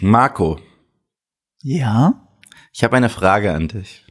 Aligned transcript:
Marco, 0.00 0.58
Ja? 1.62 2.28
ich 2.72 2.84
habe 2.84 2.96
eine 2.96 3.08
Frage 3.08 3.52
an 3.54 3.68
dich. 3.68 4.04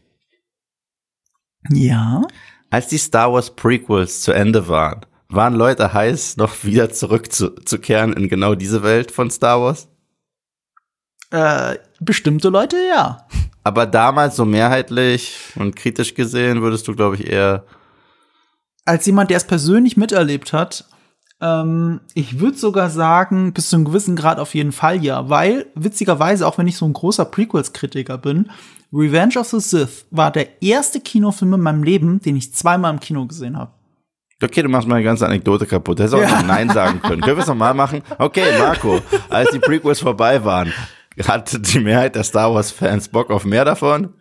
Ja? 1.70 2.24
Als 2.70 2.88
die 2.88 2.98
Star 2.98 3.32
Wars 3.32 3.56
Prequels 3.56 4.22
zu 4.22 4.32
Ende 4.32 4.68
waren, 4.68 5.06
waren 5.30 5.54
Leute 5.54 5.94
heiß, 5.94 6.38
noch 6.38 6.64
wieder 6.64 6.90
zurückzukehren 6.92 8.14
in 8.14 8.30
genau 8.30 8.56
diese 8.56 8.84
Welt 8.84 9.12
von 9.12 9.30
Star 9.30 9.62
Wars? 9.62 9.88
Äh, 11.32 11.78
bestimmte 12.00 12.50
Leute, 12.50 12.78
ja. 12.88 13.28
Aber 13.64 13.86
damals 13.86 14.36
so 14.36 14.46
mehrheitlich 14.46 15.38
und 15.56 15.76
kritisch 15.76 16.14
gesehen 16.14 16.62
würdest 16.62 16.88
du, 16.88 16.96
glaube 16.96 17.16
ich, 17.16 17.28
eher. 17.28 17.66
Als 18.86 19.06
jemand, 19.08 19.32
der 19.32 19.38
es 19.38 19.48
persönlich 19.48 19.98
miterlebt 19.98 20.54
hat, 20.54 20.86
ähm, 21.42 22.02
ich 22.14 22.40
würde 22.40 22.58
sogar 22.58 22.90
sagen, 22.90 23.54
bis 23.54 23.70
zu 23.70 23.76
einem 23.76 23.86
gewissen 23.86 24.16
Grad 24.16 24.40
auf 24.40 24.56
jeden 24.56 24.72
Fall 24.72 25.04
ja, 25.04 25.30
weil 25.30 25.68
witzigerweise, 25.76 26.48
auch 26.48 26.58
wenn 26.58 26.68
ich 26.68 26.78
so 26.78 26.86
ein 26.86 26.94
großer 26.94 27.26
Prequels-Kritiker 27.26 28.18
bin, 28.18 28.50
Revenge 28.94 29.38
of 29.38 29.48
the 29.48 29.60
Sith 29.60 30.06
war 30.12 30.32
der 30.32 30.62
erste 30.62 31.02
Kinofilm 31.02 31.54
in 31.56 31.62
meinem 31.62 31.84
Leben, 31.84 32.22
den 32.22 32.38
ich 32.38 32.54
zweimal 32.54 32.94
im 32.94 33.00
Kino 33.00 33.26
gesehen 33.26 33.58
habe. 33.58 33.72
Okay, 34.42 34.62
du 34.62 34.70
machst 34.70 34.88
meine 34.88 35.04
ganze 35.04 35.26
Anekdote 35.26 35.66
kaputt. 35.66 35.98
Du 35.98 36.04
hättest 36.04 36.16
auch 36.16 36.22
ja. 36.22 36.44
Nein 36.44 36.70
sagen 36.70 37.02
können. 37.02 37.22
Können 37.22 37.38
wir 37.38 37.42
es 37.42 37.48
nochmal 37.48 37.74
machen? 37.74 38.02
Okay, 38.18 38.58
Marco, 38.60 39.02
als 39.30 39.52
die 39.52 39.60
Prequels 39.60 40.00
vorbei 40.00 40.44
waren, 40.44 40.74
hatte 41.24 41.60
die 41.60 41.80
Mehrheit 41.80 42.16
der 42.16 42.24
Star 42.24 42.54
Wars-Fans 42.54 43.10
Bock 43.10 43.32
auf 43.32 43.46
mehr 43.46 43.64
davon? 43.64 44.14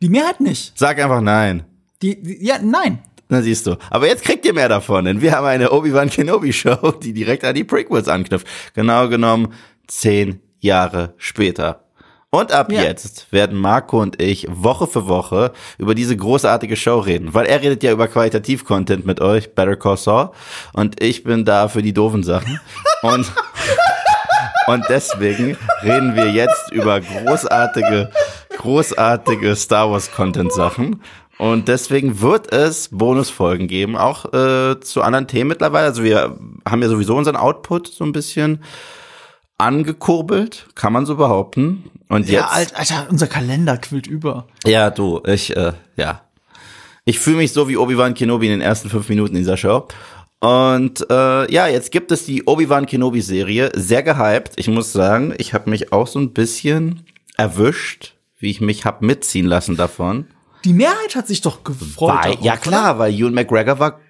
Die 0.00 0.08
Mehrheit 0.08 0.40
nicht. 0.40 0.78
Sag 0.78 1.00
einfach 1.02 1.20
nein. 1.20 1.64
Die, 2.02 2.22
die 2.22 2.44
ja, 2.44 2.58
nein. 2.62 3.00
Na 3.28 3.42
siehst 3.42 3.66
du. 3.66 3.76
Aber 3.90 4.06
jetzt 4.06 4.24
kriegt 4.24 4.44
ihr 4.44 4.54
mehr 4.54 4.68
davon, 4.68 5.04
denn 5.04 5.20
wir 5.20 5.32
haben 5.32 5.46
eine 5.46 5.72
Obi-Wan 5.72 6.10
Kenobi-Show, 6.10 6.92
die 7.02 7.12
direkt 7.12 7.44
an 7.44 7.54
die 7.54 7.64
Prequels 7.64 8.08
anknüpft. 8.08 8.46
Genau 8.74 9.08
genommen 9.08 9.52
zehn 9.86 10.40
Jahre 10.60 11.14
später. 11.16 11.82
Und 12.30 12.52
ab 12.52 12.70
ja. 12.70 12.82
jetzt 12.82 13.32
werden 13.32 13.58
Marco 13.58 14.00
und 14.00 14.20
ich 14.20 14.46
Woche 14.50 14.86
für 14.86 15.08
Woche 15.08 15.52
über 15.78 15.94
diese 15.94 16.16
großartige 16.16 16.76
Show 16.76 16.98
reden, 16.98 17.34
weil 17.34 17.46
er 17.46 17.62
redet 17.62 17.82
ja 17.82 17.92
über 17.92 18.08
Qualitativ-Content 18.08 19.06
mit 19.06 19.20
euch, 19.20 19.54
Better 19.54 19.76
Call 19.76 19.96
Saul, 19.96 20.30
und 20.72 21.02
ich 21.02 21.22
bin 21.22 21.44
da 21.44 21.68
für 21.68 21.82
die 21.82 21.94
doofen 21.94 22.24
Sachen. 22.24 22.60
und 23.02 23.32
und 24.66 24.84
deswegen 24.88 25.56
reden 25.82 26.16
wir 26.16 26.30
jetzt 26.32 26.72
über 26.72 27.00
großartige, 27.00 28.10
großartige 28.58 29.54
Star 29.54 29.90
Wars 29.90 30.10
Content 30.10 30.52
Sachen. 30.52 31.02
Und 31.38 31.68
deswegen 31.68 32.20
wird 32.20 32.52
es 32.52 32.88
Bonusfolgen 32.90 33.68
geben, 33.68 33.96
auch 33.96 34.32
äh, 34.32 34.80
zu 34.80 35.02
anderen 35.02 35.26
Themen 35.26 35.48
mittlerweile. 35.48 35.86
Also 35.86 36.02
wir 36.02 36.38
haben 36.66 36.82
ja 36.82 36.88
sowieso 36.88 37.14
unseren 37.14 37.36
Output 37.36 37.88
so 37.88 38.04
ein 38.04 38.12
bisschen 38.12 38.62
angekurbelt, 39.58 40.66
kann 40.74 40.92
man 40.92 41.06
so 41.06 41.16
behaupten. 41.16 41.90
Und 42.08 42.28
ja, 42.28 42.48
jetzt, 42.58 42.76
Alter, 42.76 43.06
unser 43.10 43.26
Kalender 43.26 43.76
quillt 43.76 44.06
über. 44.06 44.46
Ja, 44.64 44.90
du, 44.90 45.22
ich, 45.26 45.56
äh, 45.56 45.72
ja. 45.96 46.22
Ich 47.04 47.18
fühle 47.18 47.36
mich 47.36 47.52
so 47.52 47.68
wie 47.68 47.76
Obi-Wan 47.76 48.14
Kenobi 48.14 48.46
in 48.46 48.52
den 48.52 48.60
ersten 48.60 48.90
fünf 48.90 49.08
Minuten 49.08 49.34
dieser 49.34 49.56
Show. 49.56 49.86
Und 50.40 51.06
äh, 51.10 51.52
ja, 51.52 51.66
jetzt 51.66 51.90
gibt 51.90 52.12
es 52.12 52.24
die 52.24 52.44
Obi-Wan 52.44 52.86
Kenobi-Serie, 52.86 53.70
sehr 53.74 54.02
gehypt. 54.02 54.52
Ich 54.56 54.68
muss 54.68 54.92
sagen, 54.92 55.34
ich 55.38 55.54
habe 55.54 55.70
mich 55.70 55.92
auch 55.92 56.06
so 56.06 56.18
ein 56.18 56.32
bisschen 56.32 57.06
erwischt, 57.36 58.14
wie 58.38 58.50
ich 58.50 58.60
mich 58.60 58.84
hab 58.84 59.02
mitziehen 59.02 59.46
lassen 59.46 59.76
davon. 59.76 60.26
Die 60.66 60.72
Mehrheit 60.72 61.14
hat 61.14 61.28
sich 61.28 61.40
doch 61.42 61.62
gefreut. 61.62 62.16
Weil, 62.22 62.32
darauf, 62.32 62.44
ja 62.44 62.56
klar, 62.56 62.90
oder? 62.90 62.98
weil 62.98 63.14
Ewan 63.14 63.34
McGregor 63.34 63.78
war 63.78 64.00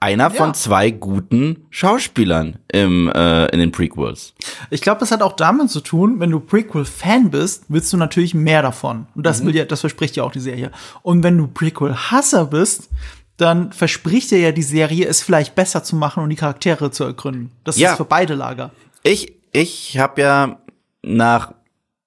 einer 0.00 0.30
von 0.30 0.54
zwei 0.54 0.90
guten 0.90 1.66
Schauspielern 1.68 2.58
im, 2.72 3.08
äh, 3.14 3.46
in 3.48 3.58
den 3.58 3.72
Prequels. 3.72 4.32
Ich 4.70 4.80
glaube, 4.80 5.00
das 5.00 5.10
hat 5.10 5.20
auch 5.20 5.34
damit 5.34 5.70
zu 5.70 5.80
tun, 5.80 6.18
wenn 6.18 6.30
du 6.30 6.40
Prequel-Fan 6.40 7.30
bist, 7.30 7.64
willst 7.68 7.92
du 7.92 7.98
natürlich 7.98 8.32
mehr 8.32 8.62
davon. 8.62 9.06
Und 9.14 9.26
das 9.26 9.44
will 9.44 9.54
ja, 9.54 9.66
das 9.66 9.80
verspricht 9.80 10.16
ja 10.16 10.22
auch 10.24 10.32
die 10.32 10.40
Serie. 10.40 10.70
Und 11.02 11.22
wenn 11.24 11.36
du 11.36 11.46
Prequel-Hasser 11.46 12.46
bist, 12.46 12.88
dann 13.36 13.70
verspricht 13.72 14.30
dir 14.30 14.38
ja 14.38 14.52
die 14.52 14.62
Serie, 14.62 15.06
es 15.06 15.20
vielleicht 15.20 15.54
besser 15.54 15.84
zu 15.84 15.94
machen 15.94 16.22
und 16.22 16.30
die 16.30 16.36
Charaktere 16.36 16.90
zu 16.90 17.04
ergründen. 17.04 17.52
Das 17.64 17.76
Ja. 17.76 17.90
ist 17.90 17.96
für 17.98 18.04
beide 18.06 18.34
Lager. 18.34 18.70
Ich, 19.02 19.34
ich 19.52 19.98
habe 19.98 20.22
ja 20.22 20.58
nach 21.02 21.52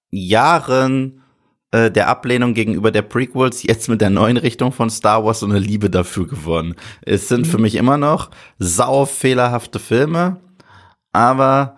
Jahren 0.10 1.21
äh, 1.72 1.90
der 1.90 2.08
Ablehnung 2.10 2.54
gegenüber 2.54 2.92
der 2.92 3.02
Prequels 3.02 3.64
jetzt 3.64 3.88
mit 3.90 4.02
der 4.02 4.10
neuen 4.10 4.38
Richtung 4.38 4.72
von 4.72 4.90
Star 4.90 5.24
Wars 5.24 5.40
so 5.40 5.46
eine 5.46 5.60
Liebe 5.60 5.90
dafür 5.90 6.28
gewonnen. 6.28 6.76
Es 7.02 7.28
sind 7.28 7.48
für 7.48 7.58
mich 7.58 7.76
immer 7.76 7.98
noch 7.98 8.30
sau 8.60 9.06
fehlerhafte 9.06 9.80
Filme, 9.80 10.38
aber 11.14 11.78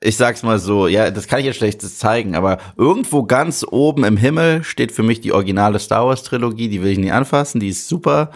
ich 0.00 0.16
sag's 0.16 0.42
mal 0.42 0.58
so, 0.58 0.86
ja, 0.86 1.10
das 1.10 1.26
kann 1.26 1.40
ich 1.40 1.46
jetzt 1.46 1.56
schlecht 1.56 1.80
zeigen, 1.80 2.36
aber 2.36 2.58
irgendwo 2.76 3.24
ganz 3.24 3.64
oben 3.68 4.04
im 4.04 4.16
Himmel 4.16 4.62
steht 4.62 4.92
für 4.92 5.02
mich 5.02 5.20
die 5.20 5.32
originale 5.32 5.78
Star 5.78 6.06
Wars 6.06 6.22
Trilogie, 6.22 6.68
die 6.68 6.82
will 6.82 6.92
ich 6.92 6.98
nie 6.98 7.10
anfassen, 7.10 7.58
die 7.58 7.70
ist 7.70 7.88
super. 7.88 8.30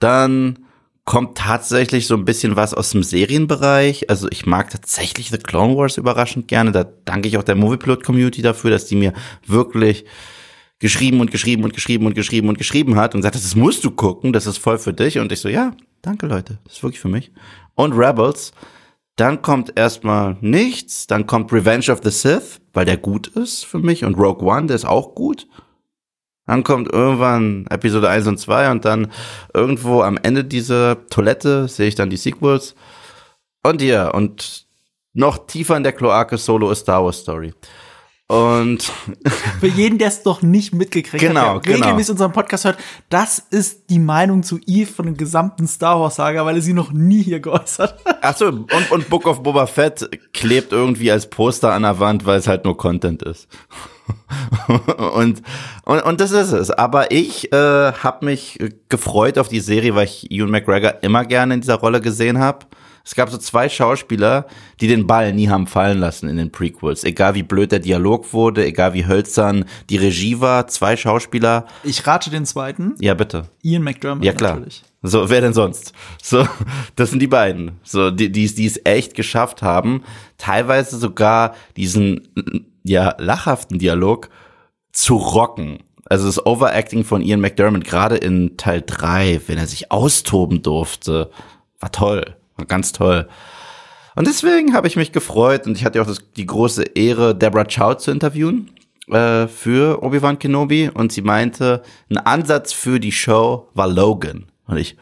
Dann 0.00 0.61
kommt 1.04 1.36
tatsächlich 1.36 2.06
so 2.06 2.14
ein 2.14 2.24
bisschen 2.24 2.54
was 2.56 2.74
aus 2.74 2.90
dem 2.90 3.02
Serienbereich. 3.02 4.08
Also 4.08 4.28
ich 4.30 4.46
mag 4.46 4.70
tatsächlich 4.70 5.30
The 5.30 5.38
Clone 5.38 5.76
Wars 5.76 5.96
überraschend 5.96 6.48
gerne. 6.48 6.70
Da 6.70 6.84
danke 6.84 7.28
ich 7.28 7.36
auch 7.36 7.42
der 7.42 7.56
Movieplot 7.56 8.04
Community 8.04 8.42
dafür, 8.42 8.70
dass 8.70 8.86
die 8.86 8.96
mir 8.96 9.12
wirklich 9.46 10.04
geschrieben 10.78 11.20
und 11.20 11.30
geschrieben 11.30 11.64
und 11.64 11.74
geschrieben 11.74 12.06
und 12.06 12.14
geschrieben 12.14 12.48
und 12.48 12.58
geschrieben 12.58 12.96
hat 12.96 13.14
und 13.14 13.20
gesagt, 13.20 13.34
das 13.34 13.56
musst 13.56 13.84
du 13.84 13.90
gucken, 13.90 14.32
das 14.32 14.46
ist 14.46 14.58
voll 14.58 14.78
für 14.78 14.92
dich. 14.92 15.18
Und 15.18 15.32
ich 15.32 15.40
so, 15.40 15.48
ja, 15.48 15.74
danke 16.02 16.26
Leute, 16.26 16.58
das 16.64 16.74
ist 16.74 16.82
wirklich 16.82 17.00
für 17.00 17.08
mich. 17.08 17.32
Und 17.74 17.92
Rebels. 17.92 18.52
Dann 19.16 19.42
kommt 19.42 19.76
erstmal 19.76 20.38
nichts. 20.40 21.06
Dann 21.06 21.26
kommt 21.26 21.52
Revenge 21.52 21.90
of 21.90 22.00
the 22.02 22.10
Sith, 22.10 22.60
weil 22.72 22.86
der 22.86 22.96
gut 22.96 23.26
ist 23.26 23.66
für 23.66 23.78
mich. 23.78 24.04
Und 24.04 24.14
Rogue 24.14 24.48
One, 24.48 24.68
der 24.68 24.76
ist 24.76 24.86
auch 24.86 25.14
gut. 25.14 25.46
Dann 26.46 26.64
kommt 26.64 26.92
irgendwann 26.92 27.66
Episode 27.70 28.08
1 28.08 28.26
und 28.26 28.38
2 28.38 28.70
und 28.70 28.84
dann 28.84 29.12
irgendwo 29.54 30.02
am 30.02 30.18
Ende 30.22 30.44
dieser 30.44 31.06
Toilette 31.06 31.68
sehe 31.68 31.88
ich 31.88 31.94
dann 31.94 32.10
die 32.10 32.16
Sequels. 32.16 32.74
Und 33.62 33.80
ja, 33.80 34.08
und 34.08 34.66
noch 35.12 35.46
tiefer 35.46 35.76
in 35.76 35.84
der 35.84 35.92
Kloake 35.92 36.38
Solo 36.38 36.70
A 36.70 36.74
Star 36.74 37.04
Wars 37.04 37.20
Story. 37.20 37.54
Und 38.32 38.90
Für 39.60 39.66
jeden, 39.66 39.98
der 39.98 40.08
es 40.08 40.22
doch 40.22 40.40
nicht 40.40 40.72
mitgekriegt 40.72 41.22
Genau, 41.22 41.56
hat, 41.56 41.66
der 41.66 41.74
genau. 41.74 41.84
regelmäßig 41.84 42.12
unseren 42.12 42.32
Podcast 42.32 42.64
hört, 42.64 42.78
das 43.10 43.38
ist 43.50 43.90
die 43.90 43.98
Meinung 43.98 44.42
zu 44.42 44.58
Eve 44.66 44.90
von 44.90 45.04
dem 45.04 45.18
gesamten 45.18 45.68
Star 45.68 46.00
Wars 46.00 46.14
Saga, 46.14 46.46
weil 46.46 46.56
er 46.56 46.62
sie 46.62 46.72
noch 46.72 46.92
nie 46.92 47.22
hier 47.22 47.40
geäußert 47.40 48.02
hat. 48.06 48.24
Achso, 48.24 48.48
und, 48.48 48.90
und 48.90 49.10
Book 49.10 49.26
of 49.26 49.42
Boba 49.42 49.66
Fett 49.66 50.08
klebt 50.32 50.72
irgendwie 50.72 51.12
als 51.12 51.28
Poster 51.28 51.74
an 51.74 51.82
der 51.82 52.00
Wand, 52.00 52.24
weil 52.24 52.38
es 52.38 52.46
halt 52.46 52.64
nur 52.64 52.74
Content 52.74 53.22
ist. 53.22 53.48
und, 55.14 55.42
und, 55.84 56.00
und 56.00 56.20
das 56.22 56.30
ist 56.30 56.52
es. 56.52 56.70
Aber 56.70 57.10
ich 57.10 57.52
äh, 57.52 57.92
habe 57.92 58.24
mich 58.24 58.58
gefreut 58.88 59.36
auf 59.36 59.48
die 59.48 59.60
Serie, 59.60 59.94
weil 59.94 60.06
ich 60.06 60.30
Ewan 60.30 60.50
McGregor 60.50 61.02
immer 61.02 61.26
gerne 61.26 61.52
in 61.52 61.60
dieser 61.60 61.76
Rolle 61.76 62.00
gesehen 62.00 62.38
habe. 62.38 62.64
Es 63.04 63.14
gab 63.14 63.30
so 63.30 63.38
zwei 63.38 63.68
Schauspieler, 63.68 64.46
die 64.80 64.86
den 64.88 65.06
Ball 65.06 65.32
nie 65.32 65.48
haben 65.48 65.66
fallen 65.66 65.98
lassen 65.98 66.28
in 66.28 66.36
den 66.36 66.52
Prequels. 66.52 67.04
Egal 67.04 67.34
wie 67.34 67.42
blöd 67.42 67.72
der 67.72 67.80
Dialog 67.80 68.32
wurde, 68.32 68.64
egal 68.64 68.94
wie 68.94 69.06
hölzern 69.06 69.64
die 69.90 69.96
Regie 69.96 70.40
war. 70.40 70.68
Zwei 70.68 70.96
Schauspieler. 70.96 71.66
Ich 71.82 72.06
rate 72.06 72.30
den 72.30 72.46
zweiten, 72.46 72.94
Ja, 73.00 73.14
bitte. 73.14 73.48
Ian 73.62 73.82
McDermott 73.82 74.24
Ja, 74.24 74.32
klar. 74.32 74.54
natürlich. 74.54 74.82
So, 75.02 75.28
wer 75.28 75.40
denn 75.40 75.52
sonst? 75.52 75.92
So, 76.22 76.46
das 76.94 77.10
sind 77.10 77.18
die 77.20 77.26
beiden. 77.26 77.72
So, 77.82 78.10
die, 78.12 78.30
die, 78.30 78.46
die 78.54 78.66
es 78.66 78.80
echt 78.84 79.14
geschafft 79.14 79.62
haben, 79.62 80.04
teilweise 80.38 80.96
sogar 80.98 81.54
diesen, 81.76 82.28
ja, 82.84 83.16
lachhaften 83.18 83.78
Dialog 83.80 84.28
zu 84.92 85.16
rocken. 85.16 85.78
Also 86.04 86.26
das 86.26 86.44
Overacting 86.44 87.04
von 87.04 87.22
Ian 87.22 87.40
McDermott, 87.40 87.84
gerade 87.84 88.16
in 88.16 88.56
Teil 88.56 88.82
3, 88.86 89.40
wenn 89.46 89.58
er 89.58 89.66
sich 89.66 89.90
austoben 89.90 90.62
durfte, 90.62 91.30
war 91.80 91.90
toll. 91.90 92.36
Ganz 92.68 92.92
toll. 92.92 93.28
Und 94.14 94.26
deswegen 94.26 94.74
habe 94.74 94.88
ich 94.88 94.96
mich 94.96 95.12
gefreut 95.12 95.66
und 95.66 95.76
ich 95.76 95.84
hatte 95.84 96.00
auch 96.02 96.06
das, 96.06 96.18
die 96.36 96.46
große 96.46 96.82
Ehre, 96.94 97.34
Deborah 97.34 97.64
Chow 97.64 97.96
zu 97.96 98.10
interviewen 98.10 98.70
äh, 99.08 99.46
für 99.48 100.02
Obi-Wan 100.02 100.38
Kenobi 100.38 100.90
und 100.92 101.12
sie 101.12 101.22
meinte, 101.22 101.82
ein 102.10 102.18
Ansatz 102.18 102.72
für 102.72 103.00
die 103.00 103.12
Show 103.12 103.68
war 103.74 103.88
Logan. 103.88 104.46
Und 104.66 104.76
ich, 104.76 104.96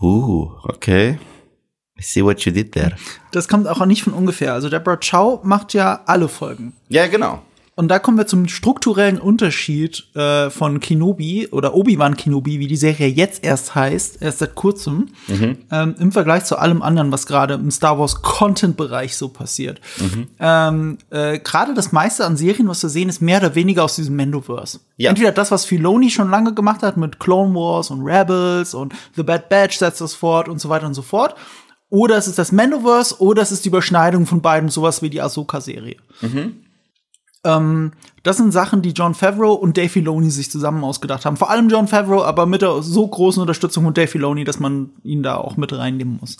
uh, 0.00 0.50
okay. 0.64 1.18
I 1.98 2.02
see 2.02 2.24
what 2.24 2.40
you 2.40 2.52
did 2.52 2.72
there. 2.72 2.96
Das 3.32 3.46
kommt 3.46 3.68
auch 3.68 3.84
nicht 3.84 4.02
von 4.04 4.14
ungefähr. 4.14 4.54
Also 4.54 4.70
Deborah 4.70 4.96
Chow 4.96 5.40
macht 5.44 5.74
ja 5.74 6.00
alle 6.06 6.28
Folgen. 6.28 6.72
Ja, 6.88 7.06
genau. 7.08 7.42
Und 7.80 7.88
da 7.88 7.98
kommen 7.98 8.18
wir 8.18 8.26
zum 8.26 8.46
strukturellen 8.46 9.18
Unterschied 9.18 10.14
äh, 10.14 10.50
von 10.50 10.80
Kenobi 10.80 11.48
oder 11.50 11.72
Obi-Wan 11.74 12.14
Kenobi, 12.14 12.58
wie 12.58 12.66
die 12.66 12.76
Serie 12.76 13.08
jetzt 13.08 13.42
erst 13.42 13.74
heißt, 13.74 14.20
erst 14.20 14.40
seit 14.40 14.54
kurzem, 14.54 15.08
ähm, 15.72 15.94
im 15.98 16.12
Vergleich 16.12 16.44
zu 16.44 16.58
allem 16.58 16.82
anderen, 16.82 17.10
was 17.10 17.26
gerade 17.26 17.54
im 17.54 17.70
Star 17.70 17.98
Wars 17.98 18.20
Content-Bereich 18.20 19.16
so 19.16 19.28
passiert. 19.30 19.80
Ähm, 20.38 20.98
äh, 21.08 21.38
gerade 21.38 21.72
das 21.72 21.90
meiste 21.90 22.26
an 22.26 22.36
Serien, 22.36 22.68
was 22.68 22.82
wir 22.82 22.90
sehen, 22.90 23.08
ist 23.08 23.22
mehr 23.22 23.38
oder 23.38 23.54
weniger 23.54 23.82
aus 23.82 23.96
diesem 23.96 24.14
Mandoverse. 24.14 24.80
Ja. 24.98 25.08
Entweder 25.08 25.32
das, 25.32 25.50
was 25.50 25.64
Filoni 25.64 26.10
schon 26.10 26.28
lange 26.28 26.52
gemacht 26.52 26.82
hat 26.82 26.98
mit 26.98 27.18
Clone 27.18 27.54
Wars 27.54 27.90
und 27.90 28.02
Rebels 28.02 28.74
und 28.74 28.92
The 29.16 29.22
Bad 29.22 29.48
Batch 29.48 29.78
setzt 29.78 30.02
das 30.02 30.12
fort 30.12 30.50
und 30.50 30.60
so 30.60 30.68
weiter 30.68 30.86
und 30.86 30.92
so 30.92 31.00
fort. 31.00 31.34
oder 31.88 32.18
es 32.18 32.28
ist 32.28 32.38
das 32.38 32.52
Mandoverse, 32.52 33.20
oder 33.20 33.40
es 33.40 33.52
ist 33.52 33.64
die 33.64 33.68
Überschneidung 33.68 34.26
von 34.26 34.42
beiden, 34.42 34.68
sowas 34.68 35.00
wie 35.00 35.08
die 35.08 35.22
Ahsoka-Serie. 35.22 35.96
Ähm, 37.42 37.92
das 38.22 38.36
sind 38.36 38.52
Sachen, 38.52 38.82
die 38.82 38.90
John 38.90 39.14
Favreau 39.14 39.54
und 39.54 39.78
Dave 39.78 39.88
Filoni 39.88 40.30
sich 40.30 40.50
zusammen 40.50 40.84
ausgedacht 40.84 41.24
haben. 41.24 41.38
Vor 41.38 41.50
allem 41.50 41.70
John 41.70 41.88
Favreau, 41.88 42.22
aber 42.22 42.44
mit 42.44 42.60
der 42.60 42.82
so 42.82 43.06
großen 43.08 43.40
Unterstützung 43.40 43.84
von 43.84 43.94
Dave 43.94 44.08
Filoni, 44.08 44.44
dass 44.44 44.60
man 44.60 44.90
ihn 45.02 45.22
da 45.22 45.36
auch 45.36 45.56
mit 45.56 45.72
reinnehmen 45.72 46.18
muss. 46.20 46.36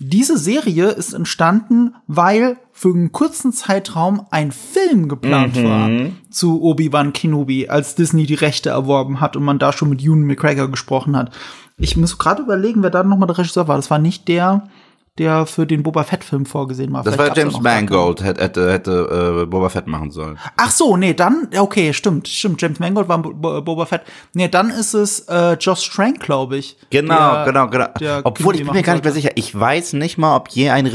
Diese 0.00 0.36
Serie 0.36 0.86
ist 0.88 1.12
entstanden, 1.12 1.94
weil 2.08 2.56
für 2.72 2.88
einen 2.88 3.12
kurzen 3.12 3.52
Zeitraum 3.52 4.26
ein 4.32 4.50
Film 4.50 5.08
geplant 5.08 5.62
war 5.62 5.88
zu 6.30 6.60
Obi-Wan 6.62 7.12
Kenobi, 7.12 7.68
als 7.68 7.94
Disney 7.94 8.26
die 8.26 8.34
Rechte 8.34 8.70
erworben 8.70 9.20
hat 9.20 9.36
und 9.36 9.44
man 9.44 9.60
da 9.60 9.72
schon 9.72 9.90
mit 9.90 10.02
Ewan 10.02 10.24
McGregor 10.24 10.68
gesprochen 10.68 11.16
hat. 11.16 11.30
Ich 11.76 11.96
muss 11.96 12.18
gerade 12.18 12.42
überlegen, 12.42 12.82
wer 12.82 12.90
da 12.90 13.04
nochmal 13.04 13.28
der 13.28 13.38
Regisseur 13.38 13.68
war. 13.68 13.76
Das 13.76 13.90
war 13.90 14.00
nicht 14.00 14.26
der, 14.26 14.68
der 15.18 15.46
für 15.46 15.64
den 15.64 15.84
Boba 15.84 16.02
Fett-Film 16.02 16.44
vorgesehen 16.44 16.92
war. 16.92 17.04
Das 17.04 17.14
Vielleicht 17.14 17.30
war 17.30 17.38
James. 17.38 17.60
Mangold, 17.60 18.24
hätte, 18.24 18.42
hätte, 18.42 18.72
hätte 18.72 19.42
äh, 19.42 19.46
Boba 19.46 19.68
Fett 19.68 19.86
machen 19.86 20.10
sollen. 20.10 20.36
Ach 20.56 20.72
so, 20.72 20.96
nee, 20.96 21.14
dann, 21.14 21.48
okay, 21.56 21.92
stimmt, 21.92 22.26
stimmt. 22.26 22.60
James 22.60 22.80
Mangold 22.80 23.08
war 23.08 23.18
Bo 23.18 23.32
Bo 23.32 23.62
Boba 23.62 23.86
Fett. 23.86 24.00
Nee, 24.32 24.48
dann 24.48 24.70
ist 24.70 24.92
es 24.92 25.20
äh, 25.28 25.52
Josh 25.52 25.88
Trank, 25.88 26.18
glaube 26.18 26.56
ich. 26.56 26.76
Genau, 26.90 27.44
der- 27.44 27.44
genau, 27.44 27.68
genau. 27.68 28.20
Obwohl, 28.24 28.56
ich 28.56 28.64
bin 28.64 28.72
mir 28.72 28.82
gar 28.82 28.94
nicht 28.94 29.04
mehr 29.04 29.12
sicher. 29.12 29.30
Ich 29.36 29.58
weiß 29.58 29.92
nicht 29.92 30.18
mal, 30.18 30.34
ob 30.34 30.48
je 30.48 30.70
ein 30.70 30.86
äh, 30.86 30.90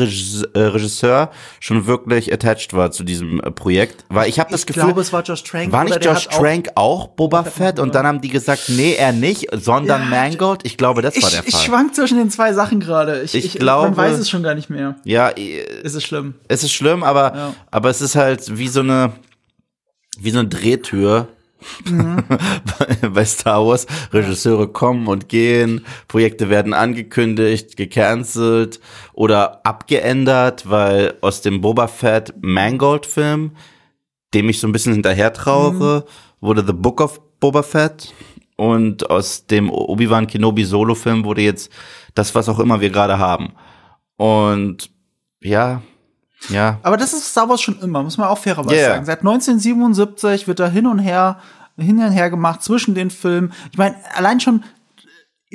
Regisseur 0.60 1.32
schon 1.62 1.86
wirklich 1.88 2.34
attached 2.34 2.74
war 2.74 2.92
zu 2.92 3.06
diesem 3.06 3.40
äh, 3.40 3.52
Projekt. 3.52 4.04
Weil 4.10 4.28
ich 4.28 4.38
habe 4.42 4.52
das 4.52 4.62
Ich 4.62 4.66
Gefühl, 4.68 4.84
glaube, 4.84 5.00
es 5.00 5.14
war 5.14 5.24
Josh 5.24 5.44
Trank. 5.46 5.72
war 5.72 5.86
nicht 5.86 6.04
Josh 6.04 6.26
hat 6.28 6.34
auch- 6.36 6.40
Trank 6.42 6.68
auch, 6.76 7.08
Boba 7.08 7.44
Fett? 7.46 7.80
Und 7.80 7.96
dann 7.96 8.06
haben 8.06 8.20
die 8.20 8.30
gesagt, 8.30 8.64
nee, 8.68 8.96
er 8.96 9.14
nicht, 9.14 9.48
sondern 9.54 10.02
Ja, 10.02 10.08
Mangold. 10.10 10.62
Ich 10.66 10.76
glaube, 10.76 11.02
das 11.02 11.16
war 11.22 11.30
der 11.30 11.40
Ich, 11.42 11.48
ich 11.48 11.56
Fall. 11.56 11.64
schwank 11.64 11.96
zwischen 11.96 12.18
den 12.18 12.30
zwei 12.30 12.52
Sachen 12.52 12.82
gerade. 12.82 13.22
Ich, 13.22 13.34
Ich 13.34 13.46
ich, 13.46 13.60
glaube- 13.60 14.09
weiß 14.12 14.20
es 14.20 14.30
schon 14.30 14.44
gar 14.44 14.56
nicht 14.56 14.70
mehr. 14.70 14.96
ja, 15.04 15.30
äh, 15.30 15.82
Ist 15.84 15.96
es 15.96 16.04
schlimm. 16.04 16.36
es 16.48 16.64
ist 16.64 16.74
schlimm, 16.74 17.04
aber, 17.04 17.34
Ja. 17.36 17.54
aber 17.72 17.90
es 17.90 18.02
ist 18.02 18.16
halt 18.16 18.58
wie 18.58 18.68
so 18.68 18.80
eine, 18.82 19.14
wie 20.20 20.32
so 20.32 20.40
eine 20.40 20.48
Drehtür. 20.50 21.28
Mhm. 21.86 22.24
bei, 23.14 23.26
Star 23.26 23.66
Wars. 23.68 23.86
Regisseure 24.14 24.70
kommen 24.70 25.08
und 25.08 25.28
gehen, 25.28 25.86
Projekte 26.08 26.50
werden 26.50 26.74
angekündigt, 26.74 27.76
gecancelt 27.76 28.80
oder 29.12 29.66
abgeändert, 29.66 30.70
weil 30.70 31.16
aus 31.20 31.42
dem 31.42 31.60
Boba 31.60 31.88
Fett 31.88 32.34
Mangold 32.42 33.06
Film, 33.06 33.52
dem 34.34 34.48
ich 34.48 34.60
so 34.62 34.68
ein 34.68 34.72
bisschen 34.72 34.94
hinterher 34.94 35.34
trauere, 35.34 36.06
wurde 36.40 36.64
The 36.66 36.72
Book 36.74 37.02
of 37.02 37.20
Boba 37.42 37.64
Fett 37.64 38.14
und 38.56 39.10
aus 39.10 39.46
dem 39.46 39.70
Obi-Wan 39.70 40.28
Kenobi 40.28 40.64
Solo 40.64 40.96
Film 40.96 41.26
wurde 41.26 41.42
jetzt 41.42 41.72
das, 42.16 42.34
was 42.36 42.48
auch 42.48 42.60
immer 42.60 42.80
wir 42.80 42.90
gerade 42.90 43.20
haben. 43.20 43.52
Und 44.20 44.92
ja, 45.40 45.82
ja, 46.50 46.78
Aber 46.84 46.98
das 46.98 47.14
ist 47.14 47.32
Star 47.32 47.48
Wars 47.48 47.62
schon 47.62 47.80
immer, 47.82 48.04
muss 48.04 48.18
man 48.18 48.28
auch 48.28 48.38
fairerweise 48.38 48.76
ja. 48.76 48.90
sagen. 48.90 49.06
Seit 49.06 49.20
1977 49.20 50.46
wird 50.46 50.60
da 50.60 50.68
hin 50.68 50.88
und 50.88 51.00
her, 51.00 51.40
hin 51.78 52.04
und 52.04 52.12
her 52.12 52.30
gemacht 52.30 52.62
zwischen 52.62 52.96
den 52.96 53.12
Filmen. 53.12 53.54
Ich 53.72 53.78
meine, 53.78 53.96
allein 54.14 54.42
schon, 54.42 54.66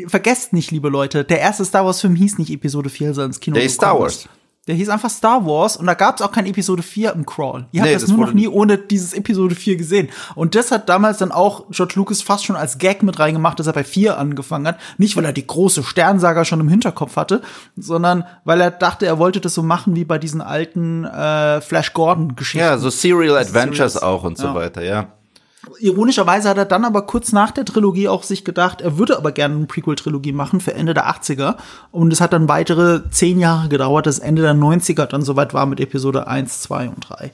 vergesst 0.07 0.55
nicht, 0.55 0.71
liebe 0.71 0.89
Leute, 0.89 1.25
der 1.25 1.41
erste 1.41 1.65
Star 1.67 1.85
Wars-Film 1.85 2.17
hieß 2.17 2.39
nicht 2.39 2.51
Episode 2.51 2.89
4, 2.89 3.09
als 3.09 3.19
er 3.19 3.25
ins 3.27 3.41
Kino 3.41 3.55
Der 3.55 3.67
gekommen 3.67 3.75
Star 3.75 4.07
ist. 4.07 4.29
Der 4.67 4.75
hieß 4.75 4.89
einfach 4.89 5.11
Star 5.11 5.45
Wars 5.45 5.77
und 5.77 5.85
da 5.87 5.93
gab 5.93 6.17
es 6.17 6.23
auch 6.23 6.33
kein 6.33 6.47
Episode 6.47 6.83
4 6.83 7.13
im 7.13 7.27
Crawl. 7.27 7.67
Ihr 7.73 7.83
habt 7.83 7.89
Nee, 7.89 7.93
das, 7.93 8.03
das 8.05 8.11
nur 8.11 8.25
noch 8.27 8.33
nie 8.33 8.49
ohne 8.49 8.79
dieses 8.79 9.13
Episode 9.13 9.55
4 9.55 9.77
gesehen. 9.77 10.09
Und 10.35 10.55
das 10.55 10.71
hat 10.71 10.89
damals 10.89 11.19
dann 11.19 11.33
auch 11.33 11.67
George 11.71 11.93
Lucas 11.97 12.23
fast 12.23 12.47
schon 12.47 12.57
als 12.57 12.79
Gag 12.79 13.03
mit 13.03 13.19
reingemacht, 13.19 13.61
dass 13.61 13.67
er 13.67 13.75
bei 13.75 13.85
4 13.85 14.17
angefangen 14.19 14.67
hat. 14.67 14.79
Nicht, 14.97 15.17
weil 15.17 15.25
er 15.27 15.35
die 15.35 15.47
große 15.47 15.83
Sternsaga 15.83 16.47
schon 16.47 16.61
im 16.61 16.69
Hinterkopf 16.71 17.17
hatte, 17.17 17.43
sondern 17.77 18.25
weil 18.45 18.59
er 18.63 18.71
dachte, 18.71 19.05
er 19.05 19.19
wollte 19.19 19.41
das 19.41 19.53
so 19.53 19.63
machen 19.63 19.95
wie 19.97 20.05
bei 20.07 20.17
diesen 20.19 20.41
alten 20.41 21.05
äh, 21.05 21.61
Flash 21.61 21.93
Gordon-Geschichten. 21.93 22.65
ja, 22.67 22.79
so 22.79 22.89
Serial 22.89 23.37
Adventures 23.37 23.93
Serials. 23.95 24.03
auch 24.03 24.25
und 24.25 24.39
so 24.39 24.47
Ja. 24.47 24.55
weiter, 24.55 24.83
ja. 24.83 25.09
Ironischerweise 25.79 26.49
hat 26.49 26.57
er 26.57 26.65
dann 26.65 26.85
aber 26.85 27.03
kurz 27.03 27.33
nach 27.33 27.51
der 27.51 27.65
Trilogie 27.65 28.09
auch 28.09 28.23
sich 28.23 28.45
gedacht, 28.45 28.81
er 28.81 28.99
würde 28.99 29.17
aber 29.17 29.33
gerne 29.33 29.57
eine 29.57 29.67
Prequel-Trilogie 29.67 30.33
machen 30.33 30.61
für 30.61 30.75
Ende 30.75 30.95
der 30.95 31.09
80er. 31.09 31.57
Und 31.91 32.13
es 32.13 32.21
hat 32.21 32.33
dann 32.33 32.49
weitere 32.49 33.09
zehn 33.11 33.39
Jahre 33.39 33.69
gedauert, 33.69 34.07
dass 34.07 34.19
Ende 34.19 34.43
der 34.43 34.55
90er 34.55 35.07
dann 35.07 35.23
soweit 35.23 35.55
war 35.55 35.67
mit 35.67 35.81
Episode 35.81 36.27
1, 36.27 36.61
2 36.63 36.89
und 36.89 37.09
3. 37.09 37.33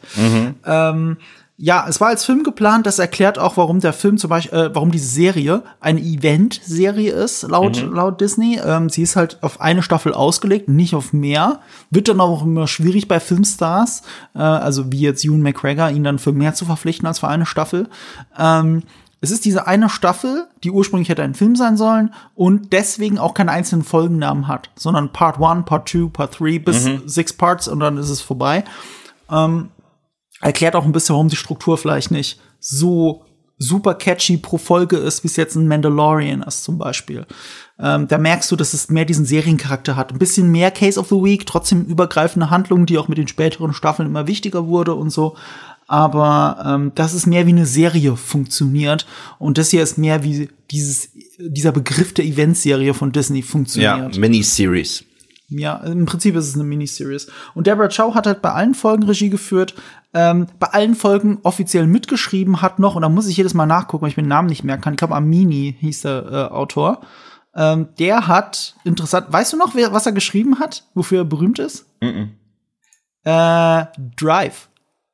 Ähm, 0.67 1.17
ja, 1.63 1.85
es 1.87 2.01
war 2.01 2.09
als 2.09 2.25
Film 2.25 2.43
geplant. 2.43 2.87
Das 2.87 2.99
erklärt 2.99 3.39
auch, 3.39 3.59
warum 3.59 3.81
der 3.81 3.93
Film 3.93 4.17
zum 4.17 4.31
Beispiel, 4.31 4.59
äh, 4.59 4.75
warum 4.75 4.91
diese 4.91 5.09
Serie 5.09 5.63
eine 5.79 6.01
Event-Serie 6.01 7.13
ist, 7.13 7.43
laut, 7.43 7.83
laut 7.83 8.19
Disney. 8.19 8.59
Ähm, 8.65 8.89
sie 8.89 9.03
ist 9.03 9.15
halt 9.15 9.37
auf 9.43 9.61
eine 9.61 9.83
Staffel 9.83 10.15
ausgelegt, 10.15 10.71
nicht 10.71 10.95
auf 10.95 11.13
mehr. 11.13 11.61
Wird 11.91 12.09
dann 12.09 12.19
auch 12.19 12.45
immer 12.45 12.67
schwierig 12.67 13.09
bei 13.09 13.21
Filmstars, 13.21 14.05
äh, 14.35 14.39
also 14.39 14.91
wie 14.91 15.01
jetzt 15.01 15.23
Ewan 15.23 15.43
McGregor, 15.43 15.91
ihn 15.91 16.03
dann 16.03 16.19
für 16.19 16.33
mehr 16.33 16.55
zu 16.55 16.65
verpflichten 16.65 17.07
als 17.07 17.19
für 17.19 17.29
eine 17.29 17.45
Staffel. 17.45 17.91
Ähm, 18.39 18.83
es 19.21 19.31
ist 19.31 19.45
diese 19.45 19.67
eine 19.67 19.91
Staffel, 19.91 20.49
die 20.65 20.71
ursprünglich 20.71 21.11
hätte 21.11 21.23
ein 21.23 21.35
Film 21.35 21.57
sein 21.57 21.77
sollen 21.77 22.15
und 22.35 22.73
deswegen 22.73 23.19
auch 23.19 23.35
keine 23.35 23.51
einzelnen 23.51 23.85
Folgennamen 23.85 24.49
hat, 24.49 24.71
sondern 24.77 25.13
Part 25.13 25.39
1, 25.39 25.67
Part 25.67 25.91
2, 25.91 26.09
Part 26.11 26.41
3 26.41 26.59
bis 26.59 26.89
six 27.05 27.35
Parts 27.35 27.69
und 27.69 27.81
dann 27.81 27.99
ist 27.99 28.09
es 28.09 28.23
vorbei 28.23 28.65
erklärt 30.41 30.77
auch 30.77 30.85
ein 30.85 30.93
bisschen, 30.93 31.15
warum 31.15 31.29
die 31.29 31.37
Struktur 31.37 31.79
vielleicht 31.79 32.11
nicht 32.11 32.41
so 32.59 33.25
super 33.59 33.95
catchy 33.95 34.39
pro 34.39 34.57
Folge 34.57 34.97
ist, 34.97 35.23
wie 35.23 35.29
es 35.29 35.37
jetzt 35.37 35.55
ein 35.55 35.69
Mandalorian 35.69 36.43
ist 36.43 36.65
zum 36.65 36.79
Beispiel. 36.79 37.27
Ähm, 37.79 38.09
da 38.09 38.17
merkst 38.19 38.51
du, 38.51 38.57
dass 38.57 38.73
es 38.73 38.89
mehr 38.89 39.05
diesen 39.05 39.27
Seriencharakter 39.27 39.97
hat. 39.97 40.13
Ein 40.13 40.19
bisschen 40.19 40.51
mehr 40.51 40.71
Case 40.71 40.99
of 40.99 41.09
the 41.09 41.17
Week, 41.17 41.47
trotzdem 41.47 41.85
übergreifende 41.85 42.51
Handlungen, 42.51 42.87
die 42.87 42.99
auch 42.99 43.09
mit 43.09 43.19
den 43.19 43.29
späteren 43.29 43.75
Staffeln 43.75 44.09
immer 44.09 44.27
wichtiger 44.27 44.67
wurde 44.67 44.95
und 44.95 45.11
so. 45.11 45.37
Aber 45.87 46.65
ähm, 46.65 46.93
das 46.95 47.15
ist 47.15 47.27
mehr 47.27 47.47
wie 47.47 47.51
eine 47.51 47.67
Serie 47.67 48.17
funktioniert. 48.17 49.07
Und 49.39 49.59
das 49.59 49.71
hier 49.71 49.83
ist 49.83 49.99
mehr 49.99 50.23
wie 50.23 50.49
dieses, 50.71 51.11
dieser 51.39 51.73
Begriff 51.73 52.15
der 52.15 52.25
Eventserie 52.25 52.95
von 52.95 53.13
Disney 53.13 53.41
Ja, 53.41 53.45
funktioniert. 53.45 54.17
Miniseries. 54.17 55.05
Ja, 55.49 55.79
im 55.79 56.07
Prinzip 56.07 56.37
ist 56.37 56.47
es 56.47 56.55
eine 56.55 56.63
Miniseries. 56.63 57.27
Und 57.55 57.67
Deborah 57.67 57.89
Chow 57.89 58.15
hat 58.15 58.27
halt 58.27 58.41
bei 58.41 58.53
allen 58.53 58.75
Folgen 58.75 59.03
Regie 59.03 59.31
geführt, 59.31 59.75
ähm, 60.13 60.47
bei 60.59 60.69
allen 60.69 60.95
Folgen 60.95 61.39
offiziell 61.43 61.87
mitgeschrieben 61.87 62.63
hat 62.63 62.79
noch, 62.79 62.97
und 62.97 63.03
da 63.03 63.09
muss 63.09 63.29
ich 63.29 63.37
jedes 63.37 63.55
Mal 63.55 63.67
nachgucken, 63.67 64.03
weil 64.03 64.11
ich 64.11 64.17
mir 64.17 64.25
den 64.25 64.29
Namen 64.29 64.49
nicht 64.49 64.65
merken 64.65 64.83
kann. 64.83 64.95
Ich 64.95 64.99
glaube, 64.99 65.15
Amini 65.15 65.77
hieß 65.79 66.03
der 66.03 66.25
äh, 66.31 66.55
Autor. 66.55 67.01
Ähm, 67.55 67.89
der 67.99 68.27
hat 68.27 68.77
interessant, 68.85 69.27
weißt 69.31 69.53
du 69.53 69.57
noch, 69.57 69.75
wer, 69.75 69.93
was 69.93 70.07
er 70.07 70.13
geschrieben 70.13 70.59
hat, 70.59 70.85
wofür 70.95 71.23
er 71.23 71.25
berühmt 71.25 71.59
ist? 71.59 71.87
Äh, 72.01 73.85
Drive. 74.17 74.69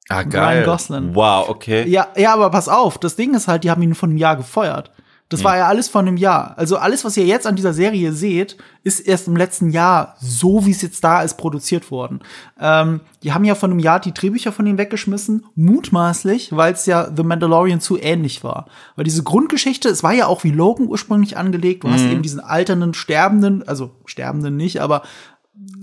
Ah, 0.09 0.19
Ryan 0.19 0.31
geil. 0.31 0.65
Gosling. 0.65 1.15
Wow, 1.15 1.49
okay. 1.49 1.89
Ja, 1.89 2.09
ja, 2.17 2.33
aber 2.33 2.51
pass 2.51 2.69
auf, 2.69 2.99
das 2.99 3.17
Ding 3.17 3.35
ist 3.35 3.49
halt, 3.49 3.65
die 3.65 3.71
haben 3.71 3.83
ihn 3.83 3.95
von 3.95 4.11
einem 4.11 4.19
Jahr 4.19 4.37
gefeuert. 4.37 4.93
Das 5.29 5.43
war 5.43 5.57
ja 5.57 5.67
alles 5.67 5.89
von 5.89 6.07
einem 6.07 6.17
Jahr. 6.17 6.55
Also 6.57 6.77
alles, 6.77 7.05
was 7.05 7.17
ihr 7.17 7.27
jetzt 7.27 7.49
an 7.49 7.57
dieser 7.57 7.73
Serie 7.73 8.13
seht, 8.13 8.57
ist 8.85 9.01
erst 9.01 9.27
im 9.27 9.35
letzten 9.35 9.71
Jahr, 9.71 10.15
so 10.21 10.65
wie 10.67 10.71
es 10.71 10.83
jetzt 10.83 11.03
da 11.03 11.23
ist, 11.23 11.35
produziert 11.35 11.91
worden. 11.91 12.21
Ähm, 12.61 13.01
die 13.25 13.33
haben 13.33 13.45
ja 13.45 13.57
von 13.57 13.73
einem 13.73 13.81
Jahr 13.81 13.99
die 13.99 14.15
Drehbücher 14.15 14.53
von 14.53 14.67
ihm 14.69 14.79
weggeschmissen, 14.79 15.45
mutmaßlich, 15.57 16.55
weil 16.55 16.75
es 16.75 16.87
ja 16.87 17.11
The 17.13 17.25
Mandalorian 17.25 17.81
zu 17.81 17.99
ähnlich 18.01 18.45
war. 18.45 18.67
Weil 18.95 19.05
diese 19.05 19.25
Grundgeschichte, 19.25 19.89
es 19.89 20.05
war 20.05 20.13
ja 20.13 20.29
auch 20.29 20.45
wie 20.45 20.53
Logan 20.53 20.87
ursprünglich 20.87 21.37
angelegt. 21.37 21.83
Du 21.83 21.91
hast 21.91 22.05
eben 22.05 22.23
diesen 22.23 22.39
alternden, 22.39 22.95
sterbenden, 22.95 23.67
also 23.67 23.97
sterbenden 24.05 24.57
nicht, 24.57 24.81
aber 24.81 25.03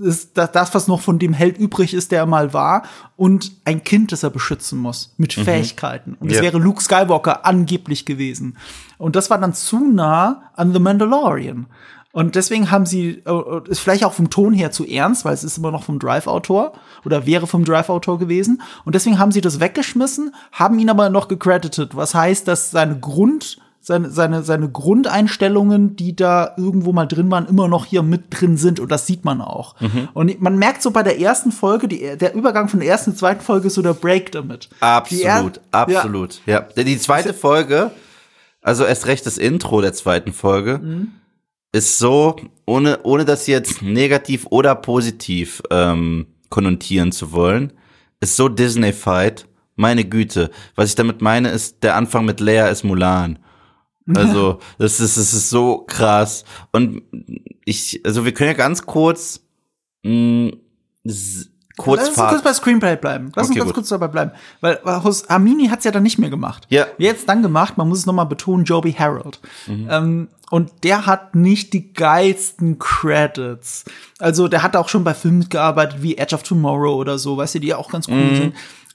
ist 0.01 0.31
das, 0.37 0.73
was 0.73 0.87
noch 0.87 1.01
von 1.01 1.19
dem 1.19 1.33
Held 1.33 1.57
übrig 1.57 1.93
ist, 1.93 2.11
der 2.11 2.19
er 2.19 2.25
mal 2.25 2.53
war, 2.53 2.83
und 3.15 3.51
ein 3.65 3.83
Kind, 3.83 4.11
das 4.11 4.23
er 4.23 4.29
beschützen 4.29 4.79
muss, 4.79 5.13
mit 5.17 5.33
Fähigkeiten. 5.33 6.15
Und 6.19 6.29
das 6.29 6.37
Ja. 6.37 6.43
wäre 6.43 6.57
Luke 6.59 6.81
Skywalker 6.81 7.45
angeblich 7.45 8.05
gewesen. 8.05 8.57
Und 8.97 9.15
das 9.15 9.29
war 9.29 9.37
dann 9.39 9.53
zu 9.53 9.79
nah 9.79 10.43
an 10.55 10.73
The 10.73 10.79
Mandalorian. 10.79 11.67
Und 12.11 12.35
deswegen 12.35 12.69
haben 12.69 12.85
sie, 12.85 13.23
äh, 13.25 13.69
ist 13.69 13.79
vielleicht 13.79 14.05
auch 14.05 14.13
vom 14.13 14.29
Ton 14.29 14.53
her 14.53 14.71
zu 14.71 14.85
ernst, 14.85 15.25
weil 15.25 15.33
es 15.33 15.43
ist 15.43 15.57
immer 15.57 15.71
noch 15.71 15.83
vom 15.83 15.97
Drive-Autor 15.97 16.73
oder 17.05 17.25
wäre 17.25 17.47
vom 17.47 17.65
Drive-Autor 17.65 18.19
gewesen. 18.19 18.61
Und 18.85 18.93
deswegen 18.93 19.17
haben 19.17 19.31
sie 19.31 19.41
das 19.41 19.59
weggeschmissen, 19.59 20.35
haben 20.51 20.77
ihn 20.77 20.91
aber 20.91 21.09
noch 21.09 21.27
gecredited. 21.27 21.95
Was 21.95 22.13
heißt, 22.13 22.47
dass 22.47 22.69
seine 22.69 22.99
Grund, 22.99 23.57
seine, 23.85 24.09
seine, 24.09 24.43
seine 24.43 24.69
Grundeinstellungen, 24.69 25.95
die 25.97 26.15
da 26.15 26.53
irgendwo 26.57 26.93
mal 26.93 27.05
drin 27.05 27.29
waren, 27.29 27.45
immer 27.47 27.67
noch 27.67 27.85
hier 27.85 28.01
mit 28.01 28.25
drin 28.29 28.55
sind. 28.57 28.79
Und 28.79 28.91
das 28.91 29.05
sieht 29.07 29.25
man 29.25 29.41
auch. 29.41 29.75
Und 30.13 30.41
man 30.41 30.57
merkt 30.57 30.81
so 30.81 30.91
bei 30.91 31.03
der 31.03 31.19
ersten 31.19 31.51
Folge, 31.51 31.87
die, 31.89 32.17
der 32.17 32.33
Übergang 32.33 32.69
von 32.69 32.79
der 32.79 32.89
ersten 32.89 33.11
zur 33.11 33.19
zweiten 33.19 33.41
Folge 33.41 33.67
ist 33.67 33.73
so 33.73 33.81
der 33.81 33.93
Break 33.93 34.31
damit. 34.31 34.69
Die 35.11 35.21
er- 35.23 35.35
Absolut, 35.35 35.61
absolut. 35.71 36.41
Ja. 36.45 36.61
Die 36.61 36.97
zweite 36.97 37.33
Folge, 37.33 37.91
also 38.61 38.85
erst 38.85 39.05
recht 39.07 39.25
das 39.25 39.37
Intro 39.37 39.81
der 39.81 39.93
zweiten 39.93 40.31
Folge, 40.31 40.79
Mhm. 40.81 41.11
ist 41.73 41.97
so, 41.99 42.37
ohne, 42.65 42.99
ohne 43.03 43.25
das 43.25 43.47
jetzt 43.47 43.81
negativ 43.81 44.47
oder 44.49 44.75
positiv 44.75 45.61
ähm, 45.71 46.27
konnotieren 46.49 47.11
zu 47.11 47.31
wollen, 47.33 47.73
ist 48.21 48.37
so 48.37 48.47
Disney-fied. 48.47 49.45
Meine 49.75 50.05
Güte. 50.05 50.51
Was 50.75 50.89
ich 50.89 50.95
damit 50.95 51.21
meine, 51.21 51.49
ist, 51.49 51.83
der 51.83 51.95
Anfang 51.95 52.25
mit 52.25 52.39
Leia 52.39 52.67
ist 52.67 52.83
Mulan. 52.83 53.39
Also, 54.15 54.59
das 54.77 54.99
ist, 54.99 55.17
das 55.17 55.33
ist 55.33 55.49
so 55.49 55.85
krass. 55.87 56.43
Und 56.71 57.01
ich, 57.65 58.01
also 58.05 58.25
wir 58.25 58.33
können 58.33 58.49
ja 58.49 58.53
ganz 58.57 58.85
kurz 58.85 59.39
mh, 60.03 60.51
s- 61.05 61.49
kurz 61.77 62.01
Lass 62.01 62.09
uns 62.09 62.17
kurz 62.29 62.43
bei 62.43 62.53
Screenplay 62.53 62.95
bleiben. 62.97 63.31
Lass 63.35 63.45
Okay, 63.49 63.53
uns 63.53 63.59
ganz 63.59 63.67
gut. 63.69 63.75
kurz 63.75 63.89
dabei 63.89 64.07
bleiben. 64.09 64.31
Weil, 64.61 64.79
weil 64.83 65.03
Hos- 65.03 65.29
Amini 65.29 65.67
hat's 65.69 65.85
ja 65.85 65.91
dann 65.91 66.03
nicht 66.03 66.19
mehr 66.19 66.29
gemacht. 66.29 66.67
Ja. 66.69 66.85
Wer 66.97 67.11
jetzt 67.11 67.27
dann 67.29 67.41
gemacht, 67.41 67.77
man 67.77 67.87
muss 67.87 67.99
es 67.99 68.05
nochmal 68.05 68.25
betonen, 68.25 68.65
Joby 68.65 68.91
Harold. 68.93 69.39
Ähm, 69.67 70.27
und 70.51 70.71
der 70.83 71.05
hat 71.07 71.33
nicht 71.33 71.73
die 71.73 71.93
geilsten 71.93 72.77
Credits. 72.79 73.85
Also 74.19 74.47
der 74.47 74.61
hat 74.61 74.75
auch 74.75 74.87
schon 74.89 75.03
bei 75.03 75.13
Filmen 75.15 75.39
mitgearbeitet 75.39 76.03
wie 76.03 76.17
Edge 76.17 76.35
of 76.35 76.43
Tomorrow 76.43 76.95
oder 76.95 77.17
so, 77.17 77.37
weißt 77.37 77.55
du, 77.55 77.59
die 77.59 77.67
ja 77.67 77.77
auch 77.77 77.89
ganz 77.89 78.07
cool 78.07 78.35
sind. 78.35 78.53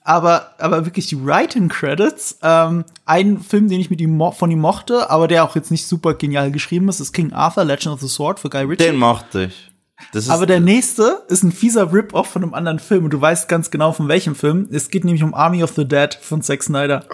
Aber, 0.08 0.52
aber 0.56 0.86
wirklich 0.86 1.06
die 1.06 1.22
Writing 1.22 1.68
Credits, 1.68 2.38
ähm, 2.42 2.86
ein 3.04 3.40
Film, 3.40 3.68
den 3.68 3.78
ich 3.78 3.90
mit 3.90 4.00
ihm 4.00 4.18
von 4.32 4.50
ihm 4.50 4.58
mochte, 4.58 5.10
aber 5.10 5.28
der 5.28 5.44
auch 5.44 5.54
jetzt 5.54 5.70
nicht 5.70 5.86
super 5.86 6.14
genial 6.14 6.50
geschrieben 6.50 6.88
ist, 6.88 7.00
ist 7.00 7.12
King 7.12 7.34
Arthur, 7.34 7.66
Legend 7.66 7.88
of 7.92 8.00
the 8.00 8.08
Sword 8.08 8.40
für 8.40 8.48
Guy 8.48 8.62
Ritchie. 8.62 8.84
Den 8.84 8.96
mochte 8.96 9.44
ich. 9.44 9.70
Das 10.14 10.30
Aber 10.30 10.46
der 10.46 10.60
nächste 10.60 11.24
ist 11.28 11.42
ein 11.42 11.52
fieser 11.52 11.92
Rip-Off 11.92 12.28
von 12.28 12.42
einem 12.42 12.54
anderen 12.54 12.78
Film 12.78 13.04
und 13.04 13.10
du 13.10 13.20
weißt 13.20 13.50
ganz 13.50 13.70
genau 13.70 13.92
von 13.92 14.08
welchem 14.08 14.34
Film. 14.34 14.66
Es 14.72 14.88
geht 14.88 15.04
nämlich 15.04 15.22
um 15.22 15.34
Army 15.34 15.62
of 15.62 15.74
the 15.76 15.86
Dead 15.86 16.14
von 16.14 16.40
Zack 16.40 16.62
Snyder. 16.62 17.04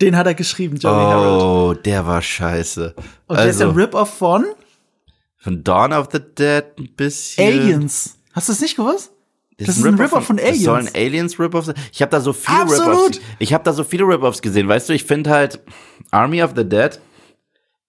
Den 0.00 0.16
hat 0.16 0.26
er 0.26 0.34
geschrieben, 0.34 0.78
Joey 0.78 0.94
Harold. 0.94 1.42
oh, 1.78 1.80
der 1.80 2.04
war 2.04 2.20
scheiße. 2.20 2.96
Und 3.28 3.36
der 3.36 3.46
ist 3.46 3.60
also, 3.60 3.70
ein 3.70 3.76
Rip-Off 3.76 4.12
von 4.12 4.46
von 5.38 5.62
Dawn 5.62 5.92
of 5.92 6.08
the 6.10 6.18
Dead 6.18 6.64
ein 6.78 6.88
bisschen. 6.96 7.46
Aliens. 7.46 8.18
Hast 8.32 8.48
du 8.48 8.52
es 8.54 8.60
nicht 8.60 8.76
gewusst? 8.76 9.12
Das, 9.58 9.76
ist 9.76 9.84
ein 9.84 9.94
Rip-Off 9.94 10.24
von 10.26 10.36
Das 10.36 10.46
Aliens. 10.46 10.64
sollen 10.64 10.88
Aliens 10.94 11.38
Rip-Offs 11.38 11.66
sein? 11.66 11.74
Ich 11.92 12.02
habe 12.02 12.10
da 12.10 12.20
so 12.20 12.32
viele 12.32 12.58
Absolut. 12.62 12.88
Rip-Offs. 13.16 13.20
Ich 13.38 13.52
habe 13.52 13.64
da 13.64 13.72
so 13.72 13.84
viele 13.84 14.04
Rip-Offs 14.04 14.42
gesehen. 14.42 14.66
Weißt 14.68 14.88
du, 14.88 14.92
ich 14.92 15.04
finde 15.04 15.30
halt 15.30 15.60
Army 16.10 16.42
of 16.42 16.52
the 16.56 16.64
Dead 16.68 16.98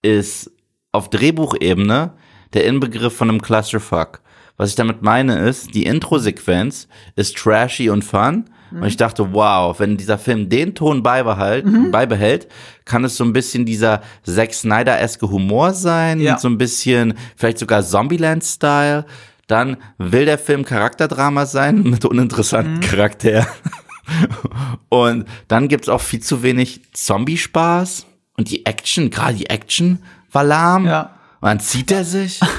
ist 0.02 0.52
auf 0.92 1.10
Drehbuchebene 1.10 2.14
der 2.54 2.66
Inbegriff 2.66 3.16
von 3.16 3.30
einem 3.30 3.42
Clusterfuck. 3.42 4.22
Was 4.58 4.70
ich 4.70 4.76
damit 4.76 5.02
meine 5.02 5.40
ist, 5.40 5.74
die 5.74 5.86
Intro-Sequenz 5.86 6.88
ist 7.16 7.36
trashy 7.38 7.90
und 7.90 8.04
fun. 8.04 8.46
Und 8.72 8.86
ich 8.86 8.98
dachte, 8.98 9.34
wow, 9.34 9.80
wenn 9.80 9.98
dieser 9.98 10.18
Film 10.18 10.50
den 10.50 10.74
Ton 10.74 11.04
beibehält, 11.04 11.66
Mhm. 11.66 11.92
beibehält, 11.92 12.48
kann 12.86 13.04
es 13.04 13.16
so 13.18 13.24
ein 13.24 13.32
bisschen 13.34 13.66
dieser 13.66 14.02
Zack 14.24 14.52
Snyder-eske 14.54 15.30
Humor 15.30 15.74
sein, 15.74 16.20
Ja. 16.20 16.40
so 16.40 16.48
ein 16.48 16.58
bisschen, 16.58 17.14
vielleicht 17.36 17.60
sogar 17.60 17.84
Zombieland-Style. 17.84 19.06
Dann 19.48 19.78
will 19.98 20.26
der 20.26 20.38
Film 20.38 20.64
Charakterdrama 20.66 21.46
sein 21.46 21.84
mit 21.90 22.06
uninteressanten 22.06 22.76
Mhm. 22.76 22.80
Charakteren. 22.82 23.46
Und 24.90 25.26
dann 25.48 25.68
gibt's 25.68 25.90
auch 25.90 26.02
viel 26.02 26.20
zu 26.22 26.44
wenig 26.44 26.82
Zombie-Spaß. 26.94 28.06
Und 28.38 28.50
die 28.52 28.66
Action, 28.66 29.10
gerade 29.10 29.36
die 29.36 29.50
Action 29.50 30.00
war 30.32 30.44
lahm. 30.44 30.86
Ja. 30.86 31.12
Und 31.42 31.48
dann 31.48 31.60
zieht 31.60 31.92
er 31.92 32.04
sich. 32.04 32.40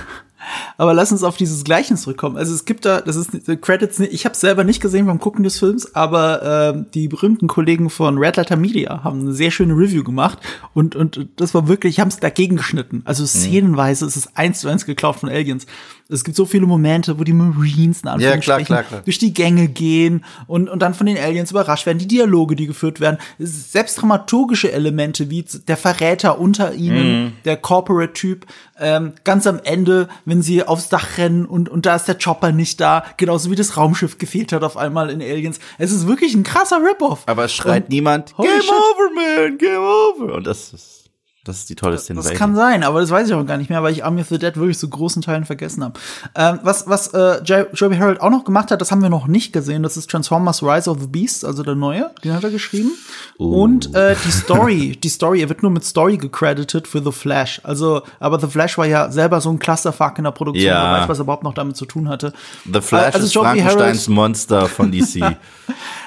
Aber 0.76 0.92
lass 0.92 1.10
uns 1.10 1.22
auf 1.22 1.38
dieses 1.38 1.64
Gleichen 1.64 1.96
zurückkommen. 1.96 2.36
Also 2.36 2.52
es 2.54 2.66
gibt 2.66 2.84
da, 2.84 3.00
das 3.00 3.16
ist 3.16 3.30
die 3.48 3.56
Credits, 3.56 3.98
nicht- 3.98 4.12
ich 4.12 4.26
habe 4.26 4.36
selber 4.36 4.62
nicht 4.62 4.82
gesehen 4.82 5.06
beim 5.06 5.18
Gucken 5.18 5.42
des 5.42 5.58
Films, 5.58 5.94
aber 5.94 6.72
ähm, 6.74 6.86
die 6.92 7.08
berühmten 7.08 7.46
Kollegen 7.48 7.88
von 7.88 8.18
Red 8.18 8.36
Letter 8.36 8.56
Media 8.56 9.02
haben 9.02 9.20
eine 9.20 9.32
sehr 9.32 9.50
schöne 9.50 9.72
Review 9.72 10.04
gemacht 10.04 10.38
und 10.74 10.96
und 10.96 11.28
das 11.36 11.54
war 11.54 11.66
wirklich, 11.66 11.98
haben 11.98 12.08
es 12.08 12.18
dagegen 12.20 12.56
geschnitten. 12.56 13.00
Also 13.06 13.24
szenenweise 13.24 14.04
ist 14.04 14.16
es 14.16 14.36
eins 14.36 14.60
zu 14.60 14.68
eins 14.68 14.84
geklaut 14.84 15.16
von 15.16 15.30
Aliens. 15.30 15.64
Es 16.08 16.22
gibt 16.22 16.36
so 16.36 16.44
viele 16.44 16.66
Momente, 16.66 17.18
wo 17.18 17.24
die 17.24 17.32
Marines 17.32 18.02
in 18.02 18.20
Ja, 18.20 18.36
klar, 18.36 18.60
klar, 18.62 18.82
klar. 18.82 19.00
durch 19.04 19.18
die 19.18 19.32
Gänge 19.32 19.68
gehen 19.68 20.22
und, 20.46 20.68
und 20.68 20.80
dann 20.80 20.92
von 20.92 21.06
den 21.06 21.16
Aliens 21.16 21.50
überrascht 21.50 21.86
werden, 21.86 21.98
die 21.98 22.06
Dialoge, 22.06 22.56
die 22.56 22.66
geführt 22.66 23.00
werden, 23.00 23.16
selbst 23.38 24.00
dramaturgische 24.02 24.70
Elemente 24.70 25.30
wie 25.30 25.44
der 25.66 25.76
Verräter 25.78 26.38
unter 26.38 26.74
ihnen, 26.74 27.24
Mhm. 27.24 27.32
der 27.46 27.56
Corporate-Typ, 27.56 28.44
ähm, 28.78 29.12
ganz 29.24 29.46
am 29.46 29.60
Ende, 29.64 30.08
wenn 30.26 30.42
sie 30.42 30.62
aufs 30.62 30.90
Dach 30.90 31.16
rennen 31.16 31.46
und, 31.46 31.68
und 31.70 31.86
da 31.86 31.96
ist 31.96 32.06
der 32.06 32.18
Chopper 32.18 32.52
nicht 32.52 32.80
da, 32.80 33.04
genauso 33.16 33.50
wie 33.50 33.56
das 33.56 33.76
Raumschiff 33.78 34.18
gefehlt 34.18 34.52
hat 34.52 34.62
auf 34.62 34.76
einmal 34.76 35.08
in 35.10 35.22
Aliens. 35.22 35.58
Es 35.78 35.90
ist 35.90 36.06
wirklich 36.06 36.34
ein 36.34 36.42
krasser 36.42 36.80
Rip-Off. 36.82 37.22
Aber 37.26 37.44
es 37.46 37.54
schreit 37.54 37.84
Und- 37.84 37.90
niemand, 37.90 38.36
Game 38.36 38.60
shit. 38.60 38.70
over, 38.70 39.10
man, 39.14 39.58
Game 39.58 39.78
over. 39.80 40.34
Und 40.34 40.46
das 40.46 40.72
ist, 40.74 41.03
das 41.44 41.58
ist 41.58 41.70
die 41.70 41.74
tolle 41.76 41.98
Szene. 41.98 42.20
Das 42.22 42.32
kann 42.32 42.56
sein, 42.56 42.82
aber 42.82 43.00
das 43.00 43.10
weiß 43.10 43.28
ich 43.28 43.34
auch 43.34 43.44
gar 43.46 43.56
nicht 43.58 43.70
mehr, 43.70 43.82
weil 43.82 43.92
ich 43.92 44.04
Army 44.04 44.22
of 44.22 44.28
the 44.28 44.38
Dead 44.38 44.56
wirklich 44.56 44.78
zu 44.78 44.88
großen 44.88 45.22
Teilen 45.22 45.44
vergessen 45.44 45.84
habe. 45.84 45.98
Ähm, 46.34 46.58
was 46.62 46.86
was 46.88 47.08
äh, 47.14 47.42
Jo- 47.44 47.66
Joby 47.74 47.96
Harold 47.96 48.20
auch 48.20 48.30
noch 48.30 48.44
gemacht 48.44 48.70
hat, 48.70 48.80
das 48.80 48.90
haben 48.90 49.02
wir 49.02 49.10
noch 49.10 49.26
nicht 49.26 49.52
gesehen, 49.52 49.82
das 49.82 49.96
ist 49.96 50.10
Transformers 50.10 50.62
Rise 50.62 50.90
of 50.90 51.00
the 51.00 51.06
Beasts, 51.06 51.44
also 51.44 51.62
der 51.62 51.74
neue, 51.74 52.10
den 52.24 52.32
hat 52.32 52.42
er 52.44 52.50
geschrieben. 52.50 52.90
Und 53.36 53.94
äh, 53.94 54.16
die 54.24 54.30
Story, 54.30 54.98
die 55.02 55.08
Story, 55.08 55.42
er 55.42 55.48
wird 55.48 55.62
nur 55.62 55.70
mit 55.70 55.84
Story 55.84 56.16
gecredited 56.16 56.88
für 56.88 57.02
The 57.02 57.12
Flash. 57.12 57.60
Also, 57.64 58.02
aber 58.20 58.40
The 58.40 58.46
Flash 58.46 58.78
war 58.78 58.86
ja 58.86 59.10
selber 59.10 59.40
so 59.40 59.50
ein 59.50 59.58
Clusterfuck 59.58 60.18
in 60.18 60.24
der 60.24 60.30
Produktion, 60.30 60.66
Ja. 60.66 60.92
wer 60.94 61.00
weiß, 61.02 61.08
was 61.08 61.18
er 61.18 61.22
überhaupt 61.24 61.44
noch 61.44 61.54
damit 61.54 61.76
zu 61.76 61.84
tun 61.86 62.08
hatte. 62.08 62.32
The 62.72 62.80
Flash 62.80 63.14
Also 63.14 63.26
ist 63.26 63.34
Joby 63.34 63.46
Frankensteins 63.60 64.02
Harold- 64.04 64.08
Monster 64.08 64.66
von 64.66 64.90
DC. 64.90 65.36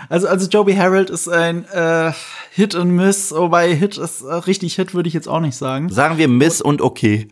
Also, 0.10 0.27
also 0.29 0.48
Joby 0.48 0.74
Harold 0.74 1.10
ist 1.10 1.27
ein 1.27 1.65
äh, 1.65 2.13
Hit 2.57 2.73
und 2.73 2.89
Miss, 2.89 3.31
wobei 3.35 3.75
Hit 3.75 3.99
ist 3.99 4.23
äh, 4.23 4.33
richtig 4.33 4.73
Hit, 4.73 4.95
würde 4.95 5.07
ich 5.07 5.13
jetzt 5.13 5.27
auch 5.27 5.39
nicht 5.39 5.55
sagen. 5.55 5.89
Sagen 5.89 6.17
wir 6.17 6.27
Miss 6.27 6.59
und 6.59 6.81
okay. 6.81 7.27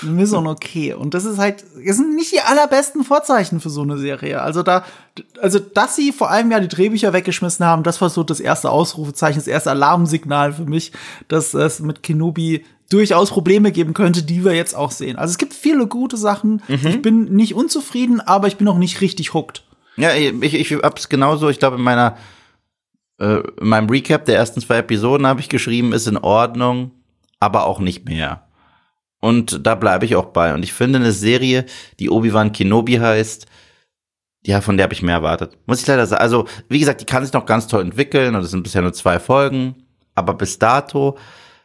Mission 0.00 0.46
okay. 0.46 0.94
Und 0.94 1.12
das 1.12 1.26
ist 1.26 1.36
halt, 1.36 1.62
das 1.86 1.98
sind 1.98 2.14
nicht 2.14 2.32
die 2.32 2.40
allerbesten 2.40 3.04
Vorzeichen 3.04 3.60
für 3.60 3.68
so 3.68 3.82
eine 3.82 3.98
Serie. 3.98 4.40
Also 4.40 4.62
da, 4.62 4.82
also 5.42 5.58
dass 5.58 5.94
sie 5.94 6.10
vor 6.10 6.30
allem 6.30 6.50
ja 6.50 6.58
die 6.58 6.68
Drehbücher 6.68 7.12
weggeschmissen 7.12 7.66
haben, 7.66 7.82
das 7.82 8.00
war 8.00 8.08
so 8.08 8.22
das 8.22 8.40
erste 8.40 8.70
Ausrufezeichen, 8.70 9.40
das 9.40 9.46
erste 9.46 9.72
Alarmsignal 9.72 10.54
für 10.54 10.64
mich, 10.64 10.92
dass 11.28 11.52
es 11.52 11.80
mit 11.80 12.02
Kenobi 12.02 12.64
durchaus 12.88 13.28
Probleme 13.28 13.72
geben 13.72 13.92
könnte, 13.92 14.22
die 14.22 14.42
wir 14.42 14.54
jetzt 14.54 14.74
auch 14.74 14.90
sehen. 14.90 15.18
Also 15.18 15.32
es 15.32 15.38
gibt 15.38 15.52
viele 15.52 15.86
gute 15.86 16.16
Sachen. 16.16 16.62
Ich 16.66 17.02
bin 17.02 17.24
nicht 17.24 17.54
unzufrieden, 17.54 18.22
aber 18.22 18.48
ich 18.48 18.56
bin 18.56 18.66
auch 18.68 18.78
nicht 18.78 19.02
richtig 19.02 19.34
hooked. 19.34 19.64
Ja, 19.98 20.14
ich, 20.14 20.54
ich 20.54 20.72
hab's 20.82 21.10
genauso. 21.10 21.50
Ich 21.50 21.58
glaube, 21.58 21.76
in 21.76 21.82
meiner, 21.82 22.16
äh, 23.22 23.42
in 23.60 23.68
meinem 23.68 23.88
Recap 23.88 24.24
der 24.24 24.36
ersten 24.36 24.60
zwei 24.60 24.78
Episoden 24.78 25.26
habe 25.26 25.40
ich 25.40 25.48
geschrieben, 25.48 25.92
ist 25.92 26.06
in 26.08 26.16
Ordnung, 26.18 26.90
aber 27.40 27.66
auch 27.66 27.78
nicht 27.80 28.06
mehr. 28.08 28.48
Und 29.20 29.66
da 29.66 29.76
bleibe 29.76 30.04
ich 30.04 30.16
auch 30.16 30.26
bei. 30.26 30.52
Und 30.52 30.64
ich 30.64 30.72
finde 30.72 30.98
eine 30.98 31.12
Serie, 31.12 31.64
die 32.00 32.10
Obi-Wan 32.10 32.52
Kenobi 32.52 32.94
heißt, 32.98 33.46
ja, 34.44 34.60
von 34.60 34.76
der 34.76 34.84
habe 34.84 34.94
ich 34.94 35.02
mehr 35.02 35.14
erwartet. 35.14 35.56
Muss 35.66 35.80
ich 35.80 35.86
leider 35.86 36.04
sagen. 36.06 36.20
Also, 36.20 36.46
wie 36.68 36.80
gesagt, 36.80 37.00
die 37.00 37.04
kann 37.04 37.24
sich 37.24 37.32
noch 37.32 37.46
ganz 37.46 37.68
toll 37.68 37.82
entwickeln 37.82 38.34
und 38.34 38.42
es 38.42 38.50
sind 38.50 38.64
bisher 38.64 38.82
nur 38.82 38.92
zwei 38.92 39.20
Folgen. 39.20 39.76
Aber 40.16 40.34
bis 40.34 40.58
dato 40.58 41.16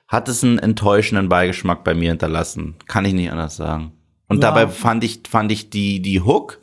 hat 0.07 0.29
es 0.29 0.43
einen 0.43 0.59
enttäuschenden 0.59 1.27
Beigeschmack 1.27 1.83
bei 1.83 1.95
mir 1.95 2.09
hinterlassen. 2.11 2.75
Kann 2.85 3.05
ich 3.05 3.13
nicht 3.13 3.31
anders 3.31 3.55
sagen. 3.55 3.93
Und 4.29 4.43
Ja. 4.43 4.49
dabei 4.51 4.67
fand 4.67 5.03
ich, 5.03 5.21
fand 5.27 5.51
ich 5.51 5.71
die, 5.71 6.01
die 6.03 6.21
Hook 6.21 6.59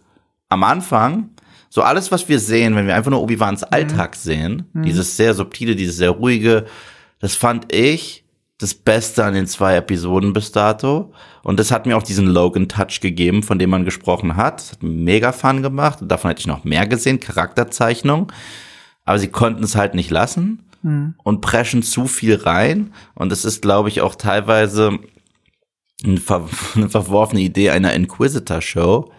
am 0.48 0.62
Anfang, 0.62 1.30
so 1.74 1.82
alles, 1.82 2.12
was 2.12 2.28
wir 2.28 2.38
sehen, 2.38 2.76
wenn 2.76 2.86
wir 2.86 2.94
einfach 2.94 3.10
nur 3.10 3.20
Obi-Wans 3.20 3.64
Alltag 3.64 4.14
sehen, 4.14 4.66
dieses 4.84 5.16
sehr 5.16 5.34
subtile, 5.34 5.74
dieses 5.74 5.96
sehr 5.96 6.10
ruhige, 6.10 6.66
das 7.18 7.34
fand 7.34 7.74
ich 7.74 8.24
das 8.58 8.74
Beste 8.74 9.24
an 9.24 9.34
den 9.34 9.48
zwei 9.48 9.74
Episoden 9.74 10.32
bis 10.32 10.52
dato. 10.52 11.12
Und 11.42 11.58
das 11.58 11.72
hat 11.72 11.86
mir 11.86 11.96
auch 11.96 12.04
diesen 12.04 12.28
Logan-Touch 12.28 13.00
gegeben, 13.00 13.42
von 13.42 13.58
dem 13.58 13.70
man 13.70 13.84
gesprochen 13.84 14.36
hat. 14.36 14.60
Das 14.60 14.70
hat 14.70 14.84
mega 14.84 15.32
Fun 15.32 15.64
gemacht. 15.64 16.00
Und 16.00 16.06
davon 16.12 16.28
hätte 16.28 16.42
ich 16.42 16.46
noch 16.46 16.62
mehr 16.62 16.86
gesehen, 16.86 17.18
Charakterzeichnung. 17.18 18.30
Aber 19.04 19.18
sie 19.18 19.26
konnten 19.26 19.64
es 19.64 19.74
halt 19.74 19.96
nicht 19.96 20.12
lassen 20.12 20.62
und 21.24 21.40
preschen 21.40 21.82
zu 21.82 22.06
viel 22.06 22.36
rein. 22.36 22.92
Und 23.16 23.32
es 23.32 23.44
ist, 23.44 23.62
glaube 23.62 23.88
ich, 23.88 24.00
auch 24.00 24.14
teilweise 24.14 25.00
eine, 26.04 26.18
ver 26.18 26.48
eine 26.76 26.88
verworfene 26.88 27.40
Idee 27.40 27.70
einer 27.70 27.94
Inquisitor-Show, 27.94 29.10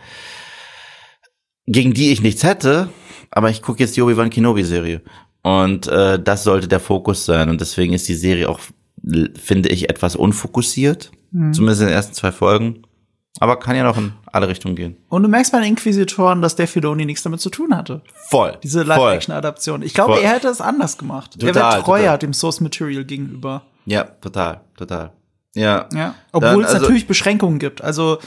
gegen 1.67 1.93
die 1.93 2.11
ich 2.11 2.21
nichts 2.21 2.43
hätte, 2.43 2.89
aber 3.31 3.49
ich 3.49 3.61
gucke 3.61 3.79
jetzt 3.79 3.95
die 3.97 4.01
Obi-Wan 4.01 4.29
Kenobi-Serie. 4.29 5.01
Und 5.41 5.87
äh, 5.87 6.19
das 6.21 6.43
sollte 6.43 6.67
der 6.67 6.79
Fokus 6.79 7.25
sein. 7.25 7.49
Und 7.49 7.61
deswegen 7.61 7.93
ist 7.93 8.07
die 8.07 8.15
Serie 8.15 8.49
auch, 8.49 8.59
finde 9.35 9.69
ich, 9.69 9.89
etwas 9.89 10.15
unfokussiert. 10.15 11.11
Zumindest 11.51 11.81
in 11.81 11.87
den 11.87 11.95
ersten 11.95 12.13
zwei 12.13 12.31
Folgen. 12.31 12.83
Aber 13.39 13.59
kann 13.59 13.75
ja 13.75 13.83
noch 13.83 13.97
in 13.97 14.13
alle 14.31 14.47
Richtungen 14.47 14.75
gehen. 14.77 14.95
Und 15.09 15.23
du 15.23 15.27
merkst 15.27 15.51
bei 15.51 15.59
den 15.59 15.67
Inquisitoren, 15.71 16.41
dass 16.41 16.55
der 16.55 16.67
Filoni 16.69 17.03
nichts 17.05 17.23
damit 17.23 17.41
zu 17.41 17.49
tun 17.49 17.75
hatte. 17.75 18.01
Voll. 18.29 18.57
Diese. 18.63 18.83
Live-Action-Adaption. 18.83 19.81
Ich 19.81 19.93
glaube, 19.93 20.13
Voll. 20.13 20.23
er 20.23 20.29
hätte 20.35 20.47
es 20.47 20.61
anders 20.61 20.97
gemacht. 20.97 21.35
er 21.35 21.47
Total, 21.51 21.73
wäre 21.73 21.83
treuer 21.83 22.01
total. 22.03 22.17
dem 22.19 22.33
Source-Material 22.33 23.03
gegenüber. 23.03 23.63
Ja, 23.85 24.05
total, 24.05 24.61
total. 24.77 25.11
Ja. 25.53 25.89
Ja. 25.93 26.15
Obwohl 26.31 26.49
Dann, 26.51 26.61
es 26.61 26.67
also- 26.67 26.81
natürlich 26.83 27.07
Beschränkungen 27.07 27.59
gibt. 27.59 27.83
Also, 27.83 28.19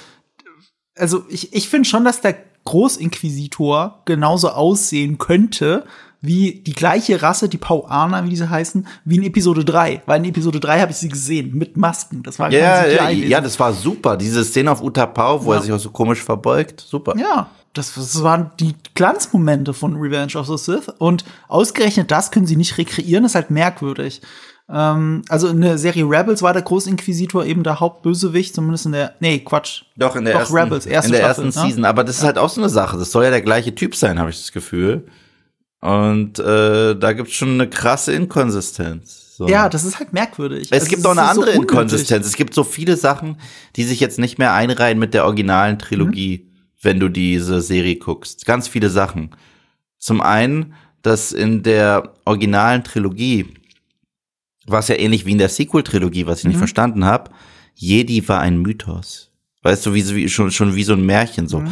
also 0.95 1.25
ich, 1.31 1.55
ich 1.55 1.69
finde 1.71 1.89
schon, 1.89 2.05
dass 2.05 2.21
der 2.21 2.37
Großinquisitor 2.69 4.03
genauso 4.05 4.51
aussehen 4.51 5.19
könnte 5.19 5.85
wie 6.21 6.63
die 6.67 6.73
gleiche 6.73 7.23
Rasse, 7.23 7.49
die 7.49 7.59
Pauaner, 7.59 8.25
wie 8.25 8.31
diese 8.31 8.51
heißen, 8.51 8.89
wie 9.05 9.17
in 9.19 9.23
Episode 9.23 9.65
3. 9.65 10.03
Weil 10.07 10.19
in 10.19 10.31
Episode 10.31 10.59
3 10.59 10.81
habe 10.81 10.91
ich 10.91 10.97
sie 10.99 11.09
gesehen, 11.09 11.55
mit 11.57 11.77
Masken. 11.77 12.25
Das 12.25 12.41
war 12.41 12.51
Ja, 12.51 12.85
ja, 12.87 13.09
ja, 13.11 13.41
das 13.41 13.59
war 13.61 13.73
super. 13.73 14.17
Diese 14.17 14.45
Szene 14.45 14.73
auf 14.73 14.83
Utapau, 14.83 15.45
wo 15.45 15.53
Ja. 15.53 15.59
er 15.59 15.63
sich 15.63 15.73
auch 15.73 15.79
so 15.79 15.91
komisch 15.91 16.23
verbeugt. 16.25 16.81
Super. 16.81 17.17
Ja, 17.17 17.51
das, 17.73 17.95
das 17.95 18.21
waren 18.25 18.51
die 18.59 18.75
Glanzmomente 18.95 19.73
von 19.75 19.95
Revenge 19.95 20.35
of 20.35 20.49
the 20.49 20.59
Sith. 20.59 20.89
Und 20.99 21.25
ausgerechnet 21.47 22.11
das 22.11 22.33
können 22.33 22.47
sie 22.49 22.57
nicht 22.57 22.77
rekreieren, 22.79 23.25
ist 23.25 23.37
halt 23.37 23.51
merkwürdig. 23.53 24.21
Ähm, 24.71 25.23
also 25.29 25.49
in 25.49 25.61
der 25.61 25.79
Serie 25.79 26.05
Rebels 26.05 26.43
war 26.43 26.53
der 26.53 26.63
Großinquisitor 26.63 27.45
eben 27.45 27.63
der 27.63 27.81
Hauptbösewicht, 27.81 28.55
zumindest 28.55 28.87
in 28.87 28.93
der, 28.93 29.15
nee, 29.21 29.39
Quatsch. 29.39 29.83
Doch, 29.97 30.15
in 30.17 30.25
der 30.25 30.35
Doch, 30.35 30.41
ersten, 30.41 30.57
Rebels, 30.57 30.87
erste 30.87 31.09
in 31.09 31.13
der 31.13 31.25
Staffel, 31.25 31.45
ersten 31.45 31.61
ne? 31.61 31.67
Season. 31.69 31.85
Aber 31.85 32.05
das 32.05 32.19
ist 32.19 32.25
halt 32.25 32.39
auch 32.39 32.51
so 32.51 32.61
eine 32.61 32.69
Sache. 32.69 32.99
Das 32.99 33.11
soll 33.11 33.25
ja 33.25 33.31
der 33.31 33.43
gleiche 33.43 33.75
Typ 33.75 33.97
sein, 33.97 34.19
habe 34.19 34.31
ich 34.31 34.39
das 34.39 34.53
Gefühl. 34.53 35.07
Und 35.81 36.39
äh, 36.39 36.97
da 36.97 37.13
gibt's 37.13 37.35
schon 37.35 37.51
eine 37.51 37.69
krasse 37.69 38.13
Inkonsistenz. 38.13 39.37
So. 39.37 39.49
Ja, 39.49 39.69
das 39.69 39.85
ist 39.85 40.01
halt 40.01 40.13
merkwürdig. 40.13 40.69
Es 40.73 40.81
Also 40.81 40.91
gibt 40.91 41.05
noch 41.05 41.13
eine 41.13 41.21
so 41.21 41.27
andere 41.29 41.51
unnötig. 41.53 41.71
Inkonsistenz. 41.71 42.27
Es 42.27 42.35
gibt 42.37 42.55
so 42.55 42.65
viele 42.65 42.97
Sachen, 42.97 43.37
die 43.77 43.85
sich 43.85 44.01
jetzt 44.01 44.19
nicht 44.19 44.39
mehr 44.39 44.53
einreihen 44.53 44.99
mit 44.99 45.15
der 45.15 45.25
originalen 45.25 45.79
Trilogie, 45.79 46.51
wenn 46.83 46.99
du 46.99 47.09
diese 47.09 47.61
Serie 47.61 47.97
guckst. 47.97 48.45
Ganz 48.47 48.67
viele 48.67 48.91
Sachen. 48.91 49.31
Zum 49.97 50.21
einen, 50.21 50.75
dass 51.03 51.31
in 51.31 51.63
der 51.63 52.15
originalen 52.25 52.83
Trilogie, 52.83 53.55
was 54.71 54.89
ja 54.89 54.97
ähnlich 54.97 55.27
wie 55.27 55.33
in 55.33 55.39
der 55.39 55.49
Sequel-Trilogie, 55.49 56.27
was 56.27 56.41
ich 56.41 56.47
nicht 56.47 56.59
verstanden 56.59 57.05
habe, 57.05 57.31
Jedi 57.75 58.27
war 58.29 58.41
ein 58.41 58.59
Mythos. 58.59 59.31
Weißt 59.63 59.85
du, 59.87 59.95
wie, 59.95 60.15
wie 60.15 60.29
schon, 60.29 60.51
schon 60.51 60.75
wie 60.77 60.85
so 60.85 60.93
ein 60.93 61.05
Märchen, 61.05 61.49
so. 61.49 61.63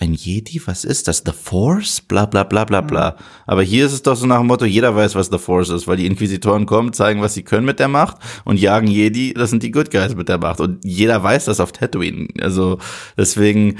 Ein 0.00 0.14
Jedi, 0.14 0.60
was 0.64 0.84
ist 0.84 1.06
das? 1.06 1.22
The 1.24 1.32
Force? 1.32 2.00
Bla, 2.00 2.24
bla, 2.26 2.44
bla, 2.44 2.64
bla, 2.64 2.80
bla. 2.80 3.16
Aber 3.46 3.62
hier 3.62 3.84
ist 3.84 3.92
es 3.92 4.02
doch 4.02 4.16
so 4.16 4.26
nach 4.26 4.38
dem 4.38 4.46
Motto, 4.46 4.64
jeder 4.64 4.96
weiß, 4.96 5.14
was 5.14 5.28
The 5.28 5.38
Force 5.38 5.68
ist, 5.68 5.86
weil 5.86 5.96
die 5.96 6.06
Inquisitoren 6.06 6.66
kommen, 6.66 6.92
zeigen, 6.92 7.20
was 7.20 7.34
sie 7.34 7.42
können 7.42 7.66
mit 7.66 7.78
der 7.78 7.88
Macht 7.88 8.16
und 8.44 8.58
jagen 8.58 8.86
Jedi, 8.86 9.34
das 9.34 9.50
sind 9.50 9.62
die 9.62 9.70
Good 9.70 9.90
Guys 9.90 10.14
mit 10.14 10.28
der 10.28 10.38
Macht. 10.38 10.60
Und 10.60 10.84
jeder 10.84 11.22
weiß 11.22 11.44
das 11.44 11.60
auf 11.60 11.72
Tatooine. 11.72 12.28
Also, 12.40 12.78
deswegen 13.16 13.76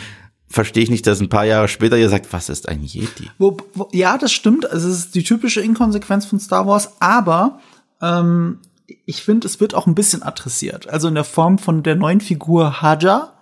verstehe 0.49 0.83
ich 0.83 0.91
nicht, 0.91 1.07
dass 1.07 1.21
ein 1.21 1.31
paar 1.31 1.47
Jahre 1.47 1.67
später 1.67 1.97
ihr 1.97 2.11
sagt, 2.11 2.33
was 2.33 2.49
ist 2.49 2.69
ein 2.69 2.83
Jedi? 2.83 3.31
Wo, 3.38 3.57
wo, 3.75 3.88
ja, 3.93 4.19
das 4.19 4.33
stimmt. 4.33 4.71
Also 4.71 4.88
es 4.88 4.99
ist 4.99 5.14
die 5.14 5.25
typische 5.25 5.61
Inkonsequenz 5.61 6.26
von 6.26 6.38
Star 6.38 6.67
Wars, 6.67 7.00
aber 7.00 7.61
ähm, 8.02 8.59
ich 9.06 9.23
finde, 9.23 9.47
es 9.47 9.61
wird 9.61 9.75
auch 9.75 9.87
ein 9.87 9.94
bisschen 9.94 10.23
adressiert. 10.23 10.88
Also 10.88 11.09
in 11.09 11.14
der 11.14 11.25
Form 11.25 11.59
von 11.59 11.82
der 11.82 11.94
neuen 11.97 12.21
Figur 12.21 12.82
Haja 12.82 13.32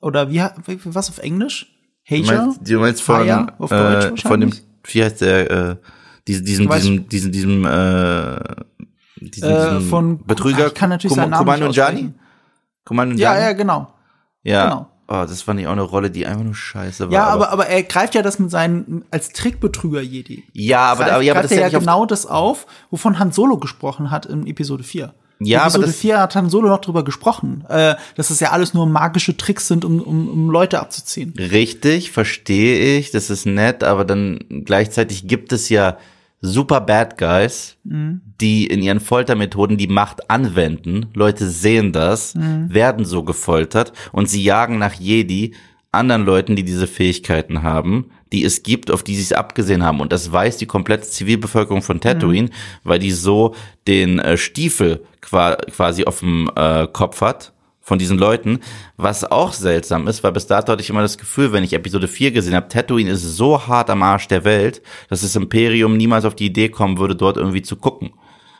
oder 0.00 0.30
wie, 0.30 0.40
was 0.84 1.10
auf 1.10 1.18
Englisch? 1.18 1.74
Du 2.08 2.14
Haja? 2.14 2.42
meinst, 2.46 2.60
du 2.70 2.78
meinst 2.80 3.02
von, 3.02 3.16
Haja 3.16 3.46
auf 3.58 3.70
Deutsch 3.70 4.24
äh, 4.24 4.28
von 4.28 4.40
dem, 4.40 4.52
wie 4.84 5.02
heißt 5.04 5.20
der, 5.20 5.50
äh, 5.50 5.76
diesem, 6.26 6.44
diesem, 6.46 6.66
Du 6.68 6.74
diesem, 6.74 7.08
diesem, 7.08 7.32
diesem, 7.32 7.64
äh, 7.66 8.38
diesem, 9.20 9.50
Äh, 9.50 9.80
von- 9.80 10.24
Betrüger, 10.24 10.68
ich 10.68 10.74
kann 10.74 10.90
natürlich 10.90 11.12
Kum- 11.12 11.16
seinen 11.22 11.30
Namen 11.30 11.44
Kumano 11.44 11.66
nicht 11.66 11.76
Jani? 11.76 12.14
Kumano 12.84 13.12
Ja, 13.16 13.34
Jani? 13.34 13.44
ja, 13.44 13.52
genau. 13.52 13.92
ja. 14.42 14.64
genau. 14.64 14.88
Oh, 15.10 15.24
das 15.26 15.40
fand 15.42 15.58
ich 15.58 15.66
auch 15.66 15.72
eine 15.72 15.80
Rolle, 15.82 16.10
die 16.10 16.26
einfach 16.26 16.44
nur 16.44 16.54
scheiße 16.54 17.06
war. 17.06 17.12
Ja, 17.14 17.24
aber, 17.28 17.50
aber 17.50 17.66
er 17.66 17.82
greift 17.82 18.14
ja 18.14 18.20
das 18.20 18.38
mit 18.38 18.50
seinen 18.50 19.04
als 19.10 19.30
Trickbetrüger 19.30 20.02
Jedi. 20.02 20.44
ja, 20.52 20.80
aber, 20.80 21.04
Greift- 21.04 21.12
aber, 21.14 21.22
ja, 21.22 21.32
aber 21.32 21.42
das 21.42 21.50
ist 21.50 21.56
er 21.56 21.66
ja 21.66 21.72
ja 21.72 21.78
genau 21.78 22.04
das 22.04 22.26
auf, 22.26 22.66
wovon 22.90 23.18
Han 23.18 23.32
Solo 23.32 23.56
gesprochen 23.56 24.10
hat 24.10 24.26
in 24.26 24.46
Episode 24.46 24.84
4. 24.84 25.14
Ja, 25.40 25.60
aber 25.60 25.66
Episode 25.68 25.86
das- 25.86 25.96
4 25.96 26.20
hat 26.20 26.34
Han 26.34 26.50
Solo 26.50 26.68
noch 26.68 26.80
drüber 26.80 27.04
gesprochen, 27.04 27.64
äh, 27.70 27.94
dass 28.16 28.28
es 28.28 28.40
ja 28.40 28.50
alles 28.50 28.74
nur 28.74 28.86
magische 28.86 29.34
Tricks 29.36 29.66
sind, 29.68 29.84
um, 29.86 30.00
um, 30.02 30.28
um 30.28 30.50
Leute 30.50 30.78
abzuziehen. 30.80 31.32
Richtig, 31.38 32.10
verstehe 32.10 32.98
ich, 32.98 33.10
das 33.10 33.30
ist 33.30 33.46
nett, 33.46 33.84
aber 33.84 34.04
dann 34.04 34.40
gleichzeitig 34.66 35.26
gibt 35.26 35.52
es 35.54 35.68
ja 35.70 35.96
super 36.40 36.80
Bad 36.80 37.18
Guys, 37.18 37.76
die 38.40 38.66
in 38.66 38.82
ihren 38.82 39.00
Foltermethoden 39.00 39.76
die 39.76 39.88
Macht 39.88 40.30
anwenden. 40.30 41.06
Leute 41.14 41.48
sehen 41.48 41.92
das, 41.92 42.34
werden 42.68 43.04
so 43.04 43.24
gefoltert 43.24 43.92
und 44.12 44.28
sie 44.28 44.42
jagen 44.42 44.78
nach 44.78 44.94
Jedi 44.94 45.54
anderen 45.90 46.24
Leuten, 46.24 46.54
die 46.54 46.64
diese 46.64 46.86
Fähigkeiten 46.86 47.62
haben, 47.62 48.10
die 48.32 48.44
es 48.44 48.62
gibt, 48.62 48.90
auf 48.90 49.02
die 49.02 49.16
sie 49.16 49.22
es 49.22 49.32
abgesehen 49.32 49.82
haben. 49.82 50.00
Und 50.00 50.12
das 50.12 50.30
weiß 50.30 50.58
die 50.58 50.66
komplette 50.66 51.08
Zivilbevölkerung 51.08 51.82
von 51.82 52.00
Tatooine, 52.00 52.50
weil 52.84 52.98
die 52.98 53.10
so 53.10 53.54
den 53.86 54.18
äh, 54.18 54.36
Stiefel 54.36 55.02
qua 55.20 55.56
quasi 55.56 56.04
auf 56.04 56.20
dem 56.20 56.50
äh, 56.54 56.86
Kopf 56.88 57.20
hat 57.20 57.52
von 57.88 57.98
diesen 57.98 58.18
Leuten, 58.18 58.60
was 58.98 59.24
auch 59.24 59.54
seltsam 59.54 60.08
ist, 60.08 60.22
weil 60.22 60.32
bis 60.32 60.46
dato 60.46 60.70
hatte 60.70 60.82
ich 60.82 60.90
immer 60.90 61.00
das 61.00 61.16
Gefühl, 61.16 61.52
wenn 61.52 61.64
ich 61.64 61.72
Episode 61.72 62.06
4 62.06 62.32
gesehen 62.32 62.54
habe, 62.54 62.68
Tatooine 62.68 63.12
ist 63.12 63.22
so 63.22 63.66
hart 63.66 63.88
am 63.88 64.02
Arsch 64.02 64.28
der 64.28 64.44
Welt, 64.44 64.82
dass 65.08 65.22
das 65.22 65.34
Imperium 65.34 65.96
niemals 65.96 66.26
auf 66.26 66.34
die 66.34 66.46
Idee 66.46 66.68
kommen 66.68 66.98
würde, 66.98 67.16
dort 67.16 67.38
irgendwie 67.38 67.62
zu 67.62 67.76
gucken. 67.76 68.10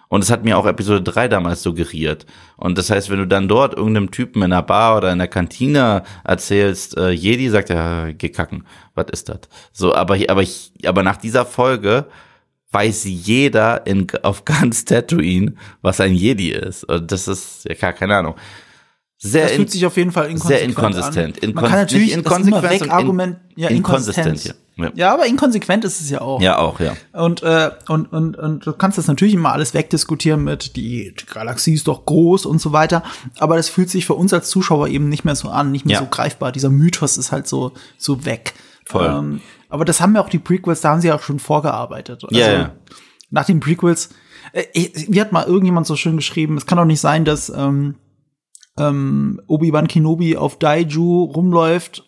Und 0.08 0.24
es 0.24 0.30
hat 0.30 0.44
mir 0.44 0.56
auch 0.56 0.64
Episode 0.64 1.02
3 1.02 1.28
damals 1.28 1.62
suggeriert. 1.62 2.24
Und 2.56 2.78
das 2.78 2.88
heißt, 2.88 3.10
wenn 3.10 3.18
du 3.18 3.26
dann 3.26 3.48
dort 3.48 3.74
irgendeinem 3.74 4.10
Typen 4.10 4.40
in 4.40 4.50
einer 4.50 4.62
Bar 4.62 4.96
oder 4.96 5.12
in 5.12 5.18
der 5.18 5.28
Kantine 5.28 6.04
erzählst, 6.24 6.96
äh, 6.96 7.10
Jedi 7.10 7.50
sagt 7.50 7.68
ja, 7.68 8.10
geh 8.12 8.30
kacken, 8.30 8.64
was 8.94 9.08
ist 9.12 9.28
das? 9.28 9.40
So, 9.72 9.94
aber, 9.94 10.16
aber, 10.28 10.40
ich, 10.40 10.72
aber 10.86 11.02
nach 11.02 11.18
dieser 11.18 11.44
Folge 11.44 12.06
weiß 12.70 13.04
jeder 13.04 13.86
in, 13.86 14.06
auf 14.22 14.46
ganz 14.46 14.86
Tatooine, 14.86 15.52
was 15.82 16.00
ein 16.00 16.14
Jedi 16.14 16.52
ist. 16.52 16.84
Und 16.84 17.12
das 17.12 17.28
ist, 17.28 17.66
ja, 17.68 17.92
keine 17.92 18.16
Ahnung. 18.16 18.34
Sehr 19.20 19.44
Das 19.44 19.52
fühlt 19.52 19.70
sich 19.70 19.84
auf 19.84 19.96
jeden 19.96 20.12
Fall 20.12 20.26
inkonsequent 20.30 20.58
sehr 20.60 20.62
inkonsistent. 20.68 21.42
an. 21.42 21.50
Inkon- 21.50 21.54
Man 21.62 21.64
kann 21.70 21.80
natürlich 21.80 22.14
nicht 22.16 22.24
das 22.26 22.38
weg 22.38 22.44
sondern 22.52 22.72
in- 22.82 22.90
Argument, 22.90 23.36
ja, 23.56 23.68
inkonsistent, 23.68 24.44
ja. 24.44 24.52
Ja. 24.76 24.92
Ja, 24.94 25.12
aber 25.14 25.26
inkonsequent 25.26 25.84
ist 25.84 26.00
es 26.00 26.08
ja 26.08 26.20
auch. 26.20 26.40
ja, 26.40 26.56
auch, 26.58 26.78
ja. 26.78 26.92
Und, 27.12 27.42
äh, 27.42 27.70
und, 27.88 28.12
und, 28.12 28.36
und 28.36 28.64
du 28.64 28.72
kannst 28.72 28.96
das 28.96 29.08
natürlich 29.08 29.34
immer 29.34 29.52
alles 29.52 29.74
wegdiskutieren 29.74 30.44
mit, 30.44 30.76
die, 30.76 31.12
die 31.20 31.26
Galaxie 31.26 31.74
ist 31.74 31.88
doch 31.88 32.06
groß 32.06 32.46
und 32.46 32.60
so 32.60 32.70
weiter. 32.72 33.02
Aber 33.40 33.56
das 33.56 33.68
fühlt 33.68 33.90
sich 33.90 34.06
für 34.06 34.14
uns 34.14 34.32
als 34.32 34.50
Zuschauer 34.50 34.86
eben 34.86 35.08
nicht 35.08 35.24
mehr 35.24 35.34
so 35.34 35.48
an, 35.48 35.72
nicht 35.72 35.84
mehr 35.84 35.94
Ja. 35.94 35.98
so 36.00 36.06
greifbar. 36.06 36.52
Dieser 36.52 36.70
Mythos 36.70 37.16
ist 37.16 37.32
halt 37.32 37.48
so, 37.48 37.72
so 37.96 38.24
weg. 38.24 38.54
Voll. 38.84 39.06
Ähm, 39.06 39.40
aber 39.68 39.84
das 39.84 40.00
haben 40.00 40.14
ja 40.14 40.20
auch 40.22 40.28
die 40.28 40.38
Prequels, 40.38 40.80
da 40.80 40.90
haben 40.90 41.00
sie 41.00 41.08
ja 41.08 41.16
auch 41.16 41.22
schon 41.22 41.40
vorgearbeitet. 41.40 42.22
Also, 42.22 42.36
Ja, 42.40 42.52
ja. 42.52 42.72
Nach 43.30 43.44
den 43.46 43.58
Prequels, 43.58 44.10
äh, 44.52 44.62
wie 45.08 45.20
hat 45.20 45.32
mal 45.32 45.44
irgendjemand 45.44 45.88
so 45.88 45.96
schön 45.96 46.14
geschrieben, 46.16 46.56
es 46.56 46.66
kann 46.66 46.78
doch 46.78 46.84
nicht 46.84 47.00
sein, 47.00 47.24
dass 47.24 47.50
ähm, 47.50 47.96
ähm, 48.78 49.40
Obi-Wan 49.46 49.88
Kenobi 49.88 50.36
auf 50.36 50.58
Daiju 50.58 51.24
rumläuft, 51.24 52.04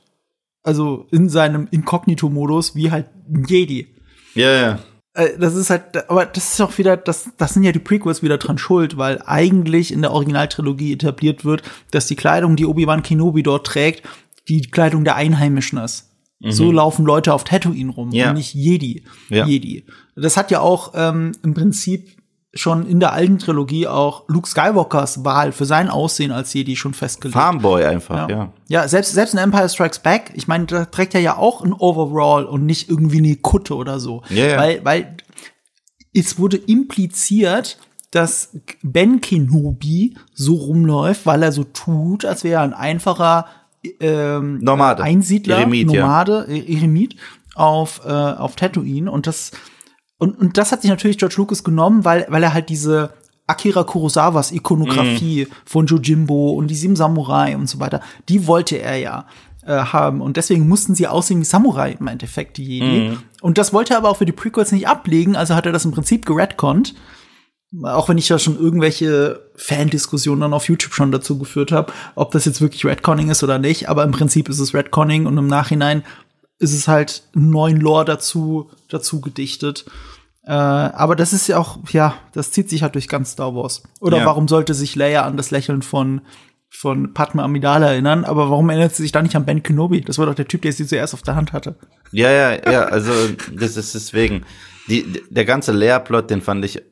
also 0.63 1.07
in 1.11 1.29
seinem 1.29 1.69
Inkognito-Modus, 1.71 2.75
wie 2.75 2.91
halt 2.91 3.07
ein 3.29 3.45
Jedi. 3.47 3.89
Ja, 4.35 4.53
ja. 4.53 4.79
Äh, 5.15 5.39
das 5.39 5.55
ist 5.57 5.71
halt, 5.71 6.09
aber 6.11 6.27
das 6.27 6.53
ist 6.53 6.61
auch 6.61 6.77
wieder, 6.79 6.97
das, 6.97 7.31
das 7.37 7.55
sind 7.55 7.65
ja 7.65 7.73
die 7.73 7.79
Prequels 7.79 8.23
wieder 8.23 8.39
dran 8.39 8.59
schuld, 8.59 8.97
weil 8.97 9.23
eigentlich 9.27 9.93
in 9.93 10.03
der 10.03 10.13
Originaltrilogie 10.13 10.93
etabliert 10.93 11.45
wird, 11.45 11.63
dass 11.91 12.07
die 12.07 12.17
Kleidung, 12.17 12.57
die 12.57 12.67
Obi-Wan 12.67 13.03
Kenobi 13.03 13.43
dort 13.43 13.67
trägt, 13.67 14.03
die 14.49 14.63
Kleidung 14.63 15.05
der 15.05 15.17
Einheimischen 15.17 15.79
ist. 15.79 16.07
So 16.43 16.73
laufen 16.73 17.05
Leute 17.05 17.35
auf 17.35 17.45
Tatooine 17.45 17.91
rum 17.93 18.09
Mhm. 18.09 18.15
Ja. 18.15 18.29
und 18.31 18.37
nicht 18.37 18.55
Jedi. 18.55 19.05
Ja. 19.29 19.45
Jedi. 19.45 19.85
Das 20.17 20.39
hat 20.39 20.51
ja 20.51 20.61
auch 20.61 20.93
ähm, 20.95 21.33
im 21.43 21.53
Prinzip 21.53 22.17
schon 22.53 22.85
in 22.87 22.99
der 22.99 23.13
alten 23.13 23.39
Trilogie 23.39 23.87
auch 23.87 24.25
Luke 24.29 24.49
Skywalkers 24.49 25.25
Wahl 25.25 25.53
für 25.53 25.67
sein 25.67 25.89
Aussehen 25.89 26.33
als 26.33 26.53
Jedi 26.53 26.75
schon 26.75 26.95
festgelegt. 26.95 27.39
Farmboy 27.39 27.85
einfach, 27.85 28.29
ja. 28.29 28.53
Ja, 28.67 28.89
selbst, 28.89 29.13
selbst 29.13 29.35
in 29.35 29.39
Empire 29.39 29.69
Strikes 29.69 30.01
Back, 30.01 30.33
ich 30.35 30.49
meine, 30.49 30.67
da 30.67 30.85
trägt 30.85 31.15
er 31.15 31.21
ja 31.21 31.37
auch 31.37 31.63
ein 31.63 31.73
Overall 31.73 32.45
und 32.45 32.67
nicht 32.67 32.89
irgendwie 32.89 33.19
eine 33.19 33.37
Kutte 33.37 33.77
oder 33.77 34.01
so. 34.01 34.23
Ja, 34.31 34.47
ja. 34.47 34.59
Weil, 34.59 34.85
weil 34.85 35.17
es 36.13 36.39
wurde 36.39 36.57
impliziert, 36.57 37.79
dass 38.11 38.57
Ben 38.83 39.21
Kenobi 39.21 40.17
so 40.35 40.55
rumläuft, 40.55 41.27
weil 41.27 41.45
er 41.45 41.53
so 41.53 41.63
tut, 41.63 42.25
als 42.25 42.43
wäre 42.43 42.61
er 42.61 42.63
ein 42.63 42.75
einfacher 42.75 43.47
ähm, 44.01 44.59
Nomade. 44.59 45.05
Einsiedler, 45.05 45.59
Eremit, 45.59 45.91
ja. 45.93 46.01
Nomade, 46.03 46.47
äh, 46.49 46.75
Eremit 46.75 47.15
auf, 47.55 48.03
äh, 48.05 48.11
auf 48.11 48.57
Tatooine. 48.57 49.11
Und 49.11 49.29
das, 49.29 49.53
und, 50.21 50.39
und 50.39 50.57
das 50.57 50.71
hat 50.71 50.83
sich 50.83 50.91
natürlich 50.91 51.19
George 51.19 51.35
Lucas 51.39 51.65
genommen, 51.65 52.05
weil, 52.05 52.27
weil 52.29 52.43
er 52.43 52.55
halt 52.55 52.69
diese 52.69 53.11
Akira 53.49 53.83
Kurosawas 53.83 54.53
Ikonografie 54.53 55.47
Mhm. 55.47 55.55
von 55.65 55.87
Jojimbo 55.87 56.53
und 56.53 56.69
die 56.69 56.77
Sieben 56.77 56.95
Samurai 56.95 57.57
und 57.57 57.69
so 57.69 57.81
weiter, 57.81 58.01
die 58.29 58.47
wollte 58.47 58.77
er 58.77 58.97
ja 58.97 59.27
äh, 59.67 59.73
haben. 59.77 60.21
Und 60.21 60.37
deswegen 60.37 60.69
mussten 60.69 60.95
sie 60.95 61.09
aussehen 61.09 61.41
wie 61.41 61.45
Samurai 61.45 61.97
im 61.99 62.07
Endeffekt, 62.07 62.59
die 62.59 62.65
Jedi. 62.65 63.09
Mhm. 63.09 63.19
Und 63.41 63.59
das 63.59 63.73
wollte 63.73 63.95
er 63.95 63.99
aber 63.99 64.09
auch 64.11 64.19
für 64.19 64.25
die 64.27 64.33
Prequels 64.33 64.71
nicht 64.73 64.87
ablegen, 64.87 65.35
also 65.35 65.55
hat 65.57 65.67
er 65.67 65.73
das 65.73 65.85
im 65.85 65.91
Prinzip 65.91 66.27
geredconnt. 66.27 66.95
Auch 67.85 68.09
wenn 68.09 68.19
ich 68.19 68.29
ja 68.29 68.39
schon 68.39 68.59
irgendwelche 68.59 69.41
Fan-Diskussionen 69.57 70.41
dann 70.41 70.55
auf 70.55 70.69
YouTube 70.69 70.93
schon 70.93 71.13
dazu 71.13 71.39
geführt 71.39 71.71
habe, 71.73 71.93
ob 72.17 72.33
das 72.33 72.45
jetzt 72.45 72.61
wirklich 72.61 72.85
Redconning 72.85 73.31
ist 73.31 73.45
oder 73.45 73.59
nicht. 73.61 73.89
Aber 73.89 74.03
im 74.03 74.11
Prinzip 74.11 74.49
ist 74.49 74.59
es 74.59 74.75
Redconning 74.75 75.27
und 75.27 75.39
im 75.39 75.47
Nachhinein 75.47 76.03
ist 76.61 76.73
es 76.75 76.87
halt 76.87 77.25
einen 77.35 77.51
neuen 77.51 77.81
Lore 77.81 78.05
dazu, 78.05 78.71
dazu 78.89 79.21
gedichtet. 79.21 79.85
Äh, 80.45 80.53
aber 80.53 81.17
das 81.17 81.33
ist 81.33 81.49
ja 81.49 81.59
auch, 81.59 81.79
ja, 81.91 82.15
das 82.33 82.53
zieht 82.53 82.71
sich 82.71 82.83
halt 82.83 82.95
durch 82.95 83.09
ganz 83.09 83.33
Star 83.33 83.55
Wars. 83.55 83.83
Oder 84.01 84.19
Ja. 84.19 84.27
warum 84.27 84.47
sollte 84.47 84.75
sich 84.75 84.95
Leia 84.95 85.25
an 85.25 85.37
das 85.37 85.51
Lächeln 85.51 85.83
von, 85.83 86.21
von 86.69 87.13
Padme 87.15 87.43
Amidala 87.43 87.89
erinnern? 87.93 88.25
Aber 88.25 88.49
warum 88.51 88.71
erinnert 88.71 88.95
sie 88.95 89.03
sich 89.03 89.13
da 89.13 89.23
nicht 89.23 89.37
an 89.37 89.45
Ben 89.45 89.63
Kenobi? 89.63 90.01
Das 90.03 90.19
war 90.19 90.27
doch 90.27 90.35
der 90.35 90.49
Typ, 90.49 90.63
der 90.63 90.73
sie 90.73 90.87
zuerst 90.87 91.15
auf 91.15 91.23
der 91.23 91.35
Hand 91.35 91.53
hatte. 91.53 91.77
Ja, 92.13 92.31
ja, 92.31 92.71
ja, 92.71 92.85
also 92.85 93.11
das 93.55 93.77
ist 93.77 93.95
deswegen. 93.95 94.45
Die, 94.89 95.23
der 95.31 95.45
ganze 95.45 95.73
Lehrplot, 95.73 96.31
den 96.31 96.41
fand 96.43 96.65
ich 96.65 96.83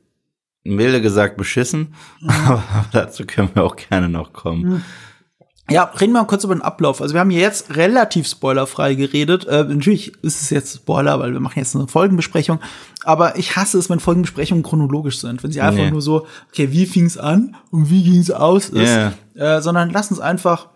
milde 0.62 1.00
gesagt 1.00 1.36
beschissen, 1.36 1.94
aber 2.46 2.62
dazu 2.92 3.24
können 3.24 3.50
wir 3.54 3.64
auch 3.64 3.76
gerne 3.76 4.08
noch 4.08 4.32
kommen. 4.32 4.84
Ja, 5.70 5.84
reden 6.00 6.12
wir 6.14 6.20
mal 6.20 6.26
kurz 6.26 6.44
über 6.44 6.54
den 6.54 6.62
Ablauf. 6.62 7.02
Also 7.02 7.14
wir 7.14 7.20
haben 7.20 7.30
hier 7.30 7.40
jetzt 7.42 7.76
relativ 7.76 8.26
spoilerfrei 8.26 8.94
geredet. 8.94 9.46
Äh, 9.46 9.64
natürlich 9.64 10.12
ist 10.22 10.40
es 10.40 10.50
jetzt 10.50 10.74
Spoiler, 10.76 11.20
weil 11.20 11.32
wir 11.32 11.40
machen 11.40 11.58
jetzt 11.58 11.76
eine 11.76 11.88
Folgenbesprechung. 11.88 12.58
Aber 13.04 13.36
ich 13.36 13.54
hasse 13.56 13.76
es, 13.78 13.90
wenn 13.90 14.00
Folgenbesprechungen 14.00 14.62
chronologisch 14.62 15.18
sind. 15.20 15.42
Wenn 15.42 15.52
sie 15.52 15.60
einfach 15.60 15.82
Nee. 15.84 15.90
nur 15.90 16.00
so, 16.02 16.26
okay, 16.50 16.72
wie 16.72 16.86
fing's 16.86 17.18
an 17.18 17.54
und 17.70 17.90
wie 17.90 18.02
ging's 18.02 18.30
aus 18.30 18.70
ist. 18.70 18.88
Ja. 18.88 19.12
Äh, 19.34 19.60
sondern 19.60 19.90
lass 19.90 20.10
uns 20.10 20.20
einfach 20.20 20.68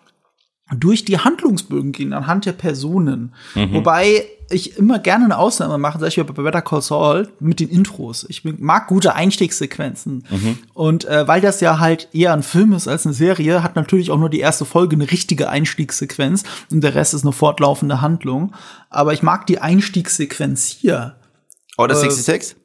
durch 0.74 1.04
die 1.04 1.18
Handlungsbögen 1.18 1.92
gehen, 1.92 2.12
anhand 2.12 2.46
der 2.46 2.52
Personen. 2.52 3.32
Wobei 3.72 4.24
ich 4.50 4.76
immer 4.76 4.98
gerne 4.98 5.24
eine 5.24 5.38
Ausnahme 5.38 5.78
mache, 5.78 5.98
sag 5.98 6.08
ich 6.08 6.16
mal 6.18 6.24
bei 6.24 6.42
Better 6.42 6.62
Call 6.62 6.82
Saul, 6.82 7.28
mit 7.40 7.60
den 7.60 7.68
Intros. 7.68 8.26
Ich 8.28 8.44
mag 8.44 8.86
gute 8.86 9.14
Einstiegssequenzen. 9.14 10.24
Und 10.74 11.04
äh, 11.06 11.26
weil 11.26 11.40
das 11.40 11.60
ja 11.60 11.78
halt 11.78 12.08
eher 12.12 12.32
ein 12.32 12.42
Film 12.42 12.72
ist 12.72 12.88
als 12.88 13.06
eine 13.06 13.14
Serie, 13.14 13.62
hat 13.62 13.76
natürlich 13.76 14.10
auch 14.10 14.18
nur 14.18 14.30
die 14.30 14.40
erste 14.40 14.64
Folge 14.64 14.96
eine 14.96 15.10
richtige 15.10 15.48
Einstiegssequenz 15.48 16.44
und 16.70 16.82
der 16.82 16.94
Rest 16.94 17.14
ist 17.14 17.24
eine 17.24 17.32
fortlaufende 17.32 18.00
Handlung. 18.00 18.52
Aber 18.90 19.12
ich 19.12 19.22
mag 19.22 19.46
die 19.46 19.58
Einstiegssequenz 19.58 20.68
hier. 20.68 21.16
Order 21.76 21.94
Äh, 21.94 22.00
66? 22.00 22.56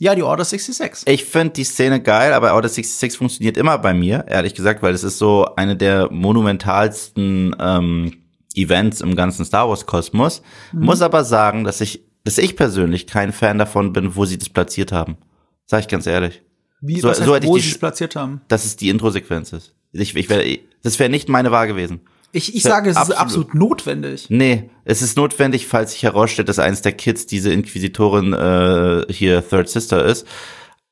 Ja, 0.00 0.14
die 0.14 0.22
Order 0.22 0.44
66. 0.44 1.08
Ich 1.12 1.24
finde 1.24 1.54
die 1.54 1.64
Szene 1.64 2.00
geil, 2.00 2.32
aber 2.32 2.54
Order 2.54 2.68
66 2.68 3.18
funktioniert 3.18 3.56
immer 3.56 3.78
bei 3.78 3.92
mir, 3.94 4.24
ehrlich 4.28 4.54
gesagt, 4.54 4.80
weil 4.82 4.94
es 4.94 5.02
ist 5.02 5.18
so 5.18 5.46
eine 5.56 5.76
der 5.76 6.10
monumentalsten 6.12 7.54
ähm, 7.58 8.16
Events 8.54 9.00
im 9.00 9.16
ganzen 9.16 9.44
Star 9.44 9.68
Wars 9.68 9.86
Kosmos. 9.86 10.42
Mhm. 10.72 10.84
Muss 10.84 11.02
aber 11.02 11.24
sagen, 11.24 11.64
dass 11.64 11.80
ich, 11.80 12.04
dass 12.24 12.38
ich 12.38 12.56
persönlich 12.56 13.06
kein 13.06 13.32
Fan 13.32 13.58
davon 13.58 13.92
bin, 13.92 14.14
wo 14.14 14.24
sie 14.24 14.38
das 14.38 14.48
platziert 14.48 14.92
haben. 14.92 15.16
Sag 15.66 15.80
ich 15.80 15.88
ganz 15.88 16.06
ehrlich. 16.06 16.42
Wie, 16.80 17.00
so- 17.00 17.08
was 17.08 17.18
so 17.18 17.24
heißt, 17.24 17.32
hätte 17.34 17.46
ich 17.46 17.50
wo 17.50 17.56
die 17.56 17.62
sie 17.62 17.70
es 17.72 17.78
platziert 17.78 18.14
haben. 18.16 18.40
Dass 18.48 18.64
es 18.64 18.76
die 18.76 18.88
Intro-Sequenz 18.90 19.52
ist. 19.52 19.74
Ich, 19.92 20.14
ich 20.14 20.28
wär, 20.28 20.44
das 20.82 20.98
wäre 20.98 21.10
nicht 21.10 21.28
meine 21.28 21.50
Wahl 21.50 21.66
gewesen. 21.66 22.00
Ich, 22.32 22.54
ich 22.54 22.64
Ja, 22.64 22.70
sage, 22.70 22.90
es 22.90 22.96
ist 22.96 23.02
absolut. 23.02 23.20
absolut 23.20 23.54
notwendig. 23.54 24.26
Nee, 24.28 24.70
es 24.84 25.02
ist 25.02 25.16
notwendig, 25.16 25.66
falls 25.66 25.92
sich 25.92 26.02
herausstellt, 26.02 26.48
dass 26.48 26.58
eins 26.58 26.82
der 26.82 26.92
Kids 26.92 27.26
diese 27.26 27.52
Inquisitorin 27.52 28.32
äh, 28.32 29.04
hier 29.12 29.46
Third 29.48 29.68
Sister 29.68 30.04
ist. 30.04 30.26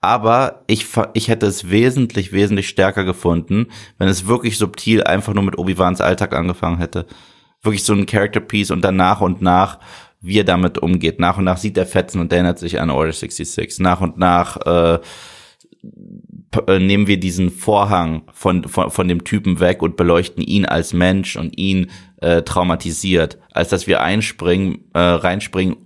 Aber 0.01 0.63
ich, 0.67 0.87
ich 1.15 1.29
hätte 1.29 1.47
es 1.47 1.71
wesentlich, 1.71 2.33
wesentlich 2.33 2.69
stärker 2.69 3.05
gefunden, 3.05 3.67
wenn 3.99 4.09
es 4.09 4.27
wirklich 4.27 4.57
subtil 4.57 5.03
einfach 5.03 5.35
nur 5.35 5.43
mit 5.43 5.59
Obi-Wans 5.59 6.01
Alltag 6.01 6.35
angefangen 6.35 6.79
hätte. 6.79 7.07
Wirklich 7.63 7.83
so 7.85 7.93
ein 7.93 8.07
Character 8.07 8.41
Piece 8.41 8.71
und 8.71 8.83
dann 8.83 8.97
nach 8.97 9.21
und 9.21 9.43
nach, 9.43 9.81
wie 10.21 10.39
er 10.39 10.45
damit 10.45 10.79
umgeht. 10.79 11.19
Nach 11.19 11.39
und 11.39 11.45
nach 11.45 11.57
sieht 11.59 11.77
er 11.77 11.87
Fetzen 11.87 12.21
und 12.21 12.33
erinnert 12.33 12.59
sich 12.59 12.81
an 12.81 12.91
Order 12.91 13.13
66. 13.13 13.81
Nach 13.81 14.01
und 14.01 14.17
nach 14.19 14.59
äh, 14.65 14.95
äh, 14.95 15.01
nehmen 16.79 17.07
wir 17.07 17.19
diesen 17.19 17.51
Vorhang 17.51 18.23
von, 18.33 18.65
von, 18.65 18.91
von 18.91 19.09
dem 19.09 19.25
Typen 19.25 19.61
weg 19.61 19.83
und 19.83 19.97
beleuchten 19.97 20.43
ihn 20.43 20.67
als 20.67 20.93
Mensch 20.93 21.37
und 21.37 21.57
ihn 21.59 21.91
äh, 22.21 22.43
traumatisiert, 22.43 23.39
als 23.53 23.69
dass 23.69 23.87
wir 23.87 24.03
einspringen, 24.03 24.85
äh, 24.95 24.99
reinspringen, 24.99 25.77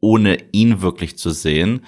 ohne 0.00 0.38
ihn 0.52 0.80
wirklich 0.82 1.18
zu 1.18 1.30
sehen, 1.30 1.84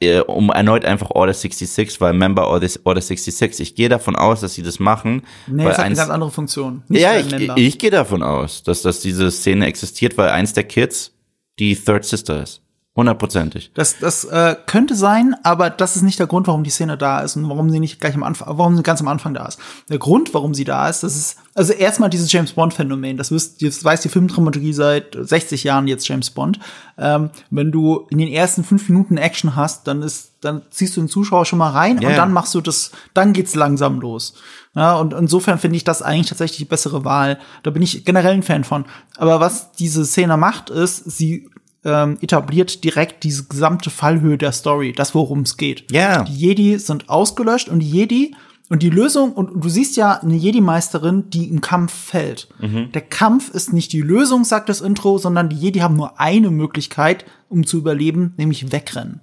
äh, 0.00 0.20
um 0.20 0.50
erneut 0.50 0.84
einfach 0.84 1.10
Order 1.10 1.34
66, 1.34 2.00
weil 2.00 2.12
Member 2.12 2.46
Order, 2.46 2.68
Order 2.84 3.00
66. 3.00 3.70
Ich 3.70 3.74
gehe 3.74 3.88
davon 3.88 4.14
aus, 4.14 4.40
dass 4.40 4.54
sie 4.54 4.62
das 4.62 4.78
machen. 4.78 5.22
Nee, 5.46 5.64
weil 5.64 5.72
es 5.72 5.78
hat 5.78 5.86
eine 5.86 5.96
ganz 5.96 6.10
andere 6.10 6.30
Funktion. 6.30 6.82
Nicht 6.88 7.02
ja, 7.02 7.18
ich, 7.18 7.32
ich 7.56 7.78
gehe 7.78 7.90
davon 7.90 8.22
aus, 8.22 8.62
dass, 8.62 8.82
dass 8.82 9.00
diese 9.00 9.30
Szene 9.30 9.66
existiert, 9.66 10.16
weil 10.16 10.28
eins 10.28 10.52
der 10.52 10.64
Kids 10.64 11.12
die 11.58 11.74
Third 11.74 12.04
Sister 12.04 12.42
ist. 12.42 12.62
Hundertprozentig. 12.98 13.70
Das, 13.74 14.00
das 14.00 14.24
äh, 14.24 14.56
könnte 14.66 14.96
sein, 14.96 15.36
aber 15.44 15.70
das 15.70 15.94
ist 15.94 16.02
nicht 16.02 16.18
der 16.18 16.26
Grund, 16.26 16.48
warum 16.48 16.64
die 16.64 16.70
Szene 16.70 16.98
da 16.98 17.20
ist 17.20 17.36
und 17.36 17.48
warum 17.48 17.70
sie 17.70 17.78
nicht 17.78 18.00
gleich 18.00 18.16
am 18.16 18.24
Anfang, 18.24 18.58
warum 18.58 18.76
sie 18.76 18.82
ganz 18.82 19.00
am 19.00 19.06
Anfang 19.06 19.34
da 19.34 19.46
ist. 19.46 19.60
Der 19.88 20.00
Grund, 20.00 20.34
warum 20.34 20.52
sie 20.52 20.64
da 20.64 20.88
ist, 20.88 21.04
das 21.04 21.14
ist, 21.14 21.36
also 21.54 21.72
erstmal 21.74 22.10
dieses 22.10 22.32
James 22.32 22.54
Bond-Phänomen. 22.54 23.16
Das, 23.16 23.30
wisst, 23.30 23.62
das 23.62 23.84
weiß 23.84 24.00
die 24.00 24.08
Filmdramaturgie 24.08 24.72
seit 24.72 25.16
60 25.16 25.62
Jahren 25.62 25.86
jetzt 25.86 26.08
James 26.08 26.30
Bond. 26.30 26.58
Ähm, 26.98 27.30
wenn 27.50 27.70
du 27.70 28.08
in 28.10 28.18
den 28.18 28.32
ersten 28.32 28.64
fünf 28.64 28.88
Minuten 28.88 29.16
Action 29.16 29.54
hast, 29.54 29.86
dann 29.86 30.02
ist, 30.02 30.32
dann 30.40 30.62
ziehst 30.70 30.96
du 30.96 31.00
den 31.00 31.08
Zuschauer 31.08 31.46
schon 31.46 31.60
mal 31.60 31.70
rein 31.70 32.00
Ja, 32.00 32.08
und 32.08 32.16
dann 32.16 32.32
machst 32.32 32.52
du 32.56 32.60
das, 32.60 32.90
dann 33.14 33.32
geht's 33.32 33.54
langsam 33.54 34.00
los. 34.00 34.34
Ja, 34.74 34.96
und 34.96 35.14
insofern 35.14 35.60
finde 35.60 35.76
ich 35.76 35.84
das 35.84 36.02
eigentlich 36.02 36.30
tatsächlich 36.30 36.58
die 36.58 36.64
bessere 36.64 37.04
Wahl. 37.04 37.38
Da 37.62 37.70
bin 37.70 37.82
ich 37.82 38.04
generell 38.04 38.34
ein 38.34 38.42
Fan 38.42 38.64
von. 38.64 38.86
Aber 39.16 39.38
was 39.38 39.70
diese 39.70 40.04
Szene 40.04 40.36
macht, 40.36 40.70
ist, 40.70 41.08
sie 41.08 41.48
ähm, 41.84 42.18
etabliert 42.20 42.84
direkt 42.84 43.24
diese 43.24 43.44
gesamte 43.44 43.90
Fallhöhe 43.90 44.38
der 44.38 44.52
Story, 44.52 44.92
das 44.92 45.14
worum 45.14 45.40
es 45.40 45.56
geht. 45.56 45.90
Ja. 45.90 46.24
Die 46.24 46.34
Jedi 46.34 46.78
sind 46.78 47.08
ausgelöscht 47.08 47.68
und 47.68 47.80
die 47.80 47.90
Jedi 47.90 48.34
und 48.68 48.82
die 48.82 48.90
Lösung, 48.90 49.32
und 49.32 49.64
du 49.64 49.68
siehst 49.70 49.96
ja 49.96 50.20
eine 50.20 50.34
Jedi-Meisterin, 50.36 51.30
die 51.30 51.48
im 51.48 51.62
Kampf 51.62 51.92
fällt. 51.92 52.48
Der 52.92 53.00
Kampf 53.00 53.48
ist 53.48 53.72
nicht 53.72 53.92
die 53.94 54.02
Lösung, 54.02 54.44
sagt 54.44 54.68
das 54.68 54.82
Intro, 54.82 55.16
sondern 55.16 55.48
die 55.48 55.56
Jedi 55.56 55.78
haben 55.78 55.96
nur 55.96 56.20
eine 56.20 56.50
Möglichkeit, 56.50 57.24
um 57.48 57.64
zu 57.64 57.78
überleben, 57.78 58.34
nämlich 58.36 58.70
wegrennen. 58.70 59.22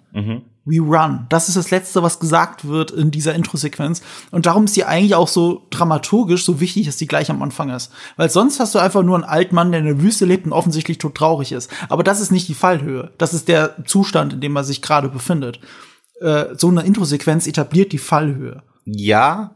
We 0.65 0.79
run. 0.79 1.27
Das 1.29 1.47
ist 1.47 1.57
das 1.57 1.71
Letzte, 1.71 2.01
was 2.01 2.19
gesagt 2.19 2.67
wird 2.67 2.89
in 2.91 3.11
dieser 3.11 3.35
Intro-Sequenz. 3.35 4.01
Und 4.31 4.47
darum 4.47 4.65
ist 4.65 4.73
sie 4.73 4.83
eigentlich 4.83 5.15
auch 5.15 5.27
so 5.27 5.67
dramaturgisch 5.69 6.43
so 6.43 6.59
wichtig, 6.59 6.87
dass 6.87 6.97
die 6.97 7.07
gleich 7.07 7.29
am 7.29 7.43
Anfang 7.43 7.69
ist. 7.69 7.91
Weil 8.17 8.31
sonst 8.31 8.59
hast 8.59 8.73
du 8.73 8.79
einfach 8.79 9.03
nur 9.03 9.15
einen 9.15 9.23
alten 9.23 9.53
Mann, 9.53 9.71
der 9.71 9.81
in 9.81 9.85
der 9.85 10.01
Wüste 10.01 10.25
lebt 10.25 10.45
und 10.45 10.53
offensichtlich 10.53 10.97
tot 10.97 11.15
traurig 11.15 11.51
ist. 11.51 11.71
Aber 11.87 12.03
das 12.03 12.19
ist 12.19 12.31
nicht 12.31 12.47
die 12.47 12.55
Fallhöhe. 12.55 13.11
Das 13.19 13.33
ist 13.33 13.47
der 13.47 13.85
Zustand, 13.85 14.33
in 14.33 14.41
dem 14.41 14.55
er 14.55 14.63
sich 14.63 14.81
gerade 14.81 15.07
befindet. 15.07 15.59
Äh, 16.19 16.55
so 16.57 16.69
eine 16.69 16.81
Intro-Sequenz 16.81 17.45
etabliert 17.45 17.91
die 17.91 17.99
Fallhöhe. 17.99 18.63
Ja 18.85 19.55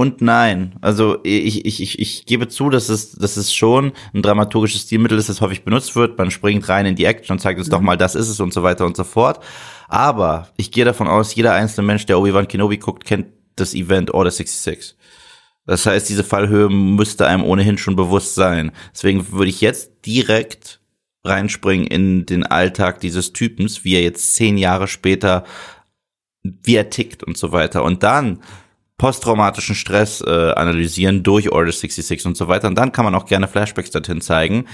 und 0.00 0.22
nein. 0.22 0.76
Also 0.80 1.18
ich, 1.24 1.66
ich, 1.66 1.82
ich, 1.82 1.98
ich 1.98 2.24
gebe 2.24 2.48
zu, 2.48 2.70
dass 2.70 2.88
es, 2.88 3.12
dass 3.12 3.36
es 3.36 3.52
schon 3.52 3.92
ein 4.14 4.22
dramaturgisches 4.22 4.80
Stilmittel 4.80 5.18
ist, 5.18 5.28
das 5.28 5.42
häufig 5.42 5.62
benutzt 5.62 5.94
wird. 5.94 6.16
Man 6.16 6.30
springt 6.30 6.66
rein 6.70 6.86
in 6.86 6.96
die 6.96 7.04
Action 7.04 7.34
und 7.34 7.40
zeigt 7.40 7.58
uns 7.58 7.68
doch 7.68 7.82
mal, 7.82 7.98
das 7.98 8.14
ist 8.14 8.30
es 8.30 8.40
und 8.40 8.54
so 8.54 8.62
weiter 8.62 8.86
und 8.86 8.96
so 8.96 9.04
fort. 9.04 9.40
Aber 9.90 10.46
ich 10.56 10.70
gehe 10.70 10.84
davon 10.84 11.08
aus, 11.08 11.34
jeder 11.34 11.52
einzelne 11.52 11.84
Mensch, 11.84 12.06
der 12.06 12.16
Obi-Wan 12.16 12.46
Kenobi 12.46 12.78
guckt, 12.78 13.04
kennt 13.04 13.26
das 13.56 13.74
Event 13.74 14.14
Order 14.14 14.30
66. 14.30 14.94
Das 15.66 15.84
heißt, 15.84 16.08
diese 16.08 16.22
Fallhöhe 16.22 16.68
müsste 16.68 17.26
einem 17.26 17.42
ohnehin 17.42 17.76
schon 17.76 17.96
bewusst 17.96 18.36
sein. 18.36 18.70
Deswegen 18.94 19.32
würde 19.32 19.50
ich 19.50 19.60
jetzt 19.60 20.06
direkt 20.06 20.80
reinspringen 21.24 21.88
in 21.88 22.24
den 22.24 22.46
Alltag 22.46 23.00
dieses 23.00 23.32
Typens, 23.32 23.82
wie 23.82 23.96
er 23.96 24.02
jetzt 24.02 24.36
zehn 24.36 24.58
Jahre 24.58 24.86
später, 24.86 25.42
wie 26.44 26.76
er 26.76 26.88
tickt 26.88 27.24
und 27.24 27.36
so 27.36 27.50
weiter. 27.50 27.82
Und 27.82 28.04
dann 28.04 28.44
posttraumatischen 28.96 29.74
Stress 29.74 30.20
äh, 30.20 30.52
analysieren 30.52 31.24
durch 31.24 31.50
Order 31.50 31.72
66 31.72 32.26
und 32.26 32.36
so 32.36 32.46
weiter. 32.46 32.68
Und 32.68 32.76
dann 32.76 32.92
kann 32.92 33.04
man 33.04 33.16
auch 33.16 33.26
gerne 33.26 33.48
Flashbacks 33.48 33.90
dorthin 33.90 34.20
zeigen. 34.20 34.66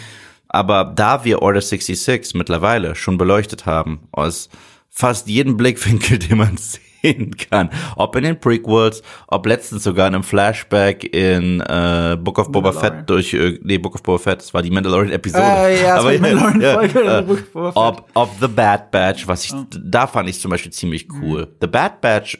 Aber 0.46 0.84
da 0.84 1.24
wir 1.24 1.40
Order 1.40 1.62
66 1.62 2.34
mittlerweile 2.34 2.94
schon 2.94 3.16
beleuchtet 3.16 3.64
haben, 3.64 4.08
aus 4.12 4.50
fast 4.96 5.28
jedem 5.28 5.56
Blickwinkel, 5.56 6.18
den 6.18 6.38
man 6.38 6.56
sehen 6.56 7.36
kann, 7.36 7.68
ob 7.96 8.16
in 8.16 8.24
den 8.24 8.40
Prequels, 8.40 9.02
ob 9.28 9.46
letztens 9.46 9.84
sogar 9.84 10.08
in 10.08 10.14
einem 10.14 10.24
Flashback 10.24 11.04
in 11.14 11.60
äh, 11.60 12.16
Book 12.18 12.38
of 12.38 12.50
Boba. 12.50 12.72
Fett 12.72 13.08
durch, 13.08 13.34
äh, 13.34 13.58
nee, 13.62 13.78
Book 13.78 13.94
of 13.94 14.02
Boba 14.02 14.18
Fett, 14.18 14.40
das 14.40 14.54
war 14.54 14.62
die 14.62 14.70
Mandalorian-Episode. 14.70 15.44
Äh, 15.44 15.82
ja, 15.82 16.02
war 16.02 16.12
die 16.12 16.18
Mandalorian-Folge, 16.18 17.04
ja, 17.04 17.22
Fett. 17.22 17.44
ob, 17.54 18.08
ob 18.14 18.30
The 18.40 18.48
Bad 18.48 18.90
Batch, 18.90 19.28
was 19.28 19.44
ich, 19.44 19.52
da 19.70 20.06
fand 20.06 20.30
ich 20.30 20.40
zum 20.40 20.50
Beispiel 20.50 20.72
ziemlich 20.72 21.06
cool. 21.20 21.54
The 21.60 21.66
Bad 21.66 22.00
Batch, 22.00 22.38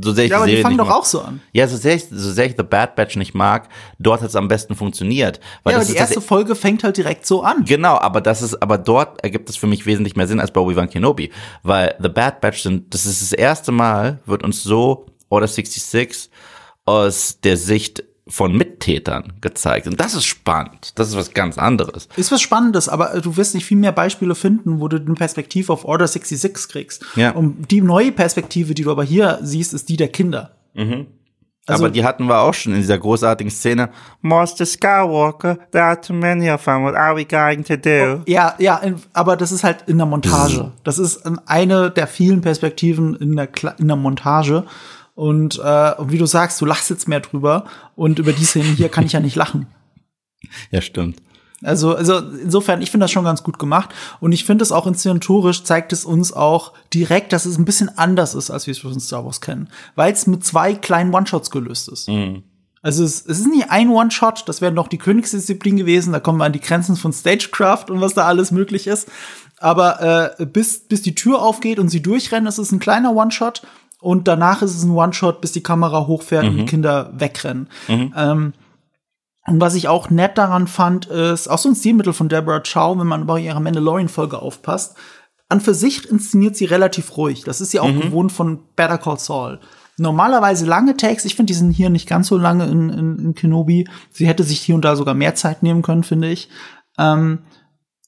so 0.00 0.12
sehr 0.12 0.24
ich 0.26 0.30
Ja, 0.30 0.36
aber 0.36 0.46
die 0.46 0.52
Serie 0.52 0.62
fangen 0.62 0.76
nicht 0.76 0.80
doch 0.80 0.88
mag- 0.88 0.98
auch 0.98 1.04
so 1.04 1.20
an. 1.22 1.40
Ja, 1.52 1.66
so 1.66 1.76
sehr, 1.76 1.94
ich, 1.96 2.04
so 2.08 2.30
sehr 2.32 2.46
ich 2.46 2.54
The 2.56 2.62
Bad 2.62 2.94
Batch 2.94 3.16
nicht 3.16 3.34
mag, 3.34 3.68
dort 3.98 4.20
hat 4.22 4.28
es 4.28 4.36
am 4.36 4.46
besten 4.48 4.76
funktioniert. 4.76 5.40
Weil 5.64 5.72
Ja, 5.72 5.78
aber 5.78 5.84
das 5.84 5.92
die 5.92 5.98
erste 5.98 6.20
Folge 6.20 6.54
fängt 6.54 6.84
halt 6.84 6.96
direkt 6.96 7.26
so 7.26 7.42
an. 7.42 7.64
Genau, 7.64 7.98
aber 7.98 8.20
das 8.20 8.40
ist, 8.42 8.62
aber 8.62 8.78
dort 8.78 9.22
ergibt 9.24 9.50
es 9.50 9.56
für 9.56 9.66
mich 9.66 9.84
wesentlich 9.84 10.14
mehr 10.16 10.28
Sinn 10.28 10.38
als 10.40 10.52
bei 10.52 10.60
Obi-Wan 10.60 10.88
Kenobi. 10.88 11.32
Weil 11.64 11.94
The 12.00 12.08
Bad 12.08 12.40
Batch 12.40 12.62
sind, 12.62 12.94
das 12.94 13.04
ist 13.04 13.20
das 13.20 13.32
erste 13.32 13.72
Mal, 13.72 14.20
wird 14.26 14.44
uns 14.44 14.62
so 14.62 15.06
Order 15.28 15.48
66 15.48 16.30
aus 16.84 17.40
der 17.42 17.56
Sicht 17.56 18.04
von 18.26 18.56
Mittätern 18.56 19.34
gezeigt. 19.42 19.86
Und 19.86 20.00
das 20.00 20.14
ist 20.14 20.24
spannend. 20.24 20.98
Das 20.98 21.08
ist 21.08 21.16
was 21.16 21.34
ganz 21.34 21.58
anderes. 21.58 22.08
Ist 22.16 22.32
was 22.32 22.40
Spannendes, 22.40 22.88
aber 22.88 23.14
äh, 23.14 23.20
du 23.20 23.36
wirst 23.36 23.54
nicht 23.54 23.66
viel 23.66 23.76
mehr 23.76 23.92
Beispiele 23.92 24.34
finden, 24.34 24.80
wo 24.80 24.88
du 24.88 24.96
eine 24.96 25.14
Perspektive 25.14 25.72
auf 25.72 25.84
Order 25.84 26.08
66 26.08 26.68
kriegst. 26.72 27.04
Ja. 27.16 27.32
Und 27.32 27.70
die 27.70 27.82
neue 27.82 28.12
Perspektive, 28.12 28.74
die 28.74 28.82
du 28.82 28.90
aber 28.90 29.04
hier 29.04 29.38
siehst, 29.42 29.74
ist 29.74 29.88
die 29.90 29.96
der 29.98 30.08
Kinder. 30.08 30.56
Also- 31.66 31.84
aber 31.84 31.90
die 31.92 32.04
hatten 32.04 32.26
wir 32.26 32.40
auch 32.40 32.52
schon 32.54 32.72
in 32.74 32.80
dieser 32.80 32.98
großartigen 32.98 33.50
Szene. 33.50 33.88
Master 34.20 34.66
Skywalker, 34.66 35.58
there 35.72 35.84
are 35.84 36.00
too 36.00 36.12
many 36.12 36.50
of 36.50 36.64
them. 36.64 36.82
What 36.84 36.94
are 36.94 37.16
we 37.16 37.24
going 37.24 37.64
to 37.64 37.76
do? 37.76 38.22
Ja, 38.26 38.54
ja, 38.58 38.76
in, 38.78 38.96
aber 39.14 39.36
das 39.36 39.50
ist 39.52 39.64
halt 39.64 39.84
in 39.86 39.96
der 39.98 40.06
Montage. 40.06 40.72
Das 40.82 40.98
ist 40.98 41.22
eine 41.46 41.90
der 41.90 42.06
vielen 42.06 42.40
Perspektiven 42.42 43.14
in 43.16 43.34
der, 43.36 43.50
Kla- 43.52 43.78
in 43.78 43.88
der 43.88 43.96
Montage. 43.96 44.64
Und, 45.14 45.60
äh, 45.62 45.94
und 45.96 46.10
wie 46.10 46.18
du 46.18 46.26
sagst, 46.26 46.60
du 46.60 46.66
lachst 46.66 46.90
jetzt 46.90 47.08
mehr 47.08 47.20
drüber. 47.20 47.64
Und 47.94 48.18
über 48.18 48.32
die 48.32 48.44
Szene 48.44 48.68
hier 48.68 48.88
kann 48.88 49.06
ich 49.06 49.12
ja 49.12 49.20
nicht 49.20 49.36
lachen. 49.36 49.66
Ja, 50.70 50.80
stimmt. 50.80 51.22
Also, 51.62 51.94
also 51.94 52.18
insofern, 52.18 52.82
ich 52.82 52.90
finde 52.90 53.04
das 53.04 53.10
schon 53.10 53.24
ganz 53.24 53.42
gut 53.42 53.58
gemacht. 53.58 53.90
Und 54.20 54.32
ich 54.32 54.44
finde 54.44 54.62
es 54.62 54.72
auch 54.72 54.86
inszenatorisch 54.86 55.64
zeigt 55.64 55.92
es 55.92 56.04
uns 56.04 56.32
auch 56.32 56.72
direkt, 56.92 57.32
dass 57.32 57.46
es 57.46 57.58
ein 57.58 57.64
bisschen 57.64 57.96
anders 57.96 58.34
ist, 58.34 58.50
als 58.50 58.66
wir 58.66 58.72
es 58.72 58.78
von 58.78 58.98
Star 59.00 59.24
Wars 59.24 59.40
kennen. 59.40 59.68
Weil 59.94 60.12
es 60.12 60.26
mit 60.26 60.44
zwei 60.44 60.74
kleinen 60.74 61.14
One-Shots 61.14 61.50
gelöst 61.50 61.88
ist. 61.88 62.08
Also 62.82 63.02
es, 63.02 63.24
es 63.24 63.38
ist 63.38 63.46
nicht 63.46 63.70
ein 63.70 63.88
One-Shot, 63.88 64.46
das 64.46 64.60
wäre 64.60 64.70
noch 64.70 64.88
die 64.88 64.98
Königsdisziplin 64.98 65.78
gewesen, 65.78 66.12
da 66.12 66.20
kommen 66.20 66.38
wir 66.38 66.44
an 66.44 66.52
die 66.52 66.60
Grenzen 66.60 66.96
von 66.96 67.14
Stagecraft 67.14 67.86
und 67.88 68.02
was 68.02 68.12
da 68.12 68.26
alles 68.26 68.50
möglich 68.50 68.86
ist. 68.86 69.08
Aber 69.58 70.36
äh, 70.38 70.44
bis, 70.44 70.80
bis 70.80 71.00
die 71.00 71.14
Tür 71.14 71.40
aufgeht 71.40 71.78
und 71.78 71.88
sie 71.88 72.02
durchrennen, 72.02 72.46
ist 72.46 72.58
es 72.58 72.72
ein 72.72 72.80
kleiner 72.80 73.16
One-Shot 73.16 73.62
und 74.04 74.28
danach 74.28 74.62
ist 74.62 74.76
es 74.76 74.84
ein 74.84 74.90
One-Shot, 74.90 75.40
bis 75.40 75.52
die 75.52 75.62
Kamera 75.62 76.06
hochfährt 76.06 76.44
mhm. 76.44 76.50
und 76.50 76.56
die 76.58 76.64
Kinder 76.64 77.12
wegrennen. 77.16 77.68
Mhm. 77.88 78.14
Ähm, 78.16 78.52
und 79.46 79.60
was 79.60 79.74
ich 79.74 79.88
auch 79.88 80.10
nett 80.10 80.38
daran 80.38 80.66
fand, 80.66 81.06
ist 81.06 81.48
auch 81.48 81.58
so 81.58 81.68
ein 81.68 81.74
Stilmittel 81.74 82.12
von 82.14 82.28
Deborah 82.28 82.62
Chow, 82.62 82.98
wenn 82.98 83.06
man 83.06 83.26
bei 83.26 83.40
ihrer 83.40 83.60
Mandalorian-Folge 83.60 84.40
aufpasst. 84.40 84.96
An 85.50 85.60
für 85.60 85.74
sich 85.74 86.08
inszeniert 86.08 86.56
sie 86.56 86.64
relativ 86.64 87.16
ruhig. 87.18 87.42
Das 87.44 87.60
ist 87.60 87.70
sie 87.70 87.80
auch 87.80 87.92
mhm. 87.92 88.00
gewohnt 88.00 88.32
von 88.32 88.60
Better 88.74 88.96
Call 88.96 89.18
Saul 89.18 89.60
normalerweise 89.96 90.66
lange 90.66 90.96
Takes. 90.96 91.24
Ich 91.24 91.34
finde, 91.34 91.52
die 91.52 91.58
sind 91.58 91.72
hier 91.72 91.90
nicht 91.90 92.08
ganz 92.08 92.28
so 92.28 92.36
lange 92.36 92.66
in, 92.66 92.90
in, 92.90 93.18
in 93.18 93.34
Kenobi. 93.34 93.88
Sie 94.10 94.26
hätte 94.26 94.44
sich 94.44 94.60
hier 94.60 94.74
und 94.74 94.84
da 94.84 94.96
sogar 94.96 95.14
mehr 95.14 95.34
Zeit 95.34 95.62
nehmen 95.62 95.82
können, 95.82 96.04
finde 96.04 96.30
ich. 96.30 96.48
Ähm, 96.98 97.40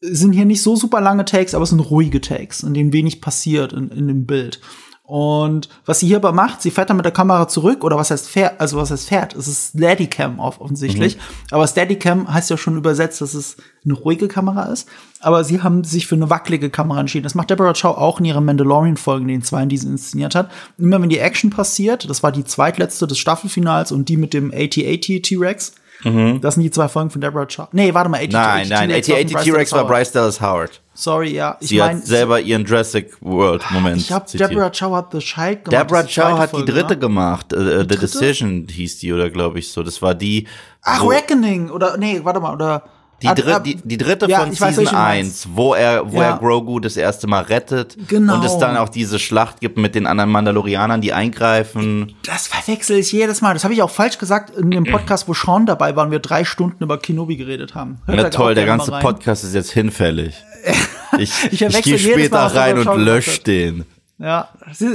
sind 0.00 0.32
hier 0.32 0.44
nicht 0.44 0.62
so 0.62 0.76
super 0.76 1.00
lange 1.00 1.24
Takes, 1.24 1.54
aber 1.54 1.62
es 1.64 1.70
sind 1.70 1.80
ruhige 1.80 2.20
Takes, 2.20 2.62
in 2.62 2.74
denen 2.74 2.92
wenig 2.92 3.20
passiert 3.20 3.72
in, 3.72 3.88
in 3.90 4.08
dem 4.08 4.26
Bild. 4.26 4.60
Und 5.06 5.68
was 5.84 6.00
sie 6.00 6.08
hier 6.08 6.16
aber 6.16 6.32
macht, 6.32 6.60
sie 6.60 6.72
fährt 6.72 6.90
dann 6.90 6.96
mit 6.96 7.06
der 7.06 7.12
Kamera 7.12 7.46
zurück, 7.46 7.84
oder 7.84 7.96
was 7.96 8.10
heißt 8.10 8.28
fährt, 8.28 8.60
also 8.60 8.76
was 8.76 8.90
heißt 8.90 9.08
fährt, 9.08 9.36
es 9.36 9.46
ist 9.46 9.68
Steadicam 9.68 10.40
offensichtlich. 10.40 11.16
Mhm. 11.16 11.20
Aber 11.52 11.66
Steadicam 11.68 12.32
heißt 12.32 12.50
ja 12.50 12.56
schon 12.56 12.76
übersetzt, 12.76 13.20
dass 13.20 13.34
es 13.34 13.56
eine 13.84 13.94
ruhige 13.94 14.26
Kamera 14.26 14.64
ist. 14.64 14.88
Aber 15.20 15.44
sie 15.44 15.62
haben 15.62 15.84
sich 15.84 16.08
für 16.08 16.16
eine 16.16 16.28
wackelige 16.28 16.70
Kamera 16.70 16.98
entschieden. 16.98 17.22
Das 17.22 17.36
macht 17.36 17.50
Deborah 17.50 17.72
Chow 17.72 17.96
auch 17.96 18.18
in 18.18 18.24
ihren 18.24 18.44
Mandalorian-Folgen, 18.44 19.28
den 19.28 19.42
zwei, 19.42 19.64
die 19.66 19.78
sie 19.78 19.86
inszeniert 19.86 20.34
hat. 20.34 20.50
Immer 20.76 21.00
wenn 21.00 21.08
die 21.08 21.18
Action 21.18 21.50
passiert, 21.50 22.10
das 22.10 22.24
war 22.24 22.32
die 22.32 22.44
zweitletzte 22.44 23.06
des 23.06 23.18
Staffelfinals 23.18 23.92
und 23.92 24.08
die 24.08 24.16
mit 24.16 24.34
dem 24.34 24.52
AT-AT 24.52 25.22
T-Rex, 25.22 25.74
Mhm. 26.04 26.40
Das 26.40 26.54
sind 26.54 26.62
die 26.62 26.70
zwei 26.70 26.88
Folgen 26.88 27.10
von 27.10 27.20
Deborah 27.20 27.46
Chow. 27.46 27.68
Nee, 27.72 27.92
warte 27.94 28.10
mal, 28.10 28.18
80 28.18 28.32
Nein, 28.32 28.68
nein, 28.68 28.90
80 28.92 29.34
T-Rex 29.34 29.72
war 29.72 29.86
Bryce 29.86 30.12
Dallas 30.12 30.40
Howard. 30.40 30.80
Sorry, 30.94 31.34
ja. 31.34 31.56
Ich 31.60 31.68
sie 31.68 31.78
mein, 31.78 31.98
hat 31.98 32.06
selber 32.06 32.40
ihren 32.40 32.64
Jurassic 32.64 33.12
World 33.20 33.62
Moment. 33.70 33.98
Ich 33.98 34.10
habe 34.10 34.24
Deborah 34.30 34.70
Chow 34.70 34.94
hat 34.94 35.12
The 35.12 35.18
Child 35.18 35.64
gemacht. 35.64 35.90
Deborah 35.90 36.02
Chow 36.04 36.38
hat 36.38 36.50
Folge, 36.50 36.66
die 36.66 36.72
dritte 36.72 36.94
ne? 36.94 36.98
gemacht. 36.98 37.52
Uh, 37.52 37.58
The 37.58 37.64
dritte? 37.64 37.98
Decision 37.98 38.66
hieß 38.68 38.98
die 38.98 39.12
oder 39.12 39.28
glaube 39.28 39.58
ich 39.58 39.70
so. 39.70 39.82
Das 39.82 40.00
war 40.00 40.14
die. 40.14 40.46
Ach, 40.82 41.06
Reckoning 41.06 41.70
oder 41.70 41.96
nee, 41.98 42.20
warte 42.22 42.40
mal 42.40 42.54
oder 42.54 42.84
die, 43.22 43.28
dr 43.28 43.60
die, 43.60 43.76
die 43.76 43.96
dritte 43.96 44.28
ja, 44.28 44.40
von 44.40 44.52
Season 44.52 44.86
weiß, 44.86 44.94
1, 44.94 45.48
wo 45.54 45.74
er, 45.74 46.12
wo 46.12 46.18
ja. 46.18 46.30
er 46.30 46.38
Grogu 46.38 46.80
das 46.80 46.96
erste 46.96 47.26
Mal 47.26 47.42
rettet. 47.42 47.96
Genau. 48.08 48.34
Und 48.34 48.44
es 48.44 48.58
dann 48.58 48.76
auch 48.76 48.90
diese 48.90 49.18
Schlacht 49.18 49.60
gibt 49.60 49.78
mit 49.78 49.94
den 49.94 50.06
anderen 50.06 50.30
Mandalorianern, 50.30 51.00
die 51.00 51.12
eingreifen. 51.12 52.14
Das 52.24 52.46
verwechsel 52.46 52.98
ich 52.98 53.10
jedes 53.12 53.40
Mal. 53.40 53.54
Das 53.54 53.64
habe 53.64 53.72
ich 53.72 53.82
auch 53.82 53.90
falsch 53.90 54.18
gesagt 54.18 54.54
in 54.56 54.70
dem 54.70 54.84
Podcast, 54.84 55.28
wo 55.28 55.34
Sean 55.34 55.64
dabei 55.64 55.96
war, 55.96 56.10
wir 56.10 56.18
drei 56.18 56.44
Stunden 56.44 56.84
über 56.84 56.98
Kenobi 56.98 57.36
geredet 57.36 57.74
haben. 57.74 58.00
Hört 58.06 58.18
ja, 58.18 58.30
toll, 58.30 58.54
der 58.54 58.66
ganze 58.66 58.90
Podcast 58.92 59.44
ist 59.44 59.54
jetzt 59.54 59.72
hinfällig. 59.72 60.34
Ich, 61.18 61.32
ich, 61.50 61.62
ich 61.62 61.82
gehe 61.82 61.98
später 61.98 62.38
rein 62.38 62.76
und 62.76 62.98
lösche 63.00 63.40
den. 63.40 63.86
Ja, 64.18 64.48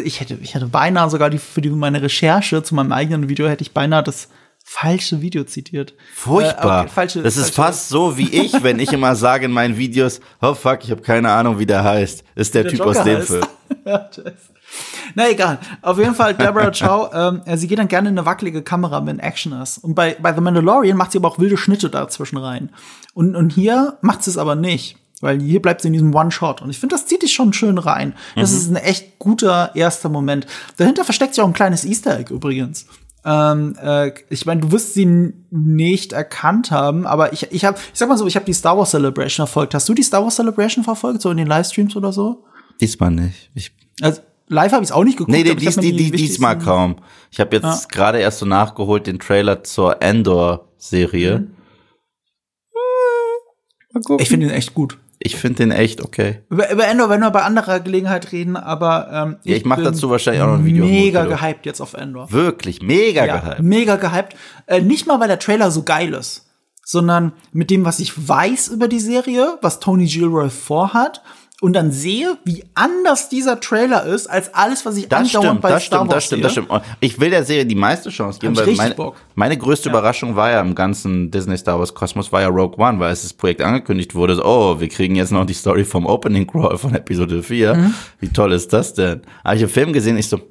ich 0.04 0.20
hätte, 0.20 0.38
ich 0.42 0.54
hätte 0.54 0.68
beinahe 0.68 1.10
sogar 1.10 1.30
die, 1.30 1.38
für 1.38 1.62
die, 1.62 1.70
meine 1.70 2.02
Recherche 2.02 2.62
zu 2.64 2.76
meinem 2.76 2.92
eigenen 2.92 3.30
Video 3.30 3.48
hätte 3.48 3.64
ich 3.64 3.72
beinahe 3.72 4.04
das 4.04 4.30
falsche 4.72 5.22
Video 5.22 5.44
zitiert. 5.44 5.94
Furchtbar. 6.16 6.80
Äh, 6.80 6.84
okay, 6.84 6.92
falsche, 6.94 7.22
das 7.22 7.36
ist 7.36 7.54
fast 7.54 7.90
so 7.90 8.18
wie 8.18 8.30
ich, 8.30 8.64
wenn 8.64 8.80
ich 8.80 8.94
immer 8.94 9.16
sage 9.16 9.46
in 9.46 9.52
meinen 9.52 9.78
Videos, 9.78 10.22
oh 10.42 10.54
fuck, 10.54 10.80
ich 10.84 10.92
habe 10.92 11.02
keine 11.02 11.30
Ahnung, 11.30 11.60
wie 11.60 11.66
der 11.66 11.84
heißt. 11.84 12.24
Ist 12.36 12.56
der, 12.56 12.64
der 12.64 12.72
Typ 12.72 12.80
Joker 12.80 12.92
aus 12.92 13.04
dem 13.04 13.18
heißt. 13.18 13.28
Film. 13.28 13.44
Na 15.16 15.30
egal. 15.30 15.60
Auf 15.82 15.98
jeden 15.98 16.16
Fall, 16.16 16.34
Deborah 16.36 16.72
Chow, 16.80 17.10
ähm, 17.14 17.42
sie 17.58 17.68
geht 17.68 17.80
dann 17.80 17.90
gerne 17.90 18.10
in 18.10 18.18
eine 18.18 18.26
wackelige 18.26 18.62
Kamera, 18.62 19.06
wenn 19.06 19.20
Action 19.20 19.52
ist. 19.62 19.80
Und 19.80 19.94
bei, 19.94 20.16
bei 20.22 20.34
The 20.34 20.40
Mandalorian 20.40 20.96
macht 20.96 21.12
sie 21.12 21.18
aber 21.18 21.28
auch 21.28 21.40
wilde 21.40 21.58
Schnitte 21.58 21.90
dazwischen 21.90 22.38
rein. 22.38 22.70
Und, 23.14 23.36
und 23.36 23.52
hier 23.52 23.98
macht 24.02 24.24
sie 24.24 24.30
es 24.30 24.38
aber 24.38 24.56
nicht. 24.56 24.96
Weil 25.20 25.40
hier 25.42 25.62
bleibt 25.62 25.82
sie 25.82 25.88
in 25.88 25.94
diesem 25.94 26.16
One-Shot. 26.16 26.62
Und 26.62 26.70
ich 26.70 26.80
finde, 26.80 26.96
das 26.96 27.06
zieht 27.06 27.22
dich 27.22 27.34
schon 27.34 27.52
schön 27.52 27.78
rein. 27.78 28.16
Das 28.36 28.52
mhm. 28.52 28.58
ist 28.58 28.70
ein 28.72 28.76
echt 28.78 29.20
guter 29.20 29.76
erster 29.76 30.08
Moment. 30.08 30.48
Dahinter 30.78 31.04
versteckt 31.04 31.36
sich 31.36 31.44
auch 31.44 31.48
ein 31.48 31.54
kleines 31.54 31.84
Easter 31.84 32.18
Egg 32.18 32.34
übrigens. 32.34 32.88
Ähm, 33.24 33.76
äh, 33.82 34.12
ich 34.30 34.46
meine, 34.46 34.62
du 34.62 34.72
wirst 34.72 34.94
sie 34.94 35.34
nicht 35.52 36.14
erkannt 36.14 36.72
haben, 36.72 37.06
aber 37.06 37.34
ich, 37.34 37.52
ich 37.52 37.66
habe, 37.66 37.78
ich 37.94 38.00
sag 38.00 38.10
mal 38.10 38.18
so, 38.18 38.26
ich 38.26 38.36
habe 38.36 38.46
die 38.46 38.54
Star 38.54 38.78
Wars 38.78 38.92
Celebration 38.92 39.46
verfolgt. 39.46 39.76
Hast 39.76 39.88
du 39.88 39.94
die 39.94 40.04
Star 40.04 40.24
Wars 40.24 40.36
Celebration 40.36 40.84
verfolgt, 40.84 41.22
so 41.22 41.30
in 41.30 41.38
den 41.38 41.48
Livestreams 41.48 41.96
oder 41.96 42.12
so? 42.12 42.44
Diesmal 42.80 43.12
nicht. 43.12 43.52
Ich 43.54 43.72
also, 44.02 44.22
live 44.48 44.72
habe 44.72 44.84
ich 44.84 44.90
es 44.90 44.92
auch 44.92 45.04
nicht 45.04 45.18
geguckt. 45.18 45.36
Nee, 45.36 45.44
nee 45.44 45.56
dies, 45.56 45.76
die, 45.76 45.96
die, 45.96 46.12
diesmal 46.12 46.58
kaum. 46.58 46.96
Ich 47.30 47.40
habe 47.40 47.56
jetzt 47.56 47.64
ja. 47.64 47.80
gerade 47.90 48.20
erst 48.20 48.40
so 48.40 48.46
nachgeholt 48.46 49.06
den 49.06 49.20
Trailer 49.20 49.64
zur 49.64 50.02
Endor-Serie. 50.02 51.40
Mhm. 51.40 51.52
Ich 54.20 54.30
finde 54.30 54.48
ihn 54.48 54.52
echt 54.52 54.74
gut 54.74 54.98
ich 55.24 55.36
finde 55.36 55.58
den 55.58 55.72
echt 55.72 56.02
okay. 56.02 56.40
Über, 56.50 56.72
über 56.72 56.88
Endor 56.88 57.10
werden 57.10 57.22
wir 57.22 57.32
bei 57.32 57.44
anderer 57.44 57.80
Gelegenheit 57.80 58.32
reden, 58.32 58.56
aber 58.56 59.10
ähm, 59.12 59.38
ich, 59.44 59.52
ja, 59.52 59.58
ich 59.58 59.66
mache 59.66 59.84
dazu 59.84 60.10
wahrscheinlich 60.10 60.42
auch 60.42 60.48
noch 60.48 60.56
ein 60.56 60.66
Video. 60.66 60.86
Mega 60.86 61.26
gehypt 61.26 61.66
jetzt 61.66 61.80
auf 61.80 61.94
Endor. 61.94 62.32
Wirklich, 62.32 62.82
mega 62.82 63.26
ja, 63.26 63.38
gehypt. 63.38 63.62
Mega 63.62 63.96
gehypt. 63.98 64.36
Äh, 64.66 64.82
nicht 64.82 65.06
mal, 65.08 65.20
weil 65.20 65.28
der 65.28 65.40
Trailer 65.40 65.70
so 65.70 65.84
geil 65.84 66.14
ist, 66.14 66.50
sondern 66.84 67.34
mit 67.52 67.70
dem, 67.70 67.86
was 67.86 68.00
ich 68.00 68.28
weiß 68.28 68.70
über 68.70 68.88
die 68.88 69.00
Serie, 69.00 69.58
was 69.62 69.80
Tony 69.80 70.06
Gilroy 70.06 70.50
vorhat 70.50 71.22
und 71.62 71.74
dann 71.74 71.92
sehe, 71.92 72.40
wie 72.44 72.64
anders 72.74 73.30
dieser 73.30 73.60
Trailer 73.60 74.04
ist, 74.04 74.26
als 74.26 74.52
alles, 74.52 74.84
was 74.84 74.98
ich 74.98 75.08
das 75.08 75.20
andauernd 75.20 75.46
stimmt, 75.46 75.62
bei 75.62 75.70
das 75.70 75.86
Star 75.86 76.00
stimmt, 76.00 76.12
Wars 76.12 76.16
Das 76.16 76.26
stimmt, 76.26 76.44
das 76.44 76.52
stimmt. 76.52 76.70
Ich 77.02 77.20
will 77.20 77.30
der 77.30 77.46
Serie 77.46 77.68
die 77.68 77.76
meiste 77.76 78.10
Chance 78.10 78.40
geben, 78.40 78.58
weil 78.58 78.74
meine, 78.74 78.96
meine, 79.36 79.58
größte 79.60 79.88
ja. 79.88 79.92
Überraschung 79.92 80.36
war 80.36 80.50
ja 80.50 80.60
im 80.60 80.74
ganzen 80.74 81.30
Disney 81.30 81.56
Star 81.56 81.78
Wars 81.78 81.94
Kosmos 81.94 82.32
war 82.32 82.42
ja 82.42 82.48
Rogue 82.48 82.84
One, 82.84 83.00
weil 83.00 83.14
es 83.14 83.22
das 83.22 83.34
Projekt 83.34 83.62
angekündigt 83.62 84.16
wurde, 84.16 84.38
so, 84.38 84.44
oh, 84.44 84.80
wir 84.80 84.90
kriegen 84.90 85.16
jetzt 85.16 85.32
noch 85.32 85.46
die 85.46 85.54
Story 85.54 85.86
vom 85.86 86.08
Opening 86.08 86.48
Crawl 86.48 86.80
von 86.80 86.96
Episode 86.96 87.44
4. 87.44 87.76
Mhm. 87.76 87.94
Wie 88.20 88.30
toll 88.30 88.54
ist 88.54 88.74
das 88.74 88.96
denn? 88.96 89.22
Habe 89.46 89.58
ich 89.58 89.62
im 89.62 89.70
Film 89.70 89.94
gesehen, 89.94 90.18
ich 90.18 90.28
so, 90.28 90.42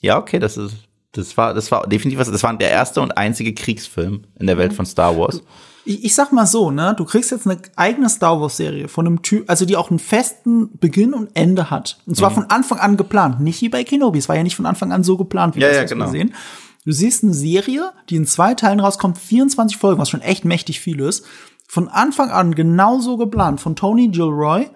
ja, 0.00 0.18
okay, 0.18 0.40
das 0.40 0.56
ist, 0.56 0.74
das 1.12 1.36
war, 1.36 1.54
das 1.54 1.70
war 1.70 1.86
definitiv 1.86 2.18
was, 2.18 2.28
das 2.32 2.42
war 2.42 2.52
der 2.56 2.70
erste 2.70 3.00
und 3.00 3.16
einzige 3.16 3.54
Kriegsfilm 3.54 4.24
in 4.40 4.48
der 4.48 4.58
Welt 4.58 4.72
mhm. 4.72 4.76
von 4.76 4.86
Star 4.86 5.16
Wars 5.16 5.40
ich, 5.86 6.04
ich 6.04 6.14
sag 6.14 6.32
mal 6.32 6.46
so, 6.46 6.70
ne, 6.70 6.94
du 6.96 7.04
kriegst 7.04 7.30
jetzt 7.30 7.46
eine 7.46 7.58
eigene 7.76 8.08
Star 8.08 8.40
Wars 8.40 8.56
Serie 8.56 8.88
von 8.88 9.06
einem 9.06 9.22
Typ, 9.22 9.48
also 9.48 9.64
die 9.64 9.76
auch 9.76 9.90
einen 9.90 9.98
festen 9.98 10.76
Beginn 10.78 11.14
und 11.14 11.30
Ende 11.34 11.70
hat. 11.70 11.98
Und 12.06 12.16
zwar 12.16 12.30
mhm. 12.30 12.34
von 12.34 12.44
Anfang 12.50 12.78
an 12.78 12.96
geplant, 12.96 13.40
nicht 13.40 13.62
wie 13.62 13.68
bei 13.68 13.84
Kenobi. 13.84 14.18
Es 14.18 14.28
war 14.28 14.36
ja 14.36 14.42
nicht 14.42 14.56
von 14.56 14.66
Anfang 14.66 14.92
an 14.92 15.04
so 15.04 15.16
geplant, 15.16 15.56
wie 15.56 15.60
ja, 15.60 15.68
das 15.68 15.76
ja, 15.76 15.84
genau. 15.84 16.10
sehen. 16.10 16.34
Du 16.84 16.92
siehst 16.92 17.24
eine 17.24 17.34
Serie, 17.34 17.92
die 18.10 18.16
in 18.16 18.26
zwei 18.26 18.54
Teilen 18.54 18.80
rauskommt, 18.80 19.18
24 19.18 19.76
Folgen, 19.76 20.00
was 20.00 20.10
schon 20.10 20.20
echt 20.20 20.44
mächtig 20.44 20.80
viel 20.80 21.00
ist. 21.00 21.24
Von 21.68 21.88
Anfang 21.88 22.30
an 22.30 22.54
genauso 22.54 23.16
geplant 23.16 23.60
von 23.60 23.74
Tony 23.74 24.08
Gilroy. 24.08 24.68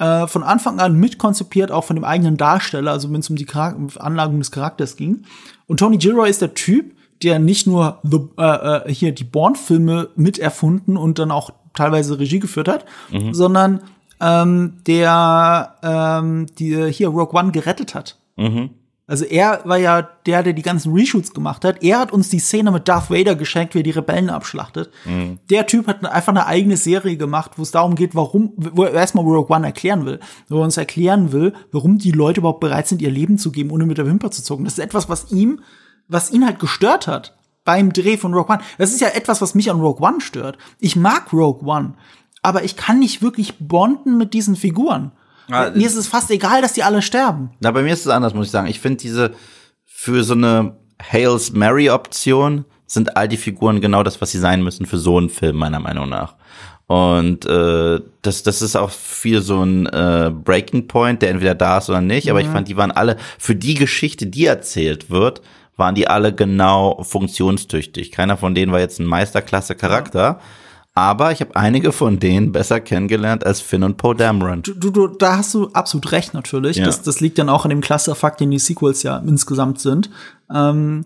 Äh, 0.00 0.26
von 0.26 0.42
Anfang 0.42 0.80
an 0.80 0.98
mitkonzipiert, 0.98 1.70
auch 1.70 1.84
von 1.84 1.94
dem 1.94 2.04
eigenen 2.04 2.36
Darsteller, 2.36 2.90
also 2.90 3.12
wenn 3.12 3.20
es 3.20 3.30
um 3.30 3.36
die 3.36 3.46
Charak 3.46 3.76
Anlagung 3.98 4.38
des 4.38 4.50
Charakters 4.50 4.96
ging. 4.96 5.24
Und 5.68 5.78
Tony 5.78 5.98
Gilroy 5.98 6.28
ist 6.28 6.42
der 6.42 6.54
Typ, 6.54 6.96
der 7.22 7.38
nicht 7.38 7.66
nur 7.66 8.00
the, 8.02 8.20
äh, 8.38 8.42
äh, 8.44 8.92
hier 8.92 9.12
die 9.12 9.24
Bourne-Filme 9.24 10.10
miterfunden 10.16 10.96
und 10.96 11.18
dann 11.18 11.30
auch 11.30 11.50
teilweise 11.74 12.18
Regie 12.18 12.38
geführt 12.38 12.68
hat, 12.68 12.84
mhm. 13.10 13.34
sondern 13.34 13.80
ähm, 14.20 14.74
der 14.86 15.76
ähm, 15.82 16.46
die 16.58 16.90
hier 16.92 17.08
Rogue 17.08 17.38
One 17.38 17.52
gerettet 17.52 17.94
hat. 17.94 18.16
Mhm. 18.36 18.70
Also 19.06 19.26
er 19.26 19.60
war 19.64 19.76
ja 19.76 20.00
der, 20.00 20.42
der 20.42 20.54
die 20.54 20.62
ganzen 20.62 20.94
Reshoots 20.94 21.34
gemacht 21.34 21.64
hat. 21.66 21.82
Er 21.82 21.98
hat 21.98 22.10
uns 22.10 22.30
die 22.30 22.38
Szene 22.38 22.70
mit 22.70 22.88
Darth 22.88 23.10
Vader 23.10 23.34
geschenkt, 23.34 23.74
wie 23.74 23.80
er 23.80 23.82
die 23.82 23.90
Rebellen 23.90 24.30
abschlachtet. 24.30 24.90
Mhm. 25.04 25.40
Der 25.50 25.66
Typ 25.66 25.88
hat 25.88 26.02
einfach 26.06 26.32
eine 26.32 26.46
eigene 26.46 26.78
Serie 26.78 27.18
gemacht, 27.18 27.52
wo 27.56 27.62
es 27.62 27.70
darum 27.70 27.96
geht, 27.96 28.14
warum, 28.14 28.54
wo 28.56 28.84
er 28.84 28.94
erstmal 28.94 29.24
Rogue 29.24 29.54
One 29.54 29.66
erklären 29.66 30.06
will. 30.06 30.20
Wo 30.48 30.60
er 30.60 30.64
uns 30.64 30.78
erklären 30.78 31.32
will, 31.32 31.52
warum 31.70 31.98
die 31.98 32.12
Leute 32.12 32.40
überhaupt 32.40 32.60
bereit 32.60 32.88
sind, 32.88 33.02
ihr 33.02 33.10
Leben 33.10 33.36
zu 33.36 33.52
geben, 33.52 33.70
ohne 33.70 33.84
mit 33.84 33.98
der 33.98 34.06
Wimper 34.06 34.30
zu 34.30 34.42
zucken. 34.42 34.64
Das 34.64 34.78
ist 34.78 34.84
etwas, 34.84 35.10
was 35.10 35.30
ihm 35.30 35.60
was 36.08 36.30
ihn 36.30 36.44
halt 36.44 36.58
gestört 36.58 37.06
hat 37.06 37.36
beim 37.64 37.92
Dreh 37.92 38.16
von 38.16 38.34
Rogue 38.34 38.54
One. 38.54 38.64
Das 38.78 38.92
ist 38.92 39.00
ja 39.00 39.08
etwas, 39.08 39.40
was 39.40 39.54
mich 39.54 39.70
an 39.70 39.80
Rogue 39.80 40.06
One 40.06 40.20
stört. 40.20 40.58
Ich 40.78 40.96
mag 40.96 41.32
Rogue 41.32 41.66
One, 41.66 41.94
aber 42.42 42.64
ich 42.64 42.76
kann 42.76 42.98
nicht 42.98 43.22
wirklich 43.22 43.58
bonden 43.58 44.18
mit 44.18 44.34
diesen 44.34 44.56
Figuren. 44.56 45.12
Ja, 45.48 45.70
mir 45.70 45.86
ist 45.86 45.96
es 45.96 46.06
fast 46.06 46.30
egal, 46.30 46.62
dass 46.62 46.72
die 46.72 46.82
alle 46.82 47.02
sterben. 47.02 47.50
Na, 47.60 47.70
bei 47.70 47.82
mir 47.82 47.92
ist 47.92 48.00
es 48.00 48.08
anders, 48.08 48.34
muss 48.34 48.46
ich 48.46 48.52
sagen. 48.52 48.66
Ich 48.66 48.80
finde 48.80 48.98
diese 48.98 49.32
für 49.84 50.24
so 50.24 50.34
eine 50.34 50.76
Hales 51.02 51.52
Mary 51.52 51.90
Option 51.90 52.64
sind 52.86 53.16
all 53.16 53.28
die 53.28 53.36
Figuren 53.36 53.80
genau 53.80 54.02
das, 54.02 54.20
was 54.20 54.30
sie 54.30 54.38
sein 54.38 54.62
müssen 54.62 54.86
für 54.86 54.98
so 54.98 55.18
einen 55.18 55.28
Film 55.28 55.56
meiner 55.56 55.80
Meinung 55.80 56.08
nach. 56.08 56.36
Und 56.86 57.46
äh, 57.46 58.00
das, 58.22 58.42
das 58.42 58.60
ist 58.60 58.76
auch 58.76 58.90
viel 58.90 59.40
so 59.40 59.62
ein 59.62 59.86
äh, 59.86 60.30
Breaking 60.32 60.86
Point, 60.86 61.22
der 61.22 61.30
entweder 61.30 61.54
da 61.54 61.78
ist 61.78 61.88
oder 61.88 62.02
nicht. 62.02 62.30
Aber 62.30 62.40
ich 62.40 62.46
fand, 62.46 62.68
die 62.68 62.76
waren 62.76 62.90
alle 62.90 63.16
für 63.38 63.54
die 63.54 63.74
Geschichte, 63.74 64.26
die 64.26 64.44
erzählt 64.44 65.10
wird, 65.10 65.40
waren 65.76 65.94
die 65.94 66.08
alle 66.08 66.34
genau 66.34 67.02
funktionstüchtig. 67.02 68.12
Keiner 68.12 68.36
von 68.36 68.54
denen 68.54 68.72
war 68.72 68.80
jetzt 68.80 69.00
ein 69.00 69.06
Meisterklasse-Charakter. 69.06 70.20
Ja. 70.20 70.40
Aber 70.96 71.32
ich 71.32 71.40
habe 71.40 71.56
einige 71.56 71.90
von 71.90 72.20
denen 72.20 72.52
besser 72.52 72.80
kennengelernt 72.80 73.44
als 73.44 73.60
Finn 73.60 73.82
und 73.82 73.96
Poe 73.96 74.14
Dameron. 74.14 74.62
Du, 74.62 74.74
du, 74.74 74.90
du, 74.90 75.08
da 75.08 75.38
hast 75.38 75.52
du 75.52 75.68
absolut 75.72 76.12
recht 76.12 76.34
natürlich. 76.34 76.76
Ja. 76.76 76.84
Das, 76.84 77.02
das 77.02 77.18
liegt 77.18 77.38
dann 77.38 77.48
auch 77.48 77.64
an 77.64 77.70
dem 77.70 77.80
Klasse-Fakt, 77.80 78.38
den 78.38 78.52
die 78.52 78.60
Sequels 78.60 79.02
ja 79.02 79.18
insgesamt 79.18 79.80
sind. 79.80 80.08
Ähm, 80.54 81.04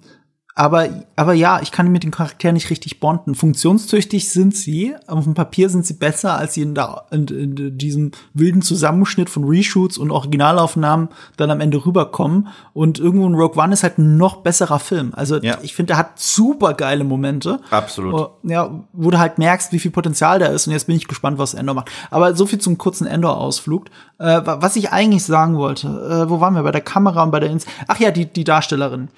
aber, 0.59 0.89
aber 1.15 1.35
ja, 1.35 1.61
ich 1.63 1.71
kann 1.71 1.87
mit 1.93 2.03
den 2.03 2.11
Charakteren 2.11 2.55
nicht 2.55 2.69
richtig 2.69 2.99
bonden. 2.99 3.37
Funktionstüchtig 3.37 4.29
sind 4.29 4.57
sie, 4.57 4.93
auf 5.07 5.23
dem 5.23 5.35
Papier 5.35 5.69
sind 5.71 5.87
sie 5.87 5.95
besser, 5.95 6.37
als 6.37 6.55
sie 6.55 6.63
in, 6.63 6.75
der, 6.75 7.05
in, 7.13 7.29
in 7.29 7.79
diesem 7.79 8.11
wilden 8.35 8.61
Zusammenschnitt 8.61 9.31
von 9.31 9.45
Reshoots 9.45 9.99
und 9.99 10.11
Originalaufnahmen 10.11 11.11
dann 11.37 11.53
am 11.53 11.61
Ende 11.61 11.87
rüberkommen. 11.87 12.49
Und 12.73 12.99
irgendwo 12.99 13.29
in 13.29 13.37
Rogue 13.37 13.63
One 13.63 13.73
ist 13.73 13.85
halt 13.85 13.99
ein 13.99 14.17
noch 14.17 14.39
besserer 14.39 14.81
Film. 14.81 15.13
Also 15.15 15.37
ja. 15.37 15.59
ich 15.63 15.77
finde, 15.77 15.93
der 15.93 15.99
hat 15.99 16.19
super 16.19 16.75
geile 16.75 17.05
Momente. 17.05 17.61
Absolut. 17.71 18.13
Wo, 18.13 18.31
ja, 18.43 18.85
wo 18.93 19.13
du 19.13 19.19
halt 19.21 19.39
merkst, 19.39 19.71
wie 19.71 19.79
viel 19.79 19.93
Potenzial 19.93 20.41
da 20.41 20.47
ist. 20.47 20.67
Und 20.67 20.73
jetzt 20.73 20.89
bin 20.89 20.97
ich 20.97 21.07
gespannt, 21.07 21.39
was 21.39 21.55
Endor 21.55 21.77
macht. 21.77 21.93
Aber 22.11 22.35
so 22.35 22.47
viel 22.47 22.59
zum 22.59 22.79
kurzen 22.79 23.07
Endor-Ausflug. 23.07 23.87
Äh, 24.19 24.41
was 24.45 24.75
ich 24.75 24.91
eigentlich 24.91 25.23
sagen 25.23 25.57
wollte, 25.57 25.87
äh, 25.87 26.29
wo 26.29 26.41
waren 26.41 26.55
wir? 26.55 26.65
Bei 26.65 26.73
der 26.73 26.81
Kamera 26.81 27.23
und 27.23 27.31
bei 27.31 27.39
der 27.39 27.51
Ins 27.51 27.65
Ach 27.87 28.01
ja, 28.01 28.11
die, 28.11 28.27
die 28.27 28.43
Darstellerin 28.43 29.09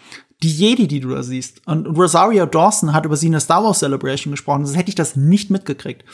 die 0.42 0.50
Jedi, 0.50 0.88
die 0.88 1.00
du 1.00 1.11
da 1.11 1.22
siehst. 1.22 1.66
Und 1.66 1.87
Rosario 1.87 2.46
Dawson 2.46 2.92
hat 2.94 3.05
über 3.05 3.16
sie 3.16 3.26
in 3.26 3.33
der 3.33 3.40
Star 3.40 3.62
Wars 3.62 3.81
Celebration 3.81 4.31
gesprochen, 4.31 4.64
sonst 4.64 4.79
hätte 4.79 4.88
ich 4.88 4.94
das 4.94 5.16
nicht 5.16 5.50
mitgekriegt. 5.50 6.05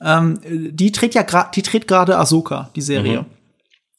Ähm, 0.00 0.38
die 0.44 0.92
dreht 0.92 1.14
ja 1.14 1.22
gerade, 1.22 1.50
die 1.54 1.62
dreht 1.62 1.88
gerade 1.88 2.18
Ahsoka, 2.18 2.70
die 2.76 2.80
Serie. 2.80 3.22
Mhm. 3.22 3.26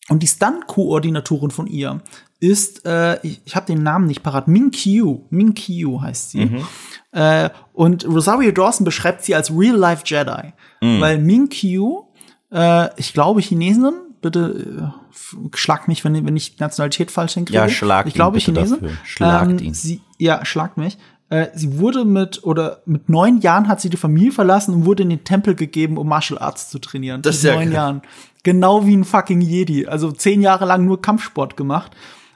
Und 0.10 0.24
die 0.24 0.28
Stunt-Koordinatorin 0.28 1.52
von 1.52 1.68
ihr 1.68 2.02
ist, 2.40 2.86
äh, 2.86 3.26
ich, 3.26 3.42
ich 3.46 3.56
habe 3.56 3.66
den 3.66 3.84
Namen 3.84 4.08
nicht 4.08 4.22
parat, 4.22 4.48
Min 4.48 4.72
Kyu. 4.72 5.22
Min 5.30 5.54
Kyu 5.54 6.02
heißt 6.02 6.32
sie. 6.32 6.46
Mhm. 6.46 6.68
Äh, 7.12 7.50
und 7.72 8.06
Rosario 8.06 8.52
Dawson 8.52 8.84
beschreibt 8.84 9.24
sie 9.24 9.34
als 9.36 9.50
Real-Life 9.50 10.04
Jedi. 10.06 10.54
Mhm. 10.82 11.02
Weil 11.02 11.18
Min 11.20 11.48
Kyu, 11.48 12.04
äh, 12.52 12.90
ich 12.98 13.14
glaube 13.14 13.42
Chinesin, 13.42 13.94
bitte 14.24 14.92
äh, 15.14 15.56
schlag 15.56 15.88
mich, 15.88 16.04
wenn, 16.04 16.26
wenn 16.26 16.36
ich 16.36 16.60
Nationalität 16.60 17.12
falsch 17.12 17.36
hinkriege. 17.36 17.60
Ja, 17.60 17.70
schlag 17.70 18.08
Ich 18.08 18.16
glaube 18.16 18.40
Chinesen. 18.40 18.98
Schlagt 19.04 19.52
ähm, 19.52 19.60
ihn. 19.60 19.74
Sie, 19.76 20.02
ja, 20.18 20.44
schlagt 20.44 20.78
mich. 20.78 20.98
Äh, 21.30 21.48
sie 21.54 21.78
wurde 21.78 22.06
mit, 22.06 22.44
oder 22.44 22.82
mit 22.86 23.10
neun 23.10 23.40
Jahren 23.40 23.68
hat 23.68 23.82
sie 23.82 23.90
die 23.90 23.98
Familie 23.98 24.32
verlassen 24.32 24.74
und 24.74 24.86
wurde 24.86 25.04
in 25.04 25.10
den 25.10 25.24
Tempel 25.24 25.54
gegeben, 25.54 25.98
um 25.98 26.08
Martial 26.08 26.40
Arts 26.40 26.70
zu 26.70 26.80
trainieren. 26.80 27.22
Das 27.22 27.36
ist 27.36 27.44
ja 27.44 27.56
neun 27.56 27.72
Jahren. 27.72 28.02
Genau 28.44 28.86
wie 28.88 28.96
ein 28.96 29.04
fucking 29.04 29.42
Jedi. 29.42 29.86
Also 29.88 30.12
zehn 30.12 30.42
Jahre 30.42 30.66
lang 30.66 30.86
nur 30.86 31.02
Kampfsport 31.02 31.56
gemacht. 31.56 31.92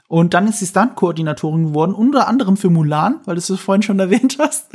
Und 0.08 0.32
dann 0.32 0.48
ist 0.48 0.60
sie 0.60 0.66
Stunt-Koordinatorin 0.66 1.66
geworden, 1.66 1.92
unter 1.92 2.28
anderem 2.28 2.56
für 2.56 2.70
Mulan, 2.70 3.16
weil 3.26 3.34
du 3.34 3.40
es 3.40 3.60
vorhin 3.60 3.82
schon 3.82 3.98
erwähnt 3.98 4.38
hast. 4.38 4.68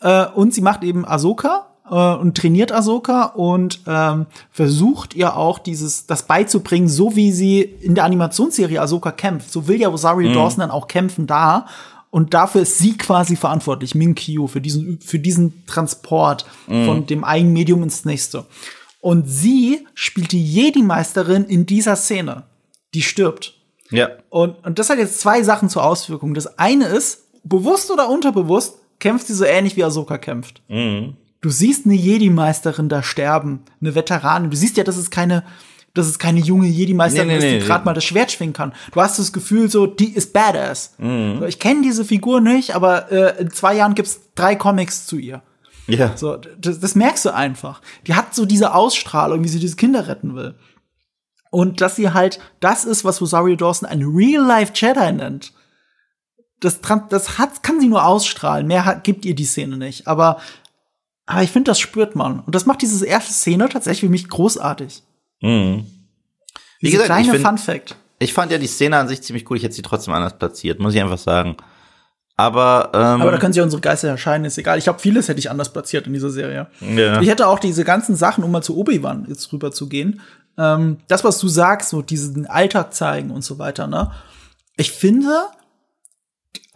Äh, 0.00 0.26
und 0.26 0.52
sie 0.52 0.60
macht 0.60 0.84
eben 0.84 1.06
Ahsoka, 1.06 1.68
äh, 1.90 2.20
und 2.20 2.36
trainiert 2.36 2.72
Ahsoka 2.72 3.24
und 3.24 3.80
ähm, 3.86 4.26
versucht 4.50 5.14
ihr 5.14 5.36
auch 5.36 5.58
dieses 5.58 6.06
das 6.06 6.24
beizubringen, 6.24 6.88
so 6.88 7.16
wie 7.16 7.32
sie 7.32 7.60
in 7.60 7.94
der 7.94 8.04
Animationsserie 8.04 8.80
Ahsoka 8.80 9.12
kämpft. 9.12 9.50
So 9.50 9.68
will 9.68 9.80
ja 9.80 9.88
Rosario 9.88 10.30
mhm. 10.30 10.34
Dawson 10.34 10.60
dann 10.60 10.70
auch 10.70 10.88
kämpfen 10.88 11.26
da. 11.26 11.66
Und 12.10 12.32
dafür 12.32 12.62
ist 12.62 12.78
sie 12.78 12.96
quasi 12.96 13.36
verantwortlich, 13.36 13.94
Min 13.94 14.14
Kyo, 14.14 14.46
für 14.46 14.62
diesen, 14.62 14.98
für 15.00 15.18
diesen 15.18 15.66
Transport 15.66 16.46
mhm. 16.66 16.86
von 16.86 17.06
dem 17.06 17.22
einen 17.22 17.52
Medium 17.52 17.82
ins 17.82 18.04
nächste. 18.04 18.46
Und 19.00 19.28
sie 19.28 19.86
spielt 19.94 20.32
die 20.32 20.44
Jedi-Meisterin 20.44 21.44
in 21.44 21.66
dieser 21.66 21.96
Szene. 21.96 22.44
Die 22.94 23.02
stirbt. 23.02 23.54
Ja. 23.90 24.08
Und, 24.30 24.64
und 24.64 24.78
das 24.78 24.88
hat 24.88 24.98
jetzt 24.98 25.20
zwei 25.20 25.42
Sachen 25.42 25.68
zur 25.68 25.84
Auswirkung. 25.84 26.32
Das 26.32 26.58
eine 26.58 26.86
ist, 26.86 27.24
bewusst 27.44 27.90
oder 27.90 28.08
unterbewusst, 28.08 28.78
kämpft 28.98 29.26
sie 29.26 29.34
so 29.34 29.44
ähnlich 29.44 29.76
wie 29.76 29.84
Ahsoka 29.84 30.18
kämpft. 30.18 30.62
Mhm 30.68 31.16
du 31.40 31.50
siehst 31.50 31.86
eine 31.86 31.94
Jedi-Meisterin 31.94 32.88
da 32.88 33.02
sterben, 33.02 33.62
eine 33.80 33.94
Veteranin. 33.94 34.50
Du 34.50 34.56
siehst 34.56 34.76
ja, 34.76 34.84
dass 34.84 34.96
es 34.96 35.10
keine, 35.10 35.44
dass 35.94 36.06
es 36.06 36.18
keine 36.18 36.40
junge 36.40 36.66
Jedi-Meisterin 36.66 37.28
nee, 37.28 37.38
nee, 37.38 37.46
ist, 37.46 37.52
die 37.52 37.58
nee, 37.60 37.66
gerade 37.66 37.84
mal 37.84 37.94
das 37.94 38.04
Schwert 38.04 38.32
schwingen 38.32 38.52
kann. 38.52 38.72
Du 38.92 39.00
hast 39.00 39.18
das 39.18 39.32
Gefühl, 39.32 39.70
so, 39.70 39.86
die 39.86 40.12
ist 40.12 40.32
badass. 40.32 40.94
Mhm. 40.98 41.44
Ich 41.46 41.58
kenne 41.58 41.82
diese 41.82 42.04
Figur 42.04 42.40
nicht, 42.40 42.74
aber 42.74 43.10
äh, 43.12 43.40
in 43.40 43.50
zwei 43.50 43.74
Jahren 43.74 43.94
gibt's 43.94 44.20
drei 44.34 44.56
Comics 44.56 45.06
zu 45.06 45.16
ihr. 45.16 45.42
Ja. 45.86 46.16
So, 46.16 46.36
das, 46.36 46.80
das 46.80 46.94
merkst 46.94 47.24
du 47.24 47.34
einfach. 47.34 47.80
Die 48.06 48.14
hat 48.14 48.34
so 48.34 48.44
diese 48.44 48.74
Ausstrahlung, 48.74 49.42
wie 49.42 49.48
sie 49.48 49.58
diese 49.58 49.76
Kinder 49.76 50.06
retten 50.06 50.34
will. 50.34 50.54
Und 51.50 51.80
dass 51.80 51.96
sie 51.96 52.10
halt 52.10 52.40
das 52.60 52.84
ist, 52.84 53.04
was 53.04 53.22
Rosario 53.22 53.56
Dawson 53.56 53.88
ein 53.88 54.02
Real-Life 54.02 54.72
Jedi 54.74 55.12
nennt. 55.12 55.54
Das, 56.60 56.80
das 57.08 57.38
hat, 57.38 57.62
kann 57.62 57.80
sie 57.80 57.88
nur 57.88 58.04
ausstrahlen. 58.04 58.66
Mehr 58.66 58.84
hat, 58.84 59.04
gibt 59.04 59.24
ihr 59.24 59.34
die 59.34 59.44
Szene 59.44 59.78
nicht. 59.78 60.06
Aber 60.06 60.40
aber 61.28 61.42
ich 61.42 61.50
finde, 61.50 61.70
das 61.70 61.78
spürt 61.78 62.16
man. 62.16 62.40
Und 62.40 62.54
das 62.54 62.64
macht 62.64 62.80
diese 62.80 63.04
erste 63.04 63.34
Szene 63.34 63.68
tatsächlich 63.68 64.00
für 64.00 64.08
mich 64.08 64.30
großartig. 64.30 65.02
Mhm. 65.42 65.84
Wie 66.80 66.90
gesagt, 66.90 67.06
kleine 67.06 67.36
ich 67.36 67.42
Fun 67.42 67.58
Fact. 67.58 67.96
Ich 68.18 68.32
fand 68.32 68.50
ja 68.50 68.56
die 68.56 68.66
Szene 68.66 68.96
an 68.96 69.08
sich 69.08 69.22
ziemlich 69.22 69.48
cool. 69.50 69.58
Ich 69.58 69.62
hätte 69.62 69.74
sie 69.74 69.82
trotzdem 69.82 70.14
anders 70.14 70.38
platziert, 70.38 70.80
muss 70.80 70.94
ich 70.94 71.02
einfach 71.02 71.18
sagen. 71.18 71.58
Aber, 72.38 72.92
ähm, 72.94 73.20
Aber 73.20 73.30
da 73.30 73.36
können 73.36 73.52
sich 73.52 73.62
unsere 73.62 73.82
Geister 73.82 74.08
erscheinen, 74.08 74.46
ist 74.46 74.56
egal. 74.56 74.78
Ich 74.78 74.84
glaube, 74.84 75.00
vieles 75.00 75.28
hätte 75.28 75.38
ich 75.38 75.50
anders 75.50 75.70
platziert 75.70 76.06
in 76.06 76.14
dieser 76.14 76.30
Serie. 76.30 76.68
Ja. 76.80 77.20
Ich 77.20 77.28
hätte 77.28 77.46
auch 77.46 77.58
diese 77.58 77.84
ganzen 77.84 78.16
Sachen, 78.16 78.42
um 78.42 78.50
mal 78.50 78.62
zu 78.62 78.78
Obi-Wan 78.78 79.26
jetzt 79.28 79.52
rüber 79.52 79.70
zu 79.70 79.86
gehen. 79.88 80.22
Ähm, 80.56 80.96
das, 81.08 81.24
was 81.24 81.38
du 81.38 81.48
sagst, 81.48 81.90
so 81.90 82.00
diesen 82.00 82.46
Alltag 82.46 82.94
zeigen 82.94 83.30
und 83.32 83.42
so 83.42 83.58
weiter, 83.58 83.86
ne? 83.86 84.12
Ich 84.78 84.92
finde, 84.92 85.46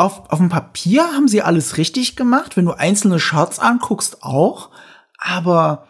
auf, 0.03 0.31
auf 0.31 0.39
dem 0.39 0.49
Papier 0.49 1.03
haben 1.15 1.29
sie 1.29 1.43
alles 1.43 1.77
richtig 1.77 2.17
gemacht, 2.17 2.57
wenn 2.57 2.65
du 2.65 2.73
einzelne 2.73 3.19
Shots 3.19 3.59
anguckst 3.59 4.23
auch, 4.23 4.71
aber 5.19 5.87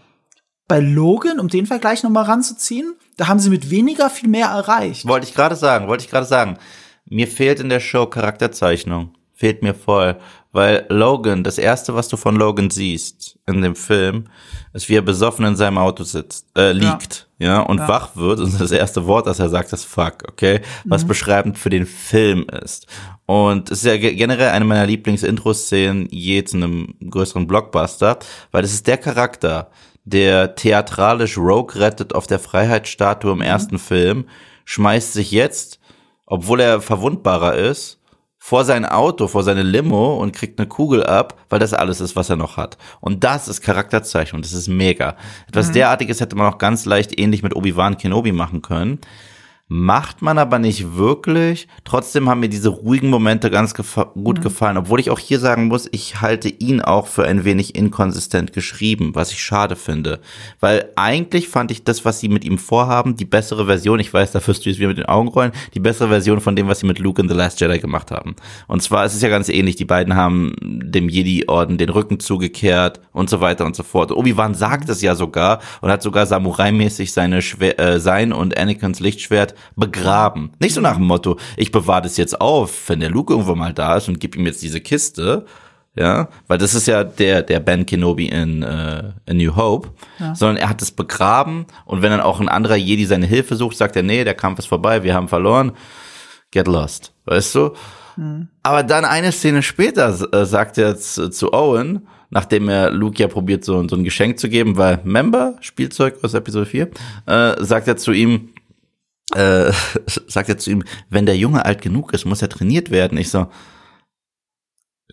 bei 0.68 0.81
Logan, 0.81 1.40
um 1.40 1.48
den 1.48 1.66
Vergleich 1.66 2.03
noch 2.03 2.11
mal 2.11 2.22
ranzuziehen, 2.22 2.94
da 3.16 3.29
haben 3.29 3.40
sie 3.40 3.51
mit 3.51 3.70
weniger 3.70 4.11
viel 4.11 4.29
mehr 4.29 4.48
erreicht. 4.48 5.07
Wollte 5.07 5.27
ich 5.27 5.35
gerade 5.35 5.57
sagen, 5.57 5.88
wollte 5.88 6.05
ich 6.05 6.11
gerade 6.11 6.27
sagen. 6.27 6.59
Mir 7.05 7.27
fehlt 7.27 7.61
in 7.61 7.68
der 7.68 7.81
Show 7.81 8.07
Charakterzeichnung. 8.07 9.14
Fehlt 9.35 9.62
mir 9.62 9.75
voll. 9.75 10.18
Weil 10.53 10.85
Logan, 10.91 11.45
das 11.45 11.57
erste, 11.57 11.95
was 11.95 12.09
du 12.09 12.19
von 12.19 12.37
Logan 12.37 12.69
siehst 12.69 13.38
in 13.47 13.62
dem 13.62 13.75
Film, 13.75 14.25
ist, 14.75 14.91
wie 14.91 14.97
er 14.97 15.03
besoffen 15.03 15.47
in 15.47 15.57
seinem 15.57 15.79
Auto 15.79 16.05
sitzt, 16.05 16.47
äh, 16.57 16.73
liegt, 16.73 17.29
ja, 17.38 17.47
ja 17.47 17.61
und 17.61 17.79
ja. 17.79 17.88
wach 17.88 18.17
wird. 18.17 18.38
Und 18.38 18.61
das 18.61 18.71
erste 18.71 19.07
Wort, 19.07 19.27
das 19.27 19.38
er 19.38 19.49
sagt, 19.49 19.73
ist 19.73 19.87
fuck, 19.87 20.25
okay? 20.29 20.61
Was 20.85 21.05
mhm. 21.05 21.09
beschreibend 21.09 21.59
für 21.59 21.71
den 21.71 21.87
Film 21.87 22.47
ist. 22.62 22.87
Und 23.25 23.71
es 23.71 23.83
ist 23.83 23.87
ja 23.87 23.97
generell 23.97 24.51
eine 24.51 24.67
meiner 24.67 24.87
Lieblings-Intro-Szenen 24.87 26.09
je 26.11 26.45
zu 26.45 26.59
einem 26.59 26.95
größeren 27.09 27.47
Blockbuster, 27.47 28.19
weil 28.51 28.62
es 28.62 28.75
ist 28.75 28.87
der 28.87 28.99
Charakter, 28.99 29.71
der 30.05 30.55
theatralisch 30.55 31.38
Rogue 31.38 31.81
rettet 31.81 32.15
auf 32.15 32.27
der 32.27 32.38
Freiheitsstatue 32.38 33.33
im 33.33 33.38
mhm. 33.38 33.45
ersten 33.45 33.79
Film, 33.79 34.27
schmeißt 34.67 35.15
sich 35.15 35.31
jetzt, 35.31 35.81
obwohl 36.27 36.61
er 36.61 36.83
verwundbarer 36.83 37.55
ist, 37.55 38.02
vor 38.45 38.65
sein 38.65 38.85
Auto, 38.85 39.29
vor 39.29 39.45
seine 39.45 39.63
Limo 39.63 40.17
und 40.17 40.33
kriegt 40.33 40.59
eine 40.59 40.67
Kugel 40.67 41.07
ab, 41.07 41.39
weil 41.49 41.61
das 41.61 41.73
alles 41.73 42.01
ist, 42.01 42.17
was 42.17 42.29
er 42.29 42.35
noch 42.35 42.57
hat. 42.57 42.77
Und 43.01 43.23
das 43.23 43.47
ist 43.47 43.61
Charakterzeichnung, 43.61 44.43
das 44.43 44.53
ist 44.53 44.67
mega. 44.67 45.17
Etwas 45.47 45.69
mhm. 45.69 45.75
derartiges 45.75 46.21
hätte 46.21 46.35
man 46.35 46.53
auch 46.53 46.59
ganz 46.59 46.85
leicht 46.85 47.21
ähnlich 47.21 47.45
mit 47.45 47.55
Obi-Wan 47.55 47.99
Kenobi 47.99 48.33
machen 48.33 48.61
können. 48.61 48.99
Macht 49.75 50.21
man 50.21 50.37
aber 50.37 50.59
nicht 50.59 50.99
wirklich. 50.99 51.67
Trotzdem 51.85 52.29
haben 52.29 52.41
mir 52.41 52.51
diese 52.51 52.69
ruhigen 52.69 53.09
Momente 53.09 53.51
ganz 53.51 53.73
gefa 53.73 54.13
gut 54.13 54.37
mhm. 54.37 54.43
gefallen, 54.43 54.77
obwohl 54.77 55.01
ich 55.01 55.09
auch 55.09 55.19
hier 55.19 55.39
sagen 55.39 55.69
muss, 55.69 55.89
ich 55.93 56.21
halte 56.21 56.51
ihn 56.51 56.83
auch 56.83 57.07
für 57.07 57.25
ein 57.25 57.47
wenig 57.47 57.75
inkonsistent 57.75 58.53
geschrieben, 58.53 59.15
was 59.15 59.33
ich 59.33 59.41
schade 59.41 59.75
finde. 59.75 60.21
Weil 60.61 60.91
eigentlich 60.97 61.49
fand 61.49 61.71
ich 61.71 61.85
das, 61.85 62.05
was 62.05 62.21
sie 62.21 62.29
mit 62.29 62.45
ihm 62.45 62.59
vorhaben, 62.59 63.17
die 63.17 63.25
bessere 63.25 63.65
Version, 63.65 63.99
ich 63.99 64.13
weiß, 64.13 64.33
da 64.33 64.47
wirst 64.47 64.67
du 64.67 64.69
jetzt 64.69 64.79
wieder 64.79 64.89
mit 64.89 64.99
den 64.99 65.07
Augen 65.07 65.29
rollen, 65.29 65.53
die 65.73 65.81
bessere 65.81 66.09
Version 66.09 66.43
von 66.43 66.55
dem, 66.55 66.69
was 66.69 66.81
sie 66.81 66.87
mit 66.87 66.99
Luke 66.99 67.23
in 67.23 67.31
The 67.31 67.35
Last 67.35 67.59
Jedi 67.63 67.79
gemacht 67.79 68.11
haben. 68.11 68.37
Und 68.69 68.83
zwar 68.83 69.07
es 69.07 69.15
ist 69.15 69.23
ja 69.23 69.31
ganz 69.31 69.49
ähnlich, 69.49 69.77
die 69.77 69.87
beiden 69.87 70.15
haben 70.15 70.55
dem 70.61 71.09
Jedi-Orden 71.09 71.79
den 71.79 71.89
Rücken 71.89 72.21
zugekehrt 72.21 73.01
und 73.13 73.31
so 73.31 73.41
weiter 73.41 73.65
und 73.65 73.75
so 73.75 73.85
fort. 73.85 74.13
Obi-Wan 74.13 74.55
sagt 74.55 74.91
es 74.91 75.01
ja 75.01 75.15
sogar 75.15 75.61
und 75.81 75.91
hat 75.91 76.03
sogar 76.03 76.27
Samurai-mäßig 76.27 77.15
seine 77.15 77.41
Schwer 77.41 77.81
äh, 77.81 77.99
sein 77.99 78.35
und 78.35 78.59
Anakins 78.59 79.01
Lichtschwert 79.01 79.55
begraben. 79.77 80.53
Nicht 80.59 80.75
so 80.75 80.81
nach 80.81 80.96
dem 80.96 81.07
Motto, 81.07 81.38
ich 81.57 81.72
bewahre 81.72 82.03
das 82.03 82.16
jetzt 82.16 82.40
auf, 82.40 82.88
wenn 82.88 83.01
der 83.01 83.11
Luke 83.11 83.33
irgendwo 83.33 83.55
mal 83.55 83.72
da 83.72 83.96
ist 83.96 84.09
und 84.09 84.20
gib 84.20 84.37
ihm 84.37 84.46
jetzt 84.46 84.62
diese 84.62 84.81
Kiste. 84.81 85.46
Ja, 85.94 86.29
weil 86.46 86.57
das 86.57 86.75
ist 86.75 86.87
ja 86.87 87.05
der, 87.05 87.42
der 87.42 87.61
Ben 87.61 87.85
Kenobi 87.85 88.29
in, 88.29 88.62
äh, 88.62 89.12
in 89.27 89.37
New 89.37 89.55
Hope, 89.57 89.90
ja. 90.18 90.35
sondern 90.35 90.57
er 90.57 90.70
hat 90.70 90.81
es 90.81 90.90
begraben 90.90 91.66
und 91.85 92.01
wenn 92.01 92.11
dann 92.11 92.22
auch 92.22 92.40
ein 92.40 92.48
anderer 92.48 92.77
Jedi 92.77 93.05
seine 93.05 93.27
Hilfe 93.27 93.57
sucht, 93.57 93.77
sagt 93.77 93.94
er, 93.96 94.03
nee, 94.03 94.25
der 94.25 94.33
Kampf 94.33 94.59
ist 94.59 94.68
vorbei, 94.68 95.03
wir 95.03 95.12
haben 95.12 95.29
verloren, 95.29 95.72
get 96.51 96.66
lost, 96.66 97.12
weißt 97.27 97.55
du? 97.57 97.75
Mhm. 98.16 98.48
Aber 98.62 98.85
dann 98.85 99.05
eine 99.05 99.33
Szene 99.33 99.62
später 99.62 100.16
äh, 100.33 100.46
sagt 100.46 100.79
er 100.79 100.96
zu, 100.96 101.29
zu 101.29 101.53
Owen, 101.53 102.09
nachdem 102.31 102.70
er 102.70 102.90
Luke 102.90 103.18
ja 103.18 103.29
probiert, 103.29 103.62
so, 103.62 103.87
so 103.87 103.94
ein 103.94 104.05
Geschenk 104.05 104.38
zu 104.38 104.48
geben, 104.48 104.79
weil 104.79 105.01
Member, 105.04 105.56
Spielzeug 105.60 106.17
aus 106.23 106.33
Episode 106.33 106.67
4, 106.67 106.90
äh, 107.27 107.63
sagt 107.63 107.87
er 107.87 107.98
zu 107.98 108.13
ihm, 108.13 108.48
äh, 109.35 109.73
sagt 110.27 110.49
er 110.49 110.59
zu 110.59 110.71
ihm, 110.71 110.85
wenn 111.11 111.27
der 111.27 111.37
Junge 111.37 111.65
alt 111.65 111.83
genug 111.83 112.13
ist, 112.13 112.25
muss 112.25 112.43
er 112.43 112.49
trainiert 112.49 112.91
werden. 112.91 113.19
Ich 113.19 113.31
so, 113.31 113.49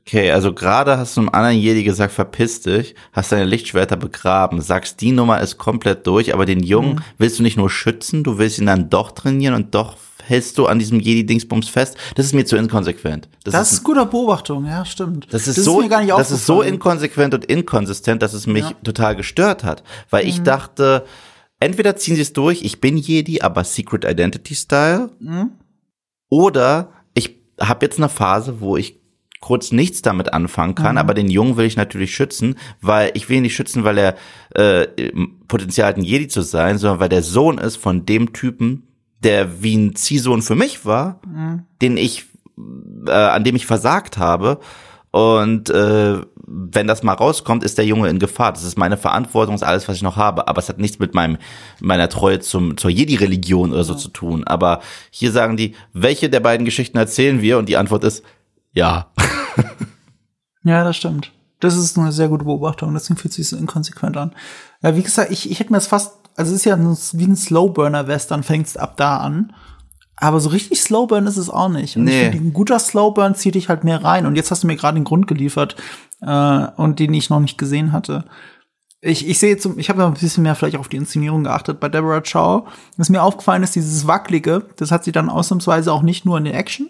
okay, 0.10 0.32
also 0.32 0.54
gerade 0.54 0.98
hast 0.98 1.16
du 1.16 1.22
einem 1.22 1.30
anderen 1.30 1.58
Jedi 1.58 1.84
gesagt, 1.84 2.14
verpiss 2.14 2.62
dich, 2.62 2.96
hast 3.14 3.32
deine 3.32 3.46
Lichtschwerter 3.46 3.98
begraben, 3.98 4.62
sagst, 4.62 5.02
die 5.02 5.12
Nummer 5.12 5.40
ist 5.42 5.58
komplett 5.58 6.08
durch, 6.08 6.34
aber 6.34 6.46
den 6.46 6.64
Jungen 6.64 6.96
mhm. 6.96 7.04
willst 7.18 7.40
du 7.40 7.44
nicht 7.44 7.58
nur 7.58 7.70
schützen, 7.70 8.24
du 8.24 8.38
willst 8.38 8.58
ihn 8.60 8.66
dann 8.66 8.90
doch 8.90 9.12
trainieren 9.12 9.54
und 9.54 9.76
doch 9.76 9.98
hältst 10.24 10.58
du 10.58 10.68
an 10.68 10.80
diesem 10.80 11.00
Jedi-Dingsbums 11.00 11.70
fest? 11.70 11.98
Das 12.16 12.26
ist 12.26 12.34
mir 12.34 12.46
zu 12.46 12.56
inkonsequent. 12.56 13.28
Das, 13.44 13.54
das 13.54 13.72
ist, 13.72 13.80
eine 13.80 13.84
gute 13.84 14.06
Beobachtung, 14.06 14.66
ja, 14.66 14.86
stimmt. 14.86 15.28
Das 15.32 15.48
ist, 15.48 15.58
das 15.58 15.66
so, 15.66 15.80
ist 15.80 15.86
mir 15.86 15.90
gar 15.90 16.02
nicht 16.02 16.12
das 16.12 16.32
ist 16.32 16.46
so 16.46 16.62
inkonsequent 16.62 17.34
und 17.34 17.46
inkonsistent, 17.46 18.22
dass 18.22 18.34
es 18.34 18.46
mich 18.46 18.64
ja. 18.64 18.76
total 18.84 19.16
gestört 19.16 19.64
hat. 19.64 19.84
Weil 20.10 20.24
mhm. 20.24 20.30
ich 20.30 20.44
dachte, 20.44 21.06
entweder 21.60 21.96
ziehen 21.96 22.16
sie 22.16 22.22
es 22.22 22.34
durch, 22.34 22.64
ich 22.64 22.82
bin 22.82 22.98
Jedi, 22.98 23.42
aber 23.42 23.64
Secret 23.64 24.06
Identity 24.06 24.56
Style. 24.56 25.12
Mhm. 25.20 25.52
Oder 26.30 26.94
ich 27.14 27.40
habe 27.60 27.86
jetzt 27.86 27.98
eine 27.98 28.10
Phase, 28.10 28.62
wo 28.62 28.78
ich 28.78 29.00
kurz 29.42 29.72
nichts 29.72 30.02
damit 30.02 30.34
anfangen 30.34 30.76
kann, 30.76 30.94
mhm. 30.94 30.98
aber 31.00 31.14
den 31.14 31.30
Jungen 31.30 31.58
will 31.58 31.66
ich 31.66 31.78
natürlich 31.78 32.14
schützen, 32.14 32.56
weil 32.82 33.12
ich 33.14 33.30
will 33.30 33.38
ihn 33.38 33.44
nicht 33.44 33.56
schützen, 33.56 33.84
weil 33.84 33.98
er 33.98 34.16
äh, 34.54 35.12
Potenzial 35.48 35.90
hat, 35.90 35.98
ein 35.98 36.04
Jedi 36.04 36.28
zu 36.28 36.42
sein, 36.42 36.78
sondern 36.78 37.00
weil 37.00 37.10
der 37.10 37.24
Sohn 37.24 37.58
ist 37.58 37.78
von 37.78 38.06
dem 38.06 38.34
Typen, 38.34 38.88
der 39.24 39.62
wie 39.62 39.76
ein 39.76 39.96
Ziehsohn 39.96 40.42
für 40.42 40.56
mich 40.56 40.86
war, 40.86 41.22
mhm. 41.26 41.64
den 41.82 41.98
ich, 41.98 42.26
äh, 43.08 43.12
an 43.12 43.44
dem 43.44 43.56
ich 43.56 43.66
versagt 43.66 44.18
habe. 44.18 44.60
Und 45.12 45.70
äh, 45.70 46.22
wenn 46.46 46.88
das 46.88 47.04
mal 47.04 47.14
rauskommt, 47.14 47.64
ist 47.64 47.78
der 47.78 47.86
Junge 47.86 48.10
in 48.10 48.20
Gefahr. 48.20 48.54
Das 48.54 48.64
ist 48.64 48.78
meine 48.78 48.98
Verantwortung, 48.98 49.56
ist 49.56 49.64
alles, 49.64 49.88
was 49.88 49.96
ich 49.96 50.04
noch 50.04 50.18
habe. 50.18 50.48
Aber 50.48 50.60
es 50.60 50.70
hat 50.70 50.78
nichts 50.78 51.00
mit 51.00 51.14
meinem 51.14 51.38
meiner 51.80 52.10
Treue 52.10 52.40
zum 52.40 52.78
zur 52.78 52.92
Jedi-Religion 52.92 53.72
oder 53.72 53.84
so 53.84 53.94
ja. 53.94 54.00
zu 54.00 54.10
tun. 54.10 54.44
Aber 54.46 54.82
hier 55.10 55.32
sagen 55.32 55.58
die, 55.58 55.76
welche 55.94 56.30
der 56.30 56.40
beiden 56.40 56.66
Geschichten 56.66 56.98
erzählen 56.98 57.42
wir? 57.42 57.58
Und 57.58 57.70
die 57.70 57.78
Antwort 57.78 58.04
ist 58.04 58.24
ja. 58.74 59.12
ja, 60.64 60.84
das 60.84 60.98
stimmt. 60.98 61.32
Das 61.60 61.76
ist 61.76 61.98
eine 61.98 62.12
sehr 62.12 62.30
gute 62.30 62.46
Beobachtung. 62.46 62.94
Deswegen 62.94 63.18
fühlt 63.18 63.34
sich 63.34 63.50
so 63.50 63.58
inkonsequent 63.58 64.16
an. 64.16 64.34
Ja, 64.82 64.96
wie 64.96 65.04
gesagt, 65.04 65.32
ich, 65.32 65.50
ich 65.50 65.60
hätte 65.60 65.72
mir 65.72 65.78
das 65.78 65.88
fast, 65.88 66.14
also 66.36 66.52
es 66.52 66.60
ist 66.60 66.66
ja 66.66 66.78
wie 66.78 67.26
ein 67.26 67.36
Slowburner-Western, 67.36 68.44
fängt 68.44 68.68
es 68.68 68.78
ab 68.78 68.96
da 68.96 69.18
an. 69.18 69.54
Aber 70.20 70.40
so 70.40 70.50
richtig 70.50 70.82
Slowburn 70.82 71.28
ist 71.28 71.38
es 71.38 71.50
auch 71.50 71.70
nicht. 71.70 71.96
Und 71.96 72.04
nee. 72.04 72.12
ich 72.12 72.32
finde, 72.32 72.50
ein 72.50 72.54
guter 72.54 72.80
Slowburn 72.80 73.36
zieht 73.36 73.56
dich 73.56 73.70
halt 73.70 73.84
mehr 73.84 74.04
rein. 74.04 74.26
Und 74.26 74.36
jetzt 74.36 74.52
hast 74.52 74.64
du 74.64 74.68
mir 74.68 74.76
gerade 74.76 74.96
den 75.00 75.06
Grund 75.06 75.28
geliefert, 75.28 75.76
äh, 76.22 76.68
und 76.76 77.00
den 77.00 77.14
ich 77.14 77.30
noch 77.30 77.40
nicht 77.40 77.58
gesehen 77.58 77.92
hatte. 77.92 78.26
Ich, 79.02 79.28
ich 79.28 79.40
sehe 79.40 79.52
jetzt, 79.52 79.66
ich 79.78 79.90
habe 79.90 80.06
ein 80.06 80.14
bisschen 80.14 80.44
mehr 80.44 80.56
vielleicht 80.56 80.76
auf 80.76 80.90
die 80.90 80.98
Inszenierung 80.98 81.46
geachtet 81.46 81.80
bei 81.80 81.88
Deborah 81.88 82.22
Chow. 82.22 82.68
Was 82.98 83.10
mir 83.10 83.24
aufgefallen 83.24 83.64
ist, 83.64 83.76
dieses 83.76 84.08
Wackelige, 84.08 84.66
das 84.76 84.92
hat 84.92 85.06
sie 85.06 85.14
dann 85.14 85.30
ausnahmsweise 85.30 85.94
auch 85.94 86.02
nicht 86.02 86.26
nur 86.26 86.38
in 86.38 86.44
der 86.44 86.56
Action, 86.56 86.90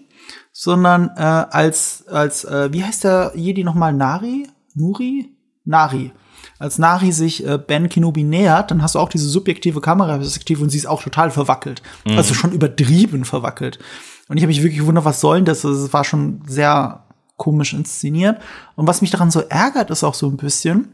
sondern 0.52 1.12
äh, 1.16 1.22
als, 1.22 2.08
als 2.08 2.46
äh, 2.46 2.74
wie 2.74 2.84
heißt 2.84 3.04
der 3.04 3.34
Jedi 3.36 3.64
nochmal? 3.64 3.94
Nari? 3.94 4.48
Nuri? 4.74 5.36
Nari. 5.66 6.12
Als 6.60 6.78
Nari 6.78 7.14
sich 7.14 7.45
äh, 7.47 7.57
Ben 7.57 7.88
Kenobi 7.88 8.24
nähert, 8.24 8.70
dann 8.70 8.84
hast 8.84 8.95
du 8.95 8.99
auch 8.99 9.10
diese 9.10 9.30
subjektive 9.30 9.80
Kameraperspektive 9.80 10.62
und 10.62 10.70
sie 10.70 10.78
ist 10.78 10.88
auch 10.88 11.01
total 11.01 11.32
verwackelt. 11.32 11.82
Mhm. 12.05 12.18
Also 12.18 12.34
schon 12.34 12.51
übertrieben 12.51 13.24
verwackelt. 13.24 13.80
Und 14.28 14.38
ich 14.38 14.43
habe 14.43 14.49
mich 14.49 14.62
wirklich 14.62 14.80
gewundert, 14.80 15.05
was 15.05 15.22
soll 15.22 15.38
denn 15.38 15.45
das? 15.45 15.66
Also, 15.66 15.86
es 15.86 15.93
war 15.93 16.03
schon 16.03 16.41
sehr 16.45 17.05
komisch 17.38 17.74
inszeniert. 17.74 18.41
Und 18.76 18.88
was 18.88 19.01
mich 19.01 19.10
daran 19.10 19.32
so 19.32 19.39
ärgert, 19.39 19.89
ist 19.89 20.03
auch 20.03 20.14
so 20.14 20.28
ein 20.28 20.38
bisschen, 20.38 20.93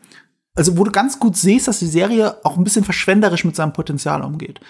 also 0.56 0.78
wo 0.78 0.84
du 0.84 0.92
ganz 0.92 1.20
gut 1.20 1.36
siehst, 1.36 1.68
dass 1.68 1.80
die 1.80 1.88
Serie 1.88 2.38
auch 2.46 2.58
ein 2.58 2.64
bisschen 2.64 2.86
verschwenderisch 2.86 3.44
mit 3.44 3.56
seinem 3.56 3.74
Potenzial 3.74 4.22
umgeht. 4.22 4.62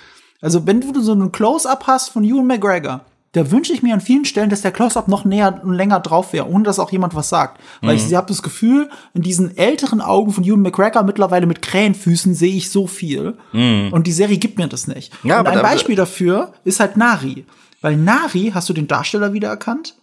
Also 0.41 0.65
wenn 0.65 0.81
du 0.81 0.99
so 1.01 1.11
einen 1.11 1.31
Close-up 1.31 1.85
hast 1.87 2.09
von 2.09 2.23
Ewan 2.23 2.47
McGregor, 2.47 3.05
da 3.35 3.51
wünsche 3.51 3.73
ich 3.73 3.83
mir 3.83 3.93
an 3.93 3.99
vielen 3.99 4.23
Stellen, 4.23 4.49
dass 4.49 4.61
der 4.61 4.71
Close-Up 4.71 5.09
noch 5.09 5.25
näher 5.25 5.59
und 5.61 5.73
länger 5.73 5.99
drauf 5.99 6.31
wäre, 6.31 6.47
ohne 6.47 6.63
dass 6.63 6.79
auch 6.79 6.91
jemand 6.93 7.15
was 7.15 7.27
sagt. 7.27 7.61
Weil 7.81 7.97
mhm. 7.97 8.01
ich 8.07 8.15
habe 8.15 8.27
das 8.27 8.41
Gefühl, 8.41 8.89
in 9.13 9.23
diesen 9.23 9.57
älteren 9.57 9.99
Augen 9.99 10.31
von 10.31 10.45
Ewan 10.45 10.61
McGregor 10.61 11.03
mittlerweile 11.03 11.45
mit 11.45 11.61
Krähenfüßen 11.61 12.33
sehe 12.33 12.55
ich 12.55 12.71
so 12.71 12.87
viel. 12.87 13.37
Mhm. 13.51 13.89
Und 13.91 14.07
die 14.07 14.13
Serie 14.13 14.37
gibt 14.37 14.57
mir 14.57 14.69
das 14.69 14.87
nicht. 14.87 15.11
Ja, 15.23 15.41
und 15.41 15.47
ein 15.47 15.61
Beispiel 15.61 15.97
dafür 15.97 16.53
ist 16.63 16.79
halt 16.79 16.95
Nari. 16.95 17.45
Weil 17.81 17.97
Nari, 17.97 18.51
hast 18.53 18.69
du 18.69 18.73
den 18.73 18.87
Darsteller 18.87 19.33
wiedererkannt? 19.33 19.95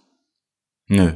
Nö. 0.89 1.13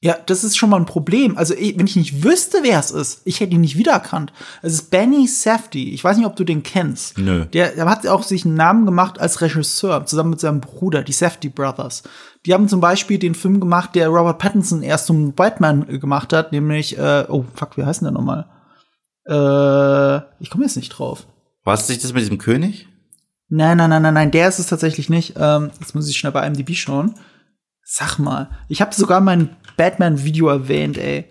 Ja, 0.00 0.16
das 0.26 0.44
ist 0.44 0.56
schon 0.56 0.70
mal 0.70 0.76
ein 0.76 0.86
Problem. 0.86 1.36
Also, 1.36 1.54
ich, 1.54 1.76
wenn 1.76 1.86
ich 1.86 1.96
nicht 1.96 2.22
wüsste, 2.22 2.58
wer 2.62 2.78
es 2.78 2.92
ist, 2.92 3.22
ich 3.24 3.40
hätte 3.40 3.54
ihn 3.54 3.62
nicht 3.62 3.76
wiedererkannt. 3.76 4.32
Es 4.62 4.74
ist 4.74 4.90
Benny 4.90 5.26
Safdie. 5.26 5.92
Ich 5.92 6.04
weiß 6.04 6.16
nicht, 6.16 6.26
ob 6.26 6.36
du 6.36 6.44
den 6.44 6.62
kennst. 6.62 7.18
Nö. 7.18 7.46
Der, 7.46 7.72
der 7.72 7.86
hat 7.86 8.06
auch 8.06 8.22
sich 8.22 8.44
einen 8.44 8.54
Namen 8.54 8.86
gemacht 8.86 9.18
als 9.18 9.40
Regisseur, 9.40 10.06
zusammen 10.06 10.30
mit 10.30 10.40
seinem 10.40 10.60
Bruder, 10.60 11.02
die 11.02 11.12
Safdie 11.12 11.48
Brothers. 11.48 12.04
Die 12.46 12.54
haben 12.54 12.68
zum 12.68 12.80
Beispiel 12.80 13.18
den 13.18 13.34
Film 13.34 13.58
gemacht, 13.58 13.96
der 13.96 14.08
Robert 14.08 14.38
Pattinson 14.38 14.82
erst 14.82 15.06
zum 15.06 15.32
Batman 15.32 15.86
gemacht 15.98 16.32
hat, 16.32 16.52
nämlich, 16.52 16.96
äh, 16.96 17.24
oh, 17.28 17.44
fuck, 17.54 17.76
wie 17.76 17.84
heißt 17.84 18.00
denn 18.00 18.06
der 18.06 18.12
nochmal? 18.12 18.46
Äh, 19.26 20.22
ich 20.40 20.48
komme 20.48 20.64
jetzt 20.64 20.76
nicht 20.76 20.90
drauf. 20.90 21.26
War 21.64 21.74
es 21.74 21.88
nicht 21.88 22.04
das 22.04 22.12
mit 22.12 22.22
diesem 22.22 22.38
König? 22.38 22.86
Nein, 23.48 23.78
nein, 23.78 23.90
nein, 23.90 24.02
nein, 24.02 24.14
nein, 24.14 24.30
der 24.30 24.48
ist 24.48 24.60
es 24.60 24.68
tatsächlich 24.68 25.10
nicht. 25.10 25.34
Ähm, 25.36 25.70
jetzt 25.80 25.94
muss 25.94 26.08
ich 26.08 26.16
schnell 26.16 26.32
bei 26.32 26.46
IMDb 26.46 26.74
schauen. 26.74 27.14
Sag 27.90 28.18
mal, 28.18 28.50
ich 28.68 28.82
habe 28.82 28.94
sogar 28.94 29.22
mein 29.22 29.56
Batman-Video 29.78 30.48
erwähnt, 30.48 30.98
ey. 30.98 31.30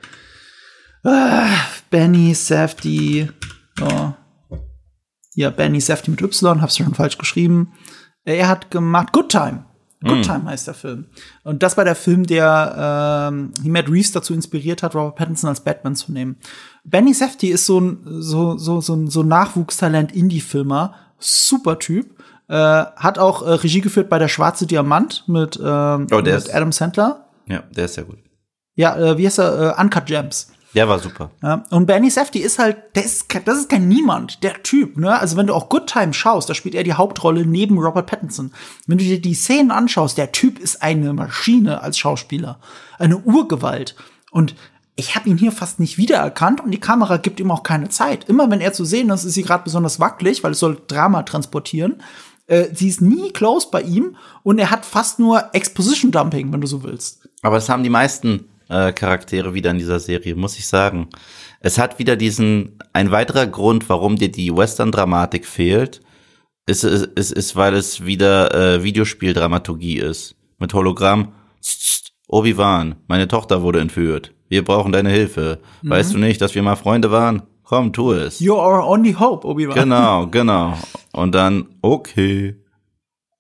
Ah, 1.04 1.56
Benny 1.92 2.34
Safety. 2.34 3.30
Oh. 3.80 4.14
Ja, 5.36 5.52
Benny 5.52 5.80
Safety 5.80 6.10
mit 6.10 6.22
Y, 6.22 6.60
hab's 6.60 6.78
schon 6.78 6.96
falsch 6.96 7.20
geschrieben. 7.20 7.74
Er 8.24 8.48
hat 8.48 8.72
gemacht 8.72 9.14
Good 9.14 9.30
Time. 9.30 9.66
Good 10.04 10.18
mm. 10.18 10.22
Time 10.24 10.46
heißt 10.46 10.66
der 10.66 10.74
Film. 10.74 11.06
Und 11.44 11.62
das 11.62 11.78
war 11.78 11.86
der 11.86 11.96
Film, 11.96 12.26
der 12.26 13.30
ähm, 13.32 13.52
Matt 13.64 13.88
Reeves 13.88 14.12
dazu 14.12 14.34
inspiriert 14.34 14.82
hat, 14.82 14.96
Robert 14.96 15.16
Pattinson 15.16 15.52
als 15.52 15.64
Batman 15.64 15.96
zu 15.96 16.12
nehmen. 16.12 16.38
Benny 16.84 17.14
Safety 17.14 17.50
ist 17.50 17.68
so 17.68 17.80
ein 17.80 18.00
so 18.04 18.58
so 18.58 18.82
so 18.82 18.96
ein 18.96 19.08
so 19.12 19.22
Nachwuchstalent 19.22 20.12
Indie-Filmer, 20.12 20.96
super 21.20 21.78
Typ. 21.78 22.17
Äh, 22.50 22.56
hat 22.56 23.20
auch 23.20 23.42
äh, 23.42 23.52
Regie 23.52 23.82
geführt 23.82 24.10
bei 24.10 24.20
Der 24.20 24.30
Schwarze 24.30 24.66
Diamant 24.66 25.24
mit, 25.28 25.60
ähm, 25.62 26.08
oh, 26.12 26.22
mit 26.22 26.54
Adam 26.54 26.72
Sandler. 26.72 27.26
Ja, 27.48 27.64
der 27.72 27.86
ist 27.86 27.96
sehr 27.96 28.06
gut. 28.06 28.18
Ja, 28.76 28.98
äh, 28.98 29.18
wie 29.18 29.26
heißt 29.26 29.40
er? 29.40 29.78
Äh, 29.78 29.82
Uncut 29.82 30.06
Gems. 30.06 30.52
Der 30.74 30.88
war 30.88 31.00
super. 31.00 31.32
Ja, 31.42 31.64
und 31.72 31.88
Benny 31.88 32.10
Safdie 32.10 32.42
ist 32.42 32.60
halt, 32.60 32.78
der 32.96 33.06
ist, 33.06 33.26
das 33.46 33.58
ist 33.58 33.70
kein 33.70 33.88
Niemand, 33.88 34.44
der 34.44 34.62
Typ, 34.64 34.98
ne? 34.98 35.18
Also 35.20 35.36
wenn 35.36 35.48
du 35.48 35.54
auch 35.54 35.70
Good 35.70 35.88
Time 35.88 36.14
schaust, 36.14 36.50
da 36.50 36.54
spielt 36.54 36.76
er 36.76 36.84
die 36.84 36.94
Hauptrolle 36.94 37.46
neben 37.46 37.80
Robert 37.80 38.06
Pattinson. 38.06 38.52
Wenn 38.86 38.98
du 38.98 39.04
dir 39.04 39.20
die 39.20 39.34
Szenen 39.34 39.72
anschaust, 39.72 40.18
der 40.18 40.32
Typ 40.32 40.60
ist 40.60 40.84
eine 40.84 41.14
Maschine 41.14 41.82
als 41.82 41.98
Schauspieler, 41.98 42.60
eine 43.00 43.18
Urgewalt. 43.18 43.96
Und 44.32 44.56
ich 44.96 45.16
habe 45.16 45.30
ihn 45.30 45.38
hier 45.38 45.52
fast 45.52 45.80
nicht 45.80 45.98
wiedererkannt 45.98 46.62
und 46.62 46.72
die 46.72 46.80
Kamera 46.80 47.18
gibt 47.18 47.40
ihm 47.40 47.52
auch 47.52 47.64
keine 47.64 47.90
Zeit. 47.90 48.26
Immer 48.26 48.52
wenn 48.52 48.62
er 48.62 48.74
zu 48.74 48.84
sehen 48.84 49.10
ist, 49.10 49.24
ist 49.24 49.34
sie 49.34 49.44
gerade 49.44 49.64
besonders 49.64 50.00
wackelig, 50.00 50.44
weil 50.44 50.52
es 50.52 50.60
soll 50.60 50.82
Drama 50.88 51.24
transportieren. 51.24 52.02
Äh, 52.48 52.74
sie 52.74 52.88
ist 52.88 53.02
nie 53.02 53.32
close 53.32 53.68
bei 53.72 53.82
ihm 53.82 54.16
und 54.44 54.58
er 54.58 54.72
hat 54.72 54.86
fast 54.86 55.20
nur 55.20 55.54
Exposition 55.54 56.12
Dumping, 56.12 56.52
wenn 56.52 56.62
du 56.62 56.68
so 56.68 56.84
willst. 56.84 57.28
Aber 57.42 57.56
das 57.56 57.70
haben 57.70 57.84
die 57.84 57.90
meisten 57.90 58.46
äh, 58.70 58.92
Charaktere 58.94 59.54
wieder 59.54 59.72
in 59.72 59.78
dieser 59.78 60.00
Serie, 60.00 60.36
muss 60.36 60.58
ich 60.58 60.68
sagen. 60.68 61.10
Es 61.60 61.78
hat 61.78 62.00
wieder 62.00 62.16
diesen, 62.16 62.80
ein 62.94 63.12
weiterer 63.12 63.48
Grund, 63.48 63.90
warum 63.90 64.16
dir 64.16 64.32
die 64.32 64.56
Western-Dramatik 64.56 65.46
fehlt, 65.46 66.02
ist, 66.66 66.84
ist, 66.84 67.06
ist, 67.16 67.32
ist, 67.32 67.56
weil 67.56 67.74
es 67.74 68.06
wieder 68.06 68.54
äh, 68.54 68.84
Videospieldramaturgie 68.84 70.00
ist. 70.00 70.36
Mit 70.60 70.74
Hologramm. 70.74 71.34
Obi-Wan, 72.28 72.96
meine 73.08 73.28
Tochter 73.28 73.62
wurde 73.62 73.80
entführt. 73.80 74.34
Wir 74.50 74.64
brauchen 74.64 74.92
deine 74.92 75.10
Hilfe. 75.10 75.60
Mhm. 75.82 75.90
Weißt 75.90 76.14
du 76.14 76.18
nicht, 76.18 76.42
dass 76.42 76.56
wir 76.56 76.62
mal 76.62 76.76
Freunde 76.76 77.10
waren? 77.12 77.44
Komm, 77.64 77.92
tu 77.92 78.12
es. 78.12 78.40
You 78.40 78.58
are 78.58 78.86
only 78.86 79.14
hope, 79.14 79.48
Obi-Wan. 79.48 79.76
Genau, 79.76 80.28
genau. 80.28 80.78
Und 81.18 81.34
dann, 81.34 81.66
okay. 81.82 82.56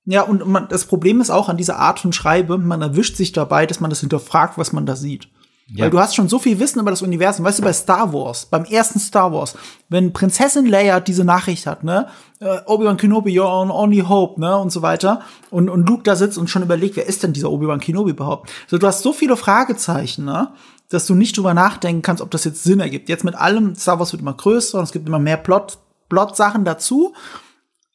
Ja, 0.05 0.23
und 0.23 0.47
man, 0.47 0.67
das 0.67 0.85
Problem 0.85 1.21
ist 1.21 1.29
auch 1.29 1.47
an 1.47 1.57
dieser 1.57 1.77
Art 1.77 1.99
von 1.99 2.11
Schreibe, 2.11 2.57
man 2.57 2.81
erwischt 2.81 3.15
sich 3.17 3.33
dabei, 3.33 3.67
dass 3.67 3.79
man 3.79 3.91
das 3.91 3.99
hinterfragt, 3.99 4.57
was 4.57 4.73
man 4.73 4.87
da 4.87 4.95
sieht. 4.95 5.29
Ja. 5.67 5.83
Weil 5.83 5.91
du 5.91 5.99
hast 5.99 6.15
schon 6.15 6.27
so 6.27 6.39
viel 6.39 6.59
Wissen 6.59 6.79
über 6.79 6.89
das 6.89 7.03
Universum. 7.03 7.45
Weißt 7.45 7.59
du, 7.59 7.63
bei 7.63 7.73
Star 7.73 8.13
Wars, 8.13 8.47
beim 8.47 8.63
ersten 8.63 8.99
Star 8.99 9.31
Wars, 9.31 9.55
wenn 9.89 10.11
Prinzessin 10.11 10.65
Leia 10.65 11.01
diese 11.01 11.23
Nachricht 11.23 11.67
hat, 11.67 11.83
ne, 11.83 12.07
äh, 12.39 12.61
Obi-Wan 12.65 12.97
Kenobi, 12.97 13.37
you're 13.37 13.45
on 13.45 13.69
only 13.69 13.99
hope, 13.99 14.39
ne, 14.39 14.57
und 14.57 14.71
so 14.71 14.81
weiter, 14.81 15.21
und, 15.51 15.69
und 15.69 15.87
Luke 15.87 16.03
da 16.03 16.15
sitzt 16.15 16.39
und 16.39 16.49
schon 16.49 16.63
überlegt, 16.63 16.95
wer 16.95 17.05
ist 17.05 17.21
denn 17.21 17.33
dieser 17.33 17.51
Obi-Wan 17.51 17.81
Kenobi 17.81 18.11
überhaupt? 18.11 18.49
So, 18.67 18.79
du 18.79 18.87
hast 18.87 19.03
so 19.03 19.13
viele 19.13 19.37
Fragezeichen, 19.37 20.25
ne, 20.25 20.49
dass 20.89 21.05
du 21.05 21.13
nicht 21.13 21.37
drüber 21.37 21.53
nachdenken 21.53 22.01
kannst, 22.01 22.23
ob 22.23 22.31
das 22.31 22.45
jetzt 22.45 22.63
Sinn 22.63 22.79
ergibt. 22.79 23.09
Jetzt 23.09 23.25
mit 23.25 23.35
allem, 23.35 23.75
Star 23.75 23.99
Wars 23.99 24.13
wird 24.13 24.21
immer 24.21 24.33
größer 24.33 24.79
und 24.79 24.85
es 24.85 24.93
gibt 24.93 25.07
immer 25.07 25.19
mehr 25.19 25.37
Plot, 25.37 25.77
Plot-Sachen 26.09 26.65
dazu 26.65 27.13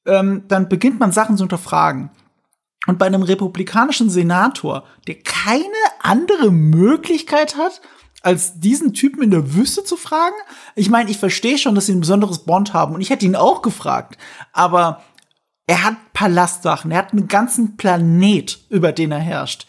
ähm, 0.07 0.45
dann 0.49 0.69
beginnt 0.69 1.01
man 1.01 1.13
Sachen 1.13 1.37
zu 1.37 1.45
hinterfragen. 1.45 2.11
Und 2.87 2.99
bei 2.99 3.07
einem 3.07 3.23
republikanischen 3.23 4.11
Senator, 4.11 4.85
der 5.07 5.17
keine 5.23 5.67
andere 6.01 6.51
Möglichkeit 6.51 7.57
hat, 7.57 7.81
als 8.23 8.59
diesen 8.59 8.93
Typen 8.93 9.23
in 9.23 9.31
der 9.31 9.55
Wüste 9.55 9.85
zu 9.85 9.97
fragen? 9.97 10.35
Ich 10.75 10.91
meine, 10.91 11.11
ich 11.11 11.19
verstehe 11.19 11.59
schon, 11.59 11.75
dass 11.75 11.87
sie 11.87 11.95
ein 11.95 12.01
besonderes 12.01 12.41
Bond 12.41 12.73
haben 12.73 12.95
und 12.95 13.01
ich 13.01 13.11
hätte 13.11 13.27
ihn 13.27 13.37
auch 13.37 13.63
gefragt. 13.63 14.19
Aber 14.53 15.03
er 15.67 15.85
hat 15.85 15.97
Palastsachen, 16.13 16.91
er 16.91 16.99
hat 16.99 17.13
einen 17.13 17.29
ganzen 17.29 17.77
Planet, 17.77 18.61
über 18.69 18.93
den 18.93 19.13
er 19.13 19.19
herrscht. 19.19 19.67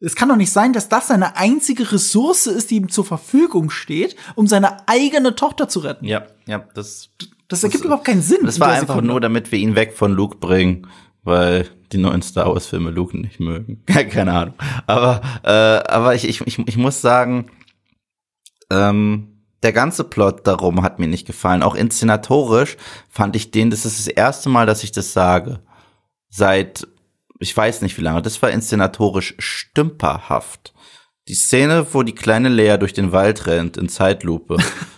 Es 0.00 0.14
kann 0.14 0.28
doch 0.28 0.36
nicht 0.36 0.52
sein, 0.52 0.72
dass 0.72 0.88
das 0.88 1.08
seine 1.08 1.36
einzige 1.36 1.90
Ressource 1.90 2.46
ist, 2.46 2.70
die 2.70 2.76
ihm 2.76 2.88
zur 2.88 3.04
Verfügung 3.04 3.70
steht, 3.70 4.14
um 4.36 4.46
seine 4.46 4.88
eigene 4.88 5.34
Tochter 5.34 5.68
zu 5.68 5.80
retten. 5.80 6.04
Ja, 6.04 6.26
ja, 6.46 6.64
das 6.74 7.10
das 7.48 7.62
ergibt 7.62 7.80
das, 7.80 7.86
überhaupt 7.86 8.06
keinen 8.06 8.22
Sinn. 8.22 8.44
Das 8.44 8.60
war 8.60 8.68
einfach 8.68 8.94
Sekunde. 8.94 9.06
nur, 9.08 9.20
damit 9.20 9.50
wir 9.50 9.58
ihn 9.58 9.74
weg 9.74 9.94
von 9.94 10.12
Luke 10.12 10.36
bringen, 10.36 10.86
weil 11.22 11.68
die 11.92 11.98
neuen 11.98 12.22
Star 12.22 12.52
Wars 12.52 12.66
Filme 12.66 12.90
Luke 12.90 13.16
nicht 13.16 13.40
mögen. 13.40 13.82
Keine 13.86 14.32
Ahnung. 14.32 14.54
Aber, 14.86 15.22
äh, 15.42 15.88
aber 15.90 16.14
ich, 16.14 16.28
ich, 16.28 16.46
ich, 16.46 16.58
ich 16.58 16.76
muss 16.76 17.00
sagen, 17.00 17.50
ähm, 18.70 19.38
der 19.62 19.72
ganze 19.72 20.04
Plot 20.04 20.46
darum 20.46 20.82
hat 20.82 20.98
mir 20.98 21.08
nicht 21.08 21.26
gefallen. 21.26 21.62
Auch 21.62 21.74
inszenatorisch 21.74 22.76
fand 23.08 23.34
ich 23.34 23.50
den, 23.50 23.70
das 23.70 23.84
ist 23.84 23.98
das 23.98 24.06
erste 24.08 24.48
Mal, 24.48 24.66
dass 24.66 24.84
ich 24.84 24.92
das 24.92 25.12
sage. 25.12 25.60
Seit, 26.28 26.86
ich 27.40 27.56
weiß 27.56 27.82
nicht 27.82 27.96
wie 27.96 28.02
lange, 28.02 28.22
das 28.22 28.40
war 28.42 28.50
inszenatorisch 28.50 29.34
stümperhaft. 29.38 30.74
Die 31.26 31.34
Szene, 31.34 31.86
wo 31.92 32.02
die 32.02 32.14
kleine 32.14 32.48
Lea 32.48 32.76
durch 32.78 32.92
den 32.92 33.12
Wald 33.12 33.46
rennt 33.46 33.76
in 33.76 33.88
Zeitlupe 33.88 34.58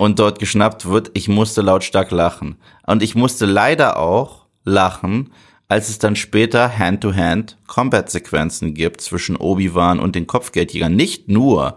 und 0.00 0.18
dort 0.18 0.38
geschnappt 0.38 0.88
wird, 0.88 1.10
ich 1.12 1.28
musste 1.28 1.60
lautstark 1.60 2.10
lachen. 2.10 2.56
Und 2.86 3.02
ich 3.02 3.14
musste 3.14 3.44
leider 3.44 3.98
auch 3.98 4.46
lachen, 4.64 5.30
als 5.68 5.90
es 5.90 5.98
dann 5.98 6.16
später 6.16 6.78
Hand-to-Hand 6.78 7.58
Combat-Sequenzen 7.66 8.72
gibt 8.72 9.02
zwischen 9.02 9.36
Obi-Wan 9.36 10.00
und 10.00 10.14
den 10.14 10.26
Kopfgeldjägern. 10.26 10.96
Nicht 10.96 11.28
nur 11.28 11.76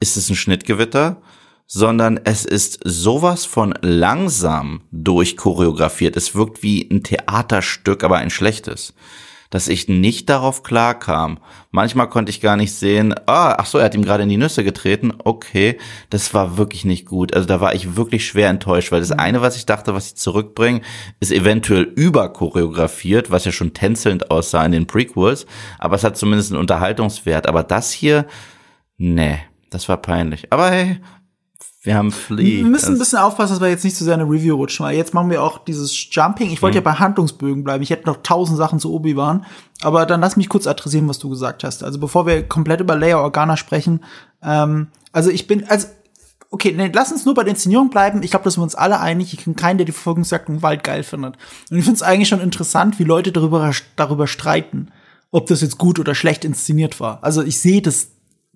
ist 0.00 0.16
es 0.16 0.30
ein 0.30 0.34
Schnittgewitter, 0.34 1.20
sondern 1.66 2.18
es 2.24 2.46
ist 2.46 2.80
sowas 2.84 3.44
von 3.44 3.74
langsam 3.82 4.80
durchchoreografiert. 4.90 6.16
Es 6.16 6.34
wirkt 6.34 6.62
wie 6.62 6.88
ein 6.90 7.02
Theaterstück, 7.02 8.02
aber 8.02 8.16
ein 8.16 8.30
schlechtes 8.30 8.94
dass 9.50 9.68
ich 9.68 9.88
nicht 9.88 10.28
darauf 10.28 10.62
klarkam. 10.62 11.38
Manchmal 11.72 12.08
konnte 12.08 12.30
ich 12.30 12.40
gar 12.40 12.56
nicht 12.56 12.72
sehen, 12.72 13.14
ah, 13.26 13.56
ach 13.58 13.66
so, 13.66 13.78
er 13.78 13.84
hat 13.84 13.94
ihm 13.94 14.04
gerade 14.04 14.22
in 14.22 14.28
die 14.28 14.36
Nüsse 14.36 14.64
getreten. 14.64 15.12
Okay, 15.22 15.78
das 16.08 16.32
war 16.32 16.56
wirklich 16.56 16.84
nicht 16.84 17.06
gut. 17.06 17.34
Also 17.34 17.46
da 17.46 17.60
war 17.60 17.74
ich 17.74 17.96
wirklich 17.96 18.26
schwer 18.26 18.48
enttäuscht, 18.48 18.92
weil 18.92 19.00
das 19.00 19.10
mhm. 19.10 19.18
eine, 19.18 19.42
was 19.42 19.56
ich 19.56 19.66
dachte, 19.66 19.94
was 19.94 20.10
sie 20.10 20.14
zurückbringen, 20.14 20.82
ist 21.18 21.32
eventuell 21.32 21.82
überchoreografiert, 21.82 23.30
was 23.30 23.44
ja 23.44 23.52
schon 23.52 23.74
tänzelnd 23.74 24.30
aussah 24.30 24.64
in 24.64 24.72
den 24.72 24.86
Prequels, 24.86 25.46
aber 25.78 25.96
es 25.96 26.04
hat 26.04 26.16
zumindest 26.16 26.52
einen 26.52 26.60
Unterhaltungswert. 26.60 27.46
Aber 27.46 27.64
das 27.64 27.90
hier, 27.90 28.26
nee, 28.98 29.38
das 29.70 29.88
war 29.88 29.96
peinlich. 29.96 30.52
Aber 30.52 30.70
hey, 30.70 31.00
wir 31.82 31.96
haben 31.96 32.12
Flea. 32.12 32.58
Wir 32.58 32.64
müssen 32.64 32.94
ein 32.94 32.98
bisschen 32.98 33.20
aufpassen, 33.20 33.54
dass 33.54 33.60
wir 33.62 33.70
jetzt 33.70 33.84
nicht 33.84 33.96
zu 33.96 34.04
sehr 34.04 34.14
eine 34.14 34.24
Review 34.24 34.54
rutschen, 34.56 34.84
weil 34.84 34.96
jetzt 34.96 35.14
machen 35.14 35.30
wir 35.30 35.42
auch 35.42 35.64
dieses 35.64 36.08
Jumping. 36.10 36.50
Ich 36.50 36.60
wollte 36.60 36.78
mhm. 36.78 36.84
ja 36.84 36.92
bei 36.92 36.98
Handlungsbögen 36.98 37.64
bleiben. 37.64 37.82
Ich 37.82 37.88
hätte 37.88 38.06
noch 38.06 38.18
tausend 38.22 38.58
Sachen 38.58 38.78
zu 38.78 38.92
Obi-Wan. 38.92 39.46
Aber 39.80 40.04
dann 40.04 40.20
lass 40.20 40.36
mich 40.36 40.50
kurz 40.50 40.66
adressieren, 40.66 41.08
was 41.08 41.18
du 41.18 41.30
gesagt 41.30 41.64
hast. 41.64 41.82
Also 41.82 41.98
bevor 41.98 42.26
wir 42.26 42.46
komplett 42.46 42.80
über 42.80 42.96
Leia 42.96 43.18
Organa 43.18 43.56
sprechen. 43.56 44.04
Ähm, 44.42 44.88
also 45.12 45.30
ich 45.30 45.46
bin, 45.46 45.66
also 45.68 45.86
okay, 46.50 46.74
nee, 46.76 46.90
lass 46.92 47.12
uns 47.12 47.24
nur 47.24 47.34
bei 47.34 47.44
der 47.44 47.52
Inszenierung 47.52 47.88
bleiben. 47.88 48.22
Ich 48.22 48.30
glaube, 48.30 48.44
da 48.44 48.50
sind 48.50 48.60
wir 48.60 48.64
uns 48.64 48.74
alle 48.74 49.00
einig. 49.00 49.32
Ich 49.32 49.42
kenne 49.42 49.56
keinen, 49.56 49.78
der 49.78 49.86
die 49.86 49.92
Verfolgungsjagd 49.92 50.50
Wald 50.60 50.84
geil 50.84 51.02
findet. 51.02 51.38
Und 51.70 51.78
ich 51.78 51.84
finde 51.84 51.96
es 51.96 52.02
eigentlich 52.02 52.28
schon 52.28 52.42
interessant, 52.42 52.98
wie 52.98 53.04
Leute 53.04 53.32
darüber, 53.32 53.72
darüber 53.96 54.26
streiten, 54.26 54.88
ob 55.30 55.46
das 55.46 55.62
jetzt 55.62 55.78
gut 55.78 55.98
oder 55.98 56.14
schlecht 56.14 56.44
inszeniert 56.44 57.00
war. 57.00 57.20
Also 57.22 57.42
ich 57.42 57.58
sehe 57.58 57.80
das 57.80 58.08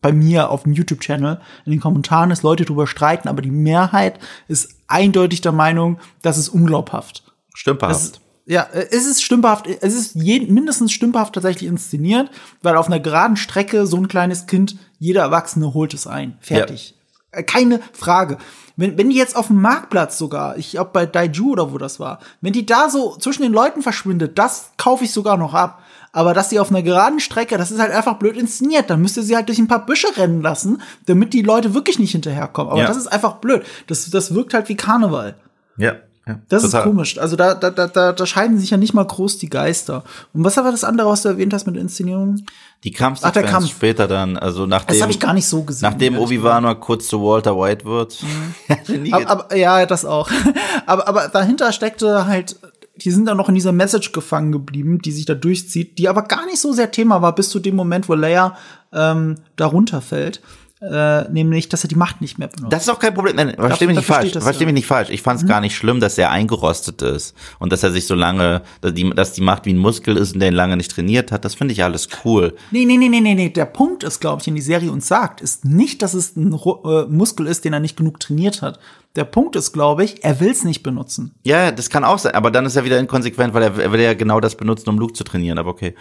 bei 0.05 0.13
mir 0.13 0.51
auf 0.51 0.65
dem 0.65 0.75
YouTube-Channel 0.75 1.41
in 1.65 1.73
den 1.73 1.81
Kommentaren, 1.81 2.29
dass 2.29 2.43
Leute 2.43 2.67
drüber 2.67 2.87
streiten, 2.87 3.27
aber 3.27 3.41
die 3.41 3.51
Mehrheit 3.51 4.19
ist 4.49 4.75
eindeutig 4.87 5.41
der 5.41 5.53
Meinung, 5.53 5.99
das 6.21 6.37
ist 6.37 6.51
unglaubhaft. 6.51 7.23
Stümperhaft. 7.55 8.17
Das, 8.17 8.21
ja, 8.45 8.69
es 8.71 9.07
ist 9.07 9.23
stümperhaft, 9.23 9.67
es 9.67 9.95
ist 9.95 10.15
jeden, 10.15 10.53
mindestens 10.53 10.93
stümperhaft 10.93 11.35
tatsächlich 11.35 11.71
inszeniert, 11.71 12.31
weil 12.61 12.77
auf 12.77 12.87
einer 12.87 13.01
geraden 13.01 13.39
Strecke 13.39 13.87
so 13.87 13.97
ein 13.97 14.07
kleines 14.07 14.47
Kind, 14.47 14.77
jeder 14.99 15.23
Erwachsene 15.23 15.73
holt 15.73 15.95
es 15.95 16.07
ein. 16.07 16.37
Fertig. 16.41 16.95
Ja. 17.33 17.39
Äh, 17.39 17.43
keine 17.45 17.81
Frage. 17.95 18.37
Wenn, 18.77 18.99
wenn 18.99 19.09
die 19.09 19.17
jetzt 19.17 19.37
auf 19.37 19.47
dem 19.47 19.63
Marktplatz 19.63 20.19
sogar, 20.19 20.59
ich 20.59 20.73
glaube 20.73 20.91
bei 20.93 21.07
Daiju 21.07 21.53
oder 21.53 21.73
wo 21.73 21.79
das 21.79 21.99
war, 21.99 22.19
wenn 22.43 22.53
die 22.53 22.67
da 22.67 22.91
so 22.91 23.17
zwischen 23.17 23.43
den 23.43 23.55
Leuten 23.55 23.81
verschwindet, 23.81 24.39
das 24.39 24.73
kaufe 24.77 25.05
ich 25.05 25.13
sogar 25.13 25.39
noch 25.39 25.55
ab. 25.55 25.81
Aber 26.15 26.33
dass 26.33 26.49
sie 26.49 26.61
auf 26.61 26.71
einer 26.71 26.83
geraden 26.83 27.19
Strecke, 27.19 27.59
das 27.59 27.73
ist 27.73 27.81
halt 27.81 27.91
einfach 27.91 28.21
blöd 28.21 28.37
inszeniert. 28.37 28.89
Dann 28.89 29.03
müsst 29.03 29.17
ihr 29.17 29.25
sie 29.25 29.35
halt 29.35 29.49
durch 29.49 29.59
ein 29.59 29.67
paar 29.67 29.85
Büsche 29.85 30.07
rennen 30.17 30.43
lassen, 30.43 30.81
damit 31.07 31.35
die 31.35 31.43
Leute 31.43 31.75
wirklich 31.75 31.99
nicht 31.99 32.13
hinterherkommen. 32.13 32.71
Aber 32.71 32.81
ja. 32.81 32.87
das 32.87 32.97
ist 32.97 33.09
einfach 33.09 33.35
blöd. 33.35 33.65
Das, 33.89 34.09
das 34.09 34.33
wirkt 34.33 34.55
halt 34.55 34.69
wie 34.69 34.77
Karneval. 34.77 35.35
Ja. 35.77 35.97
Ja, 36.27 36.41
das 36.49 36.63
total. 36.63 36.81
ist 36.81 36.85
komisch. 36.87 37.19
Also 37.19 37.37
da, 37.37 37.53
da, 37.53 37.71
da, 37.71 38.13
da 38.13 38.27
scheiden 38.27 38.59
sich 38.59 38.71
ja 38.71 38.79
nicht 38.79 38.95
mal 38.95 39.05
groß 39.05 39.37
die 39.37 39.51
Geister. 39.51 40.05
Und 40.33 40.43
was 40.43 40.57
war 40.57 40.71
das 40.71 40.83
andere, 40.83 41.09
was 41.09 41.21
du 41.21 41.29
erwähnt 41.29 41.53
hast 41.53 41.67
mit 41.67 41.77
Inszenierung? 41.77 42.47
Die 42.83 42.93
Kampfsequenz 42.93 43.37
Ach, 43.37 43.41
der 43.43 43.51
Kampf. 43.51 43.71
später 43.71 44.09
dann, 44.09 44.39
also 44.39 44.65
nachdem. 44.65 44.95
Das 44.95 45.03
habe 45.03 45.13
ich 45.13 45.21
gar 45.21 45.35
nicht 45.35 45.47
so 45.47 45.65
gesehen. 45.65 45.91
Nachdem 45.91 46.17
Obi-Wan 46.17 46.63
mal 46.63 46.77
kurz 46.77 47.09
zu 47.09 47.23
Walter 47.23 47.59
White 47.59 47.85
wird. 47.85 48.23
Mhm. 48.23 49.13
aber, 49.13 49.29
aber, 49.29 49.57
ja, 49.57 49.85
das 49.85 50.07
auch. 50.07 50.31
aber, 50.87 51.09
aber 51.09 51.29
dahinter 51.29 51.73
steckte 51.73 52.27
halt 52.27 52.57
die 52.97 53.11
sind 53.11 53.27
dann 53.27 53.37
noch 53.37 53.49
in 53.49 53.55
dieser 53.55 53.73
Message 53.73 54.13
gefangen 54.13 54.53
geblieben, 54.53 55.01
die 55.01 55.13
sich 55.13 55.25
da 55.25 55.35
durchzieht, 55.35 55.99
die 55.99 56.09
aber 56.09 56.23
gar 56.23 56.47
nicht 56.47 56.61
so 56.61 56.73
sehr 56.73 56.91
Thema 56.91 57.23
war, 57.23 57.35
bis 57.35 57.51
zu 57.51 57.59
dem 57.59 57.77
Moment, 57.77 58.09
wo 58.09 58.15
Leia 58.15 58.57
ähm, 58.93 59.37
da 59.57 59.67
runterfällt. 59.67 60.41
Äh, 60.81 61.31
nämlich, 61.31 61.71
dass 61.71 61.83
er 61.83 61.89
die 61.89 61.95
Macht 61.95 62.21
nicht 62.21 62.39
mehr 62.39 62.49
benutzt. 62.49 62.73
Das 62.73 62.83
ist 62.83 62.89
auch 62.91 62.99
kein 62.99 63.15
Problem. 63.15 63.37
Nein, 63.37 63.55
versteh 63.57 63.87
mich 63.87 63.97
nicht 63.97 64.07
falsch. 64.07 64.33
Das, 64.33 64.45
versteh 64.45 64.65
ja. 64.65 64.67
mich 64.67 64.75
nicht 64.75 64.87
falsch. 64.87 65.09
Ich 65.09 65.23
fand 65.23 65.39
es 65.39 65.45
mhm. 65.45 65.49
gar 65.49 65.61
nicht 65.63 65.75
schlimm, 65.75 65.99
dass 65.99 66.19
er 66.19 66.31
eingerostet 66.31 67.01
ist 67.01 67.35
und 67.59 67.73
dass 67.73 67.83
er 67.83 67.91
sich 67.91 68.07
so 68.07 68.15
lange, 68.15 68.61
dass 68.83 68.93
die, 68.93 69.09
dass 69.09 69.33
die 69.33 69.41
Macht 69.41 69.65
wie 69.65 69.73
ein 69.73 69.79
Muskel 69.79 70.19
ist 70.19 70.35
und 70.35 70.41
der 70.41 70.49
ihn 70.49 70.55
lange 70.55 70.77
nicht 70.77 70.91
trainiert 70.91 71.33
hat. 71.33 71.45
Das 71.45 71.55
finde 71.55 71.73
ich 71.73 71.83
alles 71.83 72.09
cool. 72.25 72.55
Nee, 72.71 72.85
nee, 72.85 72.99
nee, 72.99 73.09
nee, 73.09 73.21
nee, 73.21 73.35
nee. 73.35 73.49
Der 73.49 73.65
Punkt 73.65 74.05
ist, 74.05 74.21
glaube 74.21 74.43
ich, 74.43 74.49
in 74.49 74.57
die 74.57 74.61
Serie 74.61 74.93
uns 74.93 75.09
sagt, 75.09 75.41
ist 75.41 75.65
nicht, 75.65 76.03
dass 76.03 76.13
es 76.13 76.37
ein 76.37 76.53
äh, 76.53 77.05
Muskel 77.09 77.47
ist, 77.47 77.65
den 77.65 77.73
er 77.73 77.81
nicht 77.81 77.97
genug 77.97 78.21
trainiert 78.21 78.61
hat. 78.61 78.79
Der 79.17 79.25
Punkt 79.25 79.55
ist, 79.55 79.73
glaube 79.73 80.03
ich, 80.03 80.25
er 80.25 80.41
will 80.41 80.51
es 80.51 80.65
nicht 80.65 80.83
benutzen. 80.83 81.37
Ja, 81.45 81.71
das 81.71 81.89
kann 81.89 82.03
auch 82.03 82.19
sein, 82.19 82.35
aber 82.35 82.51
dann 82.51 82.67
ist 82.67 82.75
er 82.75 82.85
wieder 82.85 82.99
inkonsequent, 82.99 83.55
weil 83.55 83.63
er, 83.63 83.79
er 83.79 83.93
will 83.93 84.01
ja 84.01 84.15
genau 84.15 84.41
das 84.41 84.57
benutzen, 84.57 84.89
um 84.89 84.99
Luke 84.99 85.13
zu 85.13 85.23
trainieren, 85.23 85.59
aber 85.59 85.71
okay. 85.71 85.95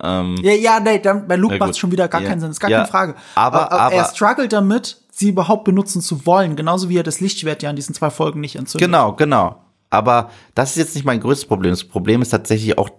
Ähm, 0.00 0.36
ja, 0.40 0.52
ja, 0.52 0.78
nee, 0.78 1.00
dann, 1.00 1.26
bei 1.26 1.34
Luke 1.34 1.58
macht 1.58 1.70
es 1.70 1.78
schon 1.78 1.90
wieder 1.90 2.06
gar 2.06 2.22
ja. 2.22 2.28
keinen 2.28 2.40
Sinn, 2.40 2.50
ist 2.50 2.60
gar 2.60 2.70
ja, 2.70 2.78
keine 2.78 2.90
Frage. 2.90 3.14
Aber, 3.34 3.72
aber, 3.72 3.80
aber 3.80 3.94
er 3.94 4.04
struggelt 4.04 4.52
damit, 4.52 5.02
sie 5.10 5.30
überhaupt 5.30 5.64
benutzen 5.64 6.00
zu 6.00 6.24
wollen, 6.26 6.54
genauso 6.54 6.88
wie 6.88 6.98
er 6.98 7.02
das 7.02 7.20
Lichtschwert 7.20 7.62
ja 7.62 7.70
in 7.70 7.76
diesen 7.76 7.94
zwei 7.94 8.10
Folgen 8.10 8.40
nicht 8.40 8.54
entzündet. 8.54 8.86
Genau, 8.86 9.14
genau. 9.14 9.64
Aber 9.90 10.30
das 10.54 10.70
ist 10.70 10.76
jetzt 10.76 10.94
nicht 10.94 11.04
mein 11.04 11.20
größtes 11.20 11.46
Problem. 11.46 11.72
Das 11.72 11.84
Problem 11.84 12.22
ist 12.22 12.30
tatsächlich 12.30 12.78
auch 12.78 12.90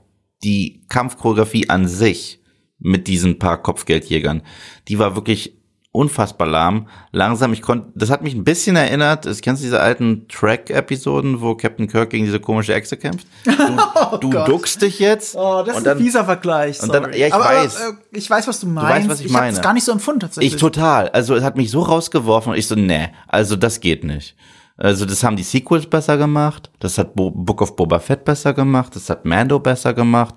die 0.44 0.86
Kampfchoreografie 0.90 1.70
an 1.70 1.88
sich 1.88 2.42
mit 2.78 3.08
diesen 3.08 3.40
paar 3.40 3.62
Kopfgeldjägern. 3.62 4.42
Die 4.88 5.00
war 5.00 5.16
wirklich 5.16 5.61
unfassbar 5.94 6.48
lahm, 6.48 6.88
langsam. 7.12 7.52
Ich 7.52 7.62
konnte, 7.62 7.92
das 7.96 8.10
hat 8.10 8.22
mich 8.22 8.34
ein 8.34 8.44
bisschen 8.44 8.76
erinnert. 8.76 9.26
Ich 9.26 9.42
kennst 9.42 9.62
du 9.62 9.66
diese 9.66 9.82
alten 9.82 10.28
Track-Episoden, 10.30 11.42
wo 11.42 11.56
Captain 11.56 11.88
Kirk 11.88 12.12
gegen 12.12 12.26
diese 12.26 12.40
komische 12.40 12.74
Echse 12.74 12.98
kämpft? 12.98 13.28
Du, 13.52 13.78
oh 14.14 14.18
du 14.18 14.30
duckst 14.30 14.82
dich 14.82 15.00
jetzt. 15.00 15.36
Oh, 15.36 15.64
das 15.66 15.78
ist 15.78 15.88
ein 15.88 15.98
fieser 15.98 16.26
Vergleich. 16.26 16.78
Sorry. 16.78 16.98
Und 16.98 17.04
dann, 17.04 17.14
ja, 17.14 17.28
ich 17.28 17.34
aber, 17.34 17.46
weiß. 17.46 17.82
Aber, 17.82 17.98
äh, 17.98 18.18
ich 18.18 18.30
weiß, 18.30 18.48
was 18.48 18.60
du 18.60 18.68
meinst. 18.68 18.90
Du 18.90 18.96
weißt, 18.96 19.10
was 19.10 19.20
ich, 19.20 19.26
ich 19.28 19.32
meine. 19.32 19.56
Ich 19.56 19.62
gar 19.62 19.74
nicht 19.74 19.84
so 19.84 19.92
empfunden 19.92 20.22
tatsächlich. 20.22 20.54
Ich 20.54 20.60
total. 20.60 21.10
Also 21.10 21.36
es 21.36 21.44
hat 21.44 21.58
mich 21.58 21.72
so 21.72 21.82
rausgeworfen 21.82 22.54
und 22.54 22.58
ich 22.58 22.68
so, 22.68 22.76
nee, 22.76 23.10
also 23.28 23.56
das 23.56 23.80
geht 23.80 24.04
nicht. 24.04 24.36
Also 24.78 25.06
das 25.06 25.24
haben 25.24 25.36
die 25.36 25.44
Sequels 25.44 25.86
besser 25.86 26.18
gemacht, 26.18 26.72
das 26.80 26.98
hat 26.98 27.14
Bo 27.14 27.30
Book 27.30 27.62
of 27.62 27.76
Boba 27.76 28.00
Fett 28.00 28.26
besser 28.26 28.54
gemacht, 28.54 28.96
das 28.96 29.10
hat 29.10 29.26
Mando 29.26 29.60
besser 29.60 29.94
gemacht 29.94 30.36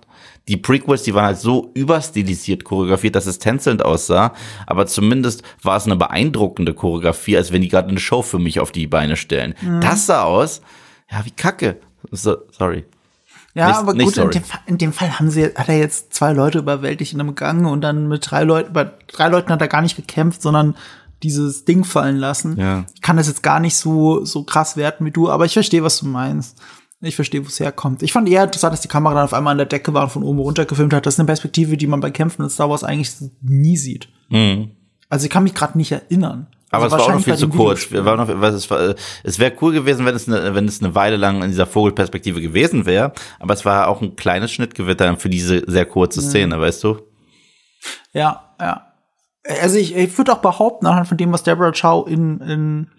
die 0.49 0.57
Prequels, 0.59 1.03
die 1.03 1.15
waren 1.15 1.25
halt 1.25 1.39
so 1.39 1.71
überstilisiert 1.75 2.65
choreografiert, 2.65 3.17
dass 3.17 3.27
es 3.27 3.39
tänzelnd 3.39 3.85
aussah. 3.85 4.35
Aber 4.67 4.87
zumindest 4.87 5.43
war 5.63 5.77
es 5.77 5.87
eine 5.87 5.97
beeindruckende 5.97 6.75
Choreografie, 6.75 7.37
als 7.37 7.53
wenn 7.53 7.63
die 7.63 7.69
gerade 7.69 7.89
eine 7.89 7.99
Show 7.99 8.23
für 8.23 8.39
mich 8.39 8.61
auf 8.61 8.71
die 8.71 8.87
Beine 8.87 9.17
stellen. 9.17 9.55
Mhm. 9.63 9.81
Das 9.81 10.07
sah 10.07 10.25
aus, 10.25 10.61
ja, 11.11 11.25
wie 11.25 11.31
Kacke. 11.31 11.81
So, 12.11 12.37
sorry. 12.51 12.85
Ja, 13.55 13.69
nicht, 13.69 13.77
aber 13.79 13.93
gut, 13.95 14.17
in 14.17 14.31
dem, 14.31 14.43
Fall, 14.43 14.61
in 14.67 14.79
dem, 14.79 14.93
Fall, 14.93 15.19
haben 15.19 15.31
sie, 15.31 15.45
hat 15.45 15.69
er 15.69 15.79
jetzt 15.79 16.13
zwei 16.13 16.33
Leute 16.33 16.59
überwältigt 16.59 17.13
in 17.13 17.21
einem 17.21 17.37
Gang 17.37 17.67
und 17.67 17.83
dann 17.83 18.09
mit 18.09 18.29
drei 18.29 18.43
Leuten, 18.43 18.73
bei 18.73 18.91
drei 19.07 19.29
Leuten 19.29 19.51
hat 19.51 19.61
er 19.61 19.69
gar 19.69 19.81
nicht 19.81 19.95
gekämpft, 19.95 20.43
sondern 20.43 20.75
dieses 21.25 21.65
Ding 21.65 21.85
fallen 21.85 22.17
lassen. 22.17 22.59
Ja. 22.59 22.85
Ich 22.95 23.01
kann 23.01 23.17
das 23.17 23.29
jetzt 23.29 23.43
gar 23.43 23.61
nicht 23.61 23.77
so, 23.77 24.25
so 24.25 24.45
krass 24.45 24.77
werten 24.77 25.05
wie 25.05 25.11
du, 25.11 25.31
aber 25.31 25.45
ich 25.45 25.55
verstehe, 25.55 25.83
was 25.83 25.99
du 25.99 26.07
meinst. 26.07 26.61
Ich 27.01 27.17
verstehe, 27.17 27.45
wo 27.45 27.49
es 27.49 27.61
herkommt. 27.61 28.03
Ich 28.03 28.13
fand 28.13 28.29
eher 28.29 28.45
interessant, 28.45 28.73
dass 28.73 28.81
die 28.81 28.89
Kamera 28.89 29.15
dann 29.15 29.25
auf 29.25 29.35
einmal 29.35 29.53
an 29.53 29.59
der 29.59 29.67
Decke 29.67 29.93
war 29.93 30.05
und 30.05 30.11
von 30.11 30.23
oben 30.23 30.39
runter 30.39 30.65
gefilmt 30.65 30.95
hat. 30.95 31.05
Das 31.05 31.15
ist 31.15 31.21
eine 31.21 31.27
Perspektive, 31.27 31.77
die 31.77 31.87
man 31.87 32.01
bei 32.01 32.11
Kämpfen 32.11 32.43
in 32.43 32.51
Star 32.51 32.71
Wars 32.71 32.85
eigentlich 32.85 33.13
nie 33.43 33.77
sieht. 33.77 34.09
Mhm. 34.31 34.71
Also 35.11 35.25
ich 35.25 35.31
kann 35.31 35.43
mich 35.45 35.55
gerade 35.55 35.77
nicht 35.77 35.93
erinnern. 35.93 36.47
Aber 36.71 36.85
also 36.85 36.97
es 36.97 37.03
war 37.03 37.09
auch 37.09 37.15
noch 37.19 37.25
viel 37.25 37.37
zu 37.37 37.49
kurz. 37.49 37.93
War 37.93 38.17
noch, 38.17 38.29
es, 38.29 38.71
war, 38.71 38.95
es 39.23 39.39
wäre 39.39 39.53
cool 39.61 39.73
gewesen, 39.73 40.07
wenn 40.07 40.15
es, 40.15 40.27
eine, 40.29 40.55
wenn 40.55 40.67
es 40.67 40.83
eine 40.83 40.95
Weile 40.95 41.17
lang 41.17 41.43
in 41.43 41.51
dieser 41.51 41.67
Vogelperspektive 41.67 42.41
gewesen 42.41 42.87
wäre. 42.87 43.13
Aber 43.39 43.55
es 43.55 43.65
war 43.65 43.89
auch 43.89 44.03
ein 44.03 44.17
kleines 44.17 44.51
Schnittgewitter 44.51 45.17
für 45.17 45.29
diese 45.29 45.63
sehr 45.71 45.87
kurze 45.87 46.21
Szene, 46.21 46.57
mhm. 46.57 46.61
weißt 46.61 46.83
du? 46.85 46.99
Ja, 48.13 48.55
ja. 48.61 48.94
Also 49.61 49.77
ich, 49.77 49.95
ich 49.95 50.17
würde 50.17 50.33
auch 50.33 50.39
behaupten, 50.39 50.87
anhand 50.87 51.09
von 51.09 51.17
dem, 51.17 51.33
was 51.33 51.43
Deborah 51.43 51.73
Chow 51.73 52.07
in, 52.09 52.41
in 52.41 52.91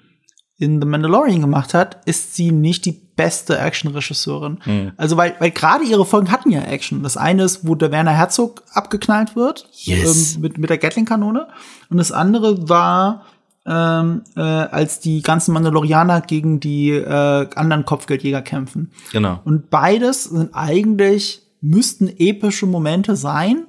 in 0.57 0.79
The 0.79 0.87
Mandalorian 0.87 1.41
gemacht 1.41 1.73
hat, 1.73 1.99
ist 2.05 2.35
sie 2.35 2.51
nicht 2.51 2.85
die 2.85 2.93
beste 2.93 3.57
Action-Regisseurin. 3.57 4.59
Mhm. 4.65 4.91
Also, 4.95 5.17
weil, 5.17 5.35
weil 5.39 5.51
gerade 5.51 5.83
ihre 5.83 6.05
Folgen 6.05 6.31
hatten 6.31 6.49
ja 6.49 6.61
Action. 6.61 7.03
Das 7.03 7.17
eine 7.17 7.43
ist, 7.43 7.67
wo 7.67 7.75
der 7.75 7.91
Werner 7.91 8.11
Herzog 8.11 8.63
abgeknallt 8.73 9.35
wird 9.35 9.67
yes. 9.73 10.35
ähm, 10.35 10.41
mit, 10.41 10.57
mit 10.57 10.69
der 10.69 10.77
Gatling-Kanone. 10.77 11.47
Und 11.89 11.97
das 11.97 12.13
andere 12.13 12.69
war, 12.69 13.25
ähm, 13.65 14.23
äh, 14.37 14.41
als 14.41 15.01
die 15.01 15.21
ganzen 15.21 15.53
Mandalorianer 15.53 16.21
gegen 16.21 16.61
die 16.61 16.91
äh, 16.91 17.49
anderen 17.55 17.83
Kopfgeldjäger 17.83 18.41
kämpfen. 18.41 18.91
Genau. 19.11 19.41
Und 19.43 19.69
beides 19.69 20.25
sind 20.25 20.51
eigentlich 20.53 21.41
müssten 21.59 22.09
epische 22.17 22.65
Momente 22.65 23.17
sein. 23.17 23.65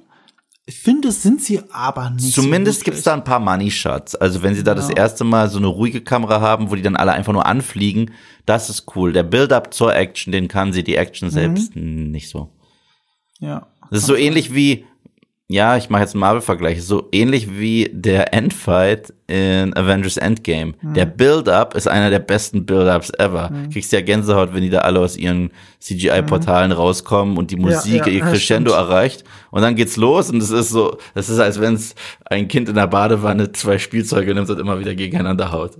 Ich 0.69 0.79
finde, 0.79 1.07
es 1.07 1.23
sind 1.23 1.41
sie 1.41 1.61
aber 1.71 2.09
nicht. 2.09 2.33
Zumindest 2.35 2.79
so 2.79 2.83
gibt's 2.83 3.03
da 3.03 3.13
ein 3.13 3.23
paar 3.23 3.39
Money 3.39 3.71
Shots. 3.71 4.15
Also 4.15 4.43
wenn 4.43 4.53
sie 4.53 4.63
da 4.65 4.75
das 4.75 4.89
erste 4.89 5.23
Mal 5.23 5.49
so 5.49 5.59
eine 5.59 5.67
ruhige 5.67 6.01
Kamera 6.01 6.41
haben, 6.41 6.69
wo 6.69 6.75
die 6.75 6.81
dann 6.81 6.97
alle 6.97 7.13
einfach 7.13 7.31
nur 7.31 7.45
anfliegen, 7.45 8.11
das 8.45 8.69
ist 8.69 8.85
cool. 8.93 9.13
Der 9.13 9.23
Build-up 9.23 9.73
zur 9.73 9.95
Action, 9.95 10.33
den 10.33 10.49
kann 10.49 10.73
sie, 10.73 10.83
die 10.83 10.97
Action 10.97 11.29
selbst 11.29 11.73
Mhm. 11.73 12.11
nicht 12.11 12.27
so. 12.27 12.49
Ja. 13.39 13.67
Das 13.91 13.99
ist 13.99 14.07
so 14.07 14.15
ähnlich 14.15 14.53
wie, 14.53 14.85
ja, 15.49 15.77
ich 15.77 15.89
mache 15.89 16.01
jetzt 16.01 16.13
einen 16.13 16.19
Marvel-Vergleich, 16.21 16.83
so 16.83 17.07
ähnlich 17.13 17.57
wie 17.57 17.89
der 17.93 18.33
Endfight 18.33 19.13
in 19.27 19.73
Avengers 19.77 20.17
Endgame. 20.17 20.73
Mhm. 20.81 20.93
Der 20.93 21.05
Build-up 21.05 21.73
ist 21.73 21.87
einer 21.87 22.09
der 22.09 22.19
besten 22.19 22.65
Build-ups 22.65 23.11
ever. 23.17 23.51
Kriegst 23.71 23.93
ja 23.93 24.01
Gänsehaut, 24.01 24.53
wenn 24.53 24.61
die 24.61 24.69
da 24.69 24.79
alle 24.79 24.99
aus 24.99 25.15
ihren 25.15 25.51
CGI-Portalen 25.79 26.73
rauskommen 26.73 27.37
und 27.37 27.51
die 27.51 27.55
Musik 27.55 28.05
ja, 28.05 28.11
ihr 28.11 28.19
das 28.19 28.31
Crescendo 28.31 28.71
stimmt. 28.71 28.89
erreicht. 28.89 29.23
Und 29.51 29.61
dann 29.61 29.75
geht's 29.75 29.95
los 29.95 30.29
und 30.29 30.43
es 30.43 30.51
ist 30.51 30.69
so, 30.69 30.97
das 31.15 31.29
ist, 31.29 31.39
als 31.39 31.61
wenn 31.61 31.75
es 31.75 31.95
ein 32.25 32.49
Kind 32.49 32.67
in 32.67 32.75
der 32.75 32.87
Badewanne 32.87 33.53
zwei 33.53 33.77
Spielzeuge 33.77 34.33
nimmt 34.33 34.49
und 34.49 34.59
immer 34.59 34.79
wieder 34.79 34.95
gegeneinander 34.95 35.53
haut. 35.53 35.77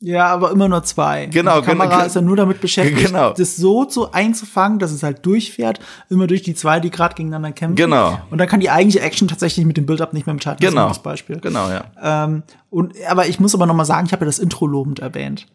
Ja, 0.00 0.28
aber 0.28 0.52
immer 0.52 0.68
nur 0.68 0.84
zwei. 0.84 1.26
Genau, 1.26 1.60
Die 1.60 1.66
Kamera 1.66 1.88
genau. 1.88 2.04
ist 2.06 2.14
ja 2.14 2.20
nur 2.20 2.36
damit 2.36 2.60
beschäftigt, 2.60 3.08
Genau. 3.08 3.32
das 3.32 3.56
so 3.56 3.84
zu 3.84 4.12
einzufangen, 4.12 4.78
dass 4.78 4.92
es 4.92 5.02
halt 5.02 5.26
durchfährt, 5.26 5.80
immer 6.08 6.28
durch 6.28 6.42
die 6.42 6.54
zwei, 6.54 6.78
die 6.78 6.90
gerade 6.90 7.16
gegeneinander 7.16 7.50
kämpfen. 7.50 7.74
Genau. 7.74 8.20
Und 8.30 8.38
dann 8.38 8.46
kann 8.46 8.60
die 8.60 8.70
eigentliche 8.70 9.00
Action 9.04 9.26
tatsächlich 9.26 9.66
mit 9.66 9.76
dem 9.76 9.86
Build-up 9.86 10.12
nicht 10.12 10.26
mehr 10.26 10.34
mithalten. 10.34 10.62
Das 10.62 10.70
Genau. 10.70 10.82
nur 10.82 10.90
Das 10.90 11.02
Beispiel. 11.02 11.40
Genau, 11.40 11.68
ja. 11.68 11.84
Ähm, 12.00 12.44
und, 12.70 12.94
aber 13.08 13.26
ich 13.26 13.40
muss 13.40 13.54
aber 13.56 13.66
noch 13.66 13.74
mal 13.74 13.84
sagen, 13.84 14.06
ich 14.06 14.12
habe 14.12 14.24
ja 14.24 14.26
das 14.26 14.38
Intro 14.38 14.68
lobend 14.68 15.00
erwähnt. 15.00 15.46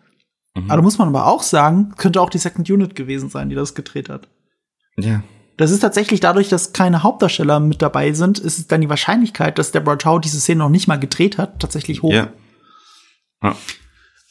Mhm. 0.55 0.65
Aber 0.65 0.75
da 0.75 0.81
muss 0.81 0.97
man 0.97 1.07
aber 1.07 1.25
auch 1.27 1.41
sagen, 1.41 1.93
könnte 1.95 2.19
auch 2.19 2.29
die 2.29 2.37
Second 2.37 2.69
Unit 2.69 2.95
gewesen 2.95 3.29
sein, 3.29 3.47
die 3.47 3.55
das 3.55 3.75
gedreht 3.75 4.09
hat. 4.09 4.27
Ja. 4.97 5.23
Das 5.55 5.71
ist 5.71 5.79
tatsächlich 5.79 6.19
dadurch, 6.19 6.49
dass 6.49 6.73
keine 6.73 7.03
Hauptdarsteller 7.03 7.61
mit 7.61 7.81
dabei 7.81 8.11
sind, 8.11 8.39
ist 8.39 8.57
es 8.57 8.67
dann 8.67 8.81
die 8.81 8.89
Wahrscheinlichkeit, 8.89 9.57
dass 9.57 9.71
Deborah 9.71 9.97
Chow 9.97 10.19
diese 10.19 10.39
Szene 10.41 10.59
noch 10.59 10.69
nicht 10.69 10.87
mal 10.87 10.99
gedreht 10.99 11.37
hat, 11.37 11.59
tatsächlich 11.59 12.01
hoch. 12.01 12.11
Ja. 12.11 12.27
ja. 13.41 13.55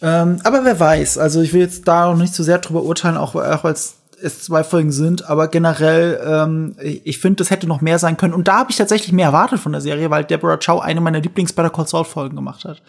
Ähm, 0.02 0.38
aber 0.44 0.64
wer 0.64 0.78
weiß, 0.80 1.18
also 1.18 1.40
ich 1.40 1.52
will 1.52 1.60
jetzt 1.60 1.86
da 1.86 2.10
noch 2.10 2.18
nicht 2.18 2.34
zu 2.34 2.42
sehr 2.42 2.58
drüber 2.58 2.82
urteilen, 2.82 3.16
auch, 3.16 3.34
auch 3.36 3.64
als 3.64 3.96
es 4.20 4.42
zwei 4.42 4.62
Folgen 4.64 4.92
sind, 4.92 5.28
aber 5.28 5.48
generell, 5.48 6.20
ähm, 6.24 6.76
ich, 6.80 7.18
finde, 7.18 7.36
das 7.38 7.50
hätte 7.50 7.66
noch 7.66 7.80
mehr 7.80 7.98
sein 7.98 8.16
können. 8.16 8.34
Und 8.34 8.46
da 8.48 8.58
habe 8.58 8.70
ich 8.70 8.76
tatsächlich 8.76 9.12
mehr 9.12 9.26
erwartet 9.26 9.58
von 9.60 9.72
der 9.72 9.80
Serie, 9.80 10.10
weil 10.10 10.24
Deborah 10.24 10.58
Chow 10.58 10.80
eine 10.80 11.00
meiner 11.00 11.20
Lieblings-Better 11.20 11.70
Call 11.70 11.86
Saul-Folgen 11.86 12.36
gemacht 12.36 12.64
hat. 12.64 12.82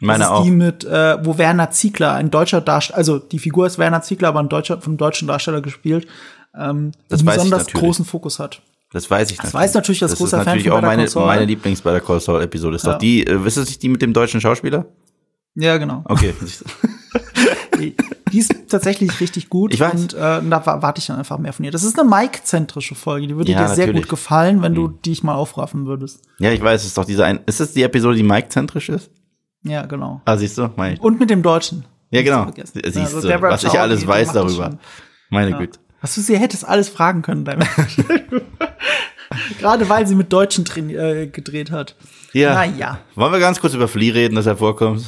Meine 0.00 0.20
das 0.20 0.28
ist 0.28 0.32
auch. 0.34 0.44
die 0.44 0.50
mit, 0.50 0.84
äh, 0.84 1.24
wo 1.24 1.38
Werner 1.38 1.70
Ziegler, 1.70 2.14
ein 2.14 2.30
deutscher 2.30 2.60
Darsteller, 2.60 2.96
also 2.98 3.18
die 3.18 3.38
Figur 3.38 3.66
ist 3.66 3.78
Werner 3.78 4.02
Ziegler, 4.02 4.28
aber 4.28 4.40
ein 4.40 4.48
deutscher, 4.48 4.80
vom 4.80 4.96
deutschen 4.96 5.28
Darsteller 5.28 5.60
gespielt, 5.60 6.06
ähm, 6.58 6.92
Das 7.08 7.20
einen 7.20 7.28
besonders 7.28 7.64
natürlich. 7.66 7.84
großen 7.84 8.04
Fokus 8.04 8.38
hat. 8.38 8.62
Das 8.92 9.08
weiß 9.08 9.30
ich 9.30 9.38
Das 9.38 9.54
weiß 9.54 9.74
natürlich 9.74 10.00
das 10.00 10.12
das 10.12 10.18
großer 10.18 10.40
ist 10.40 10.46
natürlich 10.46 10.70
auch 10.70 10.80
meine, 10.82 11.06
meine 11.14 11.44
Lieblings 11.44 11.80
Better 11.82 12.00
Call 12.00 12.18
Saul 12.18 12.42
Episode. 12.42 12.76
Ist 12.76 12.86
Ja. 12.86 12.92
doch 12.92 12.98
die, 12.98 13.24
äh, 13.26 13.44
wisst 13.44 13.58
ihr 13.58 13.60
nicht 13.64 13.82
die 13.82 13.88
mit 13.88 14.02
dem 14.02 14.12
deutschen 14.12 14.40
Schauspieler? 14.40 14.86
Ja, 15.60 15.76
genau. 15.78 16.02
Okay. 16.06 16.34
Die, 17.78 17.96
die 18.30 18.38
ist 18.38 18.52
tatsächlich 18.68 19.20
richtig 19.20 19.48
gut 19.48 19.72
Ich 19.72 19.80
weiß. 19.80 19.94
und 19.94 20.12
äh, 20.14 20.18
da 20.18 20.66
wa- 20.66 20.82
warte 20.82 20.98
ich 21.00 21.06
dann 21.06 21.16
einfach 21.18 21.38
mehr 21.38 21.52
von 21.54 21.64
ihr. 21.64 21.70
Das 21.70 21.82
ist 21.82 21.98
eine 21.98 22.08
Mike-zentrische 22.08 22.94
Folge, 22.94 23.26
die 23.26 23.34
würde 23.36 23.50
Ja, 23.50 23.62
dir 23.62 23.68
sehr 23.68 23.86
natürlich. 23.86 24.02
Mhm. 24.02 24.02
gut 24.02 24.08
gefallen, 24.10 24.62
wenn 24.62 24.74
du 24.74 24.88
dich 24.88 25.22
mal 25.22 25.34
aufraffen 25.34 25.86
würdest. 25.86 26.20
ja, 26.38 26.52
ich 26.52 26.62
weiß, 26.62 26.82
es 26.82 26.88
ist 26.88 26.98
doch 26.98 27.06
dieser 27.06 27.24
ein, 27.24 27.40
ist 27.46 27.58
das 27.60 27.72
die 27.72 27.82
Episode, 27.82 28.16
die 28.16 28.22
Mike-zentrisch 28.22 28.90
ist? 28.90 29.10
Ja, 29.62 29.86
genau. 29.86 30.20
Ah, 30.26 30.36
siehst 30.36 30.58
du? 30.58 30.68
Mein, 30.76 30.98
Und 30.98 31.18
mit 31.18 31.30
dem 31.30 31.42
Deutschen. 31.42 31.86
ja, 32.10 32.20
genau. 32.22 32.46
Siehst 32.54 32.96
Also 32.98 33.22
du, 33.22 33.28
Deborah 33.28 33.50
was 33.52 33.64
ich 33.64 33.70
Chow, 33.70 33.78
alles 33.80 34.00
die- 34.00 34.04
die 34.06 34.08
weiß 34.12 34.32
darüber. 34.32 34.78
Meine 35.30 35.56
Güte. 35.56 35.78
Was 36.02 36.14
du 36.14 36.20
sie 36.20 36.36
hättest 36.38 36.66
alles 36.68 36.88
fragen 36.90 37.22
können, 37.22 37.44
deine 37.46 37.66
Gerade 39.58 39.88
weil 39.88 40.06
sie 40.06 40.14
mit 40.14 40.32
Deutschen 40.32 40.64
äh, 40.90 41.26
gedreht 41.28 41.70
hat. 41.70 41.94
Ja. 42.32 42.54
Naja. 42.54 42.98
Wollen 43.14 43.32
wir 43.32 43.40
ganz 43.40 43.60
kurz 43.60 43.74
über 43.74 43.88
Flea 43.88 44.12
reden, 44.12 44.34
dass 44.34 44.46
er 44.46 44.56
vorkommt? 44.56 45.04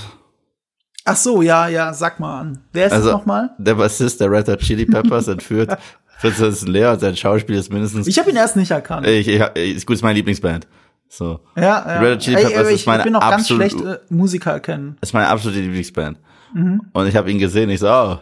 Ach 1.05 1.17
so, 1.17 1.43
ja, 1.43 1.69
ja, 1.69 1.93
sag 1.93 2.21
mal 2.21 2.41
an. 2.41 2.59
Wer 2.73 2.87
ist 2.87 2.93
Also, 2.93 3.07
das 3.11 3.19
nochmal? 3.19 3.51
der 3.59 3.75
Bassist 3.75 4.21
der 4.21 4.31
Red 4.31 4.49
Hot 4.49 4.61
Chili 4.61 4.87
Peppers 4.87 5.29
entführt 5.29 5.77
Prinzessin 6.21 6.69
Lea 6.69 6.87
und 6.87 7.01
sein 7.01 7.17
Schauspiel 7.17 7.57
ist 7.57 7.73
mindestens. 7.73 8.07
Ich 8.07 8.19
habe 8.19 8.31
ihn 8.31 8.37
erst 8.37 8.55
nicht 8.57 8.71
erkannt. 8.71 9.07
ich, 9.07 9.27
ich, 9.27 9.41
ist 9.77 9.87
gut, 9.87 9.97
ist 9.97 10.03
meine 10.03 10.15
Lieblingsband. 10.15 10.67
So. 11.09 11.41
ja, 11.57 11.63
ja. 11.63 12.01
Red 12.01 12.15
Hot 12.15 12.19
Chili 12.21 12.37
Ey, 12.37 12.45
Peppers 12.47 12.69
ist 12.69 12.75
ich, 12.75 12.87
meine 12.87 12.99
ich 13.01 13.05
bin 13.05 13.13
noch 13.15 13.21
ganz 13.29 13.49
schlecht 13.49 13.81
äh, 13.81 13.99
Musiker 14.09 14.53
erkennen. 14.53 14.97
ist 15.01 15.13
meine 15.13 15.29
absolute 15.29 15.59
Lieblingsband. 15.61 16.19
Mhm. 16.55 16.83
Und 16.93 17.07
ich 17.09 17.17
habe 17.17 17.31
ihn 17.31 17.39
gesehen, 17.39 17.69
ich 17.71 17.81
so, 17.81 17.89
oh, 17.91 18.19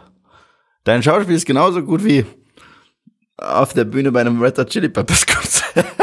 dein 0.83 1.03
Schauspiel 1.03 1.35
ist 1.35 1.45
genauso 1.45 1.83
gut 1.83 2.03
wie 2.03 2.25
auf 3.37 3.73
der 3.73 3.85
Bühne 3.85 4.11
bei 4.11 4.21
einem 4.21 4.41
Red 4.41 4.57
Hot 4.57 4.69
Chili 4.69 4.89
Peppers 4.89 5.25
Konzert. 5.27 5.85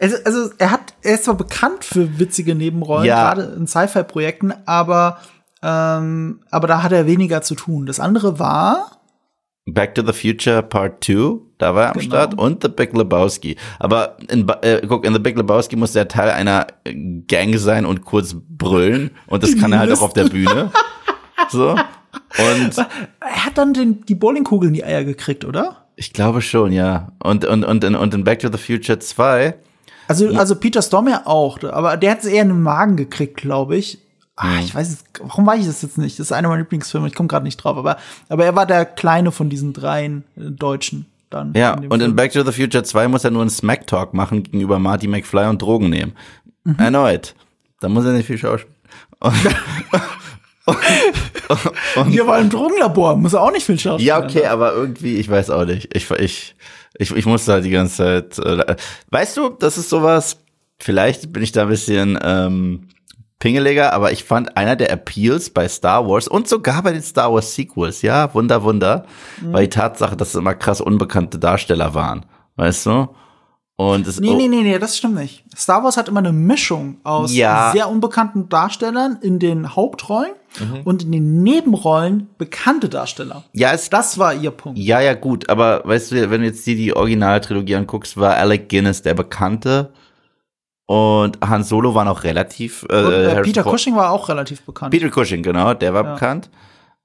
Also, 0.00 0.16
also 0.24 0.50
er 0.58 0.72
hat, 0.72 0.94
er 1.02 1.14
ist 1.14 1.24
zwar 1.24 1.36
bekannt 1.36 1.84
für 1.84 2.18
witzige 2.18 2.56
Nebenrollen, 2.56 3.06
Ja. 3.06 3.32
gerade 3.34 3.54
in 3.56 3.68
Sci-Fi-Projekten, 3.68 4.52
aber, 4.66 5.18
ähm, 5.62 6.40
aber 6.50 6.66
da 6.66 6.82
hat 6.82 6.92
er 6.92 7.06
weniger 7.06 7.42
zu 7.42 7.54
tun. 7.54 7.86
Das 7.86 8.00
andere 8.00 8.38
war, 8.38 8.98
Back 9.64 9.94
to 9.94 10.04
the 10.04 10.12
Future 10.12 10.60
Part 10.62 11.04
2, 11.04 11.38
da 11.58 11.74
war 11.76 11.84
er 11.84 11.88
am 11.90 11.98
Genau. 12.00 12.04
Start 12.04 12.34
und 12.36 12.62
The 12.64 12.68
Big 12.68 12.96
Lebowski. 12.96 13.56
Aber 13.78 14.16
in, 14.28 14.48
äh, 14.62 14.84
guck, 14.86 15.04
in 15.04 15.12
The 15.12 15.20
Big 15.20 15.36
Lebowski 15.36 15.76
muss 15.76 15.92
der 15.92 16.08
Teil 16.08 16.30
einer 16.30 16.66
Gang 17.28 17.56
sein 17.56 17.86
und 17.86 18.04
kurz 18.04 18.34
brüllen 18.36 19.12
und 19.28 19.44
das 19.44 19.56
kann 19.56 19.72
er 19.72 19.78
halt 19.78 19.92
auch 19.92 20.02
auf 20.02 20.12
der 20.12 20.24
Bühne. 20.24 20.70
So. 21.50 21.70
Und 21.70 22.78
er 23.20 23.44
hat 23.46 23.58
dann 23.58 23.74
den, 23.74 24.02
die 24.06 24.14
Bowlingkugel 24.14 24.68
in 24.68 24.74
die 24.74 24.84
Eier 24.84 25.04
gekriegt, 25.04 25.44
oder? 25.44 25.86
ich 25.96 26.12
glaube 26.12 26.40
schon, 26.40 26.72
ja. 26.72 27.12
Und, 27.22 27.44
und, 27.44 27.64
und, 27.64 27.84
in, 27.84 27.94
und 27.94 28.14
in 28.14 28.24
Back 28.24 28.38
to 28.40 28.48
the 28.50 28.58
Future 28.58 28.98
2, 28.98 29.54
Also, 30.08 30.28
also 30.36 30.56
Peter 30.56 30.82
Stormare 30.82 31.26
auch, 31.26 31.62
aber 31.64 31.96
der 31.96 32.12
hat 32.12 32.20
es 32.20 32.26
eher 32.26 32.42
in 32.42 32.48
den 32.48 32.62
Magen 32.62 32.96
gekriegt, 32.96 33.36
glaube 33.36 33.76
ich. 33.76 33.98
Ah, 34.36 34.58
ich 34.60 34.74
weiß 34.74 34.88
es, 34.88 35.04
warum 35.20 35.46
weiß 35.46 35.60
ich 35.60 35.66
das 35.66 35.82
jetzt 35.82 35.98
nicht? 35.98 36.18
Das 36.18 36.26
ist 36.26 36.32
einer 36.32 36.48
meiner 36.48 36.62
Lieblingsfilme, 36.62 37.06
ich 37.06 37.14
komme 37.14 37.28
gerade 37.28 37.44
nicht 37.44 37.58
drauf, 37.58 37.76
aber, 37.76 37.98
aber 38.28 38.44
er 38.44 38.56
war 38.56 38.66
der 38.66 38.86
kleine 38.86 39.30
von 39.30 39.50
diesen 39.50 39.72
dreien 39.72 40.24
äh, 40.36 40.50
Deutschen 40.50 41.06
dann. 41.28 41.52
ja, 41.54 41.74
in 41.74 41.84
und 41.84 41.92
in 41.92 42.00
Film. 42.00 42.16
Back 42.16 42.32
to 42.32 42.42
the 42.42 42.52
Future 42.52 42.82
2 42.82 43.08
muss 43.08 43.24
er 43.24 43.30
nur 43.30 43.42
einen 43.42 43.50
Smack 43.50 43.86
Talk 43.86 44.14
machen 44.14 44.42
gegenüber 44.42 44.78
Marty 44.78 45.06
McFly 45.06 45.48
und 45.48 45.60
Drogen 45.60 45.90
nehmen. 45.90 46.12
Mhm. 46.64 46.76
Erneut. 46.78 47.34
Da 47.80 47.88
muss 47.88 48.04
er 48.04 48.12
nicht 48.12 48.26
viel 48.26 48.38
schauspielen. 48.38 48.74
Und, 50.64 52.08
Hier 52.08 52.26
war 52.26 52.38
im 52.38 52.48
Drogenlabor, 52.48 53.16
muss 53.16 53.32
er 53.32 53.42
auch 53.42 53.50
nicht 53.50 53.66
viel 53.66 53.78
schauen. 53.78 54.00
Ja, 54.00 54.22
okay, 54.22 54.46
aber 54.46 54.72
irgendwie, 54.74 55.16
ich 55.16 55.28
weiß 55.28 55.50
auch 55.50 55.64
nicht. 55.64 55.94
Ich, 55.94 56.10
ich, 56.10 56.54
ich, 56.98 57.14
ich 57.14 57.26
musste 57.26 57.52
halt 57.52 57.64
die 57.64 57.70
ganze 57.70 58.28
Zeit. 58.28 58.38
Äh, 58.38 58.76
weißt 59.10 59.36
du, 59.36 59.48
das 59.50 59.76
ist 59.76 59.90
sowas, 59.90 60.38
vielleicht 60.78 61.32
bin 61.32 61.42
ich 61.42 61.52
da 61.52 61.62
ein 61.62 61.68
bisschen 61.68 62.18
ähm, 62.22 62.88
pingeliger, 63.42 63.92
aber 63.92 64.12
ich 64.12 64.22
fand 64.22 64.56
einer 64.56 64.76
der 64.76 64.92
Appeals 64.92 65.50
bei 65.50 65.66
Star 65.68 66.06
Wars 66.08 66.28
und 66.28 66.46
sogar 66.46 66.80
bei 66.82 66.92
den 66.92 67.02
Star 67.02 67.32
Wars 67.34 67.54
Sequels, 67.54 68.00
ja, 68.02 68.32
Wunder, 68.34 68.62
Wunder, 68.62 69.04
Mhm. 69.40 69.52
war 69.52 69.60
die 69.60 69.68
Tatsache, 69.68 70.16
dass 70.16 70.28
es 70.28 70.34
immer 70.36 70.54
krass 70.54 70.80
unbekannte 70.80 71.40
Darsteller 71.40 71.92
waren. 71.92 72.24
Weißt 72.54 72.86
du? 72.86 73.08
Und 73.74 74.06
es, 74.06 74.20
Nee, 74.20 74.34
nee, 74.34 74.46
nee, 74.46 74.62
nee, 74.62 74.78
das 74.78 74.96
stimmt 74.96 75.16
nicht. 75.16 75.42
Star 75.56 75.82
Wars 75.82 75.96
hat 75.96 76.08
immer 76.08 76.20
eine 76.20 76.32
Mischung 76.32 76.98
aus 77.02 77.34
Ja. 77.34 77.70
sehr 77.72 77.88
unbekannten 77.88 78.48
Darstellern 78.48 79.18
in 79.22 79.40
den 79.40 79.74
Hauptrollen 79.74 80.30
Mhm. 80.60 80.82
und 80.84 81.02
in 81.02 81.10
den 81.10 81.42
Nebenrollen 81.42 82.28
bekannte 82.38 82.88
Darsteller. 82.88 83.42
ja, 83.54 83.72
es 83.72 83.90
Das 83.90 84.18
war 84.18 84.34
ihr 84.34 84.52
Punkt. 84.52 84.78
Ja, 84.78 85.00
ja, 85.00 85.14
gut, 85.14 85.48
aber 85.48 85.82
weißt 85.84 86.12
du, 86.12 86.30
wenn 86.30 86.42
du 86.42 86.46
jetzt 86.46 86.64
die, 86.66 86.76
die 86.76 86.94
Originaltrilogie 86.94 87.74
anguckst, 87.74 88.16
war 88.18 88.36
Alec 88.36 88.68
Guinness 88.68 89.02
der 89.02 89.14
Bekannte 89.14 89.92
und 90.92 91.38
Han 91.40 91.64
Solo 91.64 91.94
war 91.94 92.04
noch 92.04 92.22
relativ. 92.24 92.84
Äh, 92.90 92.96
Und, 93.02 93.12
äh, 93.12 93.40
Peter 93.42 93.62
Cushing 93.64 93.96
war 93.96 94.10
auch 94.10 94.28
relativ 94.28 94.60
bekannt. 94.62 94.90
Peter 94.90 95.08
Cushing, 95.08 95.42
genau, 95.42 95.72
der 95.72 95.94
war 95.94 96.04
Ja. 96.04 96.12
bekannt. 96.14 96.50